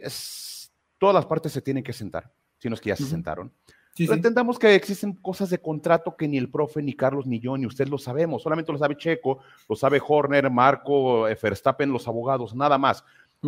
todas 1.00 1.16
las 1.16 1.26
partes 1.26 1.52
se 1.52 1.62
tienen 1.64 1.84
que 1.84 1.94
sentar, 1.94 2.32
si 2.60 2.70
no 2.70 2.76
es 2.76 2.82
que 2.82 2.90
ya 2.90 2.96
se 2.96 3.06
sentaron. 3.06 3.52
Pero 3.98 4.14
entendamos 4.14 4.58
que 4.58 4.74
existen 4.74 5.14
cosas 5.14 5.50
de 5.50 5.60
contrato 5.60 6.16
que 6.16 6.28
ni 6.28 6.38
el 6.38 6.50
profe, 6.50 6.82
ni 6.82 6.94
Carlos, 6.94 7.28
ni 7.28 7.40
yo, 7.40 7.58
ni 7.58 7.66
usted 7.66 7.88
lo 7.88 7.98
sabemos. 7.98 8.42
Solamente 8.42 8.72
lo 8.72 8.78
sabe 8.78 8.96
Checo, 8.96 9.40
lo 9.68 9.76
sabe 9.76 10.02
Horner, 10.06 10.50
Marco, 10.50 11.28
eh, 11.28 11.38
Verstappen, 11.42 11.92
los 11.92 12.08
abogados, 12.08 12.56
nada 12.56 12.78
más. 12.78 13.04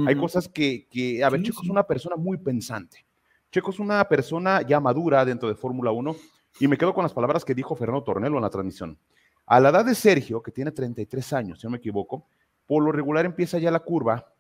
Hay 0.07 0.15
cosas 0.15 0.47
que, 0.47 0.87
que, 0.89 1.23
a 1.23 1.29
ver, 1.29 1.43
Checo 1.43 1.61
es 1.63 1.69
una 1.69 1.83
persona 1.83 2.15
muy 2.15 2.37
pensante. 2.37 3.05
Checo 3.51 3.69
es 3.69 3.79
una 3.79 4.03
persona 4.09 4.63
ya 4.63 4.79
madura 4.79 5.23
dentro 5.23 5.47
de 5.47 5.53
Fórmula 5.53 5.91
1 5.91 6.15
y 6.59 6.67
me 6.67 6.77
quedo 6.77 6.93
con 6.93 7.03
las 7.03 7.13
palabras 7.13 7.45
que 7.45 7.53
dijo 7.53 7.75
Fernando 7.75 8.03
Tornelo 8.03 8.37
en 8.37 8.41
la 8.41 8.49
transmisión. 8.49 8.97
A 9.45 9.59
la 9.59 9.69
edad 9.69 9.85
de 9.85 9.93
Sergio, 9.93 10.41
que 10.41 10.51
tiene 10.51 10.71
33 10.71 11.33
años, 11.33 11.59
si 11.59 11.67
no 11.67 11.71
me 11.71 11.77
equivoco, 11.77 12.25
por 12.65 12.83
lo 12.83 12.91
regular 12.91 13.25
empieza 13.25 13.59
ya 13.59 13.69
la 13.69 13.81
curva 13.81 14.33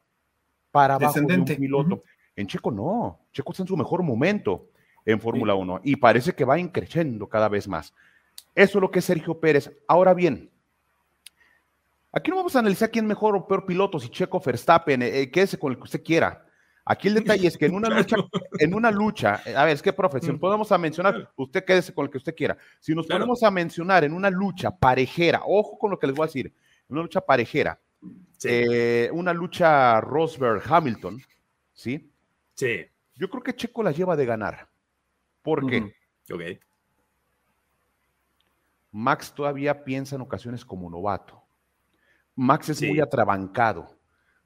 para 0.71 0.95
abajo 0.95 1.21
de 1.21 1.37
un 1.37 1.45
piloto. 1.45 2.03
En 2.35 2.47
Checo 2.47 2.71
no, 2.71 3.19
Checo 3.31 3.51
está 3.51 3.61
en 3.61 3.67
su 3.67 3.77
mejor 3.77 4.01
momento 4.01 4.69
en 5.05 5.19
Fórmula 5.19 5.55
1 5.55 5.81
y 5.83 5.95
parece 5.95 6.33
que 6.33 6.45
va 6.45 6.59
increciendo 6.59 7.27
cada 7.27 7.49
vez 7.49 7.67
más. 7.67 7.93
Eso 8.55 8.77
es 8.77 8.81
lo 8.81 8.91
que 8.91 8.99
es 8.99 9.05
Sergio 9.05 9.39
Pérez. 9.39 9.71
Ahora 9.87 10.13
bien, 10.13 10.49
aquí 12.11 12.29
no 12.29 12.37
vamos 12.37 12.55
a 12.55 12.59
analizar 12.59 12.91
quién 12.91 13.05
mejor 13.05 13.35
o 13.35 13.47
peor 13.47 13.65
piloto, 13.65 13.99
si 13.99 14.09
Checo 14.09 14.39
Verstappen, 14.39 15.01
eh, 15.01 15.21
eh, 15.21 15.31
quédese 15.31 15.57
con 15.57 15.71
el 15.71 15.77
que 15.77 15.83
usted 15.83 16.03
quiera. 16.03 16.45
Aquí 16.85 17.07
el 17.07 17.13
detalle 17.13 17.47
es 17.47 17.57
que 17.57 17.65
en 17.65 17.75
una 17.75 17.89
lucha, 17.89 18.17
en 18.59 18.73
una 18.73 18.91
lucha, 18.91 19.41
eh, 19.45 19.55
a 19.55 19.63
ver, 19.63 19.73
es 19.73 19.81
que 19.81 19.93
profe, 19.93 20.19
si 20.19 20.31
podemos 20.33 20.71
a 20.71 20.77
mencionar, 20.77 21.31
usted 21.37 21.63
quédese 21.63 21.93
con 21.93 22.05
el 22.05 22.11
que 22.11 22.17
usted 22.17 22.35
quiera. 22.35 22.57
Si 22.79 22.93
nos 22.93 23.07
podemos 23.07 23.41
a 23.41 23.49
mencionar 23.49 24.03
en 24.03 24.13
una 24.13 24.29
lucha 24.29 24.69
parejera, 24.71 25.41
ojo 25.45 25.77
con 25.79 25.91
lo 25.91 25.97
que 25.97 26.07
les 26.07 26.15
voy 26.15 26.25
a 26.25 26.27
decir, 26.27 26.53
una 26.89 27.01
lucha 27.01 27.21
parejera, 27.21 27.79
una 29.13 29.33
lucha 29.33 30.01
Rosberg-Hamilton, 30.01 31.23
¿sí? 31.73 32.11
Sí. 32.53 32.85
Yo 33.15 33.29
creo 33.29 33.41
que 33.41 33.55
Checo 33.55 33.81
la 33.81 33.91
lleva 33.91 34.15
de 34.15 34.25
ganar. 34.25 34.67
¿Por 35.43 35.67
qué? 35.67 35.93
Max 38.91 39.33
todavía 39.35 39.83
piensa 39.83 40.15
en 40.15 40.21
ocasiones 40.21 40.63
como 40.63 40.89
novato. 40.89 41.41
Max 42.35 42.69
es 42.69 42.81
muy 42.81 42.99
atrabancado. 42.99 43.99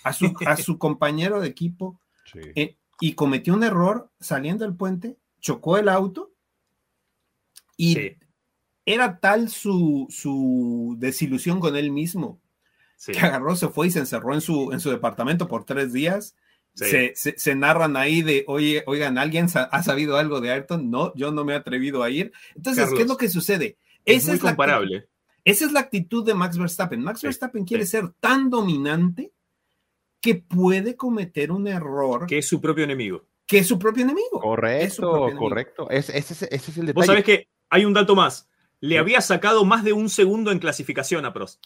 a 0.04 0.12
su, 0.12 0.32
a 0.46 0.56
su 0.56 0.78
compañero 0.78 1.40
de 1.40 1.48
equipo 1.48 2.00
eh, 2.34 2.76
y 3.00 3.14
cometió 3.14 3.54
un 3.54 3.64
error 3.64 4.10
saliendo 4.20 4.64
del 4.64 4.76
puente 4.76 5.18
chocó 5.40 5.76
el 5.76 5.88
auto 5.88 6.32
y 7.76 8.16
era 8.86 9.18
tal 9.18 9.48
su, 9.48 10.06
su, 10.08 10.94
desilusión 10.98 11.60
con 11.60 11.76
él 11.76 11.90
mismo 11.90 12.40
que 13.04 13.18
agarró, 13.18 13.56
se 13.56 13.68
fue 13.68 13.88
y 13.88 13.90
se 13.90 13.98
encerró 13.98 14.34
en 14.34 14.40
su, 14.40 14.72
en 14.72 14.78
su 14.78 14.90
departamento 14.90 15.48
por 15.48 15.64
tres 15.64 15.92
días. 15.92 16.36
Se, 16.74 17.14
se, 17.14 17.54
narran 17.54 17.96
ahí 17.96 18.22
de, 18.22 18.44
oye, 18.46 18.82
oigan, 18.86 19.18
¿alguien 19.18 19.46
ha 19.54 19.82
sabido 19.82 20.16
algo 20.16 20.40
de 20.40 20.50
Ayrton? 20.50 20.90
No, 20.90 21.12
yo 21.14 21.30
no 21.30 21.44
me 21.44 21.52
he 21.52 21.56
atrevido 21.56 22.02
a 22.02 22.10
ir. 22.10 22.32
Entonces, 22.54 22.88
¿qué 22.96 23.02
es 23.02 23.08
lo 23.08 23.16
que 23.16 23.28
sucede? 23.28 23.76
Es 24.04 24.26
muy 24.26 24.38
comparable. 24.38 25.08
esa 25.44 25.66
es 25.66 25.72
la 25.72 25.80
actitud 25.80 26.24
de 26.24 26.34
Max 26.34 26.56
Verstappen. 26.56 27.02
Max 27.02 27.22
Verstappen 27.22 27.64
quiere 27.64 27.84
ser 27.84 28.08
tan 28.20 28.48
dominante 28.48 29.32
que 30.20 30.36
puede 30.36 30.96
cometer 30.96 31.52
un 31.52 31.68
error. 31.68 32.26
Que 32.26 32.38
es 32.38 32.48
su 32.48 32.60
propio 32.60 32.84
enemigo 32.84 33.26
que 33.52 33.58
es 33.58 33.68
su 33.68 33.78
propio 33.78 34.04
enemigo. 34.04 34.40
Correcto, 34.40 35.28
correcto. 35.38 35.90
ese, 35.90 36.16
es 36.16 36.42
el 36.42 36.86
detalle. 36.86 36.92
Vos 36.94 37.04
sabés 37.04 37.22
que 37.22 37.48
hay 37.68 37.84
un 37.84 37.92
dato 37.92 38.16
más. 38.16 38.48
Le 38.80 38.98
había 38.98 39.20
sacado 39.20 39.66
más 39.66 39.84
de 39.84 39.92
un 39.92 40.08
segundo 40.08 40.50
en 40.50 40.58
clasificación 40.58 41.26
a 41.26 41.34
Prost. 41.34 41.62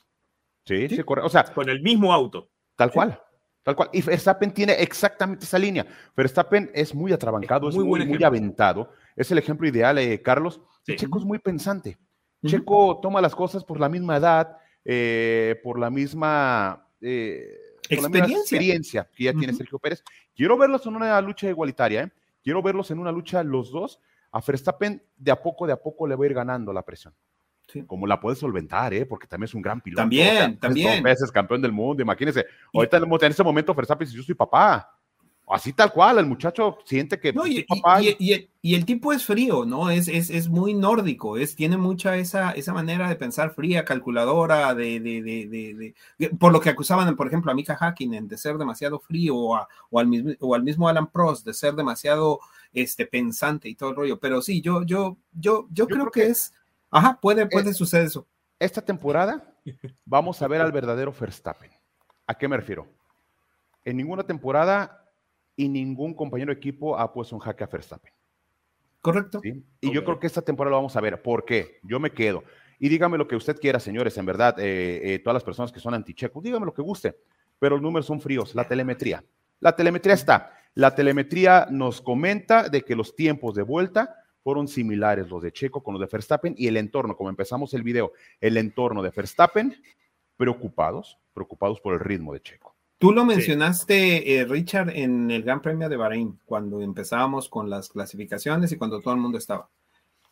Sí, 0.64 0.88
sí, 0.88 1.00
correcto. 1.04 1.28
O 1.28 1.30
sea, 1.30 1.44
con 1.44 1.68
el 1.68 1.82
mismo 1.82 2.12
auto. 2.12 2.50
Tal 2.74 2.90
cual. 2.90 3.22
Tal 3.66 3.74
cual. 3.74 3.90
Y 3.92 4.00
Verstappen 4.00 4.52
tiene 4.52 4.74
exactamente 4.74 5.44
esa 5.44 5.58
línea. 5.58 5.84
Verstappen 6.16 6.70
es 6.72 6.94
muy 6.94 7.12
atrabancado, 7.12 7.68
es, 7.68 7.74
muy, 7.74 8.06
muy, 8.06 8.22
aventado. 8.22 8.92
Es 9.16 9.28
el 9.32 9.38
ejemplo 9.38 9.66
ideal, 9.66 9.98
eh, 9.98 10.22
Carlos. 10.22 10.60
Checo 10.84 11.18
es 11.18 11.24
muy 11.24 11.40
pensante. 11.40 11.98
Checo 12.46 13.00
toma 13.02 13.20
las 13.20 13.34
cosas 13.34 13.64
por 13.64 13.80
la 13.80 13.88
misma 13.88 14.18
edad, 14.18 14.56
eh, 14.84 15.58
por 15.64 15.80
la 15.80 15.90
misma. 15.90 16.86
Eh, 17.00 17.58
experiencia. 17.90 18.38
experiencia 18.38 19.10
que 19.12 19.24
ya 19.24 19.32
tiene 19.32 19.52
Sergio 19.52 19.80
Pérez. 19.80 20.04
Quiero 20.32 20.56
verlos 20.56 20.86
en 20.86 20.94
una 20.94 21.20
lucha 21.20 21.48
igualitaria, 21.48 22.02
¿eh? 22.04 22.12
quiero 22.44 22.62
verlos 22.62 22.92
en 22.92 23.00
una 23.00 23.10
lucha 23.10 23.42
los 23.42 23.72
dos. 23.72 23.98
A 24.30 24.40
Verstappen 24.46 25.02
de 25.16 25.32
a 25.32 25.42
poco, 25.42 25.66
de 25.66 25.72
a 25.72 25.82
poco 25.82 26.06
le 26.06 26.14
va 26.14 26.24
a 26.24 26.28
ir 26.28 26.34
ganando 26.34 26.72
la 26.72 26.82
presión. 26.82 27.12
Como 27.86 28.06
la 28.06 28.20
puede 28.20 28.36
solventar, 28.36 28.94
¿eh? 28.94 29.06
porque 29.06 29.26
también 29.26 29.46
es 29.46 29.54
un 29.54 29.62
gran 29.62 29.80
piloto. 29.80 30.02
También, 30.02 30.58
también. 30.58 30.94
Dos 30.94 31.02
veces 31.02 31.32
campeón 31.32 31.60
del 31.60 31.72
mundo, 31.72 32.02
imagínense. 32.02 32.46
Ahorita 32.72 32.98
en 32.98 33.32
ese 33.32 33.42
momento 33.42 33.74
Verstappen 33.74 34.06
dice, 34.06 34.16
yo 34.16 34.22
soy 34.22 34.34
papá. 34.34 34.92
Así 35.48 35.72
tal 35.72 35.92
cual, 35.92 36.18
el 36.18 36.26
muchacho 36.26 36.78
siente 36.84 37.20
que... 37.20 37.32
No, 37.32 37.46
y, 37.46 37.62
papá 37.62 38.02
y, 38.02 38.74
el 38.74 38.84
tipo 38.84 39.12
es 39.12 39.24
frío, 39.24 39.64
¿no? 39.64 39.90
Es, 39.90 40.08
es, 40.08 40.28
es, 40.28 40.48
muy 40.48 40.74
nórdico, 40.74 41.36
es, 41.36 41.54
tiene 41.54 41.76
mucha 41.76 42.16
esa, 42.16 42.50
esa 42.50 42.72
manera 42.72 43.08
de 43.08 43.14
pensar 43.14 43.54
fría, 43.54 43.84
calculadora, 43.84 44.74
de, 44.74 44.98
de, 44.98 45.22
de, 45.22 45.94
de 46.18 46.30
por 46.30 46.50
lo 46.52 46.60
que 46.60 46.70
acusaban, 46.70 47.14
por 47.14 47.28
ejemplo, 47.28 47.52
a 47.52 47.54
Mika 47.54 47.78
Hakkinen 47.80 48.26
de 48.26 48.36
ser 48.36 48.58
demasiado 48.58 48.98
frío 48.98 49.36
o, 49.36 49.66
o, 49.90 50.00
al 50.00 50.08
mismo, 50.08 50.32
o 50.40 50.52
al 50.52 50.64
mismo 50.64 50.88
Alan 50.88 51.12
Prost 51.12 51.46
de 51.46 51.54
ser 51.54 51.74
demasiado 51.74 52.40
este, 52.72 53.06
pensante 53.06 53.68
y 53.68 53.76
todo 53.76 53.90
el 53.90 53.96
rollo. 53.96 54.18
Pero 54.18 54.42
sí, 54.42 54.60
yo, 54.60 54.82
yo, 54.82 55.16
yo, 55.32 55.68
yo, 55.70 55.86
creo, 55.86 56.10
que, 56.10 56.26
es... 56.26 56.52
Ajá, 56.96 57.18
puede, 57.20 57.46
puede 57.46 57.74
suceder 57.74 58.06
eso. 58.06 58.26
Esta 58.58 58.80
temporada 58.80 59.54
vamos 60.06 60.40
a 60.40 60.48
ver 60.48 60.62
al 60.62 60.72
verdadero 60.72 61.12
Verstappen. 61.12 61.70
¿A 62.26 62.34
qué 62.34 62.48
me 62.48 62.56
refiero? 62.56 62.88
En 63.84 63.98
ninguna 63.98 64.22
temporada 64.22 65.04
y 65.54 65.68
ningún 65.68 66.14
compañero 66.14 66.52
de 66.52 66.56
equipo 66.56 66.98
ha 66.98 67.12
puesto 67.12 67.36
un 67.36 67.40
jaque 67.40 67.64
a 67.64 67.66
Verstappen. 67.66 68.12
Correcto. 69.02 69.40
Y 69.44 69.92
yo 69.92 70.04
creo 70.04 70.18
que 70.18 70.26
esta 70.26 70.40
temporada 70.40 70.70
lo 70.70 70.76
vamos 70.78 70.96
a 70.96 71.00
ver. 71.02 71.20
¿Por 71.22 71.44
qué? 71.44 71.78
Yo 71.82 72.00
me 72.00 72.10
quedo. 72.10 72.42
Y 72.78 72.88
dígame 72.88 73.18
lo 73.18 73.28
que 73.28 73.36
usted 73.36 73.60
quiera, 73.60 73.78
señores, 73.78 74.16
en 74.16 74.26
verdad, 74.26 74.58
eh, 74.58 75.00
eh, 75.02 75.18
todas 75.18 75.34
las 75.34 75.44
personas 75.44 75.70
que 75.70 75.80
son 75.80 75.92
antichecos, 75.92 76.42
dígame 76.42 76.64
lo 76.64 76.74
que 76.74 76.82
guste, 76.82 77.16
pero 77.58 77.76
los 77.76 77.82
números 77.82 78.06
son 78.06 78.22
fríos. 78.22 78.54
La 78.54 78.66
telemetría. 78.66 79.22
La 79.60 79.76
telemetría 79.76 80.14
está. 80.14 80.52
La 80.74 80.94
telemetría 80.94 81.68
nos 81.70 82.00
comenta 82.00 82.70
de 82.70 82.82
que 82.82 82.96
los 82.96 83.14
tiempos 83.14 83.54
de 83.54 83.62
vuelta 83.62 84.16
fueron 84.46 84.68
similares 84.68 85.28
los 85.28 85.42
de 85.42 85.50
Checo 85.50 85.82
con 85.82 85.94
los 85.94 86.00
de 86.00 86.06
Verstappen 86.06 86.54
y 86.56 86.68
el 86.68 86.76
entorno, 86.76 87.16
como 87.16 87.30
empezamos 87.30 87.74
el 87.74 87.82
video, 87.82 88.12
el 88.40 88.56
entorno 88.58 89.02
de 89.02 89.10
Verstappen, 89.10 89.74
preocupados, 90.36 91.18
preocupados 91.34 91.80
por 91.80 91.94
el 91.94 91.98
ritmo 91.98 92.32
de 92.32 92.40
Checo. 92.40 92.76
Tú 92.96 93.10
lo 93.10 93.24
mencionaste, 93.24 94.36
eh, 94.36 94.44
Richard, 94.44 94.90
en 94.90 95.32
el 95.32 95.42
Gran 95.42 95.60
Premio 95.60 95.88
de 95.88 95.96
Bahrein, 95.96 96.38
cuando 96.44 96.80
empezábamos 96.80 97.48
con 97.48 97.68
las 97.68 97.88
clasificaciones 97.88 98.70
y 98.70 98.76
cuando 98.76 99.00
todo 99.00 99.14
el 99.14 99.20
mundo 99.20 99.36
estaba. 99.36 99.68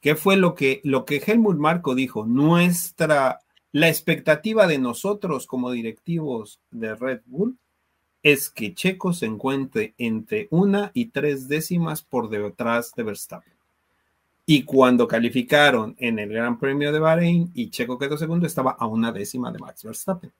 ¿Qué 0.00 0.14
fue 0.14 0.36
lo 0.36 0.54
que, 0.54 0.80
lo 0.84 1.04
que 1.04 1.16
Helmut 1.16 1.56
Marco 1.56 1.96
dijo? 1.96 2.24
Nuestra, 2.24 3.40
la 3.72 3.88
expectativa 3.88 4.68
de 4.68 4.78
nosotros 4.78 5.48
como 5.48 5.72
directivos 5.72 6.60
de 6.70 6.94
Red 6.94 7.22
Bull 7.26 7.58
es 8.22 8.48
que 8.48 8.74
Checo 8.74 9.12
se 9.12 9.26
encuentre 9.26 9.96
entre 9.98 10.46
una 10.52 10.92
y 10.94 11.06
tres 11.06 11.48
décimas 11.48 12.04
por 12.04 12.30
detrás 12.30 12.92
de 12.94 13.02
Verstappen. 13.02 13.53
Y 14.46 14.62
cuando 14.64 15.08
calificaron 15.08 15.94
en 15.98 16.18
el 16.18 16.30
Gran 16.30 16.58
Premio 16.58 16.92
de 16.92 16.98
Bahrein 16.98 17.50
y 17.54 17.70
Checo 17.70 17.98
quedó 17.98 18.18
segundo, 18.18 18.46
estaba 18.46 18.72
a 18.72 18.86
una 18.86 19.10
décima 19.10 19.50
de 19.50 19.58
Max 19.58 19.84
Verstappen. 19.84 20.32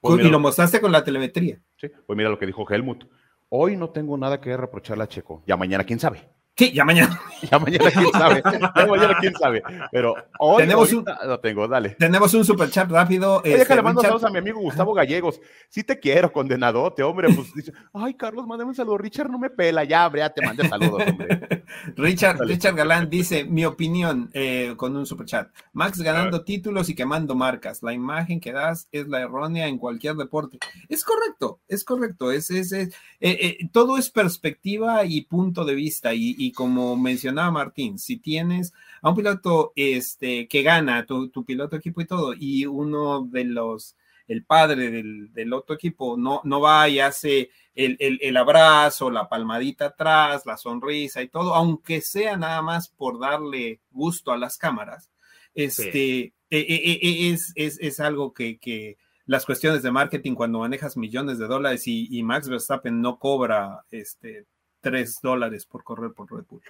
Pues 0.00 0.24
y 0.24 0.28
lo 0.28 0.38
mostraste 0.38 0.80
con 0.80 0.92
la 0.92 1.02
telemetría. 1.02 1.58
Sí, 1.76 1.88
pues 2.06 2.16
mira 2.16 2.28
lo 2.28 2.38
que 2.38 2.46
dijo 2.46 2.68
Helmut. 2.68 3.04
Hoy 3.48 3.76
no 3.76 3.90
tengo 3.90 4.16
nada 4.18 4.40
que 4.40 4.56
reprocharle 4.56 5.04
a 5.04 5.08
Checo. 5.08 5.42
Ya 5.46 5.56
mañana, 5.56 5.84
quién 5.84 5.98
sabe. 5.98 6.28
Sí, 6.56 6.72
ya 6.72 6.84
mañana. 6.84 7.20
ya 7.50 7.58
mañana, 7.58 7.90
quién 7.90 8.12
sabe. 8.12 8.42
ya 8.76 8.86
mañana, 8.86 9.16
quién 9.20 9.34
sabe. 9.34 9.62
Pero 9.90 10.14
hoy 10.38 10.62
tenemos 10.62 10.92
un, 10.92 11.04
lo 11.26 11.40
tengo, 11.40 11.66
dale. 11.66 11.90
Tenemos 11.90 12.32
un 12.32 12.44
super 12.44 12.70
chat 12.70 12.88
rápido. 12.88 13.40
Oye, 13.44 13.56
este, 13.56 13.74
le 13.74 13.82
mando 13.82 14.00
saludos 14.00 14.24
a 14.24 14.30
mi 14.30 14.38
amigo 14.38 14.60
Gustavo 14.60 14.94
Gallegos. 14.94 15.40
Sí 15.68 15.82
te 15.82 15.98
quiero, 15.98 16.32
condenadote, 16.32 17.02
hombre. 17.02 17.28
Pues 17.34 17.52
dice, 17.54 17.72
ay, 17.92 18.14
Carlos, 18.14 18.46
mándame 18.46 18.68
un 18.68 18.76
saludo. 18.76 18.98
Richard 18.98 19.30
no 19.30 19.38
me 19.38 19.50
pela, 19.50 19.82
ya, 19.82 20.06
hombre, 20.06 20.20
ya 20.20 20.30
te 20.30 20.46
mandé 20.46 20.68
saludos, 20.68 21.02
hombre. 21.08 21.64
Richard, 21.96 22.38
Richard 22.40 22.76
Galán 22.76 23.10
dice, 23.10 23.44
mi 23.44 23.64
opinión 23.64 24.30
eh, 24.32 24.74
con 24.76 24.96
un 24.96 25.06
super 25.06 25.26
chat. 25.26 25.48
Max 25.72 26.00
ganando 26.00 26.44
títulos 26.44 26.88
y 26.88 26.94
quemando 26.94 27.34
marcas. 27.34 27.82
La 27.82 27.92
imagen 27.92 28.38
que 28.38 28.52
das 28.52 28.88
es 28.92 29.08
la 29.08 29.20
errónea 29.20 29.66
en 29.66 29.78
cualquier 29.78 30.14
deporte. 30.14 30.58
Es 30.88 31.04
correcto, 31.04 31.58
es 31.66 31.84
correcto. 31.84 32.30
Es, 32.30 32.50
es, 32.50 32.70
es 32.70 32.94
eh, 33.20 33.38
eh, 33.40 33.68
todo 33.72 33.98
es 33.98 34.10
perspectiva 34.10 35.04
y 35.04 35.22
punto 35.22 35.64
de 35.64 35.74
vista. 35.74 36.14
Y, 36.14 36.43
y 36.44 36.52
como 36.52 36.94
mencionaba 36.94 37.50
Martín, 37.50 37.98
si 37.98 38.18
tienes 38.18 38.74
a 39.00 39.08
un 39.08 39.16
piloto 39.16 39.72
este, 39.74 40.46
que 40.46 40.62
gana, 40.62 41.06
tu, 41.06 41.30
piloto 41.46 41.76
equipo 41.76 42.02
y 42.02 42.06
todo, 42.06 42.34
y 42.38 42.66
uno 42.66 43.22
de 43.24 43.44
los, 43.44 43.96
el 44.28 44.44
padre 44.44 44.90
del, 44.90 45.52
otro 45.54 45.74
equipo 45.74 46.18
no, 46.18 46.42
no 46.44 46.60
va 46.60 46.86
y 46.90 47.00
hace 47.00 47.50
el, 47.74 48.36
abrazo, 48.36 49.10
la 49.10 49.26
palmadita 49.26 49.86
atrás, 49.86 50.44
la 50.44 50.58
sonrisa 50.58 51.22
y 51.22 51.28
todo, 51.28 51.54
aunque 51.54 52.02
sea 52.02 52.36
nada 52.36 52.60
más 52.60 52.88
por 52.88 53.18
darle 53.18 53.80
gusto 53.90 54.30
a 54.30 54.36
las 54.36 54.58
cámaras, 54.58 55.10
este, 55.54 56.20
e, 56.20 56.34
e, 56.50 56.98
e, 57.00 57.30
es, 57.30 57.54
es, 57.56 58.00
algo 58.00 58.34
que, 58.34 58.98
las 59.24 59.46
cuestiones 59.46 59.82
de 59.82 59.90
marketing 59.90 60.34
cuando 60.34 60.58
manejas 60.58 60.98
millones 60.98 61.38
de 61.38 61.46
dólares 61.46 61.86
y, 61.86 62.06
y 62.10 62.22
Max 62.22 62.50
Verstappen 62.50 63.00
no 63.00 63.18
cobra 63.18 63.86
este, 63.90 64.44
tres 64.84 65.18
dólares 65.20 65.66
por 65.66 65.82
correr 65.82 66.12
por 66.12 66.30
Red 66.30 66.44
Bull. 66.48 66.62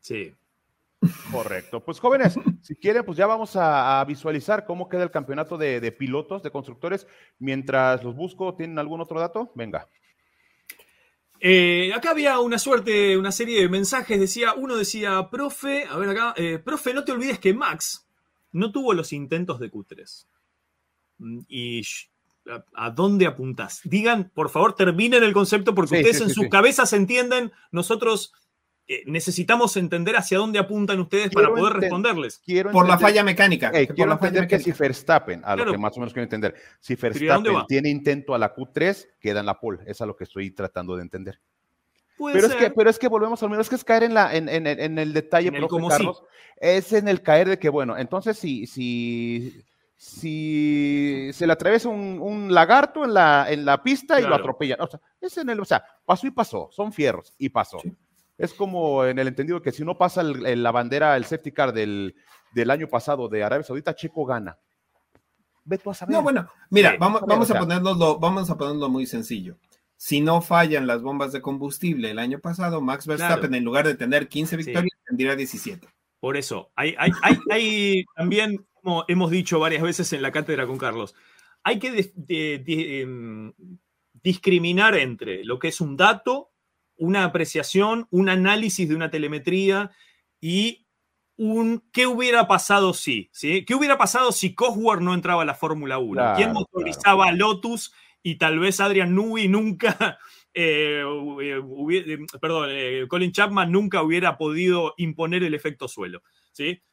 Sí. 0.00 0.34
Correcto. 1.30 1.80
Pues 1.80 2.00
jóvenes, 2.00 2.34
si 2.62 2.74
quieren, 2.74 3.04
pues 3.04 3.16
ya 3.16 3.26
vamos 3.26 3.52
a, 3.54 4.04
visualizar 4.06 4.66
cómo 4.66 4.88
queda 4.88 5.04
el 5.04 5.10
campeonato 5.10 5.56
de, 5.56 5.92
pilotos, 5.92 6.42
de 6.42 6.50
constructores. 6.50 7.06
Mientras 7.38 8.04
los 8.04 8.14
busco, 8.14 8.54
¿tienen 8.54 8.78
algún 8.78 9.00
otro 9.00 9.18
dato? 9.18 9.52
Venga. 9.54 9.88
Eh, 11.38 11.92
acá 11.94 12.10
había 12.10 12.40
una 12.40 12.58
suerte, 12.58 13.16
una 13.16 13.32
serie 13.32 13.60
de 13.60 13.68
mensajes. 13.68 14.18
Decía, 14.18 14.54
uno 14.54 14.76
decía, 14.76 15.28
profe, 15.30 15.84
a 15.84 15.96
ver 15.96 16.10
acá, 16.10 16.34
eh, 16.36 16.58
profe, 16.58 16.92
no 16.92 17.04
te 17.04 17.12
olvides 17.12 17.38
que 17.38 17.54
Max 17.54 18.06
no 18.52 18.72
tuvo 18.72 18.94
los 18.94 19.12
intentos 19.12 19.60
de 19.60 19.70
Q3. 19.70 20.26
Mm, 21.18 21.40
y 21.48 21.82
¿A 22.74 22.90
dónde 22.90 23.26
apuntas? 23.26 23.80
Digan, 23.84 24.30
por 24.34 24.50
favor, 24.50 24.74
terminen 24.74 25.22
el 25.22 25.32
concepto 25.32 25.74
porque 25.74 25.96
ustedes 25.96 26.20
en 26.20 26.30
sus 26.30 26.48
cabezas 26.48 26.92
entienden, 26.92 27.52
nosotros 27.72 28.32
eh, 28.88 29.02
necesitamos 29.06 29.76
entender 29.76 30.16
hacia 30.16 30.38
dónde 30.38 30.60
apuntan 30.60 31.00
ustedes 31.00 31.30
para 31.30 31.48
poder 31.48 31.72
responderles. 31.72 32.40
por 32.70 32.86
la 32.86 32.96
falla 32.96 33.24
mecánica. 33.24 33.72
quiero 33.72 34.12
entender 34.12 34.46
que 34.46 34.60
si 34.60 34.70
Verstappen, 34.70 35.42
a 35.44 35.56
lo 35.56 35.72
que 35.72 35.78
más 35.78 35.96
o 35.96 36.00
menos 36.00 36.12
quiero 36.12 36.22
entender, 36.24 36.54
si 36.78 36.94
Verstappen 36.94 37.66
tiene 37.66 37.90
intento 37.90 38.32
a 38.32 38.38
la 38.38 38.54
Q3, 38.54 39.08
queda 39.18 39.40
en 39.40 39.46
la 39.46 39.58
pole. 39.58 39.80
Es 39.86 40.00
a 40.00 40.06
lo 40.06 40.14
que 40.14 40.22
estoy 40.22 40.52
tratando 40.52 40.94
de 40.94 41.02
entender. 41.02 41.40
pero, 42.16 42.46
es 42.46 42.54
que, 42.54 42.70
pero 42.70 42.88
es 42.88 42.98
que 42.98 43.08
volvemos 43.08 43.42
al 43.42 43.50
menos, 43.50 43.66
es 43.66 43.70
que 43.70 43.74
es 43.74 43.82
caer 43.82 44.04
en, 44.04 44.14
la, 44.14 44.32
en, 44.32 44.48
en, 44.48 44.68
en 44.68 44.98
el 44.98 45.12
detalle, 45.12 45.48
el 45.48 45.66
Carlos, 45.88 46.22
es 46.60 46.92
en 46.92 47.08
el 47.08 47.22
caer 47.22 47.48
de 47.48 47.58
que, 47.58 47.68
bueno, 47.68 47.98
entonces 47.98 48.38
si, 48.38 48.68
si, 48.68 49.64
si 49.96 51.30
se 51.32 51.46
le 51.46 51.54
atraviesa 51.54 51.88
un, 51.88 52.20
un 52.20 52.52
lagarto 52.52 53.04
en 53.04 53.14
la, 53.14 53.46
en 53.50 53.64
la 53.64 53.82
pista 53.82 54.20
y 54.20 54.24
lo 54.24 54.34
atropella, 54.34 54.76
o 54.78 54.86
sea, 54.86 55.00
es 55.20 55.36
en 55.38 55.48
el, 55.48 55.60
o 55.60 55.64
sea, 55.64 55.84
pasó 56.04 56.26
y 56.26 56.30
pasó, 56.30 56.68
son 56.70 56.92
fierros 56.92 57.34
y 57.38 57.48
pasó. 57.48 57.78
Es 58.36 58.52
como 58.52 59.04
en 59.06 59.18
el 59.18 59.28
entendido 59.28 59.62
que 59.62 59.72
si 59.72 59.84
no 59.84 59.96
pasa 59.96 60.22
la 60.22 60.70
bandera, 60.70 61.16
el 61.16 61.24
safety 61.24 61.52
car 61.52 61.72
del, 61.72 62.14
del 62.52 62.70
año 62.70 62.88
pasado 62.88 63.28
de 63.28 63.42
Arabia 63.42 63.64
Saudita, 63.64 63.94
Checo 63.94 64.26
gana. 64.26 64.58
Ve 65.64 65.78
tú 65.78 65.90
a 65.90 65.94
saber. 65.94 66.14
No, 66.14 66.22
bueno, 66.22 66.46
mira, 66.70 66.96
vamos, 66.98 67.22
vamos, 67.26 67.50
a 67.50 67.58
ponerlo, 67.58 68.18
vamos 68.18 68.50
a 68.50 68.56
ponerlo 68.56 68.88
muy 68.88 69.06
sencillo. 69.06 69.56
Si 69.96 70.20
no 70.20 70.42
fallan 70.42 70.86
las 70.86 71.00
bombas 71.00 71.32
de 71.32 71.40
combustible 71.40 72.10
el 72.10 72.18
año 72.18 72.38
pasado, 72.38 72.82
Max 72.82 73.06
Verstappen 73.06 73.54
en 73.54 73.64
lugar 73.64 73.86
de 73.86 73.94
tener 73.94 74.28
15 74.28 74.56
victorias 74.58 74.92
tendría 75.06 75.34
17. 75.34 75.88
Por 76.20 76.36
eso, 76.36 76.70
hay, 76.76 76.94
hay, 76.98 77.10
hay, 77.22 77.38
hay, 77.50 78.04
también, 78.14 78.66
como 78.86 79.04
hemos 79.08 79.32
dicho 79.32 79.58
varias 79.58 79.82
veces 79.82 80.12
en 80.12 80.22
la 80.22 80.30
cátedra 80.30 80.64
con 80.64 80.78
Carlos, 80.78 81.16
hay 81.64 81.80
que 81.80 82.12
em, 82.28 83.52
discriminar 84.12 84.96
entre 84.96 85.44
lo 85.44 85.58
que 85.58 85.66
es 85.66 85.80
un 85.80 85.96
dato, 85.96 86.52
una 86.96 87.24
apreciación, 87.24 88.06
un 88.10 88.28
análisis 88.28 88.88
de 88.88 88.94
una 88.94 89.10
telemetría 89.10 89.90
y 90.40 90.86
un 91.36 91.82
qué 91.92 92.06
hubiera 92.06 92.46
pasado 92.46 92.94
si, 92.94 93.28
¿sí? 93.32 93.64
¿Qué 93.64 93.74
hubiera 93.74 93.98
pasado 93.98 94.30
si 94.30 94.54
Cosworth 94.54 95.02
no 95.02 95.14
entraba 95.14 95.42
a 95.42 95.46
la 95.46 95.54
Fórmula 95.54 95.98
1? 95.98 96.34
¿Quién 96.36 96.52
motorizaba 96.52 97.26
a 97.26 97.32
Lotus 97.32 97.92
y 98.22 98.36
tal 98.36 98.60
vez 98.60 98.78
Adrian 98.78 99.16
Newey 99.16 99.48
nunca, 99.48 100.20
eh, 100.54 101.02
eh, 101.42 102.18
perdón, 102.40 102.68
eh, 102.70 103.06
Colin 103.08 103.32
Chapman 103.32 103.72
nunca 103.72 104.04
hubiera 104.04 104.38
podido 104.38 104.94
imponer 104.96 105.42
el 105.42 105.54
efecto 105.54 105.88
suelo, 105.88 106.22
¿sí? 106.52 106.84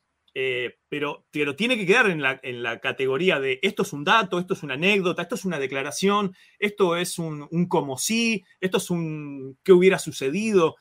Pero, 0.89 1.25
pero 1.29 1.55
tiene 1.55 1.77
que 1.77 1.85
quedar 1.85 2.09
en 2.09 2.21
la, 2.21 2.39
en 2.41 2.63
la, 2.63 2.79
categoría 2.79 3.39
de 3.39 3.59
esto 3.61 3.83
es 3.83 3.93
un 3.93 4.03
dato, 4.03 4.39
esto 4.39 4.55
es 4.55 4.63
una 4.63 4.73
anécdota, 4.73 5.21
esto 5.21 5.35
es 5.35 5.45
una 5.45 5.59
declaración, 5.59 6.35
esto 6.57 6.95
es 6.95 7.19
un, 7.19 7.47
un 7.51 7.67
como 7.67 7.97
si, 7.97 8.43
esto 8.59 8.77
es 8.77 8.89
un 8.89 9.57
qué 9.63 9.73
hubiera 9.73 9.99
sucedido. 9.99 10.75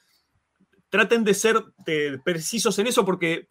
Traten 0.89 1.25
de 1.25 1.35
ser 1.35 1.63
precisos 2.25 2.79
en 2.79 2.87
eso 2.87 3.05
porque 3.05 3.49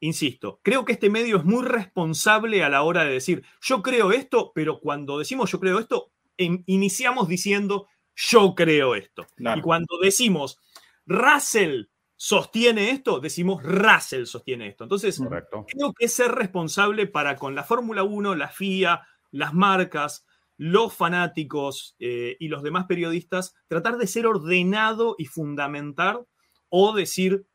insisto, 0.00 0.60
creo 0.62 0.84
que 0.84 0.92
este 0.92 1.10
medio 1.10 1.38
es 1.38 1.44
muy 1.44 1.64
responsable 1.64 2.62
a 2.62 2.68
la 2.68 2.82
hora 2.82 3.04
de 3.04 3.12
decir, 3.12 3.42
yo 3.60 3.82
creo 3.82 4.12
esto, 4.12 4.52
pero 4.54 4.80
cuando 4.80 5.18
decimos 5.18 5.50
yo 5.50 5.60
creo 5.60 5.78
esto, 5.78 6.12
iniciamos 6.36 7.28
diciendo 7.28 7.88
yo 8.14 8.54
creo 8.54 8.94
esto. 8.94 9.26
Y 9.38 9.60
cuando 9.60 9.98
decimos 10.02 10.58
Russell 11.06 11.86
sostiene 12.18 12.90
esto, 12.90 13.20
decimos 13.20 13.62
Russell 13.62 14.26
sostiene 14.26 14.66
esto. 14.66 14.84
Entonces, 14.84 15.20
creo 15.20 15.92
que 15.96 16.06
es 16.06 16.12
ser 16.12 16.32
responsable 16.32 17.06
para 17.06 17.36
con 17.36 17.54
la 17.54 17.62
Fórmula 17.62 18.02
1, 18.02 18.34
la 18.34 18.48
FIA, 18.48 19.06
las 19.30 19.54
marcas, 19.54 20.26
los 20.56 20.92
fanáticos 20.92 21.94
eh, 22.00 22.36
y 22.40 22.48
los 22.48 22.64
demás 22.64 22.86
periodistas, 22.86 23.54
tratar 23.68 23.98
de 23.98 24.08
ser 24.08 24.26
ordenado 24.26 25.14
y 25.16 25.26
fundamental 25.26 26.26
o 26.68 26.92
decir 26.92 27.46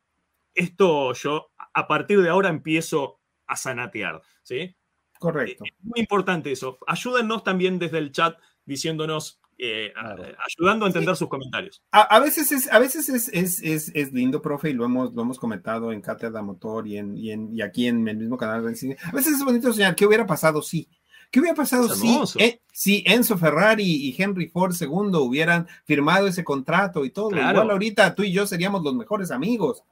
esto 0.56 1.14
yo 1.14 1.52
a 1.74 1.88
partir 1.88 2.22
de 2.22 2.30
ahora 2.30 2.48
empiezo 2.48 3.20
a 3.46 3.58
sanatear, 3.58 4.22
¿sí? 4.44 4.78
Correcto. 5.20 5.66
Es 5.66 5.74
muy 5.82 6.00
importante 6.00 6.52
eso. 6.54 6.78
Ayúdennos 6.88 7.44
también 7.44 7.80
desde 7.80 7.98
el 7.98 8.14
chat 8.14 8.40
diciéndonos, 8.66 9.42
eh, 9.58 9.94
ayudando 9.96 10.86
a 10.86 10.90
entender 10.90 11.16
sus 11.16 11.30
comentarios. 11.30 11.82
A, 11.92 12.20
veces, 12.20 12.52
es, 12.52 12.72
a 12.72 12.80
veces 12.80 13.10
es, 13.10 13.62
es, 13.64 14.14
lindo, 14.14 14.42
profe, 14.42 14.70
y 14.70 14.74
lo 14.74 14.86
hemos, 14.86 15.14
lo 15.14 15.22
hemos 15.22 15.40
comentado 15.40 15.92
en 15.92 16.02
Cátedra 16.02 16.42
Motor 16.42 16.88
y, 16.88 16.98
en, 16.98 17.18
y, 17.18 17.32
en, 17.32 17.56
y 17.56 17.62
aquí 17.62 17.88
en 17.88 18.08
el 18.08 18.18
mismo 18.18 18.38
canal. 18.38 18.60
A 18.60 18.62
veces 18.62 19.34
es 19.34 19.44
bonito 19.44 19.72
soñar, 19.72 19.96
¿qué 19.96 20.06
hubiera 20.06 20.26
pasado 20.26 20.62
si? 20.62 20.90
¿Qué 21.34 21.40
hubiera 21.40 21.56
pasado 21.56 21.90
si, 21.90 22.20
eh, 22.38 22.62
si 22.72 23.04
Enzo 23.08 23.40
Ferrari 23.40 23.84
y 23.84 24.16
Henry 24.16 24.50
Ford 24.50 24.76
II 24.80 25.16
hubieran 25.16 25.68
firmado 25.84 26.28
ese 26.28 26.44
contrato 26.44 27.06
y 27.06 27.10
todo? 27.10 27.32
Igual 27.32 27.72
ahorita 27.72 28.14
tú 28.14 28.22
y 28.22 28.32
yo 28.32 28.46
seríamos 28.46 28.84
los 28.84 28.94
mejores 28.94 29.32
amigos 29.32 29.84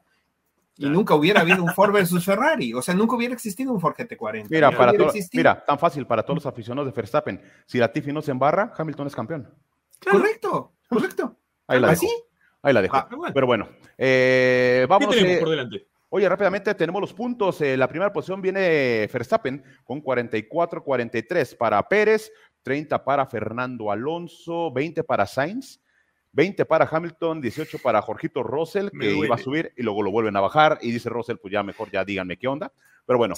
y 0.82 0.90
nunca 0.90 1.14
hubiera 1.16 1.42
habido 1.42 1.64
un 1.64 1.70
Ford 1.76 1.94
versus 1.94 2.26
Ferrari. 2.26 2.74
O 2.74 2.82
sea, 2.82 2.94
nunca 2.94 3.16
hubiera 3.16 3.34
existido 3.34 3.72
un 3.72 3.80
Ford 3.80 3.96
GT40. 3.96 4.48
Mira, 4.50 4.72
para 4.72 4.94
mira, 5.34 5.64
tan 5.64 5.78
fácil 5.78 6.06
para 6.08 6.24
todos 6.24 6.38
los 6.38 6.46
aficionados 6.46 6.92
de 6.92 6.96
Verstappen. 6.96 7.42
Si 7.66 7.78
la 7.78 7.92
Tiffy 7.92 8.12
no 8.12 8.22
se 8.22 8.32
embarra, 8.32 8.74
Hamilton 8.76 9.08
es 9.08 9.16
campeón. 9.16 9.54
Correcto, 10.10 10.74
correcto. 10.90 11.38
Ahí 11.68 11.80
la 11.80 11.90
dejo. 11.90 12.08
Ahí 12.64 12.74
la 12.74 12.82
dejo. 12.82 12.96
Ah, 12.96 13.08
Pero 13.34 13.48
bueno, 13.48 13.70
eh, 13.98 14.86
vamos. 14.90 15.16
¿Qué 15.16 15.38
por 15.40 15.50
delante? 15.50 15.88
Oye, 16.14 16.28
rápidamente 16.28 16.76
tenemos 16.76 17.00
los 17.00 17.14
puntos. 17.14 17.62
Eh, 17.62 17.78
la 17.78 17.88
primera 17.88 18.12
posición 18.12 18.42
viene 18.42 19.10
Verstappen 19.12 19.64
con 19.86 20.04
44-43 20.04 21.56
para 21.56 21.88
Pérez, 21.88 22.32
30 22.64 23.04
para 23.04 23.26
Fernando 23.26 23.92
Alonso, 23.92 24.72
20 24.74 25.04
para 25.06 25.26
Sainz, 25.26 25.80
20 26.34 26.66
para 26.66 26.88
Hamilton, 26.90 27.42
18 27.42 27.80
para 27.80 28.02
Jorgito 28.02 28.44
Russell, 28.44 28.90
que 28.98 29.14
iba 29.14 29.36
a 29.36 29.38
subir 29.38 29.74
y 29.76 29.84
luego 29.84 30.02
lo 30.02 30.12
vuelven 30.12 30.36
a 30.38 30.42
bajar. 30.42 30.80
Y 30.82 30.92
dice 30.92 31.10
Russell, 31.10 31.38
pues 31.38 31.52
ya 31.52 31.64
mejor 31.64 31.92
ya 31.92 32.06
díganme 32.06 32.38
qué 32.38 32.48
onda. 32.48 32.72
Pero 33.06 33.18
bueno, 33.18 33.36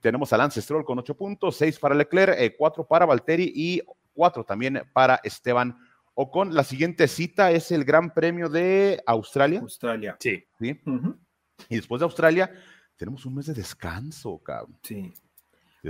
tenemos 0.00 0.32
a 0.32 0.36
Lance 0.36 0.60
Stroll 0.60 0.84
con 0.84 0.98
8 0.98 1.16
puntos, 1.16 1.56
6 1.56 1.78
para 1.78 1.94
Leclerc, 1.94 2.56
4 2.56 2.82
eh, 2.82 2.86
para 2.88 3.06
Valtteri 3.06 3.50
y 3.54 3.82
4 4.12 4.44
también 4.44 4.82
para 4.92 5.20
Esteban 5.24 5.76
Ocon. 6.14 6.54
La 6.54 6.64
siguiente 6.64 7.08
cita 7.08 7.50
es 7.50 7.70
el 7.70 7.84
Gran 7.84 8.12
Premio 8.12 8.48
de 8.48 9.02
Australia. 9.06 9.60
Australia. 9.60 10.16
Sí. 10.20 10.44
¿Sí? 10.58 10.80
Y 11.68 11.76
después 11.76 12.00
de 12.00 12.04
Australia, 12.04 12.52
tenemos 12.96 13.24
un 13.24 13.36
mes 13.36 13.46
de 13.46 13.54
descanso, 13.54 14.38
cabrón. 14.38 14.78
Sí. 14.82 15.12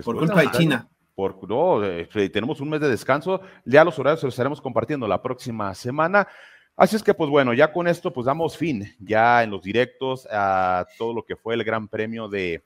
Por 0.04 0.18
culpa 0.18 0.40
de 0.40 0.50
China. 0.52 0.88
Por, 1.14 1.48
no, 1.48 1.84
este, 1.84 2.28
tenemos 2.28 2.60
un 2.60 2.70
mes 2.70 2.80
de 2.80 2.88
descanso, 2.88 3.40
ya 3.64 3.84
los 3.84 3.98
horarios 3.98 4.22
los 4.22 4.34
estaremos 4.34 4.60
compartiendo 4.60 5.06
la 5.06 5.22
próxima 5.22 5.74
semana. 5.74 6.26
Así 6.76 6.96
es 6.96 7.02
que, 7.04 7.14
pues 7.14 7.30
bueno, 7.30 7.54
ya 7.54 7.72
con 7.72 7.86
esto, 7.86 8.12
pues 8.12 8.26
damos 8.26 8.56
fin 8.56 8.94
ya 8.98 9.44
en 9.44 9.50
los 9.50 9.62
directos 9.62 10.26
a 10.30 10.86
todo 10.98 11.14
lo 11.14 11.24
que 11.24 11.36
fue 11.36 11.54
el 11.54 11.62
Gran 11.62 11.86
Premio 11.86 12.28
de, 12.28 12.64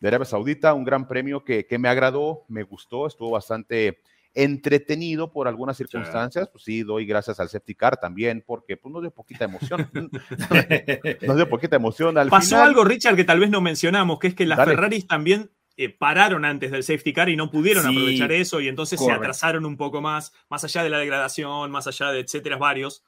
de 0.00 0.08
Arabia 0.08 0.24
Saudita, 0.24 0.72
un 0.72 0.84
gran 0.84 1.06
premio 1.06 1.44
que, 1.44 1.66
que, 1.66 1.78
me 1.78 1.88
agradó, 1.88 2.44
me 2.48 2.62
gustó, 2.62 3.06
estuvo 3.06 3.30
bastante 3.30 3.98
entretenido 4.34 5.32
por 5.32 5.48
algunas 5.48 5.76
circunstancias, 5.76 6.48
pues 6.50 6.64
sí, 6.64 6.82
doy 6.82 7.04
gracias 7.04 7.40
al 7.40 7.48
Septicar 7.48 7.96
también, 7.98 8.44
porque 8.46 8.76
pues 8.76 8.92
nos 8.92 9.02
dio 9.02 9.10
poquita 9.10 9.44
emoción, 9.44 9.90
nos 11.26 11.36
dio 11.36 11.48
poquita 11.48 11.76
emoción 11.76 12.16
al 12.16 12.28
Pasó 12.28 12.62
algo, 12.62 12.84
Richard, 12.84 13.16
que 13.16 13.24
tal 13.24 13.40
vez 13.40 13.50
no 13.50 13.60
mencionamos, 13.60 14.18
que 14.18 14.28
es 14.28 14.34
que 14.34 14.46
las 14.46 14.64
Ferraris 14.64 15.06
también 15.06 15.50
eh, 15.76 15.88
pararon 15.88 16.44
antes 16.44 16.70
del 16.70 16.82
safety 16.82 17.12
car 17.12 17.28
y 17.28 17.36
no 17.36 17.50
pudieron 17.50 17.86
aprovechar 17.86 18.32
eso 18.32 18.60
y 18.60 18.68
entonces 18.68 19.00
se 19.00 19.10
atrasaron 19.10 19.64
un 19.64 19.76
poco 19.76 20.00
más, 20.00 20.32
más 20.48 20.64
allá 20.64 20.82
de 20.82 20.90
la 20.90 20.98
degradación, 20.98 21.70
más 21.70 21.86
allá 21.86 22.10
de 22.10 22.20
etcétera, 22.20 22.56
varios. 22.56 23.04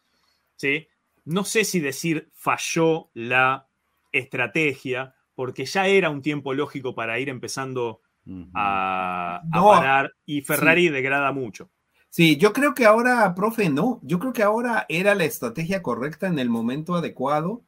¿sí? 0.56 0.88
No 1.24 1.44
sé 1.44 1.64
si 1.64 1.80
decir 1.80 2.30
falló 2.32 3.10
la 3.14 3.68
estrategia, 4.12 5.14
porque 5.34 5.64
ya 5.64 5.86
era 5.86 6.10
un 6.10 6.22
tiempo 6.22 6.54
lógico 6.54 6.94
para 6.94 7.18
ir 7.18 7.28
empezando 7.28 8.00
a, 8.54 9.42
parar 9.52 10.14
y 10.24 10.42
Ferrari 10.42 10.88
degrada 10.88 11.32
mucho. 11.32 11.70
Sí, 12.08 12.36
yo 12.36 12.52
creo 12.52 12.74
que 12.74 12.84
ahora, 12.84 13.34
profe, 13.34 13.70
no. 13.70 13.98
Yo 14.02 14.18
creo 14.18 14.32
que 14.32 14.42
ahora 14.42 14.84
era 14.88 15.14
la 15.14 15.24
estrategia 15.24 15.82
correcta 15.82 16.26
en 16.26 16.38
el 16.38 16.50
momento 16.50 16.94
adecuado 16.94 17.64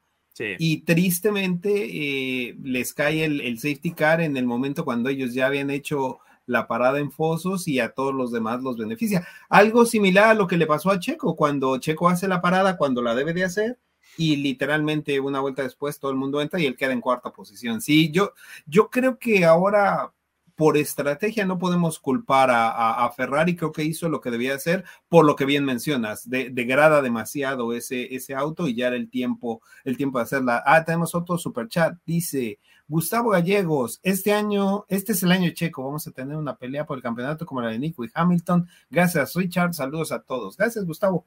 y 0.59 0.79
tristemente 0.79 2.49
eh, 2.49 2.57
les 2.63 2.93
cae 2.93 3.25
el, 3.25 3.59
safety 3.59 3.93
car 3.93 4.21
en 4.21 4.37
el 4.37 4.47
momento 4.47 4.85
cuando 4.85 5.09
ellos 5.09 5.33
ya 5.35 5.47
habían 5.47 5.71
hecho 5.71 6.19
la 6.47 6.67
parada 6.67 6.99
en 6.99 7.11
fosos 7.11 7.69
y 7.69 7.79
a 7.81 7.91
todos 7.91 8.15
los 8.15 8.33
demás 8.33 8.63
los 8.63 8.77
beneficia. 8.77 9.27
Algo 9.49 9.87
similar 9.87 10.31
a 10.31 10.35
lo 10.35 10.47
que 10.47 10.57
le 10.57 10.67
pasó 10.67 10.91
a 10.91 10.99
Checo 10.99 11.37
cuando 11.37 11.79
Checo 11.79 12.09
hace 12.09 12.29
la 12.29 12.41
parada 12.41 12.77
cuando 12.77 13.01
la 13.01 13.15
debe 13.15 13.33
de 13.33 13.45
hacer 13.45 13.79
y 14.17 14.37
literalmente 14.37 15.19
una 15.21 15.41
vuelta 15.41 15.63
después 15.63 15.99
todo 15.99 16.11
el 16.11 16.17
mundo 16.17 16.41
entra 16.41 16.61
y 16.61 16.67
él 16.67 16.77
queda 16.77 16.93
en 16.93 17.01
cuarta 17.01 17.33
posición. 17.33 17.81
Sí, 17.81 18.11
yo, 18.11 18.33
yo 18.67 18.91
creo 18.91 19.19
que 19.19 19.45
ahora 19.45 20.13
por 20.57 20.77
estrategia 20.77 21.45
no 21.45 21.59
podemos 21.59 21.99
culpar 21.99 22.51
a, 22.53 23.11
Ferrari, 23.17 23.57
creo 23.57 23.73
que 23.73 23.85
hizo 23.85 24.09
lo 24.09 24.21
que 24.21 24.31
debía 24.31 24.55
hacer, 24.55 24.85
por 25.09 25.25
lo 25.25 25.37
que 25.37 25.45
bien 25.45 25.65
mencionas, 25.65 26.29
degrada 26.29 27.03
demasiado 27.03 27.73
ese, 27.73 28.15
ese 28.15 28.35
auto 28.35 28.69
y 28.69 28.75
ya 28.75 28.89
era 28.89 28.97
el 28.97 29.11
tiempo, 29.11 29.63
el 29.85 29.97
tiempo 29.97 30.19
de 30.19 30.25
hacerla. 30.25 30.63
Ah, 30.65 30.85
tenemos 30.85 31.15
otro 31.15 31.39
super 31.39 31.69
chat, 31.69 31.97
dice 32.07 32.59
Gustavo 32.87 33.31
Gallegos, 33.31 33.99
este 34.03 34.33
año, 34.33 34.85
este 34.89 35.13
es 35.13 35.23
el 35.23 35.33
año 35.33 35.51
checo, 35.51 35.85
vamos 35.85 36.07
a 36.07 36.13
tener 36.13 36.37
una 36.37 36.57
pelea 36.57 36.85
por 36.85 36.99
el 36.99 37.03
campeonato 37.03 37.47
como 37.47 37.63
la 37.63 37.71
de 37.71 37.79
Nico 37.79 38.05
y 38.05 38.11
Hamilton. 38.13 38.69
Gracias, 38.91 39.35
Richard, 39.35 39.75
saludos 39.75 40.13
a 40.13 40.21
todos. 40.21 40.57
Gracias, 40.57 40.85
Gustavo. 40.85 41.25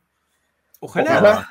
Ojalá. 0.79 1.49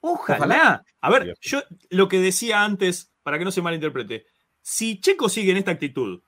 Ojalá. 0.00 0.84
A 1.00 1.10
ver, 1.10 1.36
yo 1.40 1.60
lo 1.90 2.08
que 2.08 2.20
decía 2.20 2.64
antes, 2.64 3.10
para 3.22 3.38
que 3.38 3.44
no 3.44 3.50
se 3.50 3.62
malinterprete, 3.62 4.26
si 4.62 5.00
Checo 5.00 5.28
sigue 5.28 5.50
en 5.50 5.56
esta 5.56 5.72
actitud, 5.72 6.20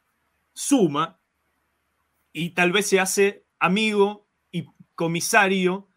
suma 0.61 1.19
y 2.35 2.51
tal 2.51 2.71
vez 2.71 2.87
se 2.87 3.01
hace 3.01 3.47
amigo 3.59 4.29
y 4.53 4.67
comisario 4.95 5.89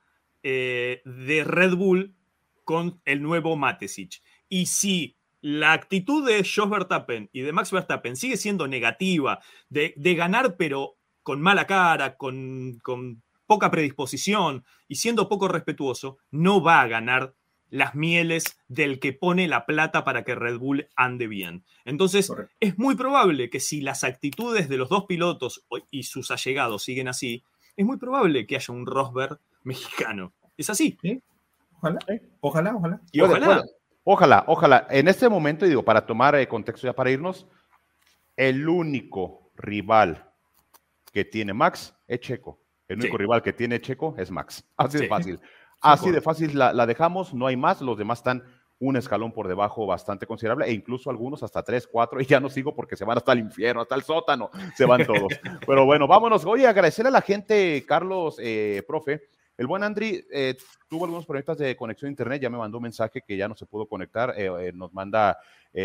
eh, 0.41 1.01
de 1.03 1.43
Red 1.43 1.75
Bull 1.75 2.15
con 2.63 3.01
el 3.03 3.21
nuevo 3.21 3.57
Matesic. 3.57 4.23
Y 4.47 4.67
si 4.67 5.17
la 5.41 5.73
actitud 5.73 6.25
de 6.25 6.45
Jos 6.45 6.69
Verstappen 6.69 7.29
y 7.33 7.41
de 7.41 7.51
Max 7.51 7.71
Verstappen 7.71 8.15
sigue 8.15 8.37
siendo 8.37 8.65
negativa, 8.67 9.41
de, 9.67 9.93
ganar 9.97 10.55
pero 10.55 10.95
con 11.23 11.41
mala 11.41 11.67
cara, 11.67 12.15
con, 12.15 12.79
con 12.81 13.21
poca 13.45 13.69
predisposición 13.69 14.63
y 14.87 14.95
siendo 14.95 15.27
poco 15.27 15.49
respetuoso, 15.49 16.19
no 16.31 16.63
va 16.63 16.79
a 16.79 16.87
ganar 16.87 17.35
las 17.73 17.95
mieles 17.95 18.59
del 18.67 18.99
que 18.99 19.13
pone 19.13 19.47
la 19.47 19.65
plata 19.65 20.03
para 20.03 20.23
que 20.23 20.35
Red 20.35 20.59
Bull 20.59 20.89
ande 20.95 21.25
bien. 21.25 21.63
Entonces, 21.85 22.31
es 22.59 22.77
muy 22.77 22.95
probable 22.95 23.49
que 23.49 23.59
si 23.59 23.81
las 23.81 24.03
actitudes 24.03 24.69
de 24.69 24.77
los 24.77 24.89
dos 24.89 25.05
pilotos 25.05 25.65
y 25.89 26.03
sus 26.03 26.29
allegados 26.29 26.83
siguen 26.83 27.07
así, 27.07 27.43
es 27.75 27.83
muy 27.83 27.97
probable 27.97 28.45
que 28.45 28.57
haya 28.57 28.71
un 28.71 28.85
Rosberg 28.85 29.39
mexicano. 29.63 30.33
Es 30.55 30.69
así. 30.69 30.99
Ojalá, 31.79 31.99
ojalá, 32.41 32.75
ojalá. 32.75 33.01
Y 33.11 33.21
ojalá. 33.21 33.63
Ojalá, 34.03 34.43
ojalá. 34.45 34.87
En 34.91 35.07
este 35.07 35.27
momento, 35.27 35.65
y 35.65 35.69
digo, 35.69 35.83
para 35.83 36.05
tomar 36.05 36.35
eh, 36.35 36.47
contexto 36.47 36.85
ya 36.85 36.93
para 36.93 37.09
irnos, 37.09 37.47
el 38.37 38.69
único 38.69 39.49
rival 39.55 40.31
que 41.11 41.25
tiene 41.25 41.53
Max 41.53 41.95
es 42.07 42.19
Checo. 42.19 42.59
El 42.87 42.99
único 42.99 43.17
rival 43.17 43.41
que 43.41 43.53
tiene 43.53 43.81
Checo 43.81 44.13
es 44.19 44.29
Max. 44.29 44.63
Así 44.77 44.99
de 44.99 45.07
fácil. 45.07 45.39
Así 45.83 46.11
de 46.11 46.21
fácil 46.21 46.57
la, 46.57 46.85
dejamos, 46.85 47.33
no 47.33 47.45
hay 47.45 47.57
más. 47.57 47.81
Los 47.81 47.97
demás 47.97 48.19
están 48.19 48.43
un 48.79 48.95
escalón 48.95 49.31
por 49.31 49.47
debajo 49.47 49.85
bastante 49.85 50.25
considerable 50.25 50.65
e 50.65 50.71
incluso 50.71 51.09
algunos 51.09 51.43
hasta 51.43 51.61
tres, 51.63 51.87
cuatro, 51.87 52.19
y 52.21 52.25
ya 52.25 52.39
no 52.39 52.49
sigo 52.49 52.73
porque 52.73 52.95
se 52.95 53.05
van 53.05 53.17
hasta 53.17 53.31
el 53.33 53.39
infierno, 53.39 53.81
hasta 53.81 53.95
el 53.95 54.03
sótano, 54.03 54.49
se 54.75 54.85
van 54.85 55.05
todos. 55.05 55.27
Pero 55.67 55.85
bueno, 55.85 56.07
vámonos. 56.07 56.45
Oye, 56.45 56.67
agradecerle 56.67 57.09
a 57.09 57.11
la 57.11 57.21
gente, 57.21 57.83
Carlos, 57.85 58.37
eh, 58.39 58.83
profe, 58.87 59.29
el 59.57 59.67
buen 59.67 59.83
Andri 59.83 60.25
eh, 60.31 60.57
tuvo 60.87 61.05
algunos 61.05 61.25
problemas 61.25 61.57
de 61.57 61.75
conexión 61.75 62.07
a 62.07 62.11
internet, 62.11 62.41
ya 62.41 62.49
me 62.49 62.57
mandó 62.57 62.77
un 62.77 62.83
mensaje 62.83 63.21
que 63.21 63.37
ya 63.37 63.47
no 63.47 63.55
se 63.55 63.65
pudo 63.65 63.87
conectar, 63.87 64.33
eh, 64.37 64.71
nos 64.73 64.93
manda, 64.93 65.37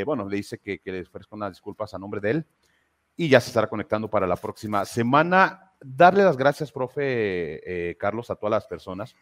bueno, 0.04 0.28
le 0.28 0.36
dice 0.36 0.58
que, 0.58 0.78
que 0.78 0.92
le 0.92 1.02
ofrezco 1.02 1.36
unas 1.36 1.52
disculpas 1.52 1.92
a 1.94 1.98
nombre 1.98 2.20
de 2.20 2.30
él 2.30 2.46
y 3.16 3.28
ya 3.28 3.40
se 3.40 3.48
estará 3.48 3.66
conectando 3.66 4.08
para 4.08 4.26
la 4.26 4.36
próxima 4.36 4.84
semana. 4.84 5.72
Darle 5.80 6.24
las 6.24 6.36
gracias, 6.36 6.72
profe 6.72 7.96
Carlos, 7.98 8.30
a 8.30 8.36
todas 8.36 8.50
las 8.50 8.66
personas, 8.66 9.14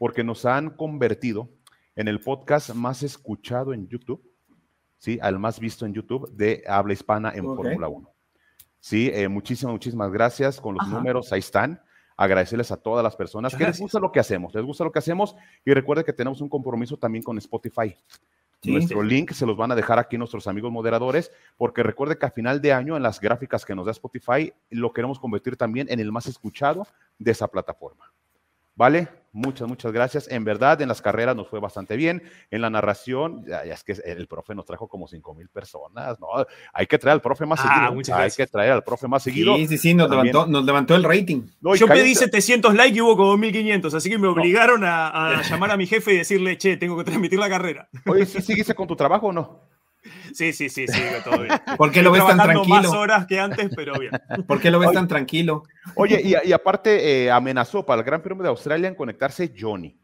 porque 0.00 0.24
nos 0.24 0.46
han 0.46 0.70
convertido 0.70 1.50
en 1.94 2.08
el 2.08 2.20
podcast 2.20 2.74
más 2.74 3.02
escuchado 3.02 3.74
en 3.74 3.86
YouTube, 3.86 4.22
¿sí? 4.96 5.18
Al 5.20 5.38
más 5.38 5.60
visto 5.60 5.84
en 5.84 5.92
YouTube 5.92 6.26
de 6.32 6.64
habla 6.66 6.94
hispana 6.94 7.32
en 7.34 7.44
Fórmula 7.44 7.86
1. 7.86 8.10
Sí, 8.78 9.12
muchísimas, 9.28 9.74
muchísimas 9.74 10.10
gracias. 10.10 10.58
Con 10.58 10.76
los 10.76 10.88
números, 10.88 11.30
ahí 11.34 11.40
están. 11.40 11.82
Agradecerles 12.16 12.72
a 12.72 12.78
todas 12.78 13.04
las 13.04 13.14
personas. 13.14 13.54
Que 13.54 13.64
les 13.64 13.78
gusta 13.78 14.00
lo 14.00 14.10
que 14.10 14.20
hacemos, 14.20 14.54
les 14.54 14.64
gusta 14.64 14.84
lo 14.84 14.90
que 14.90 15.00
hacemos 15.00 15.36
y 15.66 15.74
recuerde 15.74 16.02
que 16.02 16.14
tenemos 16.14 16.40
un 16.40 16.48
compromiso 16.48 16.96
también 16.96 17.22
con 17.22 17.36
Spotify. 17.36 17.94
Nuestro 18.64 19.02
link 19.02 19.32
se 19.32 19.44
los 19.44 19.58
van 19.58 19.70
a 19.70 19.74
dejar 19.74 19.98
aquí 19.98 20.16
nuestros 20.16 20.46
amigos 20.46 20.72
moderadores, 20.72 21.30
porque 21.58 21.82
recuerde 21.82 22.16
que 22.16 22.24
a 22.24 22.30
final 22.30 22.62
de 22.62 22.72
año 22.72 22.96
en 22.96 23.02
las 23.02 23.20
gráficas 23.20 23.66
que 23.66 23.74
nos 23.74 23.84
da 23.84 23.92
Spotify 23.92 24.50
lo 24.70 24.94
queremos 24.94 25.20
convertir 25.20 25.58
también 25.58 25.88
en 25.90 26.00
el 26.00 26.10
más 26.10 26.24
escuchado 26.24 26.86
de 27.18 27.32
esa 27.32 27.48
plataforma. 27.48 28.10
¿Vale? 28.74 29.08
Muchas, 29.32 29.68
muchas 29.68 29.92
gracias. 29.92 30.28
En 30.28 30.44
verdad, 30.44 30.80
en 30.82 30.88
las 30.88 31.00
carreras 31.00 31.36
nos 31.36 31.48
fue 31.48 31.60
bastante 31.60 31.96
bien. 31.96 32.22
En 32.50 32.62
la 32.62 32.70
narración, 32.70 33.44
ya, 33.46 33.62
es 33.62 33.84
que 33.84 33.92
el 34.04 34.26
profe 34.26 34.54
nos 34.56 34.64
trajo 34.64 34.88
como 34.88 35.06
5 35.06 35.34
mil 35.34 35.48
personas, 35.48 36.18
¿no? 36.18 36.26
Hay 36.72 36.86
que 36.86 36.98
traer 36.98 37.14
al 37.14 37.20
profe 37.20 37.46
más 37.46 37.60
ah, 37.62 37.92
seguido. 37.92 38.16
Hay 38.16 38.30
que 38.30 38.46
traer 38.48 38.72
al 38.72 38.82
profe 38.82 39.06
más 39.06 39.22
seguido. 39.22 39.54
Sí, 39.56 39.68
sí, 39.68 39.78
sí, 39.78 39.94
nos, 39.94 40.10
levantó, 40.10 40.46
nos 40.46 40.64
levantó, 40.64 40.96
el 40.96 41.04
rating. 41.04 41.42
Yo 41.76 41.86
pedí 41.86 42.14
700 42.14 42.74
likes 42.74 42.96
y 42.96 43.00
hubo 43.00 43.16
como 43.16 43.36
1500, 43.36 43.94
así 43.94 44.10
que 44.10 44.18
me 44.18 44.26
obligaron 44.26 44.82
a, 44.84 45.42
llamar 45.48 45.70
a 45.70 45.76
mi 45.76 45.86
jefe 45.86 46.12
y 46.12 46.18
decirle, 46.18 46.58
che, 46.58 46.76
tengo 46.76 46.98
que 46.98 47.04
transmitir 47.04 47.38
la 47.38 47.48
carrera. 47.48 47.88
Oye, 48.06 48.26
¿sí 48.26 48.64
con 48.74 48.88
tu 48.88 48.96
trabajo 48.96 49.28
o 49.28 49.32
no? 49.32 49.60
Sí, 50.32 50.52
sí, 50.52 50.68
sí, 50.68 50.86
sí, 50.86 51.02
todo 51.24 51.42
bien. 51.42 51.60
¿Por 51.76 51.90
qué 51.90 52.02
lo 52.02 52.10
ves 52.10 52.26
tan 52.26 52.38
tranquilo? 52.38 52.74
más 52.76 52.86
horas 52.86 53.26
que 53.26 53.38
antes, 53.38 53.70
pero 53.74 53.98
bien. 53.98 54.12
¿Por 54.46 54.60
qué 54.60 54.70
lo 54.70 54.78
ves 54.78 54.92
tan 54.92 55.06
tranquilo? 55.06 55.64
Oye, 55.94 56.22
y, 56.22 56.52
aparte 56.52 57.24
eh, 57.24 57.30
amenazó 57.30 57.84
para 57.84 58.00
el 58.00 58.06
Gran 58.06 58.22
Premio 58.22 58.42
de 58.42 58.48
Australia 58.48 58.88
en 58.88 58.94
conectarse 58.94 59.52
Johnny. 59.58 59.98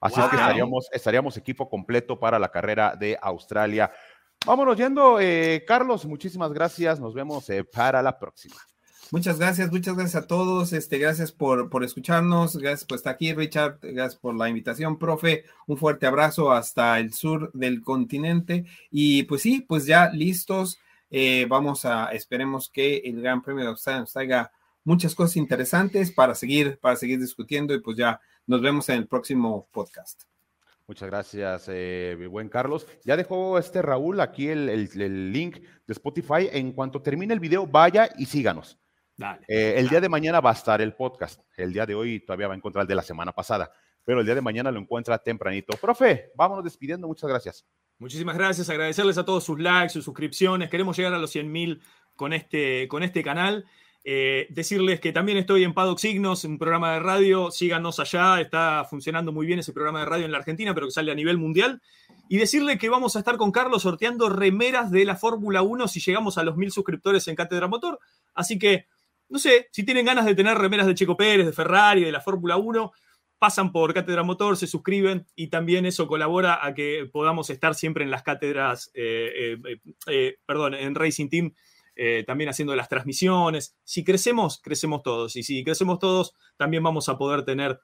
Así 0.00 0.18
es 0.18 0.26
que 0.28 0.36
estaríamos, 0.36 0.88
estaríamos 0.92 1.36
equipo 1.36 1.68
completo 1.68 2.18
para 2.18 2.38
la 2.38 2.50
carrera 2.50 2.96
de 2.96 3.18
Australia. 3.20 3.90
Vámonos 4.46 4.76
yendo, 4.76 5.20
eh, 5.20 5.62
Carlos, 5.66 6.06
muchísimas 6.06 6.52
gracias. 6.52 6.98
Nos 6.98 7.12
vemos 7.12 7.48
eh, 7.50 7.64
para 7.64 8.00
la 8.00 8.18
próxima. 8.18 8.56
Muchas 9.12 9.40
gracias, 9.40 9.72
muchas 9.72 9.96
gracias 9.96 10.22
a 10.22 10.26
todos. 10.28 10.72
Este, 10.72 10.98
gracias 10.98 11.32
por, 11.32 11.68
por 11.68 11.82
escucharnos. 11.82 12.56
Gracias 12.56 12.84
por 12.84 12.96
estar 12.96 13.14
aquí, 13.14 13.34
Richard. 13.34 13.78
Gracias 13.82 14.16
por 14.16 14.36
la 14.36 14.48
invitación, 14.48 14.98
profe. 14.98 15.44
Un 15.66 15.76
fuerte 15.76 16.06
abrazo 16.06 16.52
hasta 16.52 16.98
el 17.00 17.12
sur 17.12 17.50
del 17.52 17.82
continente. 17.82 18.66
Y 18.90 19.24
pues 19.24 19.42
sí, 19.42 19.64
pues 19.66 19.86
ya 19.86 20.10
listos. 20.10 20.78
Eh, 21.10 21.46
vamos 21.48 21.84
a, 21.84 22.12
esperemos 22.12 22.68
que 22.68 22.98
el 22.98 23.20
Gran 23.20 23.42
Premio 23.42 23.64
de 23.64 23.70
Australia 23.70 24.00
nos 24.00 24.12
traiga 24.12 24.52
muchas 24.84 25.16
cosas 25.16 25.36
interesantes 25.36 26.12
para 26.12 26.36
seguir, 26.36 26.78
para 26.78 26.94
seguir 26.94 27.18
discutiendo. 27.18 27.74
Y 27.74 27.80
pues 27.80 27.96
ya 27.96 28.20
nos 28.46 28.62
vemos 28.62 28.88
en 28.90 28.96
el 28.96 29.08
próximo 29.08 29.66
podcast. 29.72 30.22
Muchas 30.86 31.08
gracias, 31.08 31.66
eh, 31.68 32.26
buen 32.30 32.48
Carlos. 32.48 32.86
Ya 33.04 33.16
dejó 33.16 33.58
este 33.58 33.80
Raúl 33.80 34.20
aquí 34.20 34.48
el, 34.48 34.68
el, 34.68 35.32
link 35.32 35.58
de 35.58 35.92
Spotify. 35.92 36.48
En 36.52 36.72
cuanto 36.72 37.00
termine 37.02 37.32
el 37.32 37.38
video, 37.38 37.66
vaya 37.66 38.10
y 38.18 38.26
síganos. 38.26 38.76
Eh, 39.48 39.74
el 39.76 39.88
día 39.88 40.00
de 40.00 40.08
mañana 40.08 40.40
va 40.40 40.50
a 40.50 40.54
estar 40.54 40.80
el 40.80 40.94
podcast. 40.94 41.40
El 41.56 41.72
día 41.72 41.86
de 41.86 41.94
hoy 41.94 42.20
todavía 42.20 42.48
va 42.48 42.54
a 42.54 42.56
encontrar 42.56 42.82
el 42.82 42.88
de 42.88 42.94
la 42.94 43.02
semana 43.02 43.32
pasada, 43.32 43.70
pero 44.04 44.20
el 44.20 44.26
día 44.26 44.34
de 44.34 44.40
mañana 44.40 44.70
lo 44.70 44.80
encuentra 44.80 45.18
tempranito. 45.18 45.76
Profe, 45.76 46.30
vámonos 46.34 46.64
despidiendo. 46.64 47.06
Muchas 47.06 47.28
gracias. 47.28 47.66
Muchísimas 47.98 48.36
gracias. 48.36 48.70
Agradecerles 48.70 49.18
a 49.18 49.24
todos 49.24 49.44
sus 49.44 49.60
likes, 49.60 49.90
sus 49.90 50.04
suscripciones. 50.04 50.70
Queremos 50.70 50.96
llegar 50.96 51.12
a 51.12 51.18
los 51.18 51.30
100 51.30 51.52
mil 51.52 51.82
con 52.16 52.32
este, 52.32 52.88
con 52.88 53.02
este 53.02 53.22
canal. 53.22 53.66
Eh, 54.02 54.46
decirles 54.48 54.98
que 54.98 55.12
también 55.12 55.36
estoy 55.36 55.62
en 55.62 55.74
Paddock 55.74 55.98
Signos, 55.98 56.44
un 56.44 56.58
programa 56.58 56.94
de 56.94 57.00
radio. 57.00 57.50
Síganos 57.50 58.00
allá. 58.00 58.40
Está 58.40 58.86
funcionando 58.88 59.32
muy 59.32 59.46
bien 59.46 59.58
ese 59.58 59.74
programa 59.74 60.00
de 60.00 60.06
radio 60.06 60.24
en 60.24 60.32
la 60.32 60.38
Argentina, 60.38 60.72
pero 60.72 60.86
que 60.86 60.92
sale 60.92 61.12
a 61.12 61.14
nivel 61.14 61.36
mundial. 61.36 61.82
Y 62.30 62.38
decirle 62.38 62.78
que 62.78 62.88
vamos 62.88 63.16
a 63.16 63.18
estar 63.18 63.36
con 63.36 63.52
Carlos 63.52 63.82
sorteando 63.82 64.30
remeras 64.30 64.90
de 64.90 65.04
la 65.04 65.16
Fórmula 65.16 65.60
1 65.60 65.88
si 65.88 66.00
llegamos 66.00 66.38
a 66.38 66.42
los 66.42 66.56
mil 66.56 66.70
suscriptores 66.70 67.28
en 67.28 67.36
Cátedra 67.36 67.68
Motor. 67.68 67.98
Así 68.34 68.58
que 68.58 68.86
no 69.30 69.38
sé, 69.38 69.68
si 69.70 69.84
tienen 69.84 70.04
ganas 70.04 70.26
de 70.26 70.34
tener 70.34 70.58
remeras 70.58 70.86
de 70.86 70.94
Checo 70.94 71.16
Pérez, 71.16 71.46
de 71.46 71.52
Ferrari, 71.52 72.02
de 72.02 72.12
la 72.12 72.20
Fórmula 72.20 72.56
1, 72.56 72.92
pasan 73.38 73.72
por 73.72 73.94
Cátedra 73.94 74.24
Motor, 74.24 74.56
se 74.56 74.66
suscriben 74.66 75.26
y 75.34 75.48
también 75.48 75.86
eso 75.86 76.06
colabora 76.08 76.64
a 76.64 76.74
que 76.74 77.08
podamos 77.10 77.48
estar 77.48 77.74
siempre 77.74 78.04
en 78.04 78.10
las 78.10 78.22
cátedras, 78.22 78.90
eh, 78.92 79.56
eh, 79.64 79.80
eh, 80.08 80.36
perdón, 80.44 80.74
en 80.74 80.94
Racing 80.94 81.28
Team, 81.28 81.54
también 82.26 82.48
haciendo 82.48 82.74
las 82.74 82.88
transmisiones. 82.88 83.76
Si 83.84 84.04
crecemos, 84.04 84.60
crecemos 84.62 85.02
todos. 85.02 85.36
Y 85.36 85.42
si 85.42 85.62
crecemos 85.62 85.98
todos, 85.98 86.34
también 86.56 86.82
vamos 86.82 87.10
a 87.10 87.18
poder 87.18 87.44
tener 87.44 87.78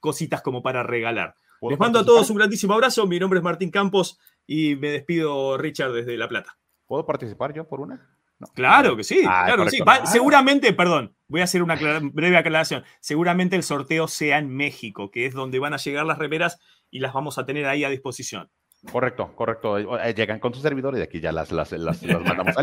cositas 0.00 0.42
como 0.42 0.60
para 0.60 0.82
regalar. 0.82 1.34
Les 1.62 1.78
mando 1.78 2.00
a 2.00 2.04
todos 2.04 2.30
un 2.30 2.36
grandísimo 2.36 2.74
abrazo. 2.74 3.06
Mi 3.06 3.20
nombre 3.20 3.38
es 3.38 3.44
Martín 3.44 3.70
Campos 3.70 4.18
y 4.44 4.74
me 4.74 4.90
despido, 4.90 5.56
Richard, 5.56 5.92
desde 5.92 6.16
La 6.16 6.28
Plata. 6.28 6.58
¿Puedo 6.86 7.06
participar 7.06 7.54
yo 7.54 7.68
por 7.68 7.80
una? 7.80 8.19
Claro 8.54 8.96
que 8.96 9.04
sí, 9.04 9.22
ah, 9.26 9.44
claro 9.46 9.64
que 9.64 9.70
sí. 9.70 9.82
seguramente, 10.04 10.72
perdón, 10.72 11.14
voy 11.28 11.42
a 11.42 11.44
hacer 11.44 11.62
una 11.62 11.76
breve 11.76 12.36
aclaración. 12.36 12.84
Seguramente 13.00 13.56
el 13.56 13.62
sorteo 13.62 14.08
sea 14.08 14.38
en 14.38 14.48
México, 14.48 15.10
que 15.10 15.26
es 15.26 15.34
donde 15.34 15.58
van 15.58 15.74
a 15.74 15.76
llegar 15.76 16.06
las 16.06 16.18
remeras 16.18 16.58
y 16.90 17.00
las 17.00 17.12
vamos 17.12 17.38
a 17.38 17.44
tener 17.44 17.66
ahí 17.66 17.84
a 17.84 17.90
disposición. 17.90 18.50
Correcto, 18.90 19.34
correcto. 19.34 19.98
Eh, 19.98 20.14
llegan 20.14 20.40
con 20.40 20.54
su 20.54 20.60
servidor 20.60 20.94
y 20.94 20.98
de 20.98 21.04
aquí 21.04 21.20
ya 21.20 21.32
las, 21.32 21.52
las, 21.52 21.72
las, 21.72 22.02
mandamos. 22.02 22.54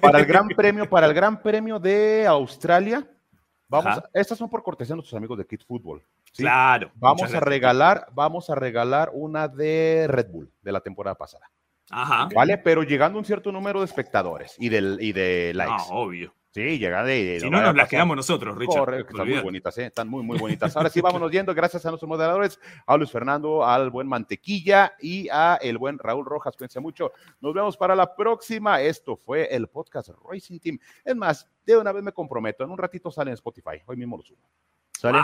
Para 0.00 0.20
el 0.20 0.26
Gran 0.26 0.48
Premio, 0.48 0.88
para 0.88 1.06
el 1.06 1.14
Gran 1.14 1.42
Premio 1.42 1.80
de 1.80 2.24
Australia, 2.26 3.04
vamos. 3.68 4.00
estas 4.14 4.38
son 4.38 4.48
por 4.48 4.62
cortesía 4.62 4.92
de 4.92 4.98
nuestros 4.98 5.18
amigos 5.18 5.38
de 5.38 5.46
Kid 5.46 5.62
Football. 5.66 6.04
Claro. 6.36 6.92
Vamos 6.94 7.34
a 7.34 7.40
regalar, 7.40 8.06
vamos 8.12 8.48
a 8.48 8.54
regalar 8.54 9.10
una 9.12 9.48
de 9.48 10.06
Red 10.08 10.30
Bull 10.30 10.52
de 10.62 10.72
la 10.72 10.80
temporada 10.80 11.16
pasada. 11.16 11.50
Ajá. 11.90 12.28
¿Vale? 12.34 12.58
Pero 12.58 12.82
llegando 12.82 13.18
a 13.18 13.20
un 13.20 13.24
cierto 13.24 13.52
número 13.52 13.80
de 13.80 13.86
espectadores 13.86 14.56
y 14.58 14.68
de, 14.68 14.96
y 15.00 15.12
de 15.12 15.52
likes. 15.54 15.74
Ah, 15.76 15.86
obvio. 15.90 16.34
Sí, 16.56 16.78
llega 16.78 17.04
de. 17.04 17.38
si 17.38 17.50
no, 17.50 17.60
nos 17.60 17.76
las 17.76 17.86
quedamos 17.86 18.16
nosotros, 18.16 18.56
Richard. 18.56 18.78
Correcto, 18.78 19.10
están 19.10 19.28
muy 19.28 19.40
bonitas, 19.40 19.76
¿eh? 19.76 19.84
Están 19.84 20.08
muy, 20.08 20.22
muy 20.22 20.38
bonitas. 20.38 20.74
Ahora 20.78 20.88
sí, 20.88 21.02
vámonos 21.02 21.30
yendo. 21.30 21.54
Gracias 21.54 21.84
a 21.84 21.90
nuestros 21.90 22.08
moderadores, 22.08 22.58
a 22.86 22.96
Luis 22.96 23.10
Fernando, 23.10 23.62
al 23.62 23.90
buen 23.90 24.08
Mantequilla 24.08 24.94
y 24.98 25.28
a 25.28 25.58
el 25.60 25.76
buen 25.76 25.98
Raúl 25.98 26.24
Rojas. 26.24 26.56
Cuídense 26.56 26.80
mucho. 26.80 27.12
Nos 27.42 27.52
vemos 27.52 27.76
para 27.76 27.94
la 27.94 28.16
próxima. 28.16 28.80
Esto 28.80 29.18
fue 29.18 29.54
el 29.54 29.68
podcast 29.68 30.08
Racing 30.26 30.58
Team. 30.58 30.78
Es 31.04 31.14
más, 31.14 31.46
de 31.66 31.76
una 31.76 31.92
vez 31.92 32.02
me 32.02 32.12
comprometo. 32.12 32.64
En 32.64 32.70
un 32.70 32.78
ratito 32.78 33.10
sale 33.10 33.32
en 33.32 33.34
Spotify. 33.34 33.82
Hoy 33.84 33.98
mismo 33.98 34.16
lo 34.16 34.22
subo. 34.22 34.48
¿Sale? 34.98 35.18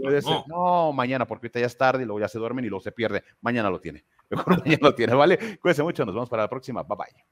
Puede 0.00 0.22
ser. 0.22 0.36
No, 0.46 0.92
mañana, 0.92 1.26
porque 1.26 1.46
ahorita 1.46 1.60
ya 1.60 1.66
es 1.66 1.76
tarde 1.76 2.02
y 2.02 2.06
luego 2.06 2.20
ya 2.20 2.28
se 2.28 2.38
duermen 2.38 2.64
y 2.64 2.68
luego 2.68 2.82
se 2.82 2.92
pierde. 2.92 3.24
Mañana 3.40 3.70
lo 3.70 3.80
tiene. 3.80 4.04
Mejor 4.30 4.58
mañana 4.58 4.78
lo 4.82 4.94
tiene, 4.94 5.14
¿vale? 5.14 5.58
Cuídense 5.58 5.82
mucho. 5.82 6.04
Nos 6.04 6.14
vemos 6.14 6.28
para 6.28 6.44
la 6.44 6.48
próxima. 6.48 6.82
Bye 6.82 6.96
bye. 6.96 7.24